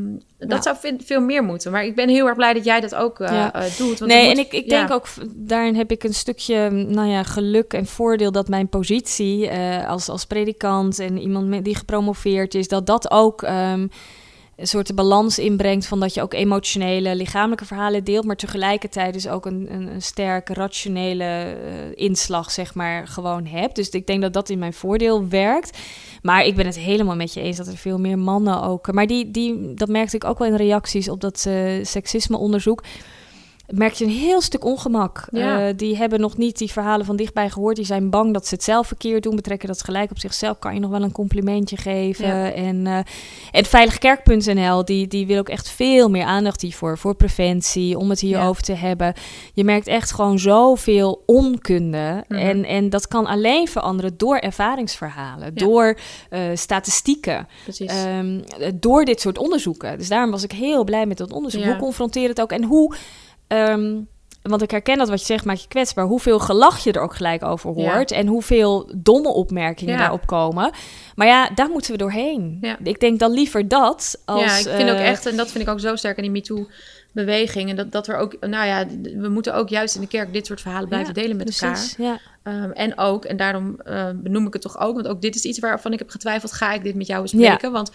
dat 0.49 0.65
Ja. 0.65 0.75
zou 0.75 0.97
veel 1.05 1.21
meer 1.21 1.45
moeten. 1.45 1.73
Maar 1.73 1.85
ik 1.85 1.95
ben 1.95 2.09
heel 2.09 2.27
erg 2.27 2.37
blij 2.37 2.53
dat 2.53 2.65
jij 2.65 2.81
dat 2.81 2.95
ook 2.95 3.21
eh, 3.21 3.33
Ja. 3.33 3.53
eh, 3.55 3.77
doet. 3.79 3.99
Want 3.99 4.13
nee, 4.13 4.31
en 4.31 4.39
ik, 4.39 4.53
ik 4.53 4.71
ja. 4.71 4.79
denk 4.79 4.91
ook, 4.91 5.07
daarin 5.35 5.75
heb 5.77 5.91
ik 5.91 6.05
een 6.05 6.15
stukje 6.15 6.71
nou 6.71 7.09
ja, 7.09 7.23
geluk 7.23 7.73
en 7.73 7.87
voordeel 7.87 8.33
dat 8.33 8.49
mijn 8.49 8.69
positie 8.69 9.49
eh, 9.49 9.89
als, 9.89 10.09
als 10.09 10.25
predikant 10.25 10.99
en 10.99 11.19
iemand 11.19 11.65
die 11.65 11.77
gepromoveerd 11.77 12.55
is, 12.55 12.69
dat 12.69 12.87
dat 12.87 13.11
ook 13.11 13.43
ehm, 13.43 13.87
een 14.57 14.67
soort 14.67 14.95
balans 14.95 15.39
inbrengt 15.39 15.87
van 15.87 16.01
dat 16.01 16.15
je 16.15 16.23
ook 16.23 16.35
emotionele, 16.35 17.17
lichamelijke 17.17 17.65
verhalen 17.65 18.05
deelt, 18.05 18.25
maar 18.25 18.37
tegelijkertijd 18.37 19.13
dus 19.13 19.29
ook 19.29 19.47
een, 19.47 19.67
een, 19.71 19.87
een 19.87 20.03
sterke, 20.03 20.55
rationele 20.55 21.57
inslag, 21.95 22.51
zeg 22.51 22.75
maar, 22.75 23.07
gewoon 23.07 23.47
hebt. 23.47 23.77
Dus 23.77 23.89
ik 23.89 24.07
denk 24.07 24.23
dat 24.23 24.33
dat 24.33 24.49
in 24.49 24.59
mijn 24.59 24.73
voordeel 24.73 25.29
werkt. 25.29 25.79
Maar 26.23 26.45
ik 26.45 26.55
ben 26.55 26.67
het 26.67 26.79
helemaal 26.79 27.17
met 27.17 27.35
je 27.35 27.41
eens 27.41 27.57
dat 27.57 27.67
er 27.67 27.77
veel 27.77 27.99
meer 27.99 28.19
mannen 28.19 28.63
ook. 28.63 28.93
Maar 28.93 29.07
die, 29.07 29.31
die, 29.31 29.75
dat 29.75 29.89
merkte 29.89 30.17
ik 30.17 30.25
ook 30.25 30.39
wel 30.39 30.49
in 30.49 30.57
reacties 30.57 31.09
op 31.09 31.21
dat 31.21 31.45
uh, 31.49 31.85
seksisme-onderzoek 31.85 32.83
merk 33.73 33.93
je 33.93 34.05
een 34.05 34.11
heel 34.11 34.41
stuk 34.41 34.65
ongemak. 34.65 35.27
Ja. 35.31 35.69
Uh, 35.69 35.73
die 35.77 35.97
hebben 35.97 36.21
nog 36.21 36.37
niet 36.37 36.59
die 36.59 36.71
verhalen 36.71 37.07
van 37.07 37.17
dichtbij 37.17 37.51
gehoord. 37.51 37.77
Die 37.77 37.85
zijn 37.85 38.11
bang 38.11 38.33
dat 38.33 38.47
ze 38.47 38.55
het 38.55 38.65
zelf 38.65 38.87
verkeerd 38.87 39.23
doen. 39.23 39.37
Betrekken 39.37 39.69
dat 39.69 39.85
gelijk 39.85 40.11
op 40.11 40.19
zichzelf. 40.19 40.59
Kan 40.59 40.75
je 40.75 40.81
nog 40.81 40.91
wel 40.91 41.03
een 41.03 41.13
complimentje 41.13 41.77
geven. 41.77 42.27
Ja. 42.27 42.53
En, 42.53 42.87
uh, 42.87 42.99
en 43.51 43.65
veiligkerk.nl, 43.65 44.85
die, 44.85 45.07
die 45.07 45.27
wil 45.27 45.39
ook 45.39 45.49
echt 45.49 45.69
veel 45.71 46.09
meer 46.09 46.25
aandacht 46.25 46.61
hiervoor. 46.61 46.99
Voor 46.99 47.15
preventie, 47.15 47.99
om 47.99 48.11
het 48.11 48.21
hierover 48.21 48.63
Ja. 48.67 48.75
te 48.75 48.81
hebben. 48.81 49.15
Je 49.55 49.65
merkt 49.65 49.87
echt 49.87 50.13
gewoon 50.15 50.39
zoveel 50.39 51.23
onkunde. 51.27 52.25
Mhm. 52.29 52.41
en, 52.41 52.65
en 52.65 52.91
dat 52.91 53.09
kan 53.09 53.27
alleen 53.27 53.69
veranderen 53.69 54.17
door 54.17 54.37
ervaringsverhalen. 54.37 55.55
Door 55.55 55.99
uh, 56.31 56.41
statistieken. 56.55 57.49
Ehm, 57.79 58.41
door 58.75 59.05
dit 59.05 59.21
soort 59.21 59.39
onderzoeken. 59.39 59.99
Dus 59.99 60.09
daarom 60.09 60.31
was 60.31 60.43
ik 60.43 60.53
heel 60.53 60.85
blij 60.85 61.07
met 61.07 61.19
dat 61.19 61.33
onderzoek. 61.33 61.65
Hoe 61.65 61.77
confronterend 61.77 62.41
ook 62.41 62.53
en 62.53 62.65
hoe. 62.65 62.95
Ehm, 63.47 64.01
want 64.43 64.63
ik 64.63 64.71
herken 64.71 64.99
dat 64.99 65.09
wat 65.09 65.21
je 65.21 65.27
zegt, 65.27 65.45
maak 65.45 65.57
je 65.57 65.69
kwetsbaar. 65.69 66.05
Hoeveel 66.05 66.39
gelach 66.39 66.85
je 66.85 66.93
er 66.93 67.01
ook 67.01 67.15
gelijk 67.15 67.45
over 67.45 67.79
Ja. 67.79 67.93
hoort. 67.95 68.11
En 68.11 68.27
hoeveel 68.27 68.93
domme 68.97 69.29
opmerkingen 69.29 69.93
Ja. 69.95 69.99
daarop 70.01 70.27
komen. 70.27 70.71
Maar 71.15 71.27
ja, 71.27 71.51
daar 71.55 71.69
moeten 71.69 71.93
we 71.93 71.99
doorheen. 71.99 72.59
Ja. 72.61 72.77
Ik 72.83 73.01
denk 73.01 73.19
dan 73.19 73.33
liever 73.33 73.69
dat 73.69 74.21
als... 74.25 74.41
ja, 74.41 74.57
ik 74.57 74.77
vind 74.77 74.91
ook 74.91 74.97
eh, 74.97 75.09
echt, 75.09 75.27
en 75.27 75.37
dat 75.37 75.51
vind 75.51 75.65
ik 75.65 75.71
ook 75.71 75.81
zo 75.81 75.97
sterk 75.97 76.17
in 76.17 76.23
die 76.23 76.33
MeToo-beweging. 76.33 77.71
En 77.71 77.77
dat, 77.77 77.93
dat 77.93 78.09
er 78.09 78.17
ook, 78.17 78.37
nou 78.41 78.67
ja, 78.67 78.87
we 79.15 79.29
moeten 79.29 79.55
ook 79.55 79.69
juist 79.69 79.95
in 79.95 80.01
de 80.01 80.07
kerk 80.07 80.33
dit 80.33 80.47
soort 80.47 80.61
verhalen 80.61 80.89
blijven 80.89 81.15
delen 81.15 81.37
met 81.37 81.61
elkaar. 81.61 81.73
precies. 81.79 81.97
Ehm, 82.43 82.71
en 82.71 82.99
ook, 82.99 83.25
en 83.25 83.37
daarom 83.37 83.81
eh, 83.81 84.09
benoem 84.15 84.47
ik 84.47 84.53
het 84.53 84.63
toch 84.63 84.79
ook, 84.79 84.95
want 84.95 85.09
ook 85.09 85.21
dit 85.23 85.35
is 85.35 85.45
iets 85.45 85.59
waarvan 85.59 85.93
ik 85.93 85.99
heb 85.99 86.11
getwijfeld, 86.11 86.53
ga 86.53 86.73
ik 86.73 86.83
dit 86.83 86.95
met 86.95 87.07
jou 87.07 87.23
bespreken? 87.23 87.73
Want 87.73 87.91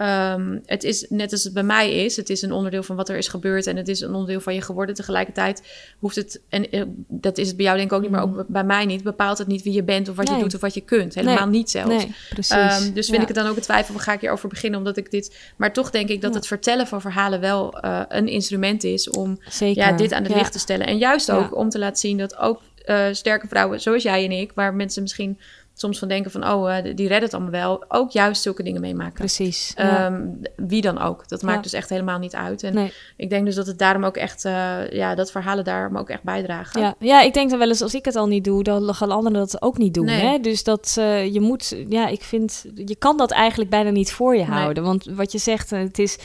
ehm, 0.00 0.58
het 0.66 0.84
is 0.84 1.06
net 1.08 1.32
als 1.32 1.44
het 1.44 1.52
bij 1.52 1.62
mij 1.62 2.04
is, 2.04 2.16
het 2.16 2.30
is 2.30 2.42
een 2.42 2.52
onderdeel 2.52 2.82
van 2.82 2.96
wat 2.96 3.08
er 3.08 3.16
is 3.16 3.28
gebeurd 3.28 3.66
en 3.66 3.76
het 3.76 3.88
is 3.88 4.00
een 4.00 4.12
onderdeel 4.14 4.40
van 4.40 4.54
je 4.54 4.60
geworden. 4.62 4.94
Tegelijkertijd 4.94 5.62
hoeft 5.98 6.16
het, 6.16 6.40
en 6.48 6.70
eh, 6.70 6.82
dat 7.08 7.38
is 7.38 7.46
het 7.46 7.56
bij 7.56 7.64
jou 7.64 7.76
denk 7.78 7.90
ik 7.90 7.96
ook 7.96 8.02
niet, 8.02 8.10
maar 8.10 8.22
ook 8.22 8.44
bij 8.48 8.64
mij 8.64 8.84
niet, 8.84 9.02
bepaalt 9.02 9.38
het 9.38 9.46
niet 9.46 9.62
wie 9.62 9.72
je 9.72 9.82
bent 9.82 10.08
of 10.08 10.16
wat 10.16 10.26
Nee. 10.26 10.36
je 10.36 10.42
doet 10.42 10.54
of 10.54 10.60
wat 10.60 10.74
je 10.74 10.80
kunt. 10.80 11.14
Helemaal 11.14 11.46
Nee. 11.46 11.56
niet 11.58 11.70
zelfs. 11.70 11.88
Nee, 11.88 12.14
precies. 12.30 12.56
Ehm, 12.56 12.92
dus 12.92 13.04
vind 13.06 13.16
Ja. 13.16 13.22
ik 13.22 13.28
het 13.28 13.36
dan 13.36 13.46
ook 13.46 13.56
een 13.56 13.62
twijfel 13.62 13.98
ga 13.98 14.12
ik 14.12 14.20
hierover 14.20 14.48
beginnen 14.48 14.78
omdat 14.78 14.96
ik 14.96 15.10
dit. 15.10 15.36
Maar 15.56 15.72
toch 15.72 15.90
denk 15.90 16.08
ik 16.08 16.20
dat 16.20 16.30
Ja. 16.30 16.36
het 16.36 16.46
vertellen 16.46 16.86
van 16.86 17.00
verhalen 17.00 17.40
wel 17.40 17.78
eh, 17.80 18.00
een 18.08 18.28
instrument 18.28 18.84
is 18.84 19.10
om 19.10 19.38
Zeker. 19.48 19.82
ja, 19.82 19.92
dit 19.92 20.12
aan 20.12 20.22
het 20.22 20.32
Ja. 20.32 20.38
licht 20.38 20.52
te 20.52 20.58
stellen. 20.58 20.86
En 20.86 20.98
juist 20.98 21.30
ook 21.30 21.56
om 21.56 21.68
te 21.68 21.78
laten 21.78 21.98
zien 21.98 22.18
dat 22.18 22.36
ook 22.36 22.60
eh, 22.80 23.06
sterke 23.12 23.48
vrouwen, 23.48 23.80
zoals 23.80 24.02
jij 24.02 24.24
en 24.24 24.30
ik, 24.32 24.52
waar 24.54 24.74
mensen 24.74 25.02
misschien 25.02 25.38
soms 25.80 25.98
van 25.98 26.08
denken 26.08 26.30
van 26.30 26.48
oh, 26.48 26.76
eh, 26.76 26.84
die 26.84 27.08
redden 27.08 27.22
het 27.22 27.34
allemaal 27.34 27.50
wel, 27.50 27.84
ook 27.88 28.10
juist 28.10 28.42
zulke 28.42 28.62
dingen 28.62 28.80
meemaken. 28.80 29.14
Precies. 29.14 29.72
ja. 29.76 30.06
Ehm, 30.06 30.22
wie 30.56 30.82
dan 30.82 31.00
ook. 31.00 31.28
Dat 31.28 31.42
maakt 31.42 31.56
Ja. 31.56 31.62
dus 31.62 31.72
echt 31.72 31.88
helemaal 31.88 32.18
niet 32.18 32.34
uit. 32.34 32.62
En 32.62 32.74
Nee. 32.74 32.92
ik 33.16 33.30
denk 33.30 33.44
dus 33.44 33.54
dat 33.54 33.66
het 33.66 33.78
daarom 33.78 34.04
ook 34.04 34.16
echt, 34.16 34.44
eh, 34.44 34.90
ja, 34.90 35.14
dat 35.14 35.30
verhalen 35.30 35.64
daarom 35.64 35.96
ook 35.96 36.08
echt 36.08 36.22
bijdragen. 36.22 36.80
Ja, 36.80 36.94
ja, 36.98 37.20
ik 37.22 37.34
denk 37.34 37.50
dan 37.50 37.58
wel 37.58 37.68
eens, 37.68 37.82
als 37.82 37.94
ik 37.94 38.04
het 38.04 38.16
al 38.16 38.26
niet 38.26 38.44
doe, 38.44 38.62
dan 38.62 38.94
gaan 38.94 39.10
anderen 39.10 39.38
dat 39.38 39.62
ook 39.62 39.78
niet 39.78 39.94
doen. 39.94 40.04
Nee. 40.04 40.20
Hè? 40.20 40.38
Dus 40.38 40.64
dat 40.64 40.94
eh, 40.98 41.32
je 41.32 41.40
moet, 41.40 41.76
ja, 41.88 42.08
ik 42.08 42.22
vind, 42.22 42.64
je 42.74 42.96
kan 42.96 43.16
dat 43.16 43.30
eigenlijk 43.30 43.70
bijna 43.70 43.90
niet 43.90 44.12
voor 44.12 44.36
je 44.36 44.46
Nee. 44.46 44.58
houden. 44.58 44.82
Want 44.82 45.04
wat 45.04 45.32
je 45.32 45.38
zegt, 45.38 45.70
het 45.70 45.98
is, 45.98 46.18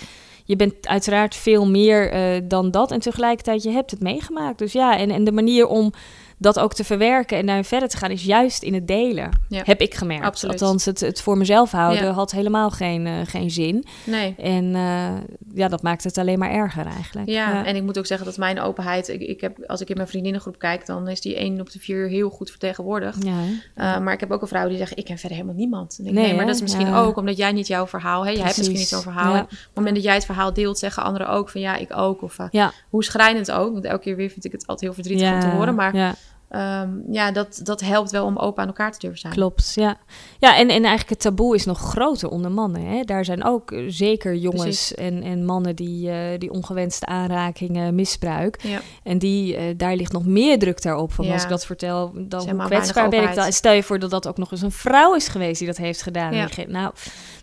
je 0.45 0.55
bent 0.55 0.87
uiteraard 0.87 1.35
veel 1.35 1.67
meer 1.67 2.13
dan 2.47 2.71
dat. 2.71 2.91
En 2.91 2.99
tegelijkertijd, 2.99 3.63
je 3.63 3.69
hebt 3.71 3.91
het 3.91 3.99
meegemaakt. 3.99 4.57
Dus 4.57 4.71
ja, 4.73 4.97
en, 4.97 5.11
en 5.11 5.23
de 5.23 5.31
manier 5.31 5.67
om 5.67 5.93
dat 6.37 6.59
ook 6.59 6.73
te 6.73 6.83
verwerken 6.83 7.37
en 7.37 7.45
daarin 7.45 7.63
verder 7.63 7.89
te 7.89 7.97
gaan, 7.97 8.11
is 8.11 8.23
juist 8.23 8.63
in 8.63 8.73
het 8.73 8.87
delen. 8.87 9.29
Ja. 9.49 9.61
Heb 9.65 9.81
ik 9.81 9.95
gemerkt. 9.95 10.25
Absoluut. 10.25 10.61
Althans, 10.61 10.85
het, 10.85 10.99
het 10.99 11.21
voor 11.21 11.37
mezelf 11.37 11.71
houden 11.71 12.03
Ja. 12.03 12.11
had 12.11 12.31
helemaal 12.31 12.69
geen, 12.69 13.07
eh, 13.07 13.13
geen 13.25 13.51
zin. 13.51 13.85
Nee. 14.05 14.35
En 14.37 14.75
eh, 14.75 15.13
ja, 15.53 15.67
dat 15.67 15.81
maakt 15.81 16.03
het 16.03 16.17
alleen 16.17 16.39
maar 16.39 16.51
erger 16.51 16.85
eigenlijk. 16.85 17.29
Ja, 17.29 17.65
en 17.65 17.75
ik 17.75 17.83
moet 17.83 17.97
ook 17.97 18.05
zeggen 18.05 18.25
dat 18.25 18.37
mijn 18.37 18.59
openheid, 18.59 19.09
ik, 19.09 19.21
ik 19.21 19.41
heb, 19.41 19.57
als 19.67 19.81
ik 19.81 19.89
in 19.89 19.95
mijn 19.95 20.07
vriendinnengroep 20.07 20.59
kijk, 20.59 20.85
dan 20.85 21.07
is 21.07 21.21
die 21.21 21.35
1 21.35 21.59
op 21.59 21.71
de 21.71 21.79
4 21.79 22.07
heel 22.07 22.29
goed 22.29 22.49
vertegenwoordigd. 22.49 23.23
ja? 23.23 23.31
Uh, 23.75 23.99
maar 24.03 24.13
ik 24.13 24.19
heb 24.19 24.31
ook 24.31 24.41
een 24.41 24.47
vrouw 24.47 24.67
die 24.67 24.77
zegt, 24.77 24.97
ik 24.97 25.05
ken 25.05 25.17
verder 25.17 25.37
helemaal 25.37 25.57
niemand. 25.57 25.95
En 25.99 26.05
ik, 26.05 26.11
Nee, 26.11 26.23
nee, 26.23 26.31
maar 26.31 26.41
hè? 26.41 26.45
dat 26.47 26.55
is 26.55 26.61
misschien 26.61 26.93
ook 26.93 27.17
omdat 27.17 27.37
jij 27.37 27.51
niet 27.51 27.67
jouw 27.67 27.87
verhaal, 27.87 28.25
hè? 28.25 28.31
jij 28.31 28.43
hebt 28.43 28.57
misschien 28.57 28.77
niet 28.77 28.87
zo'n 28.87 29.01
verhaal. 29.01 29.33
En 29.35 29.41
op 29.41 29.49
het 29.49 29.69
moment 29.73 29.95
dat 29.95 30.03
jij 30.03 30.13
het 30.13 30.25
verhaal 30.25 30.53
deelt, 30.53 30.79
zeggen 30.79 31.03
anderen 31.03 31.29
ook 31.29 31.49
van 31.49 31.61
ja, 31.61 31.75
ik 31.75 31.97
ook. 31.97 32.21
Of 32.21 32.37
ja. 32.51 32.71
hoe 32.89 33.03
schrijnend 33.03 33.51
ook, 33.51 33.73
want 33.73 33.85
elke 33.85 34.03
keer 34.03 34.15
weer 34.15 34.29
vind 34.29 34.45
ik 34.45 34.51
het 34.51 34.67
altijd 34.67 34.81
heel 34.81 35.03
verdrietig 35.03 35.33
om 35.33 35.39
te 35.39 35.55
horen. 35.55 35.75
Maar 35.75 35.95
ja. 35.95 36.15
Um, 36.55 37.03
ja, 37.09 37.31
dat, 37.31 37.59
dat 37.63 37.81
helpt 37.81 38.11
wel 38.11 38.25
om 38.25 38.37
open 38.37 38.61
aan 38.61 38.67
elkaar 38.67 38.91
te 38.91 38.99
durven 38.99 39.19
zijn. 39.19 39.33
Klopt, 39.33 39.71
ja. 39.75 39.97
Ja, 40.39 40.57
en, 40.57 40.69
en 40.69 40.83
eigenlijk 40.83 41.09
het 41.09 41.19
taboe 41.19 41.55
is 41.55 41.65
nog 41.65 41.79
groter 41.79 42.29
onder 42.29 42.51
mannen. 42.51 42.85
Hè? 42.85 43.03
Daar 43.03 43.25
zijn 43.25 43.43
ook 43.43 43.71
eh, 43.71 43.83
zeker 43.87 44.35
jongens 44.35 44.93
en, 44.93 45.23
en 45.23 45.45
mannen 45.45 45.75
die, 45.75 46.09
uh, 46.09 46.15
die 46.37 46.51
ongewenste 46.51 47.05
aanrakingen, 47.05 47.95
misbruik. 47.95 48.59
Ja. 48.61 48.81
En 49.03 49.17
die, 49.17 49.57
uh, 49.57 49.63
daar 49.77 49.95
ligt 49.95 50.11
nog 50.11 50.25
meer 50.25 50.59
druk 50.59 50.81
daarop. 50.81 51.13
Van 51.13 51.25
Ja. 51.25 51.33
Als 51.33 51.43
ik 51.43 51.49
dat 51.49 51.65
vertel, 51.65 52.11
dan 52.15 52.41
Zeg 52.41 52.49
hoe 52.49 52.59
maar 52.59 52.67
kwetsbaar 52.67 53.09
ben 53.09 53.23
ik 53.23 53.35
dan. 53.35 53.51
Stel 53.51 53.73
je 53.73 53.83
voor 53.83 53.99
dat 53.99 54.09
dat 54.09 54.27
ook 54.27 54.37
nog 54.37 54.51
eens 54.51 54.61
een 54.61 54.71
vrouw 54.71 55.15
is 55.15 55.27
geweest 55.27 55.57
die 55.57 55.67
dat 55.67 55.77
heeft 55.77 56.01
gedaan. 56.01 56.33
Ja. 56.33 56.47
Nou, 56.67 56.93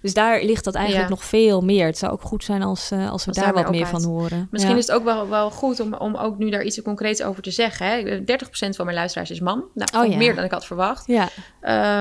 dus 0.02 0.14
daar 0.14 0.42
ligt 0.42 0.64
dat 0.64 0.74
eigenlijk 0.74 1.08
nog 1.08 1.24
veel 1.24 1.60
meer. 1.60 1.86
Het 1.86 1.98
zou 1.98 2.12
ook 2.12 2.22
goed 2.22 2.44
zijn 2.44 2.62
als, 2.62 2.92
uh, 2.92 3.10
als 3.10 3.24
we 3.24 3.30
Als 3.30 3.38
daar 3.38 3.52
wat 3.52 3.70
meer 3.70 3.86
van 3.86 4.04
horen. 4.04 4.48
Misschien 4.50 4.76
is 4.76 4.86
het 4.86 4.96
ook 4.96 5.04
wel, 5.04 5.28
wel 5.28 5.50
goed 5.50 5.80
om, 5.80 5.94
om 5.94 6.16
ook 6.16 6.38
nu 6.38 6.50
daar 6.50 6.62
iets 6.62 6.82
concreets 6.82 7.22
over 7.22 7.42
te 7.42 7.50
zeggen. 7.50 7.86
Hè? 7.86 8.20
30% 8.20 8.24
van 8.76 8.84
mijn 8.84 8.96
luisteraars 9.02 9.30
is 9.30 9.40
man. 9.40 9.64
Nou, 9.74 10.04
Oh, 10.06 10.10
ja. 10.12 10.16
meer 10.16 10.34
dan 10.34 10.44
ik 10.44 10.50
had 10.50 10.66
verwacht. 10.66 11.06
Ja, 11.06 11.28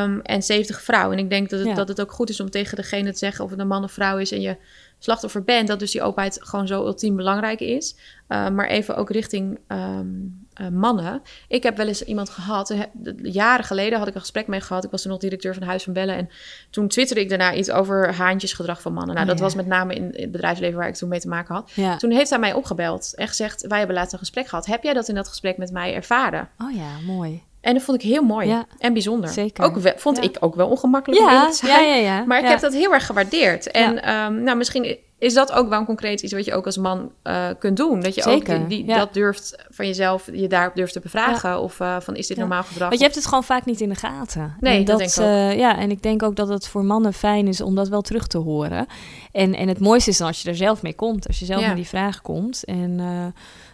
Um, 0.03 0.21
en 0.21 0.43
70 0.43 0.81
vrouwen. 0.81 1.17
En 1.17 1.23
ik 1.23 1.29
denk 1.29 1.49
dat 1.49 1.59
het, 1.59 1.67
Ja. 1.67 1.73
dat 1.75 1.87
het 1.87 2.01
ook 2.01 2.11
goed 2.11 2.29
is 2.29 2.39
om 2.39 2.49
tegen 2.49 2.75
degene 2.77 3.11
te 3.11 3.17
zeggen 3.17 3.43
of 3.45 3.51
het 3.51 3.59
een 3.59 3.67
man 3.67 3.83
of 3.83 3.91
vrouw 3.91 4.17
is 4.17 4.31
en 4.31 4.41
je 4.41 4.57
slachtoffer 5.03 5.43
bent, 5.43 5.67
dat 5.67 5.79
dus 5.79 5.91
die 5.91 6.01
openheid 6.01 6.37
gewoon 6.41 6.67
zo 6.67 6.85
ultiem 6.85 7.15
belangrijk 7.15 7.59
is. 7.59 7.95
Uh, 8.27 8.49
maar 8.49 8.67
even 8.67 8.95
ook 8.95 9.09
richting 9.09 9.59
um, 9.67 10.47
uh, 10.61 10.67
mannen. 10.67 11.21
Ik 11.47 11.63
heb 11.63 11.77
wel 11.77 11.87
eens 11.87 12.03
iemand 12.03 12.29
gehad, 12.29 12.69
uh, 12.69 12.81
jaren 13.21 13.65
geleden 13.65 13.99
had 13.99 14.07
ik 14.07 14.13
een 14.13 14.19
gesprek 14.19 14.47
mee 14.47 14.61
gehad. 14.61 14.83
Ik 14.83 14.91
was 14.91 15.01
toen 15.01 15.11
nog 15.11 15.19
directeur 15.19 15.53
van 15.53 15.63
Huis 15.63 15.83
van 15.83 15.93
Bellen. 15.93 16.15
En 16.15 16.29
toen 16.69 16.87
twitterde 16.87 17.21
ik 17.21 17.29
daarna 17.29 17.53
iets 17.53 17.71
over 17.71 18.13
haantjesgedrag 18.13 18.81
van 18.81 18.93
mannen. 18.93 19.15
Nou, 19.15 19.27
dat 19.27 19.37
ja. 19.37 19.43
was 19.43 19.55
met 19.55 19.67
name 19.67 19.95
in 19.95 20.13
het 20.15 20.31
bedrijfsleven 20.31 20.77
waar 20.79 20.87
ik 20.87 20.95
toen 20.95 21.09
mee 21.09 21.19
te 21.19 21.27
maken 21.27 21.55
had. 21.55 21.71
ja. 21.73 21.97
Toen 21.97 22.11
heeft 22.11 22.29
hij 22.29 22.39
mij 22.39 22.53
opgebeld 22.53 23.13
en 23.15 23.27
gezegd: 23.27 23.67
Wij 23.67 23.77
hebben 23.77 23.95
laatst 23.95 24.13
een 24.13 24.19
gesprek 24.19 24.47
gehad. 24.47 24.65
Heb 24.65 24.83
jij 24.83 24.93
dat 24.93 25.07
in 25.07 25.15
dat 25.15 25.27
gesprek 25.27 25.57
met 25.57 25.71
mij 25.71 25.93
ervaren? 25.93 26.49
Oh 26.57 26.75
ja, 26.75 26.99
mooi. 27.05 27.43
En 27.61 27.73
dat 27.73 27.83
vond 27.83 28.03
ik 28.03 28.09
heel 28.09 28.23
mooi 28.23 28.47
Ja. 28.47 28.65
en 28.79 28.93
bijzonder. 28.93 29.29
Zeker. 29.29 29.63
Ook 29.63 29.77
wel, 29.77 29.93
vond 29.95 30.17
Ja. 30.17 30.23
ik 30.23 30.37
ook 30.39 30.55
wel 30.55 30.67
ongemakkelijk 30.67 31.21
Ja, 31.21 31.49
te 31.49 31.55
zijn. 31.55 31.87
ja, 31.87 31.95
ja. 31.95 32.23
Maar 32.25 32.39
ik 32.39 32.47
heb 32.47 32.59
dat 32.59 32.73
heel 32.73 32.93
erg 32.93 33.05
gewaardeerd. 33.05 33.71
En 33.71 34.03
ehm, 34.03 34.43
nou, 34.43 34.57
misschien 34.57 34.97
is 35.19 35.33
dat 35.33 35.51
ook 35.51 35.69
wel 35.69 35.79
een 35.79 35.85
concreet 35.85 36.21
iets 36.21 36.33
wat 36.33 36.45
je 36.45 36.53
ook 36.53 36.65
als 36.65 36.77
man 36.77 37.11
uh, 37.23 37.47
kunt 37.59 37.77
doen. 37.77 37.99
Dat 37.99 38.15
je 38.15 38.21
Zeker, 38.21 38.59
ook 38.61 38.69
die, 38.69 38.85
dat 38.85 39.13
durft 39.13 39.55
van 39.69 39.85
jezelf, 39.87 40.29
je 40.33 40.47
daarop 40.47 40.75
durft 40.75 40.93
te 40.93 40.99
bevragen. 40.99 41.59
Of 41.61 41.79
uh, 41.79 41.99
van 41.99 42.15
is 42.15 42.27
dit 42.27 42.37
normaal 42.37 42.63
gedrag? 42.63 42.87
Want 42.87 42.99
je 42.99 43.05
hebt 43.05 43.15
het 43.15 43.25
gewoon 43.25 43.43
vaak 43.43 43.65
niet 43.65 43.81
in 43.81 43.89
de 43.89 43.95
gaten. 43.95 44.55
Nee, 44.59 44.77
en 44.77 44.85
dat 44.85 44.97
denk 44.97 45.09
ik 45.11 45.19
ook. 45.19 45.25
eh, 45.25 45.57
ja, 45.57 45.77
en 45.77 45.91
ik 45.91 46.01
denk 46.03 46.23
ook 46.23 46.35
dat 46.35 46.47
het 46.47 46.67
voor 46.67 46.83
mannen 46.83 47.13
fijn 47.13 47.47
is 47.47 47.61
om 47.61 47.75
dat 47.75 47.87
wel 47.87 48.01
terug 48.01 48.27
te 48.27 48.37
horen. 48.37 48.85
En, 49.31 49.53
en 49.55 49.67
het 49.67 49.79
mooiste 49.79 50.09
is 50.09 50.17
dan 50.17 50.27
als 50.27 50.41
je 50.41 50.49
er 50.49 50.55
zelf 50.55 50.81
mee 50.81 50.93
komt. 50.95 51.27
Als 51.27 51.39
je 51.39 51.45
zelf 51.45 51.65
met 51.67 51.75
die 51.75 51.87
vraag 51.87 52.21
komt. 52.21 52.63
En 52.63 52.99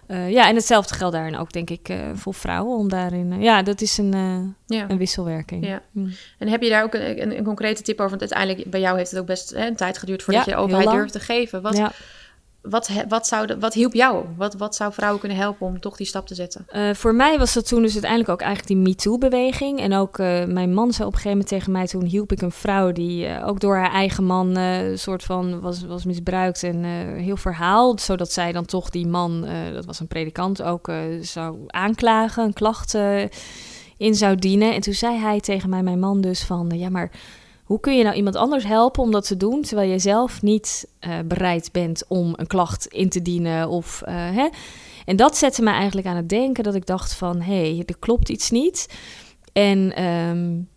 uh, 0.07 0.17
uh, 0.17 0.31
ja, 0.31 0.47
en 0.47 0.55
hetzelfde 0.55 0.93
geldt 0.95 1.15
daarin 1.15 1.37
ook, 1.37 1.51
denk 1.51 1.69
ik, 1.69 1.89
uh, 1.89 1.97
voor 2.13 2.33
vrouwen. 2.33 2.77
Om 2.77 2.89
daarin, 2.89 3.31
uh, 3.31 3.41
ja, 3.43 3.61
dat 3.63 3.81
is 3.81 3.97
een, 3.97 4.11
Ja. 4.65 4.85
een 4.89 4.97
wisselwerking. 4.97 5.65
Ja. 5.65 5.81
Mm. 5.91 6.11
En 6.37 6.47
heb 6.47 6.61
je 6.61 6.69
daar 6.69 6.83
ook 6.83 6.93
een, 6.93 7.21
een, 7.21 7.37
een 7.37 7.43
concrete 7.43 7.81
tip 7.81 7.99
over? 7.99 8.17
Want 8.17 8.21
uiteindelijk, 8.31 8.69
bij 8.71 8.79
jou 8.79 8.97
heeft 8.97 9.11
het 9.11 9.19
ook 9.19 9.25
best 9.25 9.49
hè, 9.49 9.67
een 9.67 9.75
tijd 9.75 9.97
geduurd 9.97 10.23
voordat 10.23 10.45
Ja, 10.45 10.51
je 10.51 10.57
openheid 10.57 10.85
lang. 10.85 10.97
durfde 10.97 11.19
geven. 11.19 11.61
Wat, 11.61 11.77
Ja. 11.77 11.91
Wat, 12.69 12.89
wat, 13.07 13.27
zou 13.27 13.55
wat 13.59 13.73
hielp 13.73 13.93
jou? 13.93 14.25
Wat, 14.37 14.53
wat 14.53 14.75
zou 14.75 14.93
vrouwen 14.93 15.19
kunnen 15.19 15.37
helpen 15.37 15.67
om 15.67 15.79
toch 15.79 15.97
die 15.97 16.05
stap 16.05 16.27
te 16.27 16.35
zetten? 16.35 16.65
Uh, 16.75 16.93
voor 16.93 17.15
mij 17.15 17.37
was 17.37 17.53
dat 17.53 17.67
toen 17.67 17.81
dus 17.81 17.91
uiteindelijk 17.91 18.31
ook 18.31 18.41
eigenlijk 18.41 18.73
die 18.73 18.87
MeToo-beweging. 18.87 19.79
En 19.79 19.93
ook 19.93 20.17
uh, 20.17 20.45
mijn 20.45 20.73
man 20.73 20.91
zei 20.91 21.07
op 21.07 21.13
een 21.13 21.19
gegeven 21.19 21.29
moment 21.29 21.47
tegen 21.47 21.71
mij... 21.71 21.87
toen 21.87 22.03
hielp 22.03 22.31
ik 22.31 22.41
een 22.41 22.51
vrouw 22.51 22.91
die 22.91 23.27
uh, 23.27 23.47
ook 23.47 23.59
door 23.59 23.75
haar 23.75 23.91
eigen 23.91 24.23
man... 24.23 24.57
soort 24.95 25.23
van 25.23 25.59
was, 25.59 25.85
was 25.85 26.05
misbruikt 26.05 26.63
en 26.63 26.83
heel 27.15 27.37
verhaal. 27.37 27.99
Zodat 27.99 28.31
zij 28.31 28.51
dan 28.51 28.65
toch 28.65 28.89
die 28.89 29.07
man, 29.07 29.47
dat 29.73 29.85
was 29.85 29.99
een 29.99 30.07
predikant... 30.07 30.61
ook 30.61 30.91
zou 31.21 31.57
aanklagen, 31.67 32.43
een 32.43 32.53
klacht 32.53 32.97
in 33.97 34.15
zou 34.15 34.35
dienen. 34.35 34.73
En 34.73 34.81
toen 34.81 34.93
zei 34.93 35.17
hij 35.17 35.39
tegen 35.39 35.69
mij, 35.69 35.83
mijn 35.83 35.99
man 35.99 36.21
dus 36.21 36.43
van... 36.43 36.71
ja, 36.75 36.89
maar 36.89 37.11
hoe 37.67 37.79
kun 37.79 37.97
je 37.97 38.03
nou 38.03 38.15
iemand 38.15 38.35
anders 38.35 38.63
helpen 38.63 39.03
om 39.03 39.11
dat 39.11 39.27
te 39.27 39.37
doen... 39.37 39.61
terwijl 39.61 39.91
je 39.91 39.99
zelf 39.99 40.41
niet 40.41 40.87
uh, 41.07 41.13
bereid 41.25 41.71
bent 41.71 42.03
om 42.07 42.33
een 42.35 42.47
klacht 42.47 42.85
in 42.85 43.09
te 43.09 43.21
dienen 43.21 43.69
of... 43.69 44.01
Uh, 44.05 44.13
hè? 44.15 44.47
En 45.05 45.15
dat 45.15 45.37
zette 45.37 45.61
me 45.61 45.69
eigenlijk 45.69 46.07
aan 46.07 46.15
het 46.15 46.29
denken 46.29 46.63
dat 46.63 46.75
ik 46.75 46.85
dacht 46.85 47.13
van... 47.13 47.41
hé, 47.41 47.73
hey, 47.75 47.83
er 47.85 47.97
klopt 47.99 48.29
iets 48.29 48.49
niet. 48.49 48.87
En 49.53 50.03
um, 50.03 50.69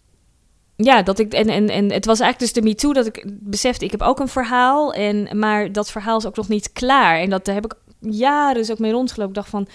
ja, 0.76 1.02
dat 1.02 1.18
ik. 1.18 1.32
En, 1.32 1.48
en, 1.48 1.68
en 1.68 1.92
het 1.92 2.04
was 2.04 2.20
eigenlijk 2.20 2.54
dus 2.54 2.62
de 2.62 2.68
MeToo 2.68 2.92
dat 2.92 3.06
ik 3.06 3.24
besefte, 3.26 3.84
ik 3.84 3.90
heb 3.90 4.02
ook 4.02 4.20
een 4.20 4.28
verhaal. 4.28 4.92
En, 4.92 5.38
maar 5.38 5.72
dat 5.72 5.90
verhaal 5.90 6.18
is 6.18 6.26
ook 6.26 6.36
nog 6.36 6.48
niet 6.48 6.72
klaar. 6.72 7.18
En 7.18 7.30
dat 7.30 7.46
heb 7.46 7.64
ik 7.64 7.74
jaren 7.98 8.54
dus 8.54 8.70
ook 8.70 8.78
mee 8.78 8.92
rondgelopen. 8.92 9.28
Ik 9.28 9.34
dacht 9.34 9.50
van 9.50 9.68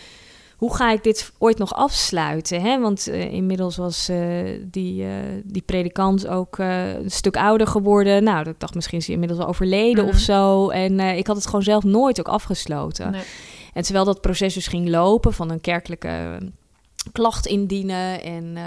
hoe 0.57 0.75
ga 0.75 0.91
ik 0.91 1.03
dit 1.03 1.31
ooit 1.37 1.57
nog 1.57 1.73
afsluiten? 1.73 2.61
Hè? 2.61 2.79
Want 2.79 3.07
uh, 3.07 3.33
inmiddels 3.33 3.75
was 3.75 4.09
uh, 4.09 4.61
die, 4.61 5.03
uh, 5.03 5.11
die 5.43 5.61
predikant 5.61 6.27
ook 6.27 6.57
een 6.57 7.11
stuk 7.11 7.37
ouder 7.37 7.67
geworden. 7.67 8.23
Nou, 8.23 8.49
ik 8.49 8.59
dacht 8.59 8.75
misschien 8.75 8.97
is 8.97 9.05
hij 9.05 9.13
inmiddels 9.13 9.41
al 9.41 9.47
overleden 9.47 10.03
mm. 10.03 10.09
of 10.09 10.17
zo. 10.17 10.69
En 10.69 10.99
ik 10.99 11.27
had 11.27 11.35
het 11.35 11.45
gewoon 11.45 11.63
zelf 11.63 11.83
nooit 11.83 12.19
ook 12.19 12.27
afgesloten. 12.27 13.11
Nee. 13.11 13.23
En 13.73 13.83
terwijl 13.83 14.05
dat 14.05 14.21
proces 14.21 14.53
dus 14.53 14.67
ging 14.67 14.89
lopen 14.89 15.33
van 15.33 15.49
een 15.49 15.61
kerkelijke 15.61 16.37
klacht 17.11 17.45
indienen 17.45 18.21
en 18.21 18.57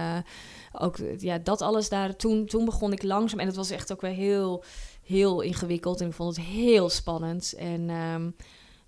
ook 0.73 0.97
ja, 1.19 1.39
dat 1.39 1.63
alles 1.63 1.89
daar. 1.89 2.17
Toen, 2.17 2.47
toen 2.47 2.65
begon 2.65 2.93
ik 2.93 3.03
langzaam 3.03 3.39
en 3.39 3.47
het 3.47 3.57
was 3.57 3.71
echt 3.71 3.93
ook 3.93 4.01
wel 4.01 4.13
heel, 4.13 4.65
heel 5.03 5.41
ingewikkeld 5.41 6.01
en 6.01 6.07
ik 6.07 6.13
vond 6.13 6.37
het 6.37 6.45
heel 6.45 6.89
spannend. 6.89 7.55
En 7.59 7.91
um, 7.91 8.35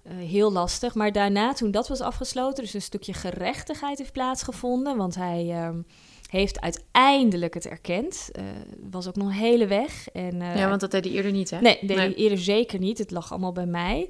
uh, 0.06 0.12
heel 0.28 0.52
lastig. 0.52 0.94
Maar 0.94 1.12
daarna, 1.12 1.52
toen 1.52 1.70
dat 1.70 1.88
was 1.88 2.00
afgesloten, 2.00 2.62
dus 2.62 2.74
een 2.74 2.82
stukje 2.82 3.12
gerechtigheid 3.12 3.98
heeft 3.98 4.12
plaatsgevonden. 4.12 4.96
Want 4.96 5.14
hij 5.14 5.66
um, 5.66 5.86
heeft 6.30 6.60
uiteindelijk 6.60 7.54
het 7.54 7.66
erkend. 7.66 8.28
Uh, 8.38 8.44
was 8.90 9.08
ook 9.08 9.16
nog 9.16 9.26
een 9.26 9.32
hele 9.32 9.66
weg. 9.66 10.08
En, 10.08 10.34
uh, 10.34 10.56
ja, 10.56 10.68
want 10.68 10.80
dat 10.80 10.90
deed 10.90 11.04
hij 11.04 11.14
eerder 11.14 11.32
niet, 11.32 11.50
hè? 11.50 11.60
Nee, 11.60 11.78
deed 11.80 11.96
nee. 11.96 11.98
hij 11.98 12.14
eerder 12.14 12.38
zeker 12.38 12.78
niet. 12.78 12.98
Het 12.98 13.10
lag 13.10 13.30
allemaal 13.30 13.52
bij 13.52 13.66
mij. 13.66 14.08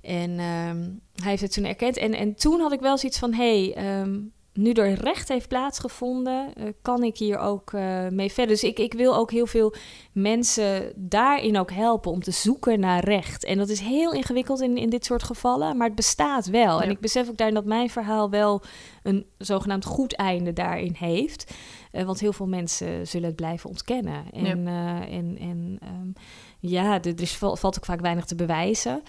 En 0.00 0.30
um, 0.30 1.00
hij 1.14 1.30
heeft 1.30 1.42
het 1.42 1.52
toen 1.52 1.64
erkend. 1.64 1.96
En, 1.96 2.14
en 2.14 2.34
toen 2.34 2.60
had 2.60 2.72
ik 2.72 2.80
wel 2.80 2.98
zoiets 2.98 3.18
van: 3.18 3.32
hé, 3.32 3.70
hey, 3.72 4.00
um, 4.00 4.32
nu 4.52 4.72
er 4.72 4.92
recht 4.92 5.28
heeft 5.28 5.48
plaatsgevonden, 5.48 6.52
uh, 6.58 6.64
kan 6.82 7.02
ik 7.02 7.16
hier 7.16 7.38
ook 7.38 7.72
uh, 7.72 8.08
mee 8.08 8.32
verder. 8.32 8.54
Dus 8.54 8.64
ik, 8.64 8.78
ik 8.78 8.92
wil 8.92 9.16
ook 9.16 9.30
heel 9.30 9.46
veel 9.46 9.74
mensen 10.12 10.92
daarin 10.96 11.58
ook 11.58 11.70
helpen 11.70 12.10
om 12.10 12.22
te 12.22 12.30
zoeken 12.30 12.80
naar 12.80 13.04
recht. 13.04 13.44
En 13.44 13.58
dat 13.58 13.68
is 13.68 13.80
heel 13.80 14.12
ingewikkeld 14.12 14.60
in, 14.60 14.76
in 14.76 14.90
dit 14.90 15.04
soort 15.04 15.22
gevallen, 15.22 15.76
maar 15.76 15.86
het 15.86 15.96
bestaat 15.96 16.46
wel. 16.46 16.76
Ja. 16.78 16.84
En 16.84 16.90
ik 16.90 17.00
besef 17.00 17.28
ook 17.28 17.36
daarin 17.36 17.56
dat 17.56 17.64
mijn 17.64 17.90
verhaal 17.90 18.30
wel 18.30 18.62
een 19.02 19.26
zogenaamd 19.38 19.84
goed 19.84 20.16
einde 20.16 20.52
daarin 20.52 20.94
heeft. 20.98 21.54
Uh, 21.92 22.02
want 22.02 22.20
heel 22.20 22.32
veel 22.32 22.46
mensen 22.46 23.06
zullen 23.06 23.26
het 23.26 23.36
blijven 23.36 23.70
ontkennen. 23.70 24.24
En 24.32 24.64
ja, 24.64 25.06
en, 25.06 25.36
en 25.40 25.78
um, 25.82 26.12
ja 26.58 27.02
er 27.02 27.20
is, 27.20 27.36
valt 27.36 27.64
ook 27.64 27.84
vaak 27.84 28.00
weinig 28.00 28.24
te 28.24 28.34
bewijzen. 28.34 29.02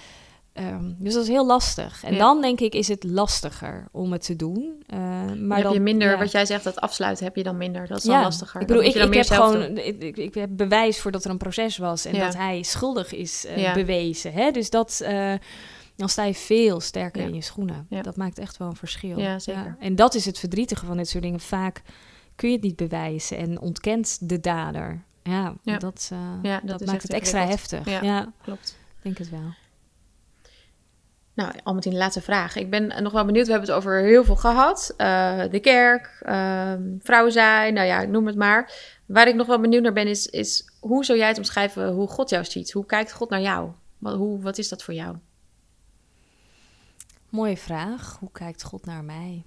Um, 0.53 0.95
dus 0.99 1.13
dat 1.13 1.23
is 1.23 1.29
heel 1.29 1.45
lastig. 1.45 2.03
En 2.03 2.13
ja. 2.13 2.19
dan 2.19 2.41
denk 2.41 2.59
ik 2.59 2.73
is 2.73 2.87
het 2.87 3.03
lastiger 3.03 3.87
om 3.91 4.11
het 4.11 4.25
te 4.25 4.35
doen. 4.35 4.83
Uh, 4.93 4.99
maar 5.33 5.57
heb 5.57 5.65
dan, 5.65 5.73
je 5.73 5.79
minder, 5.79 6.11
ja. 6.11 6.17
wat 6.17 6.31
jij 6.31 6.45
zegt, 6.45 6.63
dat 6.63 6.81
afsluiten 6.81 7.25
heb 7.25 7.35
je 7.35 7.43
dan 7.43 7.57
minder. 7.57 7.87
Dat 7.87 7.97
is 7.97 8.03
dan 8.03 8.15
ja. 8.15 8.21
lastiger. 8.21 8.61
Ik 8.61 8.67
bedoel, 8.67 8.83
ik, 8.83 8.95
ik 8.95 9.13
heb 9.13 9.25
gewoon 9.25 9.77
ik, 9.77 10.17
ik, 10.17 10.33
heb 10.33 10.49
bewijs 10.51 10.99
voor 10.99 11.11
dat 11.11 11.25
er 11.25 11.31
een 11.31 11.37
proces 11.37 11.77
was 11.77 12.05
en 12.05 12.19
dat 12.19 12.35
hij 12.35 12.63
schuldig 12.63 13.13
is 13.13 13.45
uh, 13.57 13.73
bewezen. 13.73 14.33
Hè? 14.33 14.51
Dus 14.51 14.69
dat, 14.69 14.99
uh, 15.03 15.33
dan 15.95 16.09
sta 16.09 16.23
je 16.23 16.33
veel 16.33 16.79
sterker 16.79 17.21
in 17.21 17.33
je 17.33 17.41
schoenen. 17.41 17.87
Dat 18.01 18.17
maakt 18.17 18.39
echt 18.39 18.57
wel 18.57 18.67
een 18.67 18.75
verschil. 18.75 19.19
Ja, 19.19 19.39
zeker. 19.39 19.75
En 19.79 19.95
dat 19.95 20.15
is 20.15 20.25
het 20.25 20.39
verdrietige 20.39 20.85
van 20.85 20.97
dit 20.97 21.09
soort 21.09 21.23
dingen. 21.23 21.39
Vaak 21.39 21.81
kun 22.35 22.49
je 22.49 22.55
het 22.55 22.63
niet 22.63 22.75
bewijzen 22.75 23.37
en 23.37 23.59
ontkent 23.59 24.17
de 24.21 24.39
dader. 24.39 25.03
Ja, 25.23 25.53
dat, 25.63 25.79
dat, 25.79 26.11
dat 26.63 26.85
maakt 26.85 27.01
het 27.01 27.13
extra 27.13 27.45
heftig. 27.45 28.01
Ja, 28.01 28.31
klopt. 28.43 28.77
Ik 28.97 29.03
denk 29.03 29.17
het 29.17 29.29
wel. 29.29 29.61
Nou, 31.33 31.53
al 31.63 31.73
meteen 31.73 31.91
de 31.91 31.97
laatste 31.97 32.21
vraag. 32.21 32.55
Ik 32.55 32.69
ben 32.69 33.03
nog 33.03 33.11
wel 33.11 33.25
benieuwd. 33.25 33.45
We 33.45 33.51
hebben 33.51 33.69
het 33.69 33.77
over 33.77 34.01
heel 34.01 34.23
veel 34.23 34.35
gehad. 34.35 34.93
Uh, 34.97 35.43
de 35.49 35.59
kerk, 35.59 36.21
uh, 36.25 36.73
vrouw 36.99 37.29
zijn, 37.29 37.73
nou 37.73 37.87
ja, 37.87 38.03
noem 38.03 38.27
het 38.27 38.35
maar. 38.35 38.73
Waar 39.05 39.27
ik 39.27 39.35
nog 39.35 39.47
wel 39.47 39.59
benieuwd 39.59 39.83
naar 39.83 39.93
ben, 39.93 40.07
is, 40.07 40.27
is 40.27 40.71
hoe 40.79 41.05
zou 41.05 41.17
jij 41.17 41.27
het 41.27 41.37
omschrijven 41.37 41.91
hoe 41.91 42.07
God 42.07 42.29
jou 42.29 42.45
ziet? 42.45 42.71
Hoe 42.71 42.85
kijkt 42.85 43.13
God 43.13 43.29
naar 43.29 43.41
jou? 43.41 43.71
Wat, 43.97 44.15
hoe, 44.15 44.41
wat 44.41 44.57
is 44.57 44.69
dat 44.69 44.83
voor 44.83 44.93
jou? 44.93 45.17
Mooie 47.29 47.57
vraag. 47.57 48.17
Hoe 48.19 48.31
kijkt 48.31 48.63
God 48.63 48.85
naar 48.85 49.03
mij? 49.03 49.43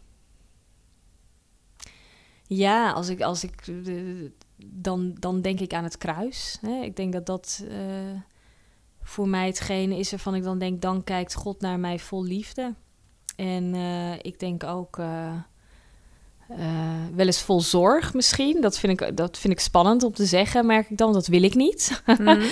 Ja, 2.47 2.91
als 2.91 3.09
ik, 3.09 3.21
als 3.21 3.45
ik 3.45 3.65
dan, 4.67 5.15
dan 5.19 5.41
denk 5.41 5.61
ik 5.61 5.73
aan 5.73 5.85
het 5.85 5.99
kruis. 5.99 6.59
Hè? 6.61 6.83
Ik 6.83 6.97
denk 6.97 7.13
dat 7.13 7.27
dat. 7.27 7.65
Uh, 7.71 8.21
voor 9.07 9.29
mij 9.29 9.47
hetgene 9.47 9.99
is 9.99 10.11
waarvan 10.11 10.35
ik 10.35 10.43
dan 10.43 10.59
denk, 10.59 10.83
dan 10.83 11.05
kijkt 11.05 11.35
God 11.35 11.61
naar 11.61 11.79
mij 11.79 11.99
vol 11.99 12.25
liefde. 12.25 12.75
En 13.37 13.75
uh, 13.75 14.13
ik 14.13 14.41
denk 14.41 14.65
ook 14.65 14.99
uh, 14.99 15.33
uh, 16.51 16.59
wel 17.15 17.27
eens 17.27 17.43
vol 17.43 17.61
zorg 17.61 18.15
misschien. 18.15 18.61
Dat 18.61 18.79
vind, 18.79 19.01
ik, 19.01 19.17
dat 19.17 19.39
vind 19.39 19.53
ik 19.53 19.61
spannend 19.61 20.03
om 20.03 20.13
te 20.13 20.25
zeggen, 20.25 20.67
merk 20.67 20.91
ik 20.91 20.99
dan. 20.99 21.13
Dat 21.13 21.27
wil 21.27 21.43
ik 21.43 21.55
niet. 21.55 22.03
Mm. 22.19 22.43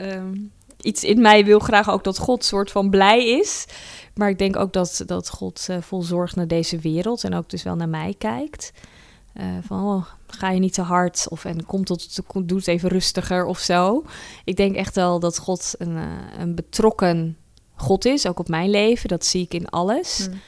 um, 0.00 0.52
iets 0.80 1.04
in 1.04 1.20
mij 1.20 1.44
wil 1.44 1.58
graag 1.58 1.90
ook 1.90 2.04
dat 2.04 2.18
God 2.18 2.44
soort 2.44 2.70
van 2.70 2.90
blij 2.90 3.28
is. 3.28 3.66
Maar 4.14 4.28
ik 4.28 4.38
denk 4.38 4.56
ook 4.56 4.72
dat, 4.72 5.02
dat 5.06 5.30
God 5.30 5.68
vol 5.80 6.02
zorg 6.02 6.36
naar 6.36 6.48
deze 6.48 6.78
wereld 6.78 7.24
en 7.24 7.34
ook 7.34 7.50
dus 7.50 7.62
wel 7.62 7.76
naar 7.76 7.88
mij 7.88 8.14
kijkt. 8.18 8.72
Van 9.62 9.84
oh, 9.84 10.04
ga 10.28 10.50
je 10.50 10.60
niet 10.60 10.74
te 10.74 10.82
hard 10.82 11.26
of 11.28 11.44
en 11.44 11.66
kom 11.66 11.84
tot, 11.84 12.20
doe 12.44 12.58
het 12.58 12.66
even 12.66 12.88
rustiger 12.88 13.44
of 13.44 13.58
zo. 13.58 14.04
Ik 14.44 14.56
denk 14.56 14.76
echt 14.76 14.94
wel 14.94 15.20
dat 15.20 15.38
God 15.38 15.74
een, 15.78 15.96
uh, 15.96 16.04
een 16.38 16.54
betrokken 16.54 17.36
God 17.74 18.04
is, 18.04 18.26
ook 18.26 18.38
op 18.38 18.48
mijn 18.48 18.70
leven. 18.70 19.08
Dat 19.08 19.24
zie 19.24 19.42
ik 19.42 19.54
in 19.54 19.68
alles. 19.68 20.28
Mm. 20.28 20.40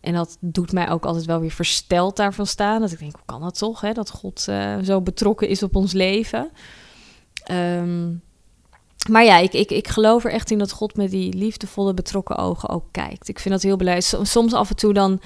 En 0.00 0.14
dat 0.14 0.36
doet 0.40 0.72
mij 0.72 0.90
ook 0.90 1.04
altijd 1.04 1.24
wel 1.24 1.40
weer 1.40 1.50
versteld 1.50 2.16
daarvan 2.16 2.46
staan. 2.46 2.80
Dat 2.80 2.92
ik 2.92 2.98
denk, 2.98 3.12
hoe 3.12 3.24
kan 3.26 3.40
dat 3.40 3.58
toch? 3.58 3.80
Hè? 3.80 3.92
Dat 3.92 4.10
God 4.10 4.46
uh, 4.48 4.78
zo 4.78 5.00
betrokken 5.00 5.48
is 5.48 5.62
op 5.62 5.76
ons 5.76 5.92
leven. 5.92 6.50
Um, 7.50 8.22
maar 9.08 9.24
ja, 9.24 9.38
ik, 9.38 9.52
ik, 9.52 9.70
ik 9.70 9.88
geloof 9.88 10.24
er 10.24 10.32
echt 10.32 10.50
in 10.50 10.58
dat 10.58 10.72
God 10.72 10.96
met 10.96 11.10
die 11.10 11.34
liefdevolle, 11.34 11.94
betrokken 11.94 12.36
ogen 12.36 12.68
ook 12.68 12.84
kijkt. 12.90 13.28
Ik 13.28 13.38
vind 13.38 13.54
dat 13.54 13.62
heel 13.62 13.76
belangrijk. 13.76 14.26
Soms 14.26 14.52
af 14.52 14.70
en 14.70 14.76
toe 14.76 14.92
dan 14.92 15.20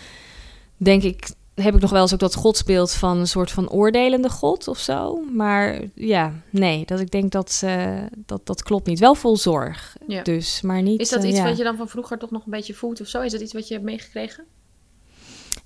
denk 0.77 1.03
ik 1.03 1.31
heb 1.55 1.75
ik 1.75 1.81
nog 1.81 1.91
wel 1.91 2.03
eens 2.03 2.13
ook 2.13 2.19
dat 2.19 2.35
godsbeeld 2.35 2.93
van 2.93 3.19
een 3.19 3.27
soort 3.27 3.51
van 3.51 3.71
oordelende 3.71 4.31
god 4.31 4.69
of 4.69 4.79
zo. 4.79 5.25
Maar 5.33 5.81
ja, 5.95 6.33
nee, 6.51 6.87
dat 6.87 7.01
ik 7.01 7.11
denk 7.11 7.33
dat 7.33 7.63
uh, 7.65 8.03
dat, 8.17 8.47
dat 8.47 8.63
klopt 8.63 8.87
niet. 8.87 8.99
Wel 8.99 9.15
vol 9.15 9.37
zorg, 9.37 9.97
ja. 10.07 10.23
dus, 10.23 10.61
maar 10.61 10.83
niet... 10.83 11.01
Is 11.01 11.09
dat 11.09 11.23
uh, 11.23 11.29
iets 11.29 11.39
ja. 11.39 11.45
wat 11.45 11.57
je 11.57 11.65
dan 11.65 11.77
van 11.77 11.89
vroeger 11.89 12.19
toch 12.19 12.31
nog 12.31 12.45
een 12.45 12.51
beetje 12.51 12.75
voelt 12.75 13.01
of 13.01 13.07
zo? 13.07 13.21
Is 13.21 13.33
dat 13.33 13.41
iets 13.41 13.53
wat 13.53 13.69
je 13.69 13.75
hebt 13.75 13.87
meegekregen? 13.87 14.45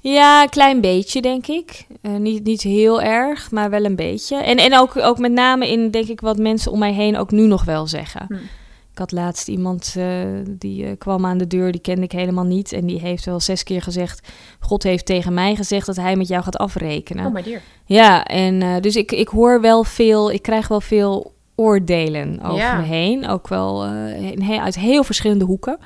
Ja, 0.00 0.42
een 0.42 0.48
klein 0.48 0.80
beetje, 0.80 1.22
denk 1.22 1.46
ik. 1.46 1.86
Uh, 2.02 2.16
niet, 2.16 2.44
niet 2.44 2.62
heel 2.62 3.02
erg, 3.02 3.50
maar 3.50 3.70
wel 3.70 3.84
een 3.84 3.96
beetje. 3.96 4.36
En, 4.36 4.56
en 4.56 4.78
ook, 4.78 4.96
ook 4.96 5.18
met 5.18 5.32
name 5.32 5.70
in, 5.70 5.90
denk 5.90 6.08
ik, 6.08 6.20
wat 6.20 6.38
mensen 6.38 6.72
om 6.72 6.78
mij 6.78 6.92
heen 6.92 7.16
ook 7.16 7.30
nu 7.30 7.46
nog 7.46 7.64
wel 7.64 7.86
zeggen. 7.86 8.24
Hm. 8.28 8.34
Ik 8.98 9.04
had 9.10 9.20
laatst 9.20 9.48
iemand 9.48 9.94
uh, 9.98 10.04
die 10.48 10.84
uh, 10.84 10.90
kwam 10.98 11.26
aan 11.26 11.38
de 11.38 11.46
deur, 11.46 11.72
die 11.72 11.80
kende 11.80 12.02
ik 12.02 12.12
helemaal 12.12 12.44
niet. 12.44 12.72
En 12.72 12.86
die 12.86 13.00
heeft 13.00 13.24
wel 13.24 13.40
zes 13.40 13.62
keer 13.62 13.82
gezegd: 13.82 14.28
God 14.60 14.82
heeft 14.82 15.06
tegen 15.06 15.34
mij 15.34 15.56
gezegd 15.56 15.86
dat 15.86 15.96
hij 15.96 16.16
met 16.16 16.28
jou 16.28 16.42
gaat 16.42 16.56
afrekenen. 16.56 17.26
Oh, 17.26 17.32
my 17.32 17.42
dear. 17.42 17.60
Ja, 17.84 18.24
en 18.24 18.60
uh, 18.60 18.76
dus 18.80 18.96
ik, 18.96 19.12
ik 19.12 19.28
hoor 19.28 19.60
wel 19.60 19.84
veel, 19.84 20.30
ik 20.30 20.42
krijg 20.42 20.68
wel 20.68 20.80
veel 20.80 21.32
oordelen 21.54 22.40
over 22.42 22.56
ja. 22.56 22.76
me 22.76 22.82
heen. 22.82 23.28
Ook 23.28 23.48
wel 23.48 23.84
uit 24.48 24.78
heel 24.78 25.04
verschillende 25.04 25.44
hoeken. 25.44 25.78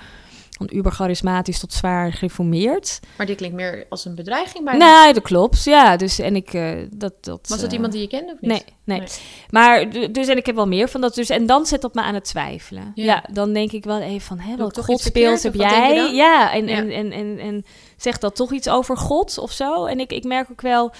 Van 0.69 0.79
ubercharismatisch 0.79 1.59
tot 1.59 1.73
zwaar 1.73 2.13
gereformeerd. 2.13 3.01
Maar 3.17 3.27
die 3.27 3.37
klinkt 3.37 3.57
meer 3.57 3.87
als 3.89 4.05
een 4.05 4.15
bedreiging 4.15 4.65
bij 4.65 4.77
Nee, 4.77 5.13
dat 5.13 5.23
klopt. 5.23 5.65
Ja, 5.65 5.97
dus 5.97 6.19
en 6.19 6.37
ik... 6.37 6.55
Uh, 6.55 6.79
dat, 6.91 7.15
dat, 7.21 7.49
Was 7.49 7.61
dat 7.61 7.69
uh, 7.69 7.75
iemand 7.75 7.93
die 7.93 8.03
je 8.03 8.09
kende 8.09 8.33
of 8.33 8.41
niet? 8.41 8.51
Nee, 8.51 8.65
nee, 8.85 8.99
nee. 8.99 9.09
Maar 9.51 10.13
dus 10.13 10.29
en 10.29 10.37
ik 10.37 10.47
heb 10.47 10.55
wel 10.55 10.69
meer 10.69 10.89
van 10.89 11.01
dat. 11.01 11.15
Dus, 11.15 11.29
en 11.29 11.47
dan 11.47 11.67
zet 11.67 11.81
dat 11.81 11.95
me 11.95 12.03
aan 12.03 12.15
het 12.15 12.25
twijfelen. 12.25 12.93
Ja, 12.95 13.05
ja 13.05 13.25
dan 13.33 13.53
denk 13.53 13.73
ik 13.73 13.85
wel 13.85 14.01
even 14.01 14.21
van... 14.21 14.39
Hé, 14.39 14.57
wat 14.57 14.79
God 14.85 15.01
speelt 15.01 15.43
heb 15.43 15.55
jij? 15.55 16.15
Ja 16.15 16.53
en, 16.53 16.67
ja. 16.67 16.77
En, 16.77 16.91
en, 16.91 17.13
en, 17.13 17.39
en 17.39 17.65
zegt 17.97 18.21
dat 18.21 18.37
toch 18.37 18.53
iets 18.53 18.69
over 18.69 18.97
God 18.97 19.39
of 19.39 19.53
zo? 19.53 19.85
En 19.85 20.01
ik, 20.01 20.13
ik 20.13 20.25
merk 20.25 20.51
ook 20.51 20.61
wel 20.61 20.93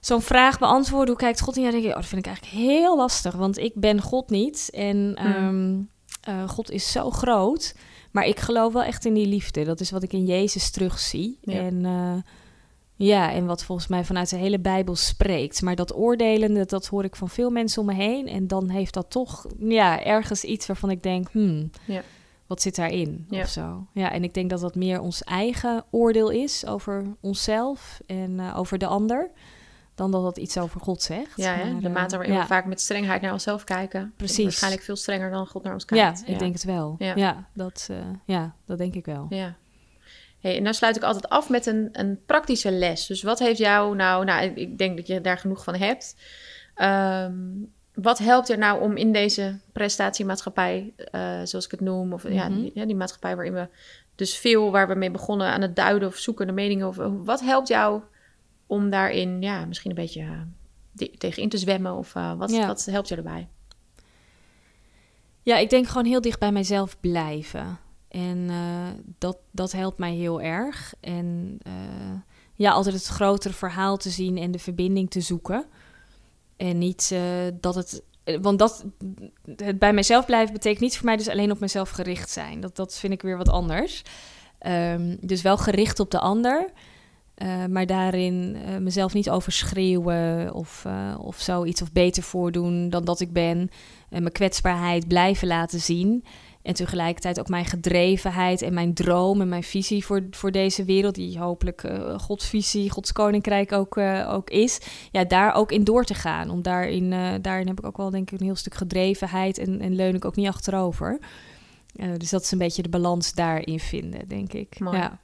zo'n 0.00 0.22
vraag 0.22 0.58
beantwoorden. 0.58 1.08
Hoe 1.08 1.16
kijkt 1.16 1.40
God 1.40 1.56
in 1.56 1.62
jou? 1.62 1.74
denk 1.74 1.84
ik, 1.84 1.90
oh, 1.90 1.96
dat 1.96 2.06
vind 2.06 2.26
ik 2.26 2.32
eigenlijk 2.32 2.56
heel 2.56 2.96
lastig. 2.96 3.34
Want 3.34 3.58
ik 3.58 3.72
ben 3.74 4.00
God 4.00 4.30
niet. 4.30 4.68
En 4.72 5.18
um, 5.26 5.90
uh, 6.28 6.48
God 6.48 6.70
is 6.70 6.92
zo 6.92 7.10
groot. 7.10 7.74
Maar 8.12 8.26
ik 8.26 8.40
geloof 8.40 8.72
wel 8.72 8.82
echt 8.82 9.04
in 9.04 9.14
die 9.14 9.26
liefde. 9.26 9.64
Dat 9.64 9.80
is 9.80 9.90
wat 9.90 10.02
ik 10.02 10.12
in 10.12 10.24
Jezus 10.24 10.70
terugzie. 10.70 11.38
Ja. 11.40 11.52
En 11.52 11.84
uh, 11.84 12.14
ja, 12.96 13.32
en 13.32 13.46
wat 13.46 13.64
volgens 13.64 13.88
mij 13.88 14.04
vanuit 14.04 14.30
de 14.30 14.36
hele 14.36 14.58
Bijbel 14.58 14.96
spreekt. 14.96 15.62
Maar 15.62 15.76
dat 15.76 15.94
oordelen, 15.94 16.54
dat, 16.54 16.70
dat 16.70 16.86
hoor 16.86 17.04
ik 17.04 17.16
van 17.16 17.28
veel 17.28 17.50
mensen 17.50 17.80
om 17.80 17.86
me 17.86 17.94
heen. 17.94 18.28
En 18.28 18.46
dan 18.46 18.68
heeft 18.68 18.94
dat 18.94 19.10
toch 19.10 19.46
ja, 19.58 20.04
ergens 20.04 20.44
iets 20.44 20.66
waarvan 20.66 20.90
ik 20.90 21.02
denk, 21.02 21.28
hmm, 21.30 21.70
ja. 21.84 22.02
wat 22.46 22.62
zit 22.62 22.76
daarin 22.76 23.26
ja. 23.28 23.40
of 23.40 23.48
zo. 23.48 23.86
Ja, 23.92 24.12
en 24.12 24.24
ik 24.24 24.34
denk 24.34 24.50
dat 24.50 24.60
dat 24.60 24.74
meer 24.74 25.00
ons 25.00 25.22
eigen 25.22 25.84
oordeel 25.90 26.30
is 26.30 26.66
over 26.66 27.16
onszelf 27.20 28.00
en 28.06 28.30
uh, 28.30 28.58
over 28.58 28.78
de 28.78 28.86
ander 28.86 29.30
dan 30.02 30.10
dat 30.10 30.22
dat 30.34 30.36
iets 30.44 30.58
over 30.58 30.80
God 30.80 31.02
zegt. 31.02 31.36
Ja, 31.36 31.56
maar, 31.56 31.80
de 31.80 31.88
mate 31.88 32.16
waarin 32.16 32.34
ja. 32.34 32.40
we 32.40 32.46
vaak 32.46 32.64
met 32.66 32.80
strengheid 32.80 33.20
naar 33.20 33.32
onszelf 33.32 33.64
kijken. 33.64 34.12
Precies. 34.16 34.44
Waarschijnlijk 34.44 34.82
veel 34.82 34.96
strenger 34.96 35.30
dan 35.30 35.46
God 35.46 35.62
naar 35.62 35.72
ons 35.72 35.84
kijkt. 35.84 36.22
Ja, 36.26 36.32
ik 36.32 36.38
denk 36.38 36.52
het 36.52 36.64
wel. 36.64 36.94
Ja, 36.98 37.48
dat, 37.54 37.88
uh, 37.90 37.96
ja 38.24 38.54
dat 38.66 38.78
denk 38.78 38.94
ik 38.94 39.04
wel. 39.04 39.26
Ja. 39.28 39.56
Hey, 40.40 40.56
en 40.56 40.64
dan 40.64 40.74
sluit 40.74 40.96
ik 40.96 41.02
altijd 41.02 41.28
af 41.28 41.48
met 41.48 41.66
een, 41.66 41.88
een 41.92 42.20
praktische 42.26 42.70
les. 42.70 43.06
Dus 43.06 43.22
wat 43.22 43.38
heeft 43.38 43.58
jou 43.58 43.96
nou, 43.96 44.24
nou, 44.24 44.44
ik 44.54 44.78
denk 44.78 44.96
dat 44.96 45.06
je 45.06 45.20
daar 45.20 45.38
genoeg 45.38 45.64
van 45.64 45.74
hebt. 45.74 46.16
Ehm, 46.74 47.34
wat 47.94 48.18
helpt 48.18 48.48
er 48.50 48.58
nou 48.58 48.80
om 48.80 48.96
in 48.96 49.12
deze 49.12 49.58
prestatiemaatschappij, 49.72 50.92
uh, 50.96 51.40
zoals 51.44 51.64
ik 51.64 51.70
het 51.70 51.80
noem, 51.80 52.12
of 52.12 52.28
ja, 52.28 52.48
Mhm. 52.48 52.60
die, 52.60 52.70
ja, 52.74 52.84
die 52.84 52.96
maatschappij 52.96 53.34
waarin 53.34 53.54
we 53.54 53.68
dus 54.14 54.36
veel 54.36 54.70
waar 54.70 54.88
we 54.88 54.94
mee 54.94 55.10
begonnen 55.10 55.46
aan 55.46 55.60
het 55.60 55.76
duiden 55.76 56.08
of 56.08 56.16
zoeken 56.16 56.46
naar 56.46 56.54
meningen, 56.54 56.88
of 56.88 56.96
wat 57.24 57.40
helpt 57.40 57.68
jou 57.68 58.02
om 58.72 58.90
daarin, 58.90 59.42
ja, 59.42 59.64
misschien 59.64 59.90
een 59.90 59.96
beetje 59.96 60.22
uh, 60.22 60.40
die- 60.92 61.16
tegen 61.18 61.42
in 61.42 61.48
te 61.48 61.58
zwemmen, 61.58 61.94
of 61.96 62.14
uh, 62.14 62.34
wat, 62.34 62.50
Ja. 62.50 62.66
wat 62.66 62.84
helpt 62.84 63.08
je 63.08 63.16
erbij? 63.16 63.48
Ja, 65.42 65.56
ik 65.56 65.70
denk 65.70 65.86
gewoon 65.86 66.04
heel 66.04 66.20
dicht 66.20 66.38
bij 66.38 66.52
mijzelf 66.52 67.00
blijven. 67.00 67.78
En 68.08 68.46
eh, 68.50 68.88
dat, 69.18 69.36
dat 69.50 69.72
helpt 69.72 69.98
mij 69.98 70.14
heel 70.14 70.40
erg. 70.40 70.94
En 71.00 71.58
eh, 71.62 71.72
ja, 72.54 72.70
altijd 72.72 72.94
het 72.94 73.06
grotere 73.06 73.54
verhaal 73.54 73.96
te 73.96 74.10
zien 74.10 74.36
en 74.38 74.50
de 74.50 74.58
verbinding 74.58 75.10
te 75.10 75.20
zoeken. 75.20 75.64
En 76.56 76.78
niet 76.78 77.10
eh, 77.12 77.22
dat 77.60 77.74
het. 77.74 78.02
eh, 78.24 78.38
Want 78.40 78.58
dat, 78.58 78.84
het 79.56 79.78
bij 79.78 79.92
mijzelf 79.92 80.26
blijven 80.26 80.52
betekent 80.52 80.80
niet 80.80 80.96
voor 80.96 81.04
mij 81.06 81.16
dus 81.16 81.28
alleen 81.28 81.50
op 81.50 81.60
mezelf 81.60 81.90
gericht 81.90 82.30
zijn. 82.30 82.60
Dat, 82.60 82.76
dat 82.76 82.98
vind 82.98 83.12
ik 83.12 83.22
weer 83.22 83.36
wat 83.36 83.48
anders. 83.48 84.02
Ehm, 84.58 85.16
dus 85.20 85.42
wel 85.42 85.58
gericht 85.58 86.00
op 86.00 86.10
de 86.10 86.18
ander. 86.18 86.70
Eh, 87.42 87.66
maar 87.66 87.86
daarin 87.86 88.56
eh, 88.56 88.76
mezelf 88.76 89.14
niet 89.14 89.30
overschreeuwen 89.30 90.54
of, 90.54 90.84
eh, 90.84 91.14
of 91.18 91.36
zoiets 91.36 91.82
of 91.82 91.92
beter 91.92 92.22
voordoen 92.22 92.90
dan 92.90 93.04
dat 93.04 93.20
ik 93.20 93.32
ben. 93.32 93.70
En 94.10 94.22
mijn 94.22 94.32
kwetsbaarheid 94.32 95.08
blijven 95.08 95.48
laten 95.48 95.80
zien. 95.80 96.24
En 96.62 96.74
tegelijkertijd 96.74 97.40
ook 97.40 97.48
mijn 97.48 97.64
gedrevenheid 97.64 98.62
en 98.62 98.74
mijn 98.74 98.94
droom 98.94 99.40
en 99.40 99.48
mijn 99.48 99.62
visie 99.62 100.04
voor, 100.04 100.26
voor 100.30 100.50
deze 100.50 100.84
wereld, 100.84 101.14
die 101.14 101.38
hopelijk 101.38 101.84
eh, 101.84 102.18
Gods 102.18 102.48
visie, 102.48 102.90
Gods 102.90 103.12
koninkrijk 103.12 103.72
ook, 103.72 103.98
ook 104.28 104.50
is. 104.50 104.80
Ja, 105.10 105.24
daar 105.24 105.54
ook 105.54 105.72
in 105.72 105.84
door 105.84 106.04
te 106.04 106.14
gaan. 106.14 106.50
Om 106.50 106.62
daarin, 106.62 107.10
daarin 107.42 107.66
heb 107.66 107.78
ik 107.78 107.86
ook 107.86 107.96
wel 107.96 108.10
denk 108.10 108.30
ik 108.30 108.40
een 108.40 108.46
heel 108.46 108.56
stuk 108.56 108.74
gedrevenheid 108.74 109.58
en, 109.58 109.80
en 109.80 109.94
leun 109.94 110.14
ik 110.14 110.24
ook 110.24 110.36
niet 110.36 110.48
achterover. 110.48 111.18
Dus 112.16 112.30
dat 112.30 112.42
is 112.42 112.50
een 112.50 112.58
beetje 112.58 112.82
de 112.82 112.88
balans 112.88 113.34
daarin 113.34 113.80
vinden, 113.80 114.28
denk 114.28 114.52
ik. 114.52 114.78
Mooi. 114.78 114.96
Ja. 114.96 115.20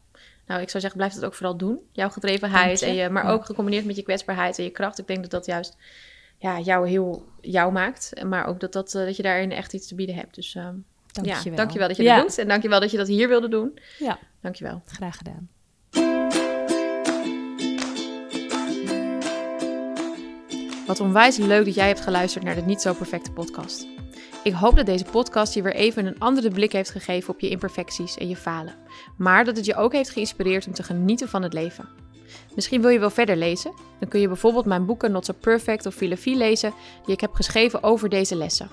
Nou, 0.49 0.61
ik 0.61 0.69
zou 0.69 0.81
zeggen, 0.83 1.01
blijf 1.01 1.13
dat 1.15 1.25
ook 1.25 1.35
vooral 1.35 1.57
doen. 1.57 1.79
Jouw 1.93 2.09
gedrevenheid, 2.09 2.83
en 2.83 2.95
je. 2.95 3.09
maar 3.11 3.25
Ja. 3.25 3.31
ook 3.31 3.45
gecombineerd 3.45 3.85
met 3.85 3.97
je 3.97 4.03
kwetsbaarheid 4.03 4.59
en 4.59 4.65
je 4.65 4.71
kracht. 4.71 4.99
Ik 4.99 5.07
denk 5.07 5.21
dat 5.23 5.31
dat 5.31 5.47
juist 5.47 5.77
ja, 6.39 6.61
jou 6.61 6.89
heel 6.89 7.29
jou 7.41 7.73
maakt. 7.73 8.25
Maar 8.25 8.47
ook 8.47 8.61
dat, 8.61 8.73
dat, 8.73 8.95
eh, 8.95 9.05
dat 9.05 9.17
je 9.17 9.23
daarin 9.23 9.53
echt 9.53 9.73
iets 9.73 9.89
te 9.89 9.95
bieden 9.95 10.15
hebt. 10.15 10.35
Dus 10.35 10.55
ehm 10.55 10.75
Dankjewel. 11.13 11.51
ja, 11.51 11.57
dankjewel 11.57 11.89
dat 11.89 11.97
je 11.97 12.03
ja, 12.03 12.17
dat 12.17 12.29
doet. 12.29 12.39
En 12.39 12.49
dankjewel 12.49 12.81
dat 12.81 12.91
je 12.91 12.97
dat 12.97 13.09
hier 13.09 13.29
wilde 13.29 13.49
doen. 13.49 13.79
Ja, 13.99 14.19
Dankjewel. 14.41 14.83
graag 14.87 15.17
gedaan. 15.17 15.49
Wat 20.87 21.01
onwijs 21.01 21.37
leuk 21.37 21.65
dat 21.65 21.75
jij 21.75 21.87
hebt 21.87 22.01
geluisterd 22.01 22.45
naar 22.45 22.55
de 22.55 22.61
Niet 22.61 22.81
Zo 22.81 22.95
Perfecte 22.95 23.31
podcast. 23.33 23.87
Ik 24.43 24.53
hoop 24.53 24.77
dat 24.77 24.87
deze 24.87 25.05
podcast 25.05 25.55
je 25.55 25.63
weer 25.63 25.75
even 25.75 26.07
een 26.07 26.19
andere 26.19 26.51
blik 26.51 26.73
heeft 26.73 26.91
gegeven 26.91 27.35
op 27.35 27.41
je 27.41 27.49
imperfecties 27.49 28.17
en 28.17 28.29
je 28.29 28.37
falen. 28.37 28.75
Maar 29.19 29.45
dat 29.45 29.57
het 29.57 29.67
je 29.67 29.77
ook 29.77 29.93
heeft 29.93 30.11
geïnspireerd 30.11 30.67
om 30.67 30.73
te 30.73 30.83
genieten 30.83 31.29
van 31.29 31.43
het 31.43 31.53
leven. 31.53 31.89
Misschien 32.55 32.81
wil 32.81 32.91
je 32.91 32.99
wel 32.99 33.11
verder 33.11 33.37
lezen? 33.37 33.73
Dan 33.99 34.09
kun 34.09 34.21
je 34.21 34.29
bijvoorbeeld 34.29 34.65
mijn 34.65 34.87
boeken 34.87 35.13
Not 35.13 35.25
So 35.25 35.33
Perfect 35.41 35.87
of 35.87 35.95
Filosofie 35.95 36.37
lezen 36.37 36.73
die 37.05 37.15
ik 37.15 37.21
heb 37.21 37.35
geschreven 37.35 37.83
over 37.83 38.09
deze 38.09 38.37
lessen. 38.37 38.71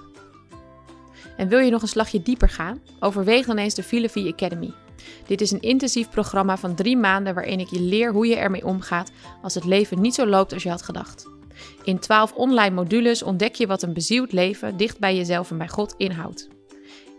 En 1.38 1.48
wil 1.48 1.60
je 1.60 1.72
nog 1.72 1.82
een 1.82 1.88
slagje 1.88 2.22
dieper 2.22 2.50
gaan? 2.50 2.82
Overweeg 3.00 3.46
dan 3.46 3.58
eens 3.58 3.76
de 3.76 3.84
Filosofie 3.84 4.34
Academy. 4.34 4.74
Dit 5.28 5.42
is 5.42 5.52
een 5.52 5.62
intensief 5.62 6.10
programma 6.10 6.58
van 6.58 6.76
drie 6.76 6.98
maanden 6.98 7.34
waarin 7.34 7.60
ik 7.60 7.70
je 7.70 7.82
leer 7.82 8.12
hoe 8.12 8.28
je 8.28 8.36
ermee 8.36 8.66
omgaat 8.66 9.12
als 9.42 9.54
het 9.54 9.66
leven 9.66 10.02
niet 10.02 10.14
zo 10.14 10.26
loopt 10.26 10.54
als 10.54 10.64
je 10.64 10.70
had 10.70 10.82
gedacht. 10.82 11.28
In 11.84 12.00
12 12.00 12.34
online 12.34 12.76
modules 12.76 13.24
ontdek 13.24 13.56
je 13.56 13.68
wat 13.68 13.82
een 13.82 13.94
bezield 13.94 14.32
leven 14.32 14.78
dicht 14.78 15.00
bij 15.00 15.16
jezelf 15.16 15.52
en 15.52 15.58
bij 15.58 15.68
God 15.68 15.94
inhoudt. 15.98 16.55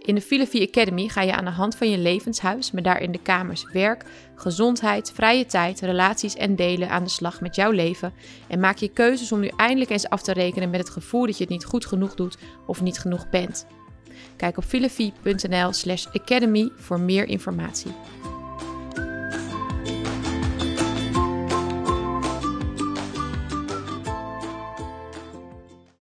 In 0.06 0.14
de 0.14 0.20
Filosofie 0.20 0.68
Academy 0.68 1.08
ga 1.08 1.22
je 1.22 1.32
aan 1.32 1.44
de 1.44 1.50
hand 1.50 1.76
van 1.76 1.90
je 1.90 1.98
levenshuis, 1.98 2.70
met 2.70 2.84
daarin 2.84 3.12
de 3.12 3.22
kamers 3.22 3.66
werk, 3.72 4.04
gezondheid, 4.34 5.12
vrije 5.14 5.46
tijd, 5.46 5.80
relaties 5.80 6.34
en 6.34 6.56
delen 6.56 6.88
aan 6.88 7.04
de 7.04 7.10
slag 7.10 7.40
met 7.40 7.54
jouw 7.54 7.70
leven 7.70 8.12
en 8.48 8.60
maak 8.60 8.76
je 8.76 8.88
keuzes 8.88 9.32
om 9.32 9.40
nu 9.40 9.50
eindelijk 9.56 9.90
eens 9.90 10.08
af 10.08 10.22
te 10.22 10.32
rekenen 10.32 10.70
met 10.70 10.80
het 10.80 10.90
gevoel 10.90 11.26
dat 11.26 11.36
je 11.36 11.42
het 11.42 11.52
niet 11.52 11.64
goed 11.64 11.86
genoeg 11.86 12.14
doet 12.14 12.38
of 12.66 12.80
niet 12.80 12.98
genoeg 12.98 13.28
bent. 13.28 13.66
Kijk 14.36 14.56
op 14.56 14.64
filosofie.nl 14.64 15.72
slash 15.72 16.06
academy 16.06 16.70
voor 16.76 17.00
meer 17.00 17.28
informatie. 17.28 17.92